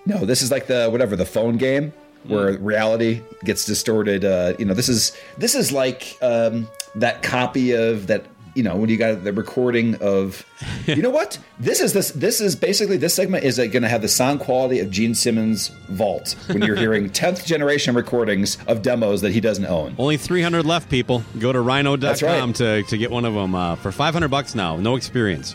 No, 0.06 0.24
this 0.24 0.42
is 0.42 0.50
like 0.50 0.66
the 0.66 0.88
whatever 0.90 1.16
the 1.16 1.24
phone 1.26 1.56
game 1.56 1.92
where 2.24 2.56
Hmm. 2.56 2.64
reality 2.64 3.20
gets 3.44 3.64
distorted. 3.64 4.24
Uh, 4.24 4.54
you 4.58 4.64
know, 4.64 4.74
this 4.74 4.88
is 4.88 5.16
this 5.38 5.54
is 5.54 5.72
like 5.72 6.16
um, 6.22 6.68
that 6.94 7.22
copy 7.22 7.72
of 7.72 8.06
that. 8.08 8.24
You 8.54 8.62
know, 8.62 8.76
when 8.76 8.88
you 8.88 8.96
got 8.96 9.24
the 9.24 9.32
recording 9.32 9.96
of, 9.96 10.46
you 10.86 11.02
know 11.02 11.10
what? 11.10 11.38
This 11.58 11.80
is 11.80 11.92
this. 11.92 12.12
This 12.12 12.40
is 12.40 12.54
basically 12.54 12.96
this 12.96 13.14
segment 13.14 13.44
is 13.44 13.58
going 13.58 13.82
to 13.82 13.88
have 13.88 14.02
the 14.02 14.08
sound 14.08 14.40
quality 14.40 14.80
of 14.80 14.90
Gene 14.90 15.14
Simmons' 15.14 15.68
vault 15.88 16.36
when 16.46 16.62
you're 16.62 16.76
hearing 16.76 17.10
tenth 17.12 17.44
generation 17.44 17.94
recordings 17.94 18.58
of 18.66 18.82
demos 18.82 19.20
that 19.22 19.32
he 19.32 19.40
doesn't 19.40 19.66
own. 19.66 19.94
Only 19.98 20.16
300 20.16 20.64
left, 20.64 20.88
people. 20.88 21.24
Go 21.38 21.52
to 21.52 21.60
rhino.com 21.60 22.04
right. 22.22 22.54
to, 22.56 22.82
to 22.84 22.98
get 22.98 23.10
one 23.10 23.24
of 23.24 23.34
them 23.34 23.54
uh, 23.54 23.76
for 23.76 23.90
500 23.90 24.28
bucks 24.28 24.54
now. 24.54 24.76
No 24.76 24.96
experience. 24.96 25.54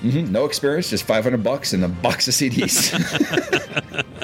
Hmm 0.00 0.30
No 0.32 0.44
experience, 0.44 0.90
just 0.90 1.04
five 1.04 1.24
hundred 1.24 1.42
bucks 1.42 1.72
and 1.72 1.84
a 1.84 1.88
box 1.88 2.28
of 2.28 2.34
CDs. 2.34 2.92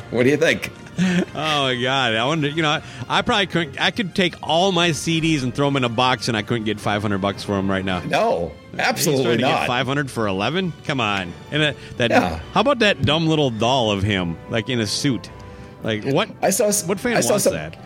what 0.11 0.25
do 0.25 0.31
you 0.31 0.37
think? 0.37 0.70
Oh 0.99 1.64
my 1.64 1.75
god! 1.81 2.14
I 2.14 2.25
wonder. 2.25 2.49
You 2.49 2.62
know, 2.62 2.81
I 3.09 3.22
probably 3.22 3.47
couldn't. 3.47 3.81
I 3.81 3.91
could 3.91 4.14
take 4.14 4.37
all 4.43 4.70
my 4.70 4.91
CDs 4.91 5.43
and 5.43 5.55
throw 5.55 5.66
them 5.66 5.77
in 5.77 5.85
a 5.85 5.89
box, 5.89 6.29
and 6.29 6.37
I 6.37 6.43
couldn't 6.43 6.64
get 6.64 6.79
500 6.79 7.18
bucks 7.18 7.43
for 7.43 7.53
them 7.53 7.68
right 7.68 7.85
now. 7.85 8.01
No, 8.01 8.53
absolutely 8.79 9.25
He's 9.25 9.27
trying 9.27 9.39
to 9.39 9.43
not. 9.43 9.61
Get 9.62 9.66
500 9.66 10.11
for 10.11 10.29
11? 10.29 10.72
Come 10.85 11.01
on! 11.01 11.33
And 11.51 11.62
uh, 11.62 11.72
that. 11.97 12.11
Yeah. 12.11 12.39
How 12.53 12.61
about 12.61 12.79
that 12.81 13.03
dumb 13.03 13.27
little 13.27 13.51
doll 13.51 13.91
of 13.91 14.03
him, 14.03 14.37
like 14.51 14.68
in 14.68 14.79
a 14.79 14.87
suit? 14.87 15.29
Like 15.83 16.05
what? 16.05 16.31
I 16.41 16.51
saw. 16.51 16.70
What 16.87 17.01
fan 17.01 17.16
I 17.16 17.20
saw 17.20 17.31
wants 17.31 17.45
some, 17.45 17.55
that? 17.55 17.77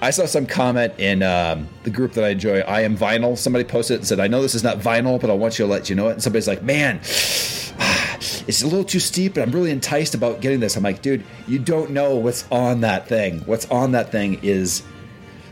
I 0.00 0.10
saw 0.10 0.26
some 0.26 0.46
comment 0.46 0.94
in 0.98 1.22
um, 1.22 1.68
the 1.82 1.90
group 1.90 2.12
that 2.12 2.24
I 2.24 2.28
enjoy. 2.30 2.60
I 2.60 2.82
am 2.82 2.96
vinyl. 2.96 3.36
Somebody 3.36 3.64
posted 3.64 3.96
it 3.96 3.98
and 3.98 4.06
said, 4.06 4.20
"I 4.20 4.28
know 4.28 4.42
this 4.42 4.54
is 4.54 4.62
not 4.62 4.78
vinyl, 4.78 5.20
but 5.20 5.30
I 5.30 5.34
want 5.34 5.58
you 5.58 5.66
to 5.66 5.70
let 5.70 5.90
you 5.90 5.96
know 5.96 6.08
it." 6.08 6.12
And 6.12 6.22
somebody's 6.22 6.48
like, 6.48 6.62
"Man, 6.62 6.96
it's 6.98 8.62
a 8.62 8.66
little 8.66 8.84
too 8.84 9.00
steep, 9.00 9.34
but 9.34 9.42
I'm 9.42 9.50
really 9.50 9.70
enticed 9.70 10.14
about 10.14 10.40
getting 10.40 10.60
this." 10.60 10.76
I'm 10.76 10.82
like, 10.82 11.02
"Dude, 11.02 11.24
you 11.46 11.58
don't 11.58 11.90
know 11.90 12.16
what's 12.16 12.44
on 12.50 12.82
that 12.82 13.08
thing. 13.08 13.40
What's 13.40 13.68
on 13.70 13.92
that 13.92 14.12
thing 14.12 14.38
is 14.42 14.82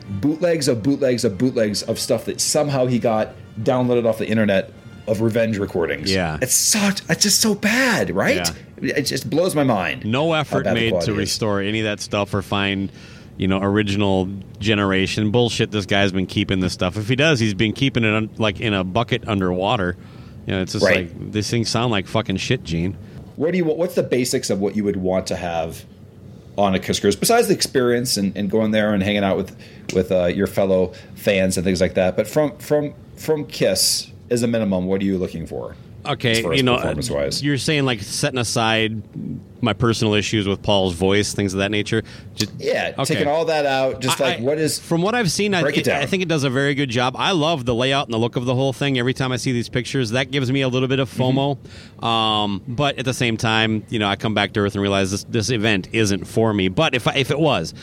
bootlegs 0.08 0.68
of 0.68 0.82
bootlegs 0.82 1.24
of 1.24 1.36
bootlegs 1.36 1.82
of 1.82 1.98
stuff 1.98 2.26
that 2.26 2.40
somehow 2.40 2.86
he 2.86 2.98
got 2.98 3.34
downloaded 3.60 4.06
off 4.06 4.18
the 4.18 4.28
internet 4.28 4.70
of 5.08 5.20
revenge 5.20 5.58
recordings. 5.58 6.12
Yeah. 6.12 6.38
it's 6.42 6.54
such. 6.54 7.02
It's 7.08 7.22
just 7.22 7.40
so 7.40 7.54
bad, 7.54 8.14
right? 8.14 8.50
It 8.78 9.02
just 9.02 9.28
blows 9.30 9.54
my 9.54 9.64
mind. 9.64 10.04
No 10.04 10.32
effort 10.32 10.66
made 10.66 11.00
to 11.02 11.12
is. 11.12 11.18
restore 11.18 11.60
any 11.60 11.80
of 11.80 11.84
that 11.84 12.00
stuff 12.00 12.34
or 12.34 12.42
find, 12.42 12.90
you 13.36 13.46
know, 13.48 13.60
original 13.62 14.28
generation 14.60 15.30
bullshit. 15.30 15.70
This 15.70 15.86
guy's 15.86 16.12
been 16.12 16.26
keeping 16.26 16.60
this 16.60 16.72
stuff. 16.72 16.96
If 16.96 17.08
he 17.08 17.16
does, 17.16 17.38
he's 17.40 17.54
been 17.54 17.72
keeping 17.72 18.04
it 18.04 18.14
un- 18.14 18.30
like 18.38 18.60
in 18.60 18.72
a 18.74 18.84
bucket 18.84 19.28
underwater. 19.28 19.96
You 20.46 20.54
know, 20.54 20.62
it's 20.62 20.72
just 20.72 20.84
Right. 20.84 21.10
like 21.12 21.32
these 21.32 21.50
things 21.50 21.68
sound 21.68 21.90
like 21.90 22.06
fucking 22.06 22.36
shit, 22.36 22.62
Gene. 22.64 22.96
What 23.36 23.52
do 23.52 23.58
you? 23.58 23.64
What's 23.64 23.94
the 23.96 24.02
basics 24.02 24.48
of 24.50 24.60
what 24.60 24.76
you 24.76 24.84
would 24.84 24.96
want 24.96 25.26
to 25.28 25.36
have 25.36 25.84
on 26.56 26.74
a 26.74 26.78
Kiss 26.78 27.00
cruise, 27.00 27.16
besides 27.16 27.48
the 27.48 27.54
experience 27.54 28.16
and, 28.16 28.34
and 28.36 28.50
going 28.50 28.70
there 28.70 28.94
and 28.94 29.02
hanging 29.02 29.24
out 29.24 29.36
with 29.36 29.54
with 29.92 30.10
uh, 30.10 30.26
your 30.26 30.46
fellow 30.46 30.92
fans 31.14 31.58
and 31.58 31.64
things 31.64 31.80
like 31.80 31.94
that? 31.94 32.16
But 32.16 32.26
from 32.28 32.56
from 32.58 32.94
from 33.16 33.44
Kiss 33.44 34.10
as 34.30 34.42
a 34.42 34.46
minimum, 34.46 34.86
what 34.86 35.02
are 35.02 35.04
you 35.04 35.18
looking 35.18 35.46
for? 35.46 35.76
Okay, 36.12 36.32
as 36.32 36.40
far 36.40 36.52
as 36.52 36.56
you 36.58 36.62
know, 36.62 36.76
performance 36.76 37.10
wise. 37.10 37.42
you're 37.42 37.58
saying 37.58 37.84
like 37.84 38.00
setting 38.02 38.38
aside 38.38 39.02
my 39.62 39.72
personal 39.72 40.14
issues 40.14 40.46
with 40.46 40.62
Paul's 40.62 40.94
voice, 40.94 41.32
things 41.32 41.54
of 41.54 41.58
that 41.58 41.70
nature. 41.70 42.02
Just, 42.34 42.52
Yeah, 42.58 42.92
okay. 42.98 43.14
taking 43.14 43.26
all 43.28 43.46
that 43.46 43.64
out, 43.66 44.00
just 44.00 44.20
I- 44.20 44.36
like 44.36 44.40
what 44.40 44.58
is 44.58 44.78
from 44.78 45.02
what 45.02 45.14
I've 45.14 45.30
seen, 45.30 45.54
I, 45.54 45.66
it. 45.66 45.88
I 45.88 46.06
think 46.06 46.22
it 46.22 46.28
does 46.28 46.44
a 46.44 46.50
very 46.50 46.74
good 46.74 46.90
job. 46.90 47.16
I 47.18 47.32
love 47.32 47.64
the 47.64 47.74
layout 47.74 48.06
and 48.06 48.14
the 48.14 48.18
look 48.18 48.36
of 48.36 48.44
the 48.44 48.54
whole 48.54 48.72
thing. 48.72 48.98
Every 48.98 49.14
time 49.14 49.32
I 49.32 49.36
see 49.36 49.52
these 49.52 49.68
pictures, 49.68 50.10
that 50.10 50.30
gives 50.30 50.52
me 50.52 50.60
a 50.60 50.68
little 50.68 50.88
bit 50.88 50.98
of 51.00 51.10
FOMO. 51.10 51.56
Mm-hmm. 51.56 52.04
Um, 52.04 52.62
but 52.68 52.98
at 52.98 53.04
the 53.04 53.14
same 53.14 53.36
time, 53.36 53.84
you 53.88 53.98
know, 53.98 54.06
I 54.08 54.16
come 54.16 54.34
back 54.34 54.52
to 54.52 54.60
earth 54.60 54.74
and 54.74 54.82
realize 54.82 55.10
this 55.10 55.24
this 55.24 55.50
event 55.50 55.88
isn't 55.92 56.26
for 56.26 56.52
me. 56.52 56.68
But 56.68 56.94
if 56.94 57.08
I, 57.08 57.14
if 57.14 57.30
it 57.30 57.38
was. 57.38 57.74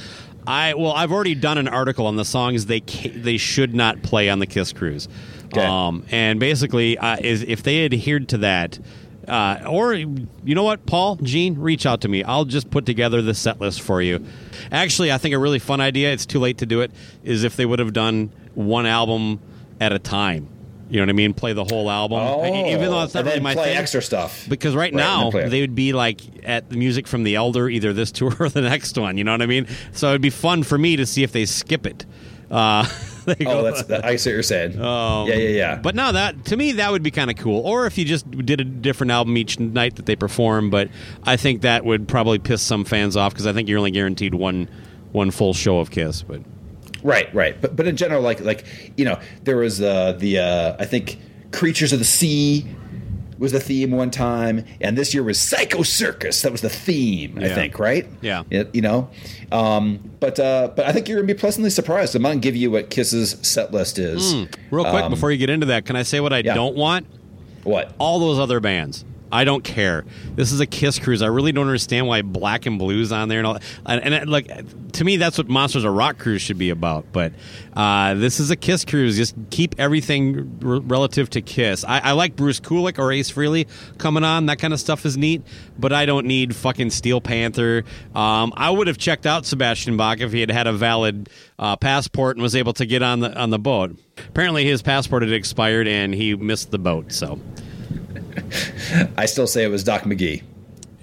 I 0.45 0.73
well, 0.73 0.91
I've 0.91 1.13
already 1.13 1.35
done 1.35 1.57
an 1.57 1.69
article 1.69 2.05
on 2.05 2.17
the 2.17 2.25
songs 2.25 2.65
they 2.65 2.81
ca- 2.81 3.13
they 3.15 3.37
should 3.37 3.73
not 3.73 4.03
play 4.03 4.29
on 4.29 4.39
the 4.39 4.45
Kiss 4.45 4.73
cruise, 4.73 5.07
Okay. 5.53 5.65
um, 5.65 6.05
and 6.11 6.39
basically, 6.39 6.97
uh, 6.97 7.17
is 7.19 7.43
if 7.43 7.63
they 7.63 7.85
adhered 7.85 8.29
to 8.29 8.37
that, 8.39 8.79
uh, 9.27 9.59
or 9.67 9.93
you 9.93 10.27
know 10.45 10.63
what, 10.63 10.85
Paul, 10.85 11.15
Gene, 11.17 11.55
reach 11.57 11.85
out 11.85 12.01
to 12.01 12.07
me. 12.07 12.23
I'll 12.23 12.45
just 12.45 12.69
put 12.69 12.85
together 12.85 13.21
the 13.21 13.33
set 13.33 13.59
list 13.61 13.81
for 13.81 14.01
you. 14.01 14.25
Actually, 14.71 15.11
I 15.11 15.17
think 15.17 15.33
a 15.33 15.39
really 15.39 15.59
fun 15.59 15.79
idea. 15.79 16.11
It's 16.11 16.25
too 16.25 16.39
late 16.39 16.57
to 16.57 16.65
do 16.65 16.81
it. 16.81 16.91
Is 17.23 17.43
if 17.43 17.55
they 17.55 17.65
would 17.65 17.79
have 17.79 17.93
done 17.93 18.31
one 18.53 18.85
album 18.85 19.39
at 19.79 19.93
a 19.93 19.99
time. 19.99 20.49
You 20.89 20.99
know 20.99 21.03
what 21.03 21.09
I 21.09 21.13
mean? 21.13 21.33
Play 21.33 21.53
the 21.53 21.63
whole 21.63 21.89
album, 21.89 22.19
Oh, 22.19 22.45
even 22.67 22.81
though 22.81 23.01
it's 23.01 23.15
not 23.15 23.25
really 23.25 23.39
my 23.39 23.55
play 23.55 23.69
thing. 23.69 23.77
extra 23.77 24.01
stuff. 24.01 24.45
Because 24.47 24.75
right, 24.75 24.93
Right, 24.93 24.93
now 24.93 25.31
they 25.31 25.61
would 25.61 25.73
be 25.73 25.91
like 25.93 26.21
at 26.45 26.69
the 26.69 26.77
music 26.77 27.07
from 27.07 27.23
the 27.23 27.35
Elder, 27.35 27.67
either 27.67 27.93
this 27.93 28.11
tour 28.19 28.35
or 28.39 28.49
the 28.49 28.61
next 28.61 28.95
one. 28.97 29.17
You 29.17 29.23
know 29.23 29.31
what 29.31 29.41
I 29.41 29.47
mean? 29.47 29.65
So 29.93 30.09
it'd 30.09 30.21
be 30.21 30.29
fun 30.29 30.61
for 30.61 30.77
me 30.77 30.97
to 30.97 31.05
see 31.05 31.23
if 31.23 31.31
they 31.31 31.45
skip 31.45 31.87
it. 31.87 32.05
Uh, 32.51 32.87
oh, 33.45 33.63
that's 33.63 33.83
that, 33.83 34.05
I 34.05 34.15
see 34.15 34.29
what 34.29 34.33
you're 34.33 34.43
saying. 34.43 34.79
Um, 34.93 35.27
yeah, 35.27 35.35
yeah, 35.35 35.49
yeah. 35.49 35.75
But 35.77 35.95
no, 35.95 36.11
that 36.11 36.45
to 36.45 36.57
me 36.57 36.73
that 36.73 36.91
would 36.91 37.03
be 37.03 37.11
kind 37.11 37.31
of 37.31 37.37
cool. 37.37 37.61
Or 37.61 37.85
if 37.85 37.97
you 37.97 38.05
just 38.05 38.29
did 38.29 38.59
a 38.61 38.63
different 38.63 39.11
album 39.11 39.37
each 39.37 39.59
night 39.59 39.95
that 39.95 40.05
they 40.05 40.15
perform. 40.15 40.69
But 40.69 40.89
I 41.23 41.37
think 41.37 41.61
that 41.61 41.85
would 41.85 42.07
probably 42.07 42.37
piss 42.37 42.61
some 42.61 42.85
fans 42.85 43.15
off 43.15 43.33
because 43.33 43.47
I 43.47 43.53
think 43.53 43.69
you're 43.69 43.77
only 43.77 43.91
guaranteed 43.91 44.33
one 44.35 44.69
one 45.13 45.31
full 45.31 45.53
show 45.53 45.79
of 45.79 45.89
Kiss. 45.89 46.21
But 46.21 46.41
Right, 47.03 47.33
right. 47.33 47.59
But 47.59 47.75
but 47.75 47.87
in 47.87 47.97
general, 47.97 48.21
like 48.21 48.39
like 48.39 48.65
you 48.97 49.05
know, 49.05 49.19
there 49.43 49.57
was 49.57 49.81
uh, 49.81 50.13
the 50.13 50.39
uh, 50.39 50.75
I 50.79 50.85
think 50.85 51.19
Creatures 51.51 51.93
of 51.93 51.99
the 51.99 52.05
Sea 52.05 52.65
was 53.43 53.51
the 53.51 53.59
theme 53.59 53.91
one 53.91 54.09
time, 54.09 54.65
and 54.81 54.97
this 54.97 55.13
year 55.13 55.21
was 55.21 55.37
Psycho 55.39 55.83
Circus. 55.83 56.41
That 56.41 56.51
was 56.51 56.61
the 56.61 56.69
theme, 56.69 57.37
I 57.39 57.49
think. 57.49 57.77
Right? 57.77 58.07
Yeah. 58.21 58.43
It- 58.49 58.73
you 58.73 58.81
know, 58.81 59.09
um, 59.51 59.99
but 60.19 60.39
uh, 60.39 60.71
but 60.75 60.85
I 60.87 60.91
think 60.93 61.07
you're 61.07 61.17
gonna 61.19 61.27
be 61.31 61.37
pleasantly 61.37 61.69
surprised. 61.69 62.15
I'm 62.15 62.23
gonna 62.23 62.37
give 62.37 62.55
you 62.55 62.71
what 62.71 62.89
Kiss's 62.89 63.37
set 63.41 63.71
list 63.71 63.99
is. 63.99 64.33
Hmm. 64.33 64.43
real 64.71 64.85
quick 64.85 65.03
Um, 65.03 65.11
before 65.11 65.31
you 65.31 65.37
get 65.37 65.49
into 65.51 65.67
that, 65.67 65.85
can 65.85 65.95
I 65.95 66.03
say 66.03 66.19
what 66.19 66.33
I 66.33 66.39
yeah. 66.39 66.55
don't 66.55 66.75
want? 66.75 67.05
What? 67.63 67.93
All 67.99 68.19
those 68.19 68.39
other 68.39 68.59
bands. 68.59 69.05
I 69.33 69.45
don't 69.45 69.63
care. 69.63 70.05
This 70.35 70.51
is 70.51 70.59
a 70.59 70.67
Kiss 70.67 70.99
cruise. 70.99 71.23
I 71.23 71.27
really 71.27 71.51
don't 71.51 71.65
understand 71.65 72.07
why 72.07 72.21
Black 72.21 72.67
'N 72.67 72.77
Blue's 72.77 73.11
on 73.11 73.29
there 73.29 73.39
and 73.39 73.47
all. 73.47 73.57
And, 73.83 74.13
and 74.13 74.29
like 74.29 74.47
to 74.93 75.03
me, 75.03 75.17
that's 75.17 75.39
what 75.39 75.49
Monsters 75.49 75.85
of 75.85 75.93
Rock 75.93 76.19
cruise 76.19 76.43
should 76.43 76.59
be 76.59 76.69
about. 76.69 77.11
But 77.11 77.33
uh, 77.75 78.13
this 78.13 78.39
is 78.39 78.51
a 78.51 78.55
Kiss 78.55 78.85
cruise. 78.85 79.17
Just 79.17 79.33
keep 79.49 79.73
everything 79.79 80.59
r- 80.63 80.79
relative 80.81 81.31
to 81.31 81.41
Kiss. 81.41 81.83
I, 81.83 81.99
I 81.99 82.11
like 82.11 82.35
Bruce 82.35 82.59
Kulick 82.59 82.99
or 82.99 83.11
Ace 83.11 83.31
Frehley 83.31 83.67
coming 83.97 84.23
on. 84.23 84.45
That 84.45 84.59
kind 84.59 84.71
of 84.71 84.79
stuff 84.79 85.03
is 85.03 85.17
neat. 85.17 85.41
But 85.79 85.91
I 85.91 86.05
don't 86.05 86.27
need 86.27 86.55
fucking 86.55 86.91
Steel 86.91 87.19
Panther. 87.19 87.85
Um, 88.13 88.53
I 88.55 88.69
would 88.69 88.85
have 88.85 88.99
checked 88.99 89.25
out 89.25 89.47
Sebastian 89.47 89.97
Bach 89.97 90.19
if 90.19 90.31
he 90.31 90.41
had 90.41 90.51
had 90.51 90.67
a 90.67 90.73
valid 90.73 91.27
uh, 91.57 91.75
passport 91.75 92.35
and 92.35 92.43
was 92.43 92.55
able 92.55 92.73
to 92.73 92.85
get 92.85 93.01
on 93.01 93.21
the 93.21 93.35
on 93.35 93.49
the 93.49 93.59
boat. 93.59 93.97
Apparently, 94.29 94.63
his 94.63 94.83
passport 94.83 95.23
had 95.23 95.31
expired 95.31 95.87
and 95.87 96.13
he 96.13 96.35
missed 96.35 96.69
the 96.69 96.77
boat. 96.77 97.11
So. 97.11 97.39
I 99.17 99.25
still 99.25 99.47
say 99.47 99.63
it 99.63 99.69
was 99.69 99.83
Doc 99.83 100.03
McGhee. 100.03 100.43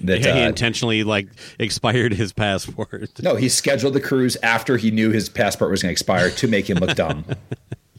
That 0.02 0.20
Yeah, 0.20 0.34
he 0.34 0.42
uh, 0.44 0.48
intentionally 0.48 1.04
like 1.04 1.28
expired 1.58 2.14
his 2.14 2.32
passport. 2.32 3.10
no, 3.22 3.36
he 3.36 3.48
scheduled 3.48 3.94
the 3.94 4.00
cruise 4.00 4.36
after 4.42 4.76
he 4.76 4.90
knew 4.90 5.10
his 5.10 5.28
passport 5.28 5.70
was 5.70 5.82
going 5.82 5.90
to 5.90 5.92
expire 5.92 6.30
to 6.30 6.48
make 6.48 6.68
him 6.68 6.78
look 6.78 6.96
dumb. 6.96 7.24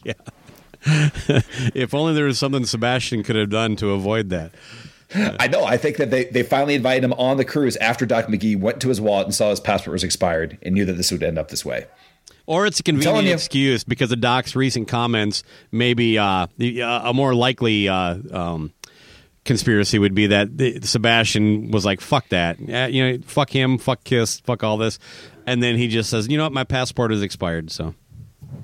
Yeah. 0.04 0.14
if 1.76 1.94
only 1.94 2.16
there 2.16 2.26
was 2.26 2.40
something 2.40 2.66
Sebastian 2.66 3.22
could 3.22 3.36
have 3.36 3.52
done 3.52 3.76
to 3.76 3.92
avoid 3.92 4.30
that. 4.32 4.52
I 5.14 5.48
know. 5.48 5.64
I 5.64 5.78
think 5.78 5.98
that 5.98 6.10
they, 6.10 6.26
they 6.26 6.42
finally 6.42 6.74
invited 6.74 7.04
him 7.04 7.14
on 7.14 7.38
the 7.38 7.46
cruise 7.46 7.76
after 7.78 8.06
Doc 8.06 8.26
McGhee 8.26 8.60
went 8.60 8.82
to 8.82 8.90
his 8.90 9.00
wallet 9.02 9.26
and 9.26 9.36
saw 9.36 9.50
his 9.50 9.60
passport 9.60 9.94
was 9.94 10.04
expired 10.04 10.58
and 10.64 10.74
knew 10.74 10.86
that 10.86 10.94
this 10.94 11.12
would 11.12 11.22
end 11.22 11.38
up 11.38 11.50
this 11.50 11.66
way. 11.66 11.86
Or 12.52 12.66
it's 12.66 12.82
a 12.82 12.84
convenient 12.84 13.30
excuse 13.30 13.86
because 13.86 14.12
of 14.12 14.20
Doc's 14.20 14.58
recent 14.58 14.90
comments. 14.90 15.46
Maybe 15.72 16.18
uh, 16.18 16.48
the, 16.58 16.82
uh, 16.82 17.12
a 17.12 17.14
more 17.14 17.34
likely 17.34 17.88
uh, 17.88 18.18
um, 18.30 18.74
conspiracy 19.46 19.98
would 19.98 20.14
be 20.14 20.28
that 20.28 20.58
the, 20.58 20.82
Sebastian 20.82 21.72
was 21.72 21.86
like, 21.86 22.02
"Fuck 22.02 22.28
that," 22.28 22.60
you 22.60 23.04
know, 23.04 23.24
fuck 23.26 23.50
him, 23.50 23.78
fuck 23.78 24.04
Kiss, 24.04 24.42
fuck 24.42 24.66
all 24.66 24.76
this, 24.76 25.00
and 25.46 25.64
then 25.64 25.78
he 25.78 25.88
just 25.88 26.10
says, 26.10 26.28
"You 26.28 26.38
know 26.38 26.44
what? 26.44 26.52
My 26.52 26.66
passport 26.66 27.14
is 27.14 27.22
expired." 27.22 27.72
So, 27.72 27.96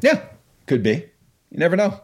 Yeah, 0.02 0.22
could 0.66 0.84
be. 0.84 1.06
You 1.52 1.58
never 1.58 1.78
know. 1.78 2.02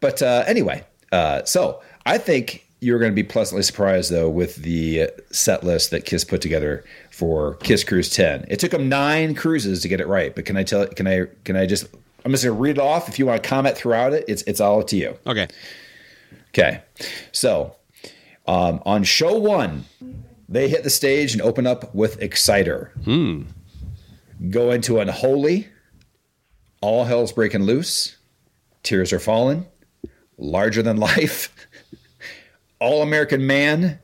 But 0.00 0.20
uh, 0.20 0.44
anyway, 0.46 0.84
uh, 1.10 1.44
so 1.44 1.80
I 2.04 2.18
think 2.18 2.66
you're 2.84 2.98
going 2.98 3.10
to 3.10 3.14
be 3.14 3.22
pleasantly 3.22 3.62
surprised 3.62 4.10
though 4.10 4.28
with 4.28 4.56
the 4.56 5.10
set 5.30 5.64
list 5.64 5.90
that 5.90 6.04
Kiss 6.04 6.22
put 6.24 6.40
together 6.42 6.84
for 7.10 7.54
Kiss 7.56 7.82
Cruise 7.84 8.10
10. 8.10 8.44
It 8.48 8.58
took 8.60 8.70
them 8.72 8.88
nine 8.88 9.34
cruises 9.34 9.80
to 9.82 9.88
get 9.88 10.00
it 10.00 10.06
right. 10.06 10.34
But 10.34 10.44
can 10.44 10.56
I 10.56 10.62
tell? 10.64 10.86
Can 10.86 11.06
I? 11.06 11.26
Can 11.44 11.56
I 11.56 11.66
just? 11.66 11.86
I'm 12.24 12.30
just 12.32 12.44
going 12.44 12.56
to 12.56 12.60
read 12.62 12.78
it 12.78 12.80
off. 12.80 13.08
If 13.08 13.18
you 13.18 13.26
want 13.26 13.42
to 13.42 13.48
comment 13.48 13.76
throughout 13.76 14.12
it, 14.12 14.24
it's 14.28 14.42
it's 14.42 14.60
all 14.60 14.80
up 14.80 14.86
to 14.88 14.96
you. 14.96 15.16
okay, 15.26 15.48
Okay. 16.50 16.82
So 17.32 17.74
um, 18.46 18.82
on 18.84 19.02
show 19.04 19.36
one, 19.36 19.84
they 20.48 20.68
hit 20.68 20.84
the 20.84 20.90
stage 20.90 21.32
and 21.32 21.42
open 21.42 21.66
up 21.66 21.94
with 21.94 22.20
Exciter. 22.20 22.92
Hmm. 23.04 23.42
Go 24.50 24.70
into 24.70 25.00
Unholy. 25.00 25.68
All 26.80 27.04
Hell's 27.04 27.32
Breaking 27.32 27.62
Loose. 27.62 28.16
Tears 28.82 29.12
Are 29.12 29.18
Falling. 29.18 29.66
Larger 30.36 30.82
Than 30.82 30.96
Life. 30.98 31.63
All 32.80 33.02
American 33.02 33.46
Man. 33.46 33.98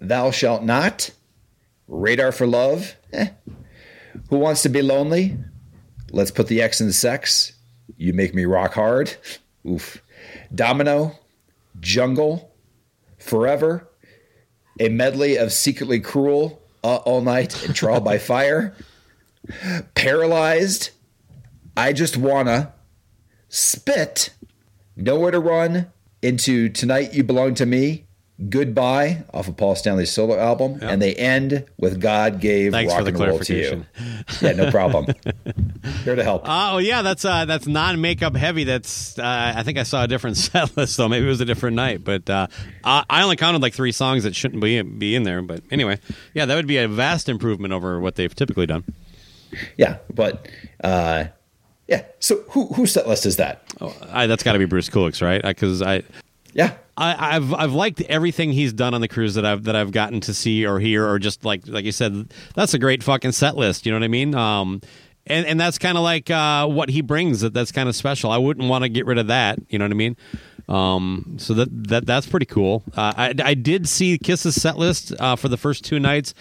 Thou 0.00 0.30
Shalt 0.30 0.62
Not. 0.62 1.10
Radar 1.88 2.32
for 2.32 2.46
Love. 2.46 2.96
Eh. 3.12 3.28
Who 4.30 4.38
Wants 4.38 4.62
to 4.62 4.68
Be 4.68 4.82
Lonely? 4.82 5.36
Let's 6.10 6.30
Put 6.30 6.48
the 6.48 6.62
X 6.62 6.80
in 6.80 6.92
Sex. 6.92 7.52
You 7.96 8.12
Make 8.12 8.34
Me 8.34 8.44
Rock 8.44 8.74
Hard. 8.74 9.14
Oof. 9.66 10.02
Domino. 10.54 11.18
Jungle, 11.80 12.54
Forever, 13.18 13.88
a 14.78 14.88
medley 14.88 15.36
of 15.36 15.52
Secretly 15.52 16.00
Cruel, 16.00 16.62
uh, 16.84 16.96
All 16.96 17.20
Night, 17.20 17.64
and 17.64 17.74
Trial 17.74 18.00
by 18.00 18.18
Fire, 18.18 18.74
Paralyzed, 19.94 20.90
I 21.76 21.92
Just 21.92 22.16
Wanna, 22.16 22.72
Spit, 23.48 24.30
Nowhere 24.96 25.30
to 25.30 25.40
Run, 25.40 25.90
into 26.22 26.68
Tonight 26.68 27.12
You 27.14 27.24
Belong 27.24 27.54
to 27.56 27.66
Me, 27.66 28.06
Goodbye 28.48 29.22
off 29.32 29.46
of 29.46 29.56
Paul 29.56 29.76
Stanley's 29.76 30.10
solo 30.10 30.36
album, 30.36 30.78
and 30.82 31.00
they 31.00 31.14
end 31.14 31.64
with 31.76 32.00
God 32.00 32.40
Gave 32.40 32.72
Thanks 32.72 32.92
Rock 32.92 33.04
for 33.04 33.04
the 33.04 33.10
and 33.10 33.20
Roll 33.20 33.38
to 33.38 33.54
You. 33.54 33.68
clarification. 33.68 34.40
Yeah, 34.40 34.52
no 34.64 34.70
problem. 34.70 35.06
Here 36.04 36.16
to 36.16 36.24
help. 36.24 36.42
Oh 36.46 36.78
yeah, 36.78 37.02
that's 37.02 37.24
uh, 37.24 37.44
that's 37.44 37.68
non 37.68 38.00
makeup 38.00 38.34
heavy. 38.34 38.64
That's 38.64 39.16
uh, 39.16 39.52
I 39.54 39.62
think 39.62 39.78
I 39.78 39.84
saw 39.84 40.02
a 40.02 40.08
different 40.08 40.36
set 40.38 40.76
list 40.76 40.96
though. 40.96 41.08
Maybe 41.08 41.26
it 41.26 41.28
was 41.28 41.40
a 41.40 41.44
different 41.44 41.76
night, 41.76 42.02
but 42.02 42.28
uh, 42.28 42.48
I, 42.82 43.04
I 43.08 43.22
only 43.22 43.36
counted 43.36 43.62
like 43.62 43.74
three 43.74 43.92
songs 43.92 44.24
that 44.24 44.34
shouldn't 44.34 44.62
be 44.62 44.80
be 44.82 45.14
in 45.14 45.22
there. 45.22 45.42
But 45.42 45.62
anyway, 45.70 46.00
yeah, 46.34 46.46
that 46.46 46.56
would 46.56 46.66
be 46.66 46.78
a 46.78 46.88
vast 46.88 47.28
improvement 47.28 47.72
over 47.72 48.00
what 48.00 48.16
they've 48.16 48.34
typically 48.34 48.66
done. 48.66 48.82
Yeah, 49.76 49.98
but 50.12 50.48
uh, 50.82 51.26
yeah. 51.92 52.04
So 52.20 52.42
who 52.48 52.68
whose 52.68 52.90
set 52.92 53.06
list 53.06 53.26
is 53.26 53.36
that? 53.36 53.62
Oh, 53.78 53.94
I, 54.10 54.26
that's 54.26 54.42
got 54.42 54.54
to 54.54 54.58
be 54.58 54.64
Bruce 54.64 54.88
Kulick's, 54.88 55.20
right? 55.20 55.42
Because 55.42 55.82
I, 55.82 56.02
Yeah, 56.54 56.72
I, 56.96 57.36
I've 57.36 57.52
I've 57.52 57.72
liked 57.74 58.00
everything 58.02 58.50
he's 58.50 58.72
done 58.72 58.94
on 58.94 59.02
the 59.02 59.08
cruise 59.08 59.34
that 59.34 59.44
I've 59.44 59.64
that 59.64 59.76
I've 59.76 59.92
gotten 59.92 60.20
to 60.22 60.32
see 60.32 60.64
or 60.64 60.80
hear 60.80 61.06
or 61.06 61.18
just 61.18 61.44
like 61.44 61.68
like 61.68 61.84
you 61.84 61.92
said, 61.92 62.32
that's 62.54 62.72
a 62.72 62.78
great 62.78 63.02
fucking 63.02 63.32
set 63.32 63.56
list. 63.56 63.84
You 63.84 63.92
know 63.92 63.98
what 63.98 64.04
I 64.04 64.08
mean? 64.08 64.34
Um, 64.34 64.80
and 65.26 65.46
and 65.46 65.60
that's 65.60 65.76
kind 65.76 65.98
of 65.98 66.02
like 66.02 66.30
uh, 66.30 66.66
what 66.66 66.88
he 66.88 67.02
brings. 67.02 67.42
That 67.42 67.52
that's 67.52 67.72
kind 67.72 67.90
of 67.90 67.94
special. 67.94 68.30
I 68.30 68.38
wouldn't 68.38 68.70
want 68.70 68.84
to 68.84 68.88
get 68.88 69.04
rid 69.04 69.18
of 69.18 69.26
that. 69.26 69.58
You 69.68 69.78
know 69.78 69.84
what 69.84 69.92
I 69.92 69.94
mean? 69.94 70.16
Um, 70.70 71.36
so 71.38 71.52
that 71.52 71.68
that 71.88 72.06
that's 72.06 72.26
pretty 72.26 72.46
cool. 72.46 72.84
Uh, 72.96 73.12
I 73.14 73.34
I 73.44 73.52
did 73.52 73.86
see 73.86 74.16
Kiss's 74.16 74.54
set 74.54 74.78
list 74.78 75.12
uh, 75.20 75.36
for 75.36 75.48
the 75.48 75.58
first 75.58 75.84
two 75.84 76.00
nights. 76.00 76.32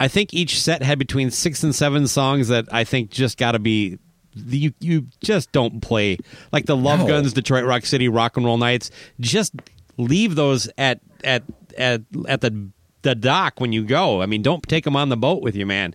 I 0.00 0.08
think 0.08 0.34
each 0.34 0.60
set 0.60 0.82
had 0.82 0.98
between 0.98 1.30
six 1.30 1.62
and 1.62 1.72
seven 1.74 2.08
songs 2.08 2.48
that 2.48 2.66
I 2.72 2.82
think 2.82 3.10
just 3.10 3.38
got 3.38 3.52
to 3.52 3.60
be 3.60 3.98
you 4.34 4.72
you 4.80 5.06
just 5.22 5.52
don't 5.52 5.80
play 5.80 6.18
like 6.52 6.66
the 6.66 6.76
Love 6.76 7.00
No. 7.00 7.06
Guns, 7.06 7.32
Detroit 7.32 7.64
Rock 7.64 7.84
City, 7.86 8.08
Rock 8.08 8.36
and 8.36 8.46
Roll 8.46 8.58
Nights. 8.58 8.90
Just 9.18 9.54
leave 9.96 10.34
those 10.34 10.68
at 10.78 11.00
at 11.24 11.42
at 11.76 12.02
at 12.28 12.40
the 12.40 12.70
the 13.02 13.14
dock 13.14 13.60
when 13.60 13.72
you 13.72 13.84
go. 13.84 14.22
I 14.22 14.26
mean, 14.26 14.42
don't 14.42 14.62
take 14.68 14.84
them 14.84 14.96
on 14.96 15.08
the 15.08 15.16
boat 15.16 15.42
with 15.42 15.56
you, 15.56 15.66
man. 15.66 15.94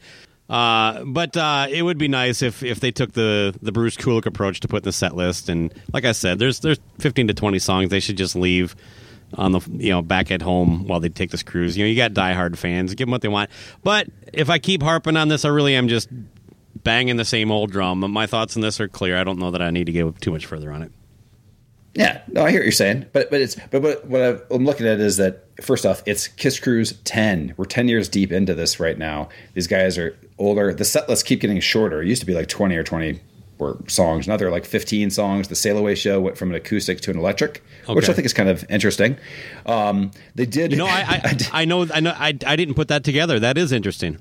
Uh, 0.49 1.03
but 1.05 1.35
uh, 1.35 1.67
it 1.69 1.81
would 1.81 1.97
be 1.97 2.07
nice 2.07 2.41
if, 2.41 2.61
if 2.61 2.79
they 2.79 2.91
took 2.91 3.13
the, 3.13 3.55
the 3.63 3.71
Bruce 3.71 3.97
Kulick 3.97 4.27
approach 4.27 4.59
to 4.59 4.67
put 4.67 4.77
in 4.77 4.83
the 4.83 4.91
set 4.91 5.15
list. 5.15 5.49
And 5.49 5.73
like 5.91 6.05
I 6.05 6.11
said, 6.11 6.37
there's 6.37 6.59
there's 6.59 6.79
15 6.99 7.29
to 7.29 7.33
20 7.33 7.59
songs 7.59 7.89
they 7.89 7.99
should 7.99 8.17
just 8.17 8.35
leave 8.35 8.75
on 9.33 9.51
the 9.51 9.59
you 9.71 9.89
know 9.89 10.03
back 10.03 10.29
at 10.31 10.41
home 10.41 10.87
while 10.87 10.99
they 10.99 11.09
take 11.09 11.31
this 11.31 11.41
cruise. 11.41 11.75
You 11.75 11.83
know, 11.83 11.89
you 11.89 11.95
got 11.95 12.13
diehard 12.13 12.57
fans, 12.57 12.93
give 12.93 13.07
them 13.07 13.11
what 13.11 13.21
they 13.21 13.27
want. 13.27 13.49
But 13.83 14.07
if 14.33 14.49
I 14.49 14.59
keep 14.59 14.83
harping 14.83 15.17
on 15.17 15.29
this, 15.29 15.45
I 15.45 15.49
really 15.49 15.75
am 15.75 15.87
just 15.87 16.09
banging 16.85 17.17
the 17.17 17.25
same 17.25 17.51
old 17.51 17.71
drum. 17.71 17.99
But 17.99 18.07
My 18.07 18.27
thoughts 18.27 18.55
on 18.55 18.61
this 18.61 18.79
are 18.79 18.87
clear. 18.87 19.17
I 19.17 19.25
don't 19.25 19.39
know 19.39 19.51
that 19.51 19.61
I 19.61 19.71
need 19.71 19.87
to 19.87 19.91
go 19.91 20.11
too 20.11 20.31
much 20.31 20.45
further 20.45 20.71
on 20.71 20.81
it. 20.81 20.91
Yeah, 21.93 22.21
no, 22.27 22.45
I 22.45 22.51
hear 22.51 22.59
what 22.59 22.65
you're 22.65 22.71
saying, 22.73 23.05
but 23.13 23.29
but 23.29 23.39
it's 23.39 23.55
but, 23.71 23.81
but 23.81 24.05
what 24.05 24.21
I've, 24.21 24.43
I'm 24.51 24.65
looking 24.65 24.85
at 24.85 24.99
is 24.99 25.15
that 25.15 25.45
first 25.61 25.85
off, 25.85 26.03
it's 26.05 26.27
Kiss 26.27 26.59
Cruise 26.59 26.99
10. 27.05 27.53
We're 27.55 27.63
10 27.63 27.87
years 27.87 28.09
deep 28.09 28.33
into 28.33 28.53
this 28.53 28.81
right 28.81 28.97
now. 28.97 29.29
These 29.53 29.67
guys 29.67 29.97
are 29.97 30.17
older. 30.37 30.73
The 30.73 30.83
set 30.83 31.07
lists 31.07 31.23
keep 31.23 31.39
getting 31.39 31.59
shorter. 31.61 32.01
It 32.01 32.07
used 32.09 32.19
to 32.21 32.25
be 32.25 32.33
like 32.33 32.49
20 32.49 32.75
or 32.75 32.83
20 32.83 33.21
were 33.59 33.77
songs. 33.87 34.27
Now 34.27 34.35
they're 34.35 34.51
like 34.51 34.65
15 34.65 35.09
songs. 35.09 35.47
The 35.47 35.55
Sail 35.55 35.77
Away 35.77 35.95
show 35.95 36.19
went 36.19 36.37
from 36.37 36.49
an 36.49 36.55
acoustic 36.55 36.99
to 37.01 37.11
an 37.11 37.17
electric, 37.17 37.63
which 37.87 38.09
I 38.09 38.13
think 38.13 38.25
is 38.25 38.33
kind 38.33 38.49
of 38.49 38.65
interesting. 38.69 39.17
Um, 39.65 40.11
they 40.35 40.45
did. 40.45 40.71
You 40.71 40.77
know, 40.77 40.87
I 40.87 41.21
I, 41.23 41.37
I 41.61 41.65
know 41.65 41.87
I 41.93 41.99
know 42.01 42.13
I, 42.13 42.37
I 42.45 42.55
didn't 42.57 42.73
put 42.73 42.89
that 42.89 43.05
together. 43.05 43.39
That 43.39 43.57
is 43.57 43.71
interesting. 43.71 44.17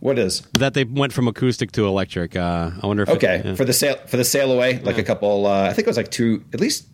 What 0.00 0.18
is? 0.18 0.42
That 0.52 0.74
they 0.74 0.84
went 0.84 1.12
from 1.12 1.28
acoustic 1.28 1.72
to 1.72 1.86
electric. 1.86 2.36
Uh, 2.36 2.70
I 2.82 2.86
wonder 2.86 3.04
if 3.04 3.08
okay 3.10 3.36
it, 3.36 3.46
yeah. 3.46 3.54
for 3.54 3.64
the 3.64 3.72
sail 3.72 3.96
for 4.06 4.16
the 4.16 4.24
sail 4.24 4.50
away 4.50 4.78
like 4.80 4.98
a 4.98 5.02
couple 5.02 5.46
uh, 5.46 5.62
i 5.62 5.72
think 5.72 5.86
it 5.86 5.90
was 5.90 5.96
like 5.96 6.10
two 6.10 6.44
at 6.52 6.60
least 6.60 6.86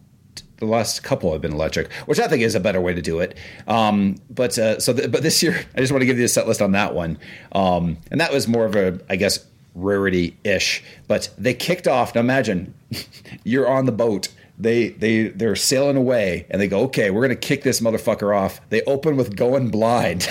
the 0.59 0.67
last 0.67 1.03
couple 1.03 1.33
have 1.33 1.41
been 1.41 1.53
electric 1.53 1.93
which 2.07 2.19
i 2.19 2.27
think 2.27 2.43
is 2.43 2.55
a 2.55 2.61
better 2.61 2.81
way 2.81 2.95
to 2.95 3.03
do 3.03 3.21
it. 3.21 3.37
Um, 3.67 4.17
but 4.31 4.59
uh, 4.59 4.81
so 4.81 4.93
th- 4.93 5.11
but 5.11 5.23
this 5.23 5.43
year 5.43 5.59
i 5.75 5.81
just 5.81 5.93
want 5.93 6.03
to 6.03 6.07
give 6.07 6.19
you 6.19 6.25
a 6.25 6.29
set 6.29 6.47
list 6.47 6.61
on 6.61 6.73
that 6.73 6.95
one. 6.95 7.19
Um, 7.53 7.99
and 8.11 8.21
that 8.21 8.33
was 8.33 8.49
more 8.49 8.65
of 8.65 8.77
a 8.77 9.01
i 9.09 9.17
guess 9.17 9.45
rarity 9.75 10.37
ish 10.43 10.83
but 11.07 11.29
they 11.37 11.53
kicked 11.53 11.87
off 11.87 12.15
now 12.15 12.23
imagine 12.23 12.73
you're 13.45 13.69
on 13.69 13.85
the 13.85 13.93
boat 13.93 14.29
they 14.59 14.89
they 14.89 15.29
they're 15.29 15.57
sailing 15.57 15.97
away 15.97 16.47
and 16.51 16.61
they 16.61 16.69
go 16.69 16.81
okay 16.81 17.11
we're 17.11 17.23
gonna 17.23 17.37
kick 17.37 17.63
this 17.63 17.81
motherfucker 17.81 18.37
off. 18.37 18.61
They 18.71 18.83
open 18.83 19.17
with 19.17 19.37
going 19.37 19.71
blind 19.71 20.23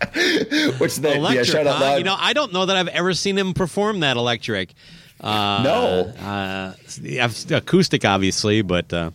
which 0.78 0.96
they 0.96 1.10
yeah, 1.10 1.16
electric. 1.16 1.46
shout 1.46 1.66
out 1.66 1.80
loud 1.80 1.96
You 1.98 2.04
know, 2.04 2.16
I 2.18 2.32
don't 2.32 2.52
know 2.52 2.66
that 2.66 2.76
I've 2.76 2.88
ever 2.88 3.12
seen 3.14 3.36
him 3.36 3.52
perform 3.54 4.00
that 4.00 4.16
electric. 4.16 4.72
Uh, 5.20 5.62
No. 5.62 6.00
uh, 6.24 6.74
acoustic, 7.50 8.04
obviously, 8.04 8.62
but 8.62 8.92
uh, 8.92 9.10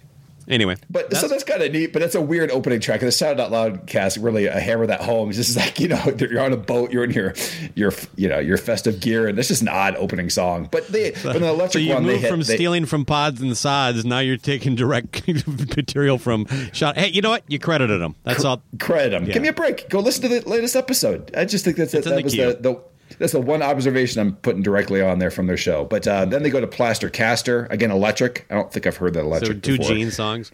anyway. 0.48 0.76
But 0.90 1.16
so 1.16 1.28
that's 1.28 1.44
kind 1.44 1.62
of 1.62 1.72
neat. 1.72 1.94
But 1.94 2.00
that's 2.00 2.16
a 2.16 2.22
weird 2.22 2.52
opening 2.52 2.80
track. 2.80 3.02
And 3.02 3.08
the 3.08 3.12
Shout 3.12 3.40
Out 3.40 3.52
Loud 3.52 3.88
cast 3.88 4.18
really 4.18 4.48
uh, 4.50 4.60
hammer 4.60 4.86
that 4.88 5.02
home. 5.02 5.30
It's 5.30 5.38
just 5.38 5.58
like 5.58 5.80
you 5.80 5.88
know 5.88 6.04
you're 6.20 6.42
on 6.42 6.54
a 6.54 6.58
boat, 6.58 6.92
you're 6.92 7.04
in 7.04 7.12
your 7.12 7.34
your 7.76 7.92
you 8.16 8.28
know 8.28 8.40
your 8.40 8.58
festive 8.58 9.00
gear, 9.00 9.28
and 9.28 9.38
it's 9.38 9.48
just 9.48 9.62
an 9.62 9.68
odd 9.68 9.96
opening 9.98 10.30
song. 10.30 10.68
But 10.72 10.88
they 10.88 11.12
but 11.24 11.40
the 11.40 11.48
electric 11.48 11.72
so 11.74 11.80
you 11.80 11.94
one 11.94 12.06
hit 12.06 12.30
from 12.30 12.42
they- 12.42 12.56
stealing 12.56 12.86
from 12.86 13.06
pods 13.06 13.42
and 13.42 13.56
sods. 13.58 14.06
Now 14.06 14.20
you're 14.20 14.38
taking 14.38 14.76
direct 14.76 15.28
material 15.76 16.18
from 16.18 16.46
shot. 16.74 16.98
Hey, 16.98 17.10
you 17.10 17.22
know 17.22 17.30
what? 17.30 17.44
You 17.48 17.60
credited 17.60 18.02
him. 18.02 18.16
That's 18.24 18.44
all. 18.46 18.62
credit 18.80 19.12
them. 19.12 19.26
Yeah. 19.26 19.34
Give 19.34 19.42
me 19.42 19.50
a 19.50 19.54
break. 19.54 19.90
Go 19.90 20.00
listen 20.00 20.24
to 20.24 20.40
the 20.40 20.50
latest 20.50 20.76
episode. 20.76 21.34
I 21.36 21.46
just 21.46 21.66
think 21.66 21.78
that's 21.78 21.94
It's 21.94 22.06
that 22.08 22.16
the 22.18 22.24
was 22.24 22.34
the, 22.34 22.58
the 22.60 22.82
that's 23.18 23.32
the 23.34 23.42
one 23.42 23.62
observation 23.62 24.22
I'm 24.22 24.36
putting 24.38 24.62
directly 24.62 25.02
on 25.02 25.20
there 25.20 25.32
from 25.32 25.48
their 25.48 25.58
show. 25.58 25.86
But 25.86 26.08
uh, 26.08 26.26
then 26.26 26.44
they 26.44 26.50
go 26.50 26.62
to 26.62 26.68
Plaster 26.68 27.10
Caster 27.10 27.68
again, 27.70 27.92
electric. 27.92 28.46
I 28.50 28.56
don't 28.56 28.72
think 28.72 28.88
I've 28.88 28.98
heard 28.98 29.14
that 29.14 29.24
electric. 29.24 29.58
So 29.58 29.60
two 29.60 29.78
before. 29.78 29.96
Gene 29.96 30.12
songs. 30.12 30.52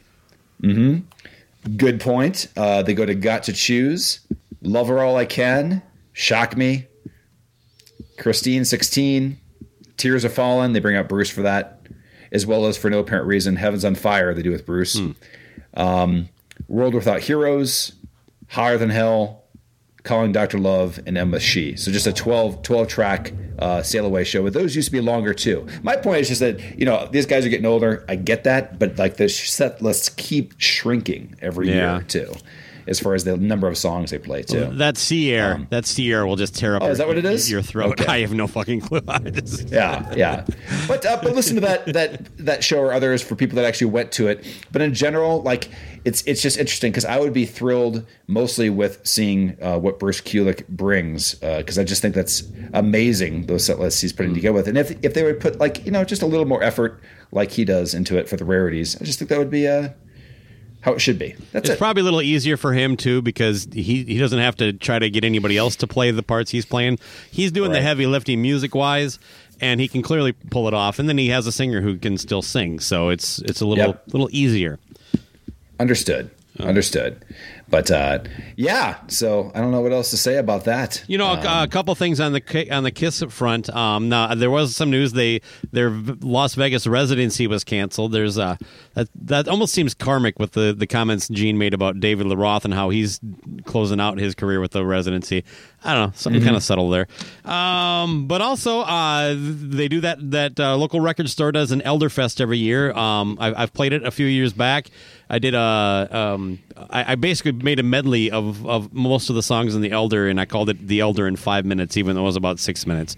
Hmm. 0.61 0.99
Good 1.77 1.99
point. 1.99 2.47
Uh, 2.57 2.81
they 2.83 2.93
go 2.93 3.05
to 3.05 3.15
Got 3.15 3.43
to 3.43 3.53
Choose, 3.53 4.21
Love 4.61 4.87
Her 4.87 4.99
All 4.99 5.15
I 5.17 5.25
Can, 5.25 5.81
Shock 6.13 6.57
Me, 6.57 6.87
Christine 8.17 8.65
16, 8.65 9.37
Tears 9.97 10.25
Are 10.25 10.29
Falling. 10.29 10.73
They 10.73 10.79
bring 10.79 10.95
out 10.95 11.07
Bruce 11.07 11.29
for 11.29 11.43
that, 11.43 11.81
as 12.31 12.45
well 12.45 12.65
as 12.65 12.77
for 12.77 12.89
no 12.89 12.99
apparent 12.99 13.27
reason, 13.27 13.55
Heaven's 13.57 13.85
on 13.85 13.95
Fire. 13.95 14.33
They 14.33 14.41
do 14.41 14.51
with 14.51 14.65
Bruce. 14.65 14.99
Um, 15.75 16.29
World 16.67 16.93
Without 16.95 17.21
Heroes, 17.21 17.93
Higher 18.49 18.77
Than 18.77 18.89
Hell, 18.89 19.40
Calling 20.03 20.31
Dr. 20.31 20.57
Love, 20.57 20.99
and 21.05 21.17
Emma 21.17 21.39
She. 21.39 21.75
So 21.75 21.91
just 21.91 22.07
a 22.07 22.13
12, 22.13 22.63
12 22.63 22.87
track 22.87 23.33
uh, 23.59 23.83
sail 23.83 24.05
away 24.05 24.23
show. 24.23 24.41
But 24.41 24.53
those 24.53 24.75
used 24.75 24.87
to 24.87 24.91
be 24.91 24.99
longer 25.01 25.33
too. 25.33 25.67
My 25.83 25.95
point 25.95 26.21
is 26.21 26.27
just 26.29 26.39
that, 26.41 26.59
you 26.79 26.85
know, 26.85 27.07
these 27.11 27.27
guys 27.27 27.45
are 27.45 27.49
getting 27.49 27.67
older. 27.67 28.03
I 28.09 28.15
get 28.15 28.43
that. 28.45 28.79
But 28.79 28.97
like 28.97 29.17
the 29.17 29.29
set 29.29 29.81
lists 29.81 30.09
keep 30.09 30.53
shrinking 30.59 31.35
every 31.41 31.69
Yeah. 31.69 31.97
year 31.97 32.01
too. 32.03 32.33
As 32.87 32.99
far 32.99 33.13
as 33.13 33.23
the 33.23 33.37
number 33.37 33.67
of 33.67 33.77
songs 33.77 34.11
they 34.11 34.17
play 34.17 34.43
too. 34.43 34.65
That 34.73 34.97
sea 34.97 35.31
air, 35.33 35.65
that 35.69 35.85
sea 35.85 36.11
air 36.11 36.25
will 36.25 36.35
just 36.35 36.55
tear 36.55 36.75
up. 36.75 36.81
Um, 36.81 36.85
Oh, 36.85 36.87
your, 36.87 36.91
is 36.93 36.97
that 36.97 37.07
what 37.07 37.17
it 37.17 37.25
is? 37.25 37.49
Your 37.51 37.61
throat. 37.61 37.91
Okay. 38.01 38.05
I 38.07 38.19
have 38.21 38.33
no 38.33 38.47
fucking 38.47 38.81
clue. 38.81 39.01
Just- 39.31 39.69
yeah, 39.69 40.13
yeah. 40.15 40.45
But 40.87 41.05
uh, 41.05 41.19
but 41.21 41.33
listen 41.35 41.55
to 41.55 41.61
that 41.61 41.85
that 41.93 42.37
that 42.37 42.63
show 42.63 42.79
or 42.79 42.91
others 42.93 43.21
for 43.21 43.35
people 43.35 43.55
that 43.57 43.65
actually 43.65 43.91
went 43.91 44.11
to 44.13 44.27
it. 44.27 44.45
But 44.71 44.81
in 44.81 44.93
general, 44.93 45.41
like 45.41 45.69
it's 46.05 46.23
it's 46.23 46.41
just 46.41 46.57
interesting 46.57 46.91
because 46.91 47.05
I 47.05 47.19
would 47.19 47.33
be 47.33 47.45
thrilled 47.45 48.05
mostly 48.27 48.69
with 48.71 48.99
seeing 49.05 49.55
uh, 49.61 49.77
what 49.77 49.99
Bruce 49.99 50.19
Kulick 50.21 50.67
brings 50.67 51.35
because 51.35 51.77
I 51.77 51.83
just 51.83 52.01
think 52.01 52.15
that's 52.15 52.43
amazing 52.73 53.45
those 53.45 53.63
set 53.65 53.79
lists 53.79 54.01
he's 54.01 54.13
putting 54.13 54.33
together 54.33 54.53
with. 54.53 54.67
And 54.67 54.77
if 54.77 54.91
if 55.03 55.13
they 55.13 55.23
would 55.23 55.39
put 55.39 55.59
like 55.59 55.85
you 55.85 55.91
know 55.91 56.03
just 56.03 56.21
a 56.21 56.25
little 56.25 56.45
more 56.47 56.63
effort 56.63 56.99
like 57.31 57.51
he 57.51 57.63
does 57.65 57.93
into 57.93 58.17
it 58.17 58.27
for 58.27 58.35
the 58.37 58.45
rarities, 58.45 58.99
I 58.99 59.05
just 59.05 59.19
think 59.19 59.29
that 59.29 59.37
would 59.37 59.51
be 59.51 59.67
uh, 59.67 59.89
how 60.81 60.93
it 60.93 60.99
should 60.99 61.17
be. 61.19 61.35
That's 61.51 61.69
it's 61.69 61.75
it. 61.75 61.77
probably 61.77 62.01
a 62.01 62.03
little 62.03 62.21
easier 62.21 62.57
for 62.57 62.73
him 62.73 62.97
too 62.97 63.21
because 63.21 63.67
he 63.71 64.03
he 64.03 64.17
doesn't 64.17 64.39
have 64.39 64.55
to 64.57 64.73
try 64.73 64.99
to 64.99 65.09
get 65.09 65.23
anybody 65.23 65.57
else 65.57 65.75
to 65.77 65.87
play 65.87 66.11
the 66.11 66.23
parts 66.23 66.51
he's 66.51 66.65
playing. 66.65 66.99
He's 67.31 67.51
doing 67.51 67.71
the 67.71 67.81
heavy 67.81 68.05
lifting 68.07 68.41
music 68.41 68.73
wise, 68.75 69.19
and 69.59 69.79
he 69.79 69.87
can 69.87 70.01
clearly 70.01 70.31
pull 70.33 70.67
it 70.67 70.73
off. 70.73 70.99
And 70.99 71.07
then 71.07 71.17
he 71.17 71.29
has 71.29 71.47
a 71.47 71.51
singer 71.51 71.81
who 71.81 71.97
can 71.97 72.17
still 72.17 72.41
sing, 72.41 72.79
so 72.79 73.09
it's 73.09 73.39
it's 73.39 73.61
a 73.61 73.65
little 73.65 73.85
Yep. 73.87 74.03
little 74.13 74.29
easier. 74.31 74.79
Understood. 75.79 76.29
Uh. 76.59 76.63
Understood. 76.63 77.23
But 77.71 77.89
uh, 77.89 78.19
yeah, 78.57 78.97
so 79.07 79.49
I 79.55 79.61
don't 79.61 79.71
know 79.71 79.79
what 79.79 79.93
else 79.93 80.09
to 80.11 80.17
say 80.17 80.35
about 80.35 80.65
that. 80.65 81.03
You 81.07 81.17
know, 81.17 81.27
Um, 81.27 81.45
a, 81.45 81.63
a 81.63 81.67
couple 81.69 81.95
things 81.95 82.19
on 82.19 82.33
the 82.33 82.67
on 82.69 82.83
the 82.83 82.91
Kiss 82.91 83.23
front. 83.29 83.73
Um, 83.73 84.09
now 84.09 84.35
there 84.35 84.51
was 84.51 84.75
some 84.75 84.91
news 84.91 85.13
they 85.13 85.39
their 85.71 85.89
Las 85.89 86.53
Vegas 86.55 86.85
residency 86.85 87.47
was 87.47 87.63
canceled. 87.63 88.11
There's 88.11 88.37
uh 88.37 88.57
that 88.95 89.07
that 89.15 89.47
almost 89.47 89.73
seems 89.73 89.93
karmic 89.93 90.37
with 90.37 90.51
the 90.51 90.73
the 90.77 90.85
comments 90.85 91.29
Gene 91.29 91.57
made 91.57 91.73
about 91.73 92.01
David 92.01 92.27
Lee 92.27 92.35
Roth 92.35 92.65
and 92.65 92.73
how 92.73 92.89
he's 92.89 93.21
closing 93.63 94.01
out 94.01 94.17
his 94.19 94.35
career 94.35 94.59
with 94.59 94.71
the 94.71 94.85
residency. 94.85 95.45
I 95.83 95.93
don't 95.95 96.07
know, 96.09 96.13
something 96.15 96.41
Mhm. 96.41 96.45
kind 96.45 96.55
of 96.57 96.63
subtle 96.63 96.89
there. 96.89 97.07
Um, 97.45 98.27
but 98.27 98.41
also 98.41 98.81
uh, 98.81 99.33
they 99.37 99.87
do 99.87 100.01
that 100.01 100.17
that 100.31 100.59
uh, 100.59 100.75
local 100.75 100.99
record 100.99 101.29
store 101.29 101.51
does 101.53 101.71
an 101.71 101.81
Elderfest 101.81 102.41
every 102.41 102.57
year. 102.57 102.91
Um, 102.91 103.37
I, 103.39 103.53
I've 103.63 103.73
played 103.73 103.93
it 103.93 104.03
a 104.03 104.11
few 104.11 104.25
years 104.25 104.51
back. 104.53 104.87
I 105.29 105.39
did 105.39 105.55
a 105.55 106.07
um, 106.11 106.59
I, 106.89 107.13
I 107.13 107.15
basically 107.15 107.53
made 107.63 107.79
a 107.79 107.83
medley 107.83 108.29
of, 108.31 108.65
of 108.65 108.93
most 108.93 109.29
of 109.29 109.35
the 109.35 109.43
songs 109.43 109.75
in 109.75 109.81
the 109.81 109.91
Elder, 109.91 110.27
and 110.27 110.39
I 110.39 110.45
called 110.45 110.69
it 110.69 110.87
the 110.87 110.99
Elder 110.99 111.27
in 111.27 111.35
five 111.35 111.65
minutes, 111.65 111.97
even 111.97 112.15
though 112.15 112.21
it 112.23 112.25
was 112.25 112.35
about 112.35 112.59
six 112.59 112.85
minutes. 112.87 113.15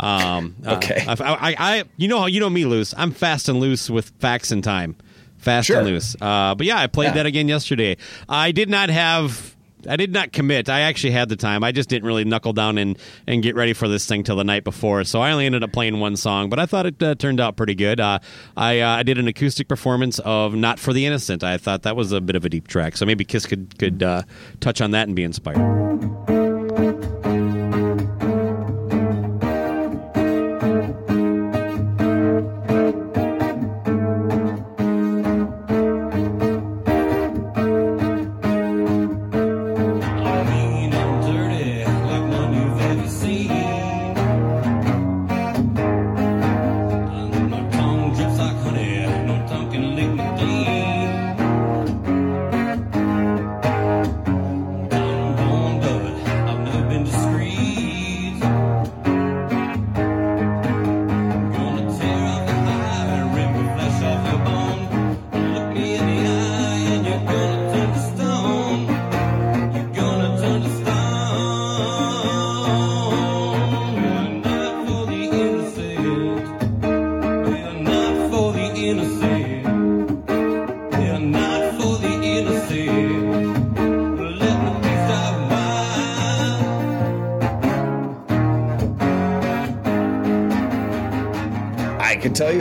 Um, 0.00 0.54
uh, 0.66 0.76
Okay. 0.76 1.04
I, 1.06 1.14
I, 1.18 1.54
I 1.58 1.84
you 1.96 2.08
know 2.08 2.26
you 2.26 2.40
know 2.40 2.50
me, 2.50 2.64
loose. 2.64 2.94
I'm 2.96 3.12
fast 3.12 3.48
and 3.48 3.58
loose 3.60 3.88
with 3.90 4.10
facts 4.18 4.50
and 4.50 4.62
time, 4.64 4.96
fast 5.38 5.66
Sure. 5.66 5.78
and 5.78 5.86
loose. 5.86 6.16
Uh, 6.20 6.54
but 6.54 6.66
yeah, 6.66 6.78
I 6.78 6.86
played 6.86 7.06
Yeah. 7.08 7.14
that 7.14 7.26
again 7.26 7.48
yesterday. 7.48 7.96
I 8.28 8.52
did 8.52 8.68
not 8.68 8.88
have. 8.90 9.54
I 9.88 9.96
did 9.96 10.12
not 10.12 10.32
commit. 10.32 10.68
I 10.68 10.80
actually 10.80 11.12
had 11.12 11.28
the 11.28 11.36
time. 11.36 11.64
I 11.64 11.72
just 11.72 11.88
didn't 11.88 12.06
really 12.06 12.24
knuckle 12.24 12.52
down 12.52 12.78
and, 12.78 12.98
and 13.26 13.42
get 13.42 13.54
ready 13.54 13.72
for 13.72 13.88
this 13.88 14.06
thing 14.06 14.22
till 14.22 14.36
the 14.36 14.44
night 14.44 14.64
before. 14.64 15.04
So 15.04 15.20
I 15.20 15.32
only 15.32 15.46
ended 15.46 15.62
up 15.62 15.72
playing 15.72 16.00
one 16.00 16.16
song, 16.16 16.50
but 16.50 16.58
I 16.58 16.66
thought 16.66 16.86
it 16.86 17.02
uh, 17.02 17.14
turned 17.14 17.40
out 17.40 17.56
pretty 17.56 17.74
good. 17.74 18.00
Uh, 18.00 18.18
I 18.56 18.80
uh, 18.80 18.96
I 18.96 19.02
did 19.02 19.18
an 19.18 19.28
acoustic 19.28 19.68
performance 19.68 20.18
of 20.20 20.54
"Not 20.54 20.78
for 20.78 20.92
the 20.92 21.06
Innocent." 21.06 21.42
I 21.44 21.56
thought 21.56 21.82
that 21.82 21.96
was 21.96 22.12
a 22.12 22.20
bit 22.20 22.36
of 22.36 22.44
a 22.44 22.48
deep 22.48 22.68
track, 22.68 22.96
so 22.96 23.06
maybe 23.06 23.24
Kiss 23.24 23.46
could 23.46 23.78
could 23.78 24.02
uh, 24.02 24.22
touch 24.60 24.80
on 24.80 24.92
that 24.92 25.08
and 25.08 25.16
be 25.16 25.24
inspired. 25.24 26.41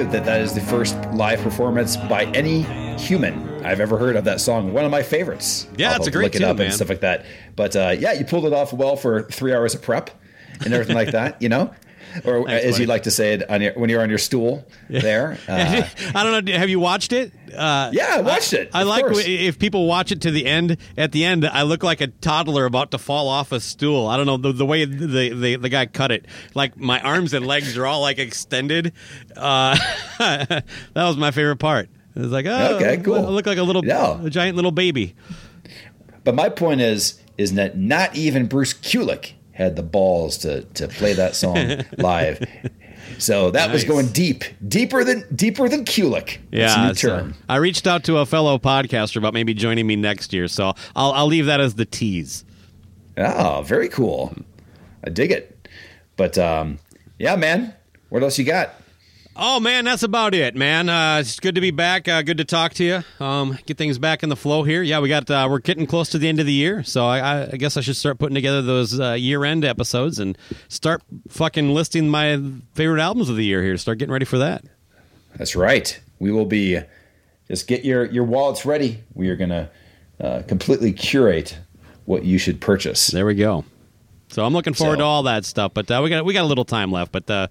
I 0.02 0.03
can 0.06 0.14
tell 0.14 0.22
you 0.22 0.26
that 0.26 0.34
that 0.34 0.41
is 0.41 0.56
the 0.56 0.61
first 0.61 0.95
live 1.11 1.41
performance 1.41 1.95
by 1.95 2.26
any 2.34 2.64
human 2.98 3.64
I've 3.64 3.80
ever 3.80 3.99
heard 3.99 4.15
of 4.15 4.23
that 4.23 4.41
song. 4.41 4.73
One 4.73 4.84
of 4.84 4.90
my 4.90 5.03
favorites. 5.03 5.68
Yeah, 5.78 5.91
I'll 5.91 5.98
it's 5.98 6.07
a 6.07 6.11
great 6.11 6.23
look 6.23 6.36
it 6.36 6.40
tune, 6.40 6.48
up 6.48 6.57
man. 6.57 6.68
and 6.68 6.76
stuff 6.76 6.90
like 6.90 7.02
that. 7.02 7.23
But 7.56 7.76
uh, 7.76 7.95
yeah, 7.99 8.14
you 8.14 8.26
pulled 8.26 8.45
it 8.45 8.53
off 8.53 8.73
well 8.73 8.95
for 8.95 9.23
three 9.23 9.53
hours 9.53 9.76
of 9.76 9.84
prep 9.84 10.10
and 10.65 10.73
everything 10.73 10.95
like 10.95 11.11
that. 11.11 11.40
You 11.40 11.49
know, 11.49 11.72
or 12.25 12.45
Thanks, 12.45 12.65
as 12.65 12.71
buddy. 12.73 12.83
you 12.83 12.88
like 12.88 13.03
to 13.03 13.11
say 13.11 13.33
it 13.33 13.49
on 13.49 13.61
your, 13.61 13.73
when 13.73 13.89
you're 13.89 14.01
on 14.01 14.09
your 14.09 14.17
stool 14.17 14.65
there. 14.89 15.38
Uh, 15.47 15.83
I 16.15 16.23
don't 16.23 16.45
know. 16.45 16.57
Have 16.57 16.69
you 16.69 16.79
watched 16.79 17.13
it? 17.13 17.31
Uh, 17.55 17.89
Yeah, 17.93 18.15
I 18.17 18.21
watched 18.21 18.53
it, 18.53 18.69
I 18.73 18.83
like 18.83 19.03
course. 19.05 19.23
if 19.27 19.59
people 19.59 19.85
watch 19.88 20.11
it 20.11 20.21
to 20.21 20.31
the 20.31 20.45
end. 20.45 20.77
At 20.97 21.11
the 21.11 21.25
end, 21.25 21.45
I 21.45 21.63
look 21.63 21.83
like 21.83 21.99
a 22.01 22.07
toddler 22.07 22.65
about 22.65 22.91
to 22.91 22.97
fall 22.97 23.27
off 23.27 23.51
a 23.51 23.59
stool. 23.59 24.07
I 24.07 24.17
don't 24.17 24.25
know 24.25 24.38
the, 24.38 24.53
the 24.53 24.65
way 24.65 24.85
the, 24.85 25.29
the 25.33 25.55
the 25.57 25.69
guy 25.69 25.85
cut 25.85 26.11
it. 26.11 26.25
Like 26.55 26.77
my 26.77 26.99
arms 27.01 27.33
and 27.33 27.45
legs 27.45 27.77
are 27.77 27.85
all 27.85 28.01
like 28.01 28.19
extended. 28.19 28.93
Uh, 29.35 29.77
that 30.19 30.63
was 30.95 31.17
my 31.17 31.31
favorite 31.31 31.57
part. 31.57 31.89
It 32.15 32.19
was 32.19 32.31
like, 32.31 32.45
oh, 32.45 32.75
Okay, 32.77 32.97
cool. 32.97 33.15
I 33.15 33.29
look 33.29 33.45
like 33.45 33.57
a 33.57 33.63
little, 33.63 33.85
Yeah. 33.85 34.21
a 34.23 34.29
giant 34.29 34.55
little 34.55 34.71
baby. 34.71 35.15
But 36.23 36.35
my 36.35 36.49
point 36.49 36.81
is, 36.81 37.19
is 37.38 37.53
that 37.55 37.77
not 37.77 38.15
even 38.15 38.47
Bruce 38.47 38.73
Kulick 38.73 39.31
had 39.61 39.75
the 39.75 39.83
balls 39.83 40.38
to 40.39 40.61
to 40.63 40.88
play 40.88 41.13
that 41.13 41.35
song 41.35 41.81
live. 41.97 42.45
So 43.17 43.51
that 43.51 43.71
was 43.71 43.83
going 43.83 44.07
deep, 44.07 44.43
deeper 44.67 45.03
than 45.03 45.25
deeper 45.35 45.69
than 45.69 45.83
a 45.83 46.39
Yeah, 46.51 46.93
so 46.93 47.07
term. 47.09 47.35
I 47.47 47.57
reached 47.57 47.85
out 47.88 48.03
to 48.05 48.17
a 48.17 48.25
fellow 48.25 48.57
podcaster 48.57 49.17
about 49.17 49.33
maybe 49.33 49.53
joining 49.53 49.85
me 49.85 49.95
next 49.95 50.33
year, 50.33 50.47
so 50.47 50.73
I'll 50.95 51.11
I'll 51.11 51.27
leave 51.27 51.45
that 51.45 51.59
as 51.59 51.75
the 51.75 51.85
tease. 51.85 52.43
Oh, 53.17 53.61
very 53.65 53.89
cool. 53.89 54.33
I 55.03 55.09
dig 55.09 55.31
it. 55.31 55.67
But 56.15 56.38
um, 56.38 56.79
yeah, 57.19 57.35
man. 57.35 57.73
What 58.09 58.23
else 58.23 58.38
you 58.38 58.45
got? 58.45 58.73
Oh 59.33 59.61
man, 59.61 59.85
that's 59.85 60.03
about 60.03 60.33
it, 60.33 60.55
man. 60.55 60.89
Uh, 60.89 61.17
it's 61.21 61.39
good 61.39 61.55
to 61.55 61.61
be 61.61 61.71
back. 61.71 62.07
Uh, 62.07 62.21
good 62.21 62.37
to 62.39 62.45
talk 62.45 62.73
to 62.75 62.83
you. 62.83 63.25
Um, 63.25 63.57
get 63.65 63.77
things 63.77 63.97
back 63.97 64.23
in 64.23 64.29
the 64.29 64.35
flow 64.35 64.63
here. 64.63 64.81
Yeah, 64.81 64.99
we 64.99 65.07
got 65.07 65.29
uh, 65.31 65.47
we're 65.49 65.59
getting 65.59 65.87
close 65.87 66.09
to 66.09 66.17
the 66.17 66.27
end 66.27 66.41
of 66.41 66.45
the 66.45 66.51
year, 66.53 66.83
so 66.83 67.05
I, 67.05 67.43
I, 67.43 67.55
guess 67.55 67.77
I 67.77 67.81
should 67.81 67.95
start 67.95 68.19
putting 68.19 68.35
together 68.35 68.61
those 68.61 68.99
uh, 68.99 69.13
year-end 69.13 69.63
episodes 69.63 70.19
and 70.19 70.37
start 70.67 71.01
fucking 71.29 71.73
listing 71.73 72.09
my 72.09 72.41
favorite 72.73 73.01
albums 73.01 73.29
of 73.29 73.37
the 73.37 73.45
year 73.45 73.63
here. 73.63 73.77
Start 73.77 73.99
getting 73.99 74.11
ready 74.11 74.25
for 74.25 74.37
that. 74.39 74.65
That's 75.37 75.55
right. 75.55 75.97
We 76.19 76.31
will 76.31 76.45
be. 76.45 76.79
Just 77.47 77.67
get 77.67 77.85
your 77.85 78.05
your 78.05 78.25
wallets 78.25 78.65
ready. 78.65 79.01
We 79.13 79.29
are 79.29 79.37
gonna 79.37 79.69
uh, 80.19 80.41
completely 80.45 80.91
curate 80.91 81.57
what 82.03 82.25
you 82.25 82.37
should 82.37 82.59
purchase. 82.59 83.07
There 83.07 83.25
we 83.25 83.35
go. 83.35 83.63
So 84.27 84.45
I'm 84.45 84.53
looking 84.53 84.73
forward 84.73 84.95
So- 84.95 84.99
to 84.99 85.05
all 85.05 85.23
that 85.23 85.45
stuff, 85.45 85.73
but 85.73 85.89
uh, 85.89 86.01
we 86.03 86.09
got 86.09 86.25
we 86.25 86.33
got 86.33 86.43
a 86.43 86.47
little 86.47 86.65
time 86.65 86.91
left. 86.91 87.11
But 87.13 87.29
uh, 87.29 87.47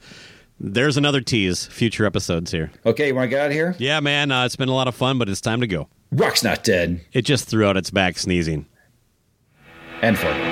there's 0.60 0.96
another 0.96 1.20
tease. 1.20 1.66
Future 1.66 2.04
episodes 2.04 2.50
here. 2.50 2.70
Okay, 2.84 3.08
you 3.08 3.14
want 3.14 3.24
to 3.24 3.28
get 3.28 3.40
out 3.40 3.46
of 3.46 3.52
here? 3.52 3.74
Yeah, 3.78 4.00
man. 4.00 4.30
Uh, 4.30 4.44
it's 4.44 4.56
been 4.56 4.68
a 4.68 4.74
lot 4.74 4.86
of 4.88 4.94
fun, 4.94 5.18
but 5.18 5.28
it's 5.28 5.40
time 5.40 5.60
to 5.60 5.66
go. 5.66 5.88
Rock's 6.12 6.44
not 6.44 6.62
dead. 6.62 7.00
It 7.12 7.22
just 7.22 7.48
threw 7.48 7.66
out 7.66 7.76
its 7.76 7.90
back 7.90 8.18
sneezing. 8.18 8.66
And 10.02 10.18
for. 10.18 10.49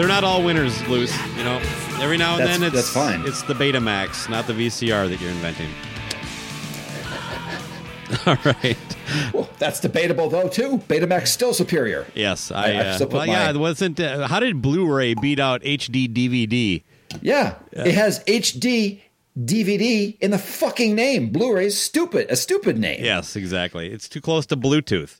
They're 0.00 0.08
not 0.08 0.24
all 0.24 0.42
winners, 0.42 0.80
Luce. 0.88 1.14
You 1.36 1.44
know, 1.44 1.58
every 2.00 2.16
now 2.16 2.32
and 2.36 2.40
That's- 2.40 2.58
then 2.58 2.66
it's 2.68 2.74
that's 2.74 2.88
fine. 2.88 3.20
It's 3.26 3.42
the 3.42 3.52
Betamax, 3.52 4.30
not 4.30 4.46
the 4.46 4.54
VCR 4.54 5.06
that 5.10 5.20
you're 5.20 5.30
inventing. 5.30 5.68
All 8.26 8.36
right. 8.44 8.76
Well, 9.34 9.48
that's 9.58 9.78
debatable 9.78 10.28
though 10.30 10.48
too. 10.48 10.78
Betamax 10.88 11.28
still 11.28 11.52
superior. 11.52 12.06
Yes, 12.14 12.50
I- 12.50 12.64
I. 12.64 12.70
I 12.70 12.76
uh, 12.86 12.98
put 12.98 13.12
well, 13.12 13.26
yeah, 13.26 13.52
wasn't. 13.52 14.00
Uh, 14.00 14.26
how 14.26 14.40
did 14.40 14.62
Blu-ray 14.62 15.14
beat 15.14 15.38
out 15.38 15.60
HD 15.62 16.08
DVD? 16.08 16.82
Yeah, 17.20 17.56
it 17.72 17.94
has 17.94 18.24
HD 18.24 19.00
DVD 19.38 20.16
in 20.18 20.30
the 20.30 20.38
fucking 20.38 20.94
name. 20.94 21.30
Blu-ray's 21.30 21.78
stupid, 21.78 22.28
a 22.30 22.36
stupid 22.36 22.78
name. 22.78 23.04
Yes, 23.04 23.36
exactly. 23.36 23.92
It's 23.92 24.08
too 24.08 24.20
close 24.22 24.46
to 24.46 24.56
Bluetooth. 24.56 25.19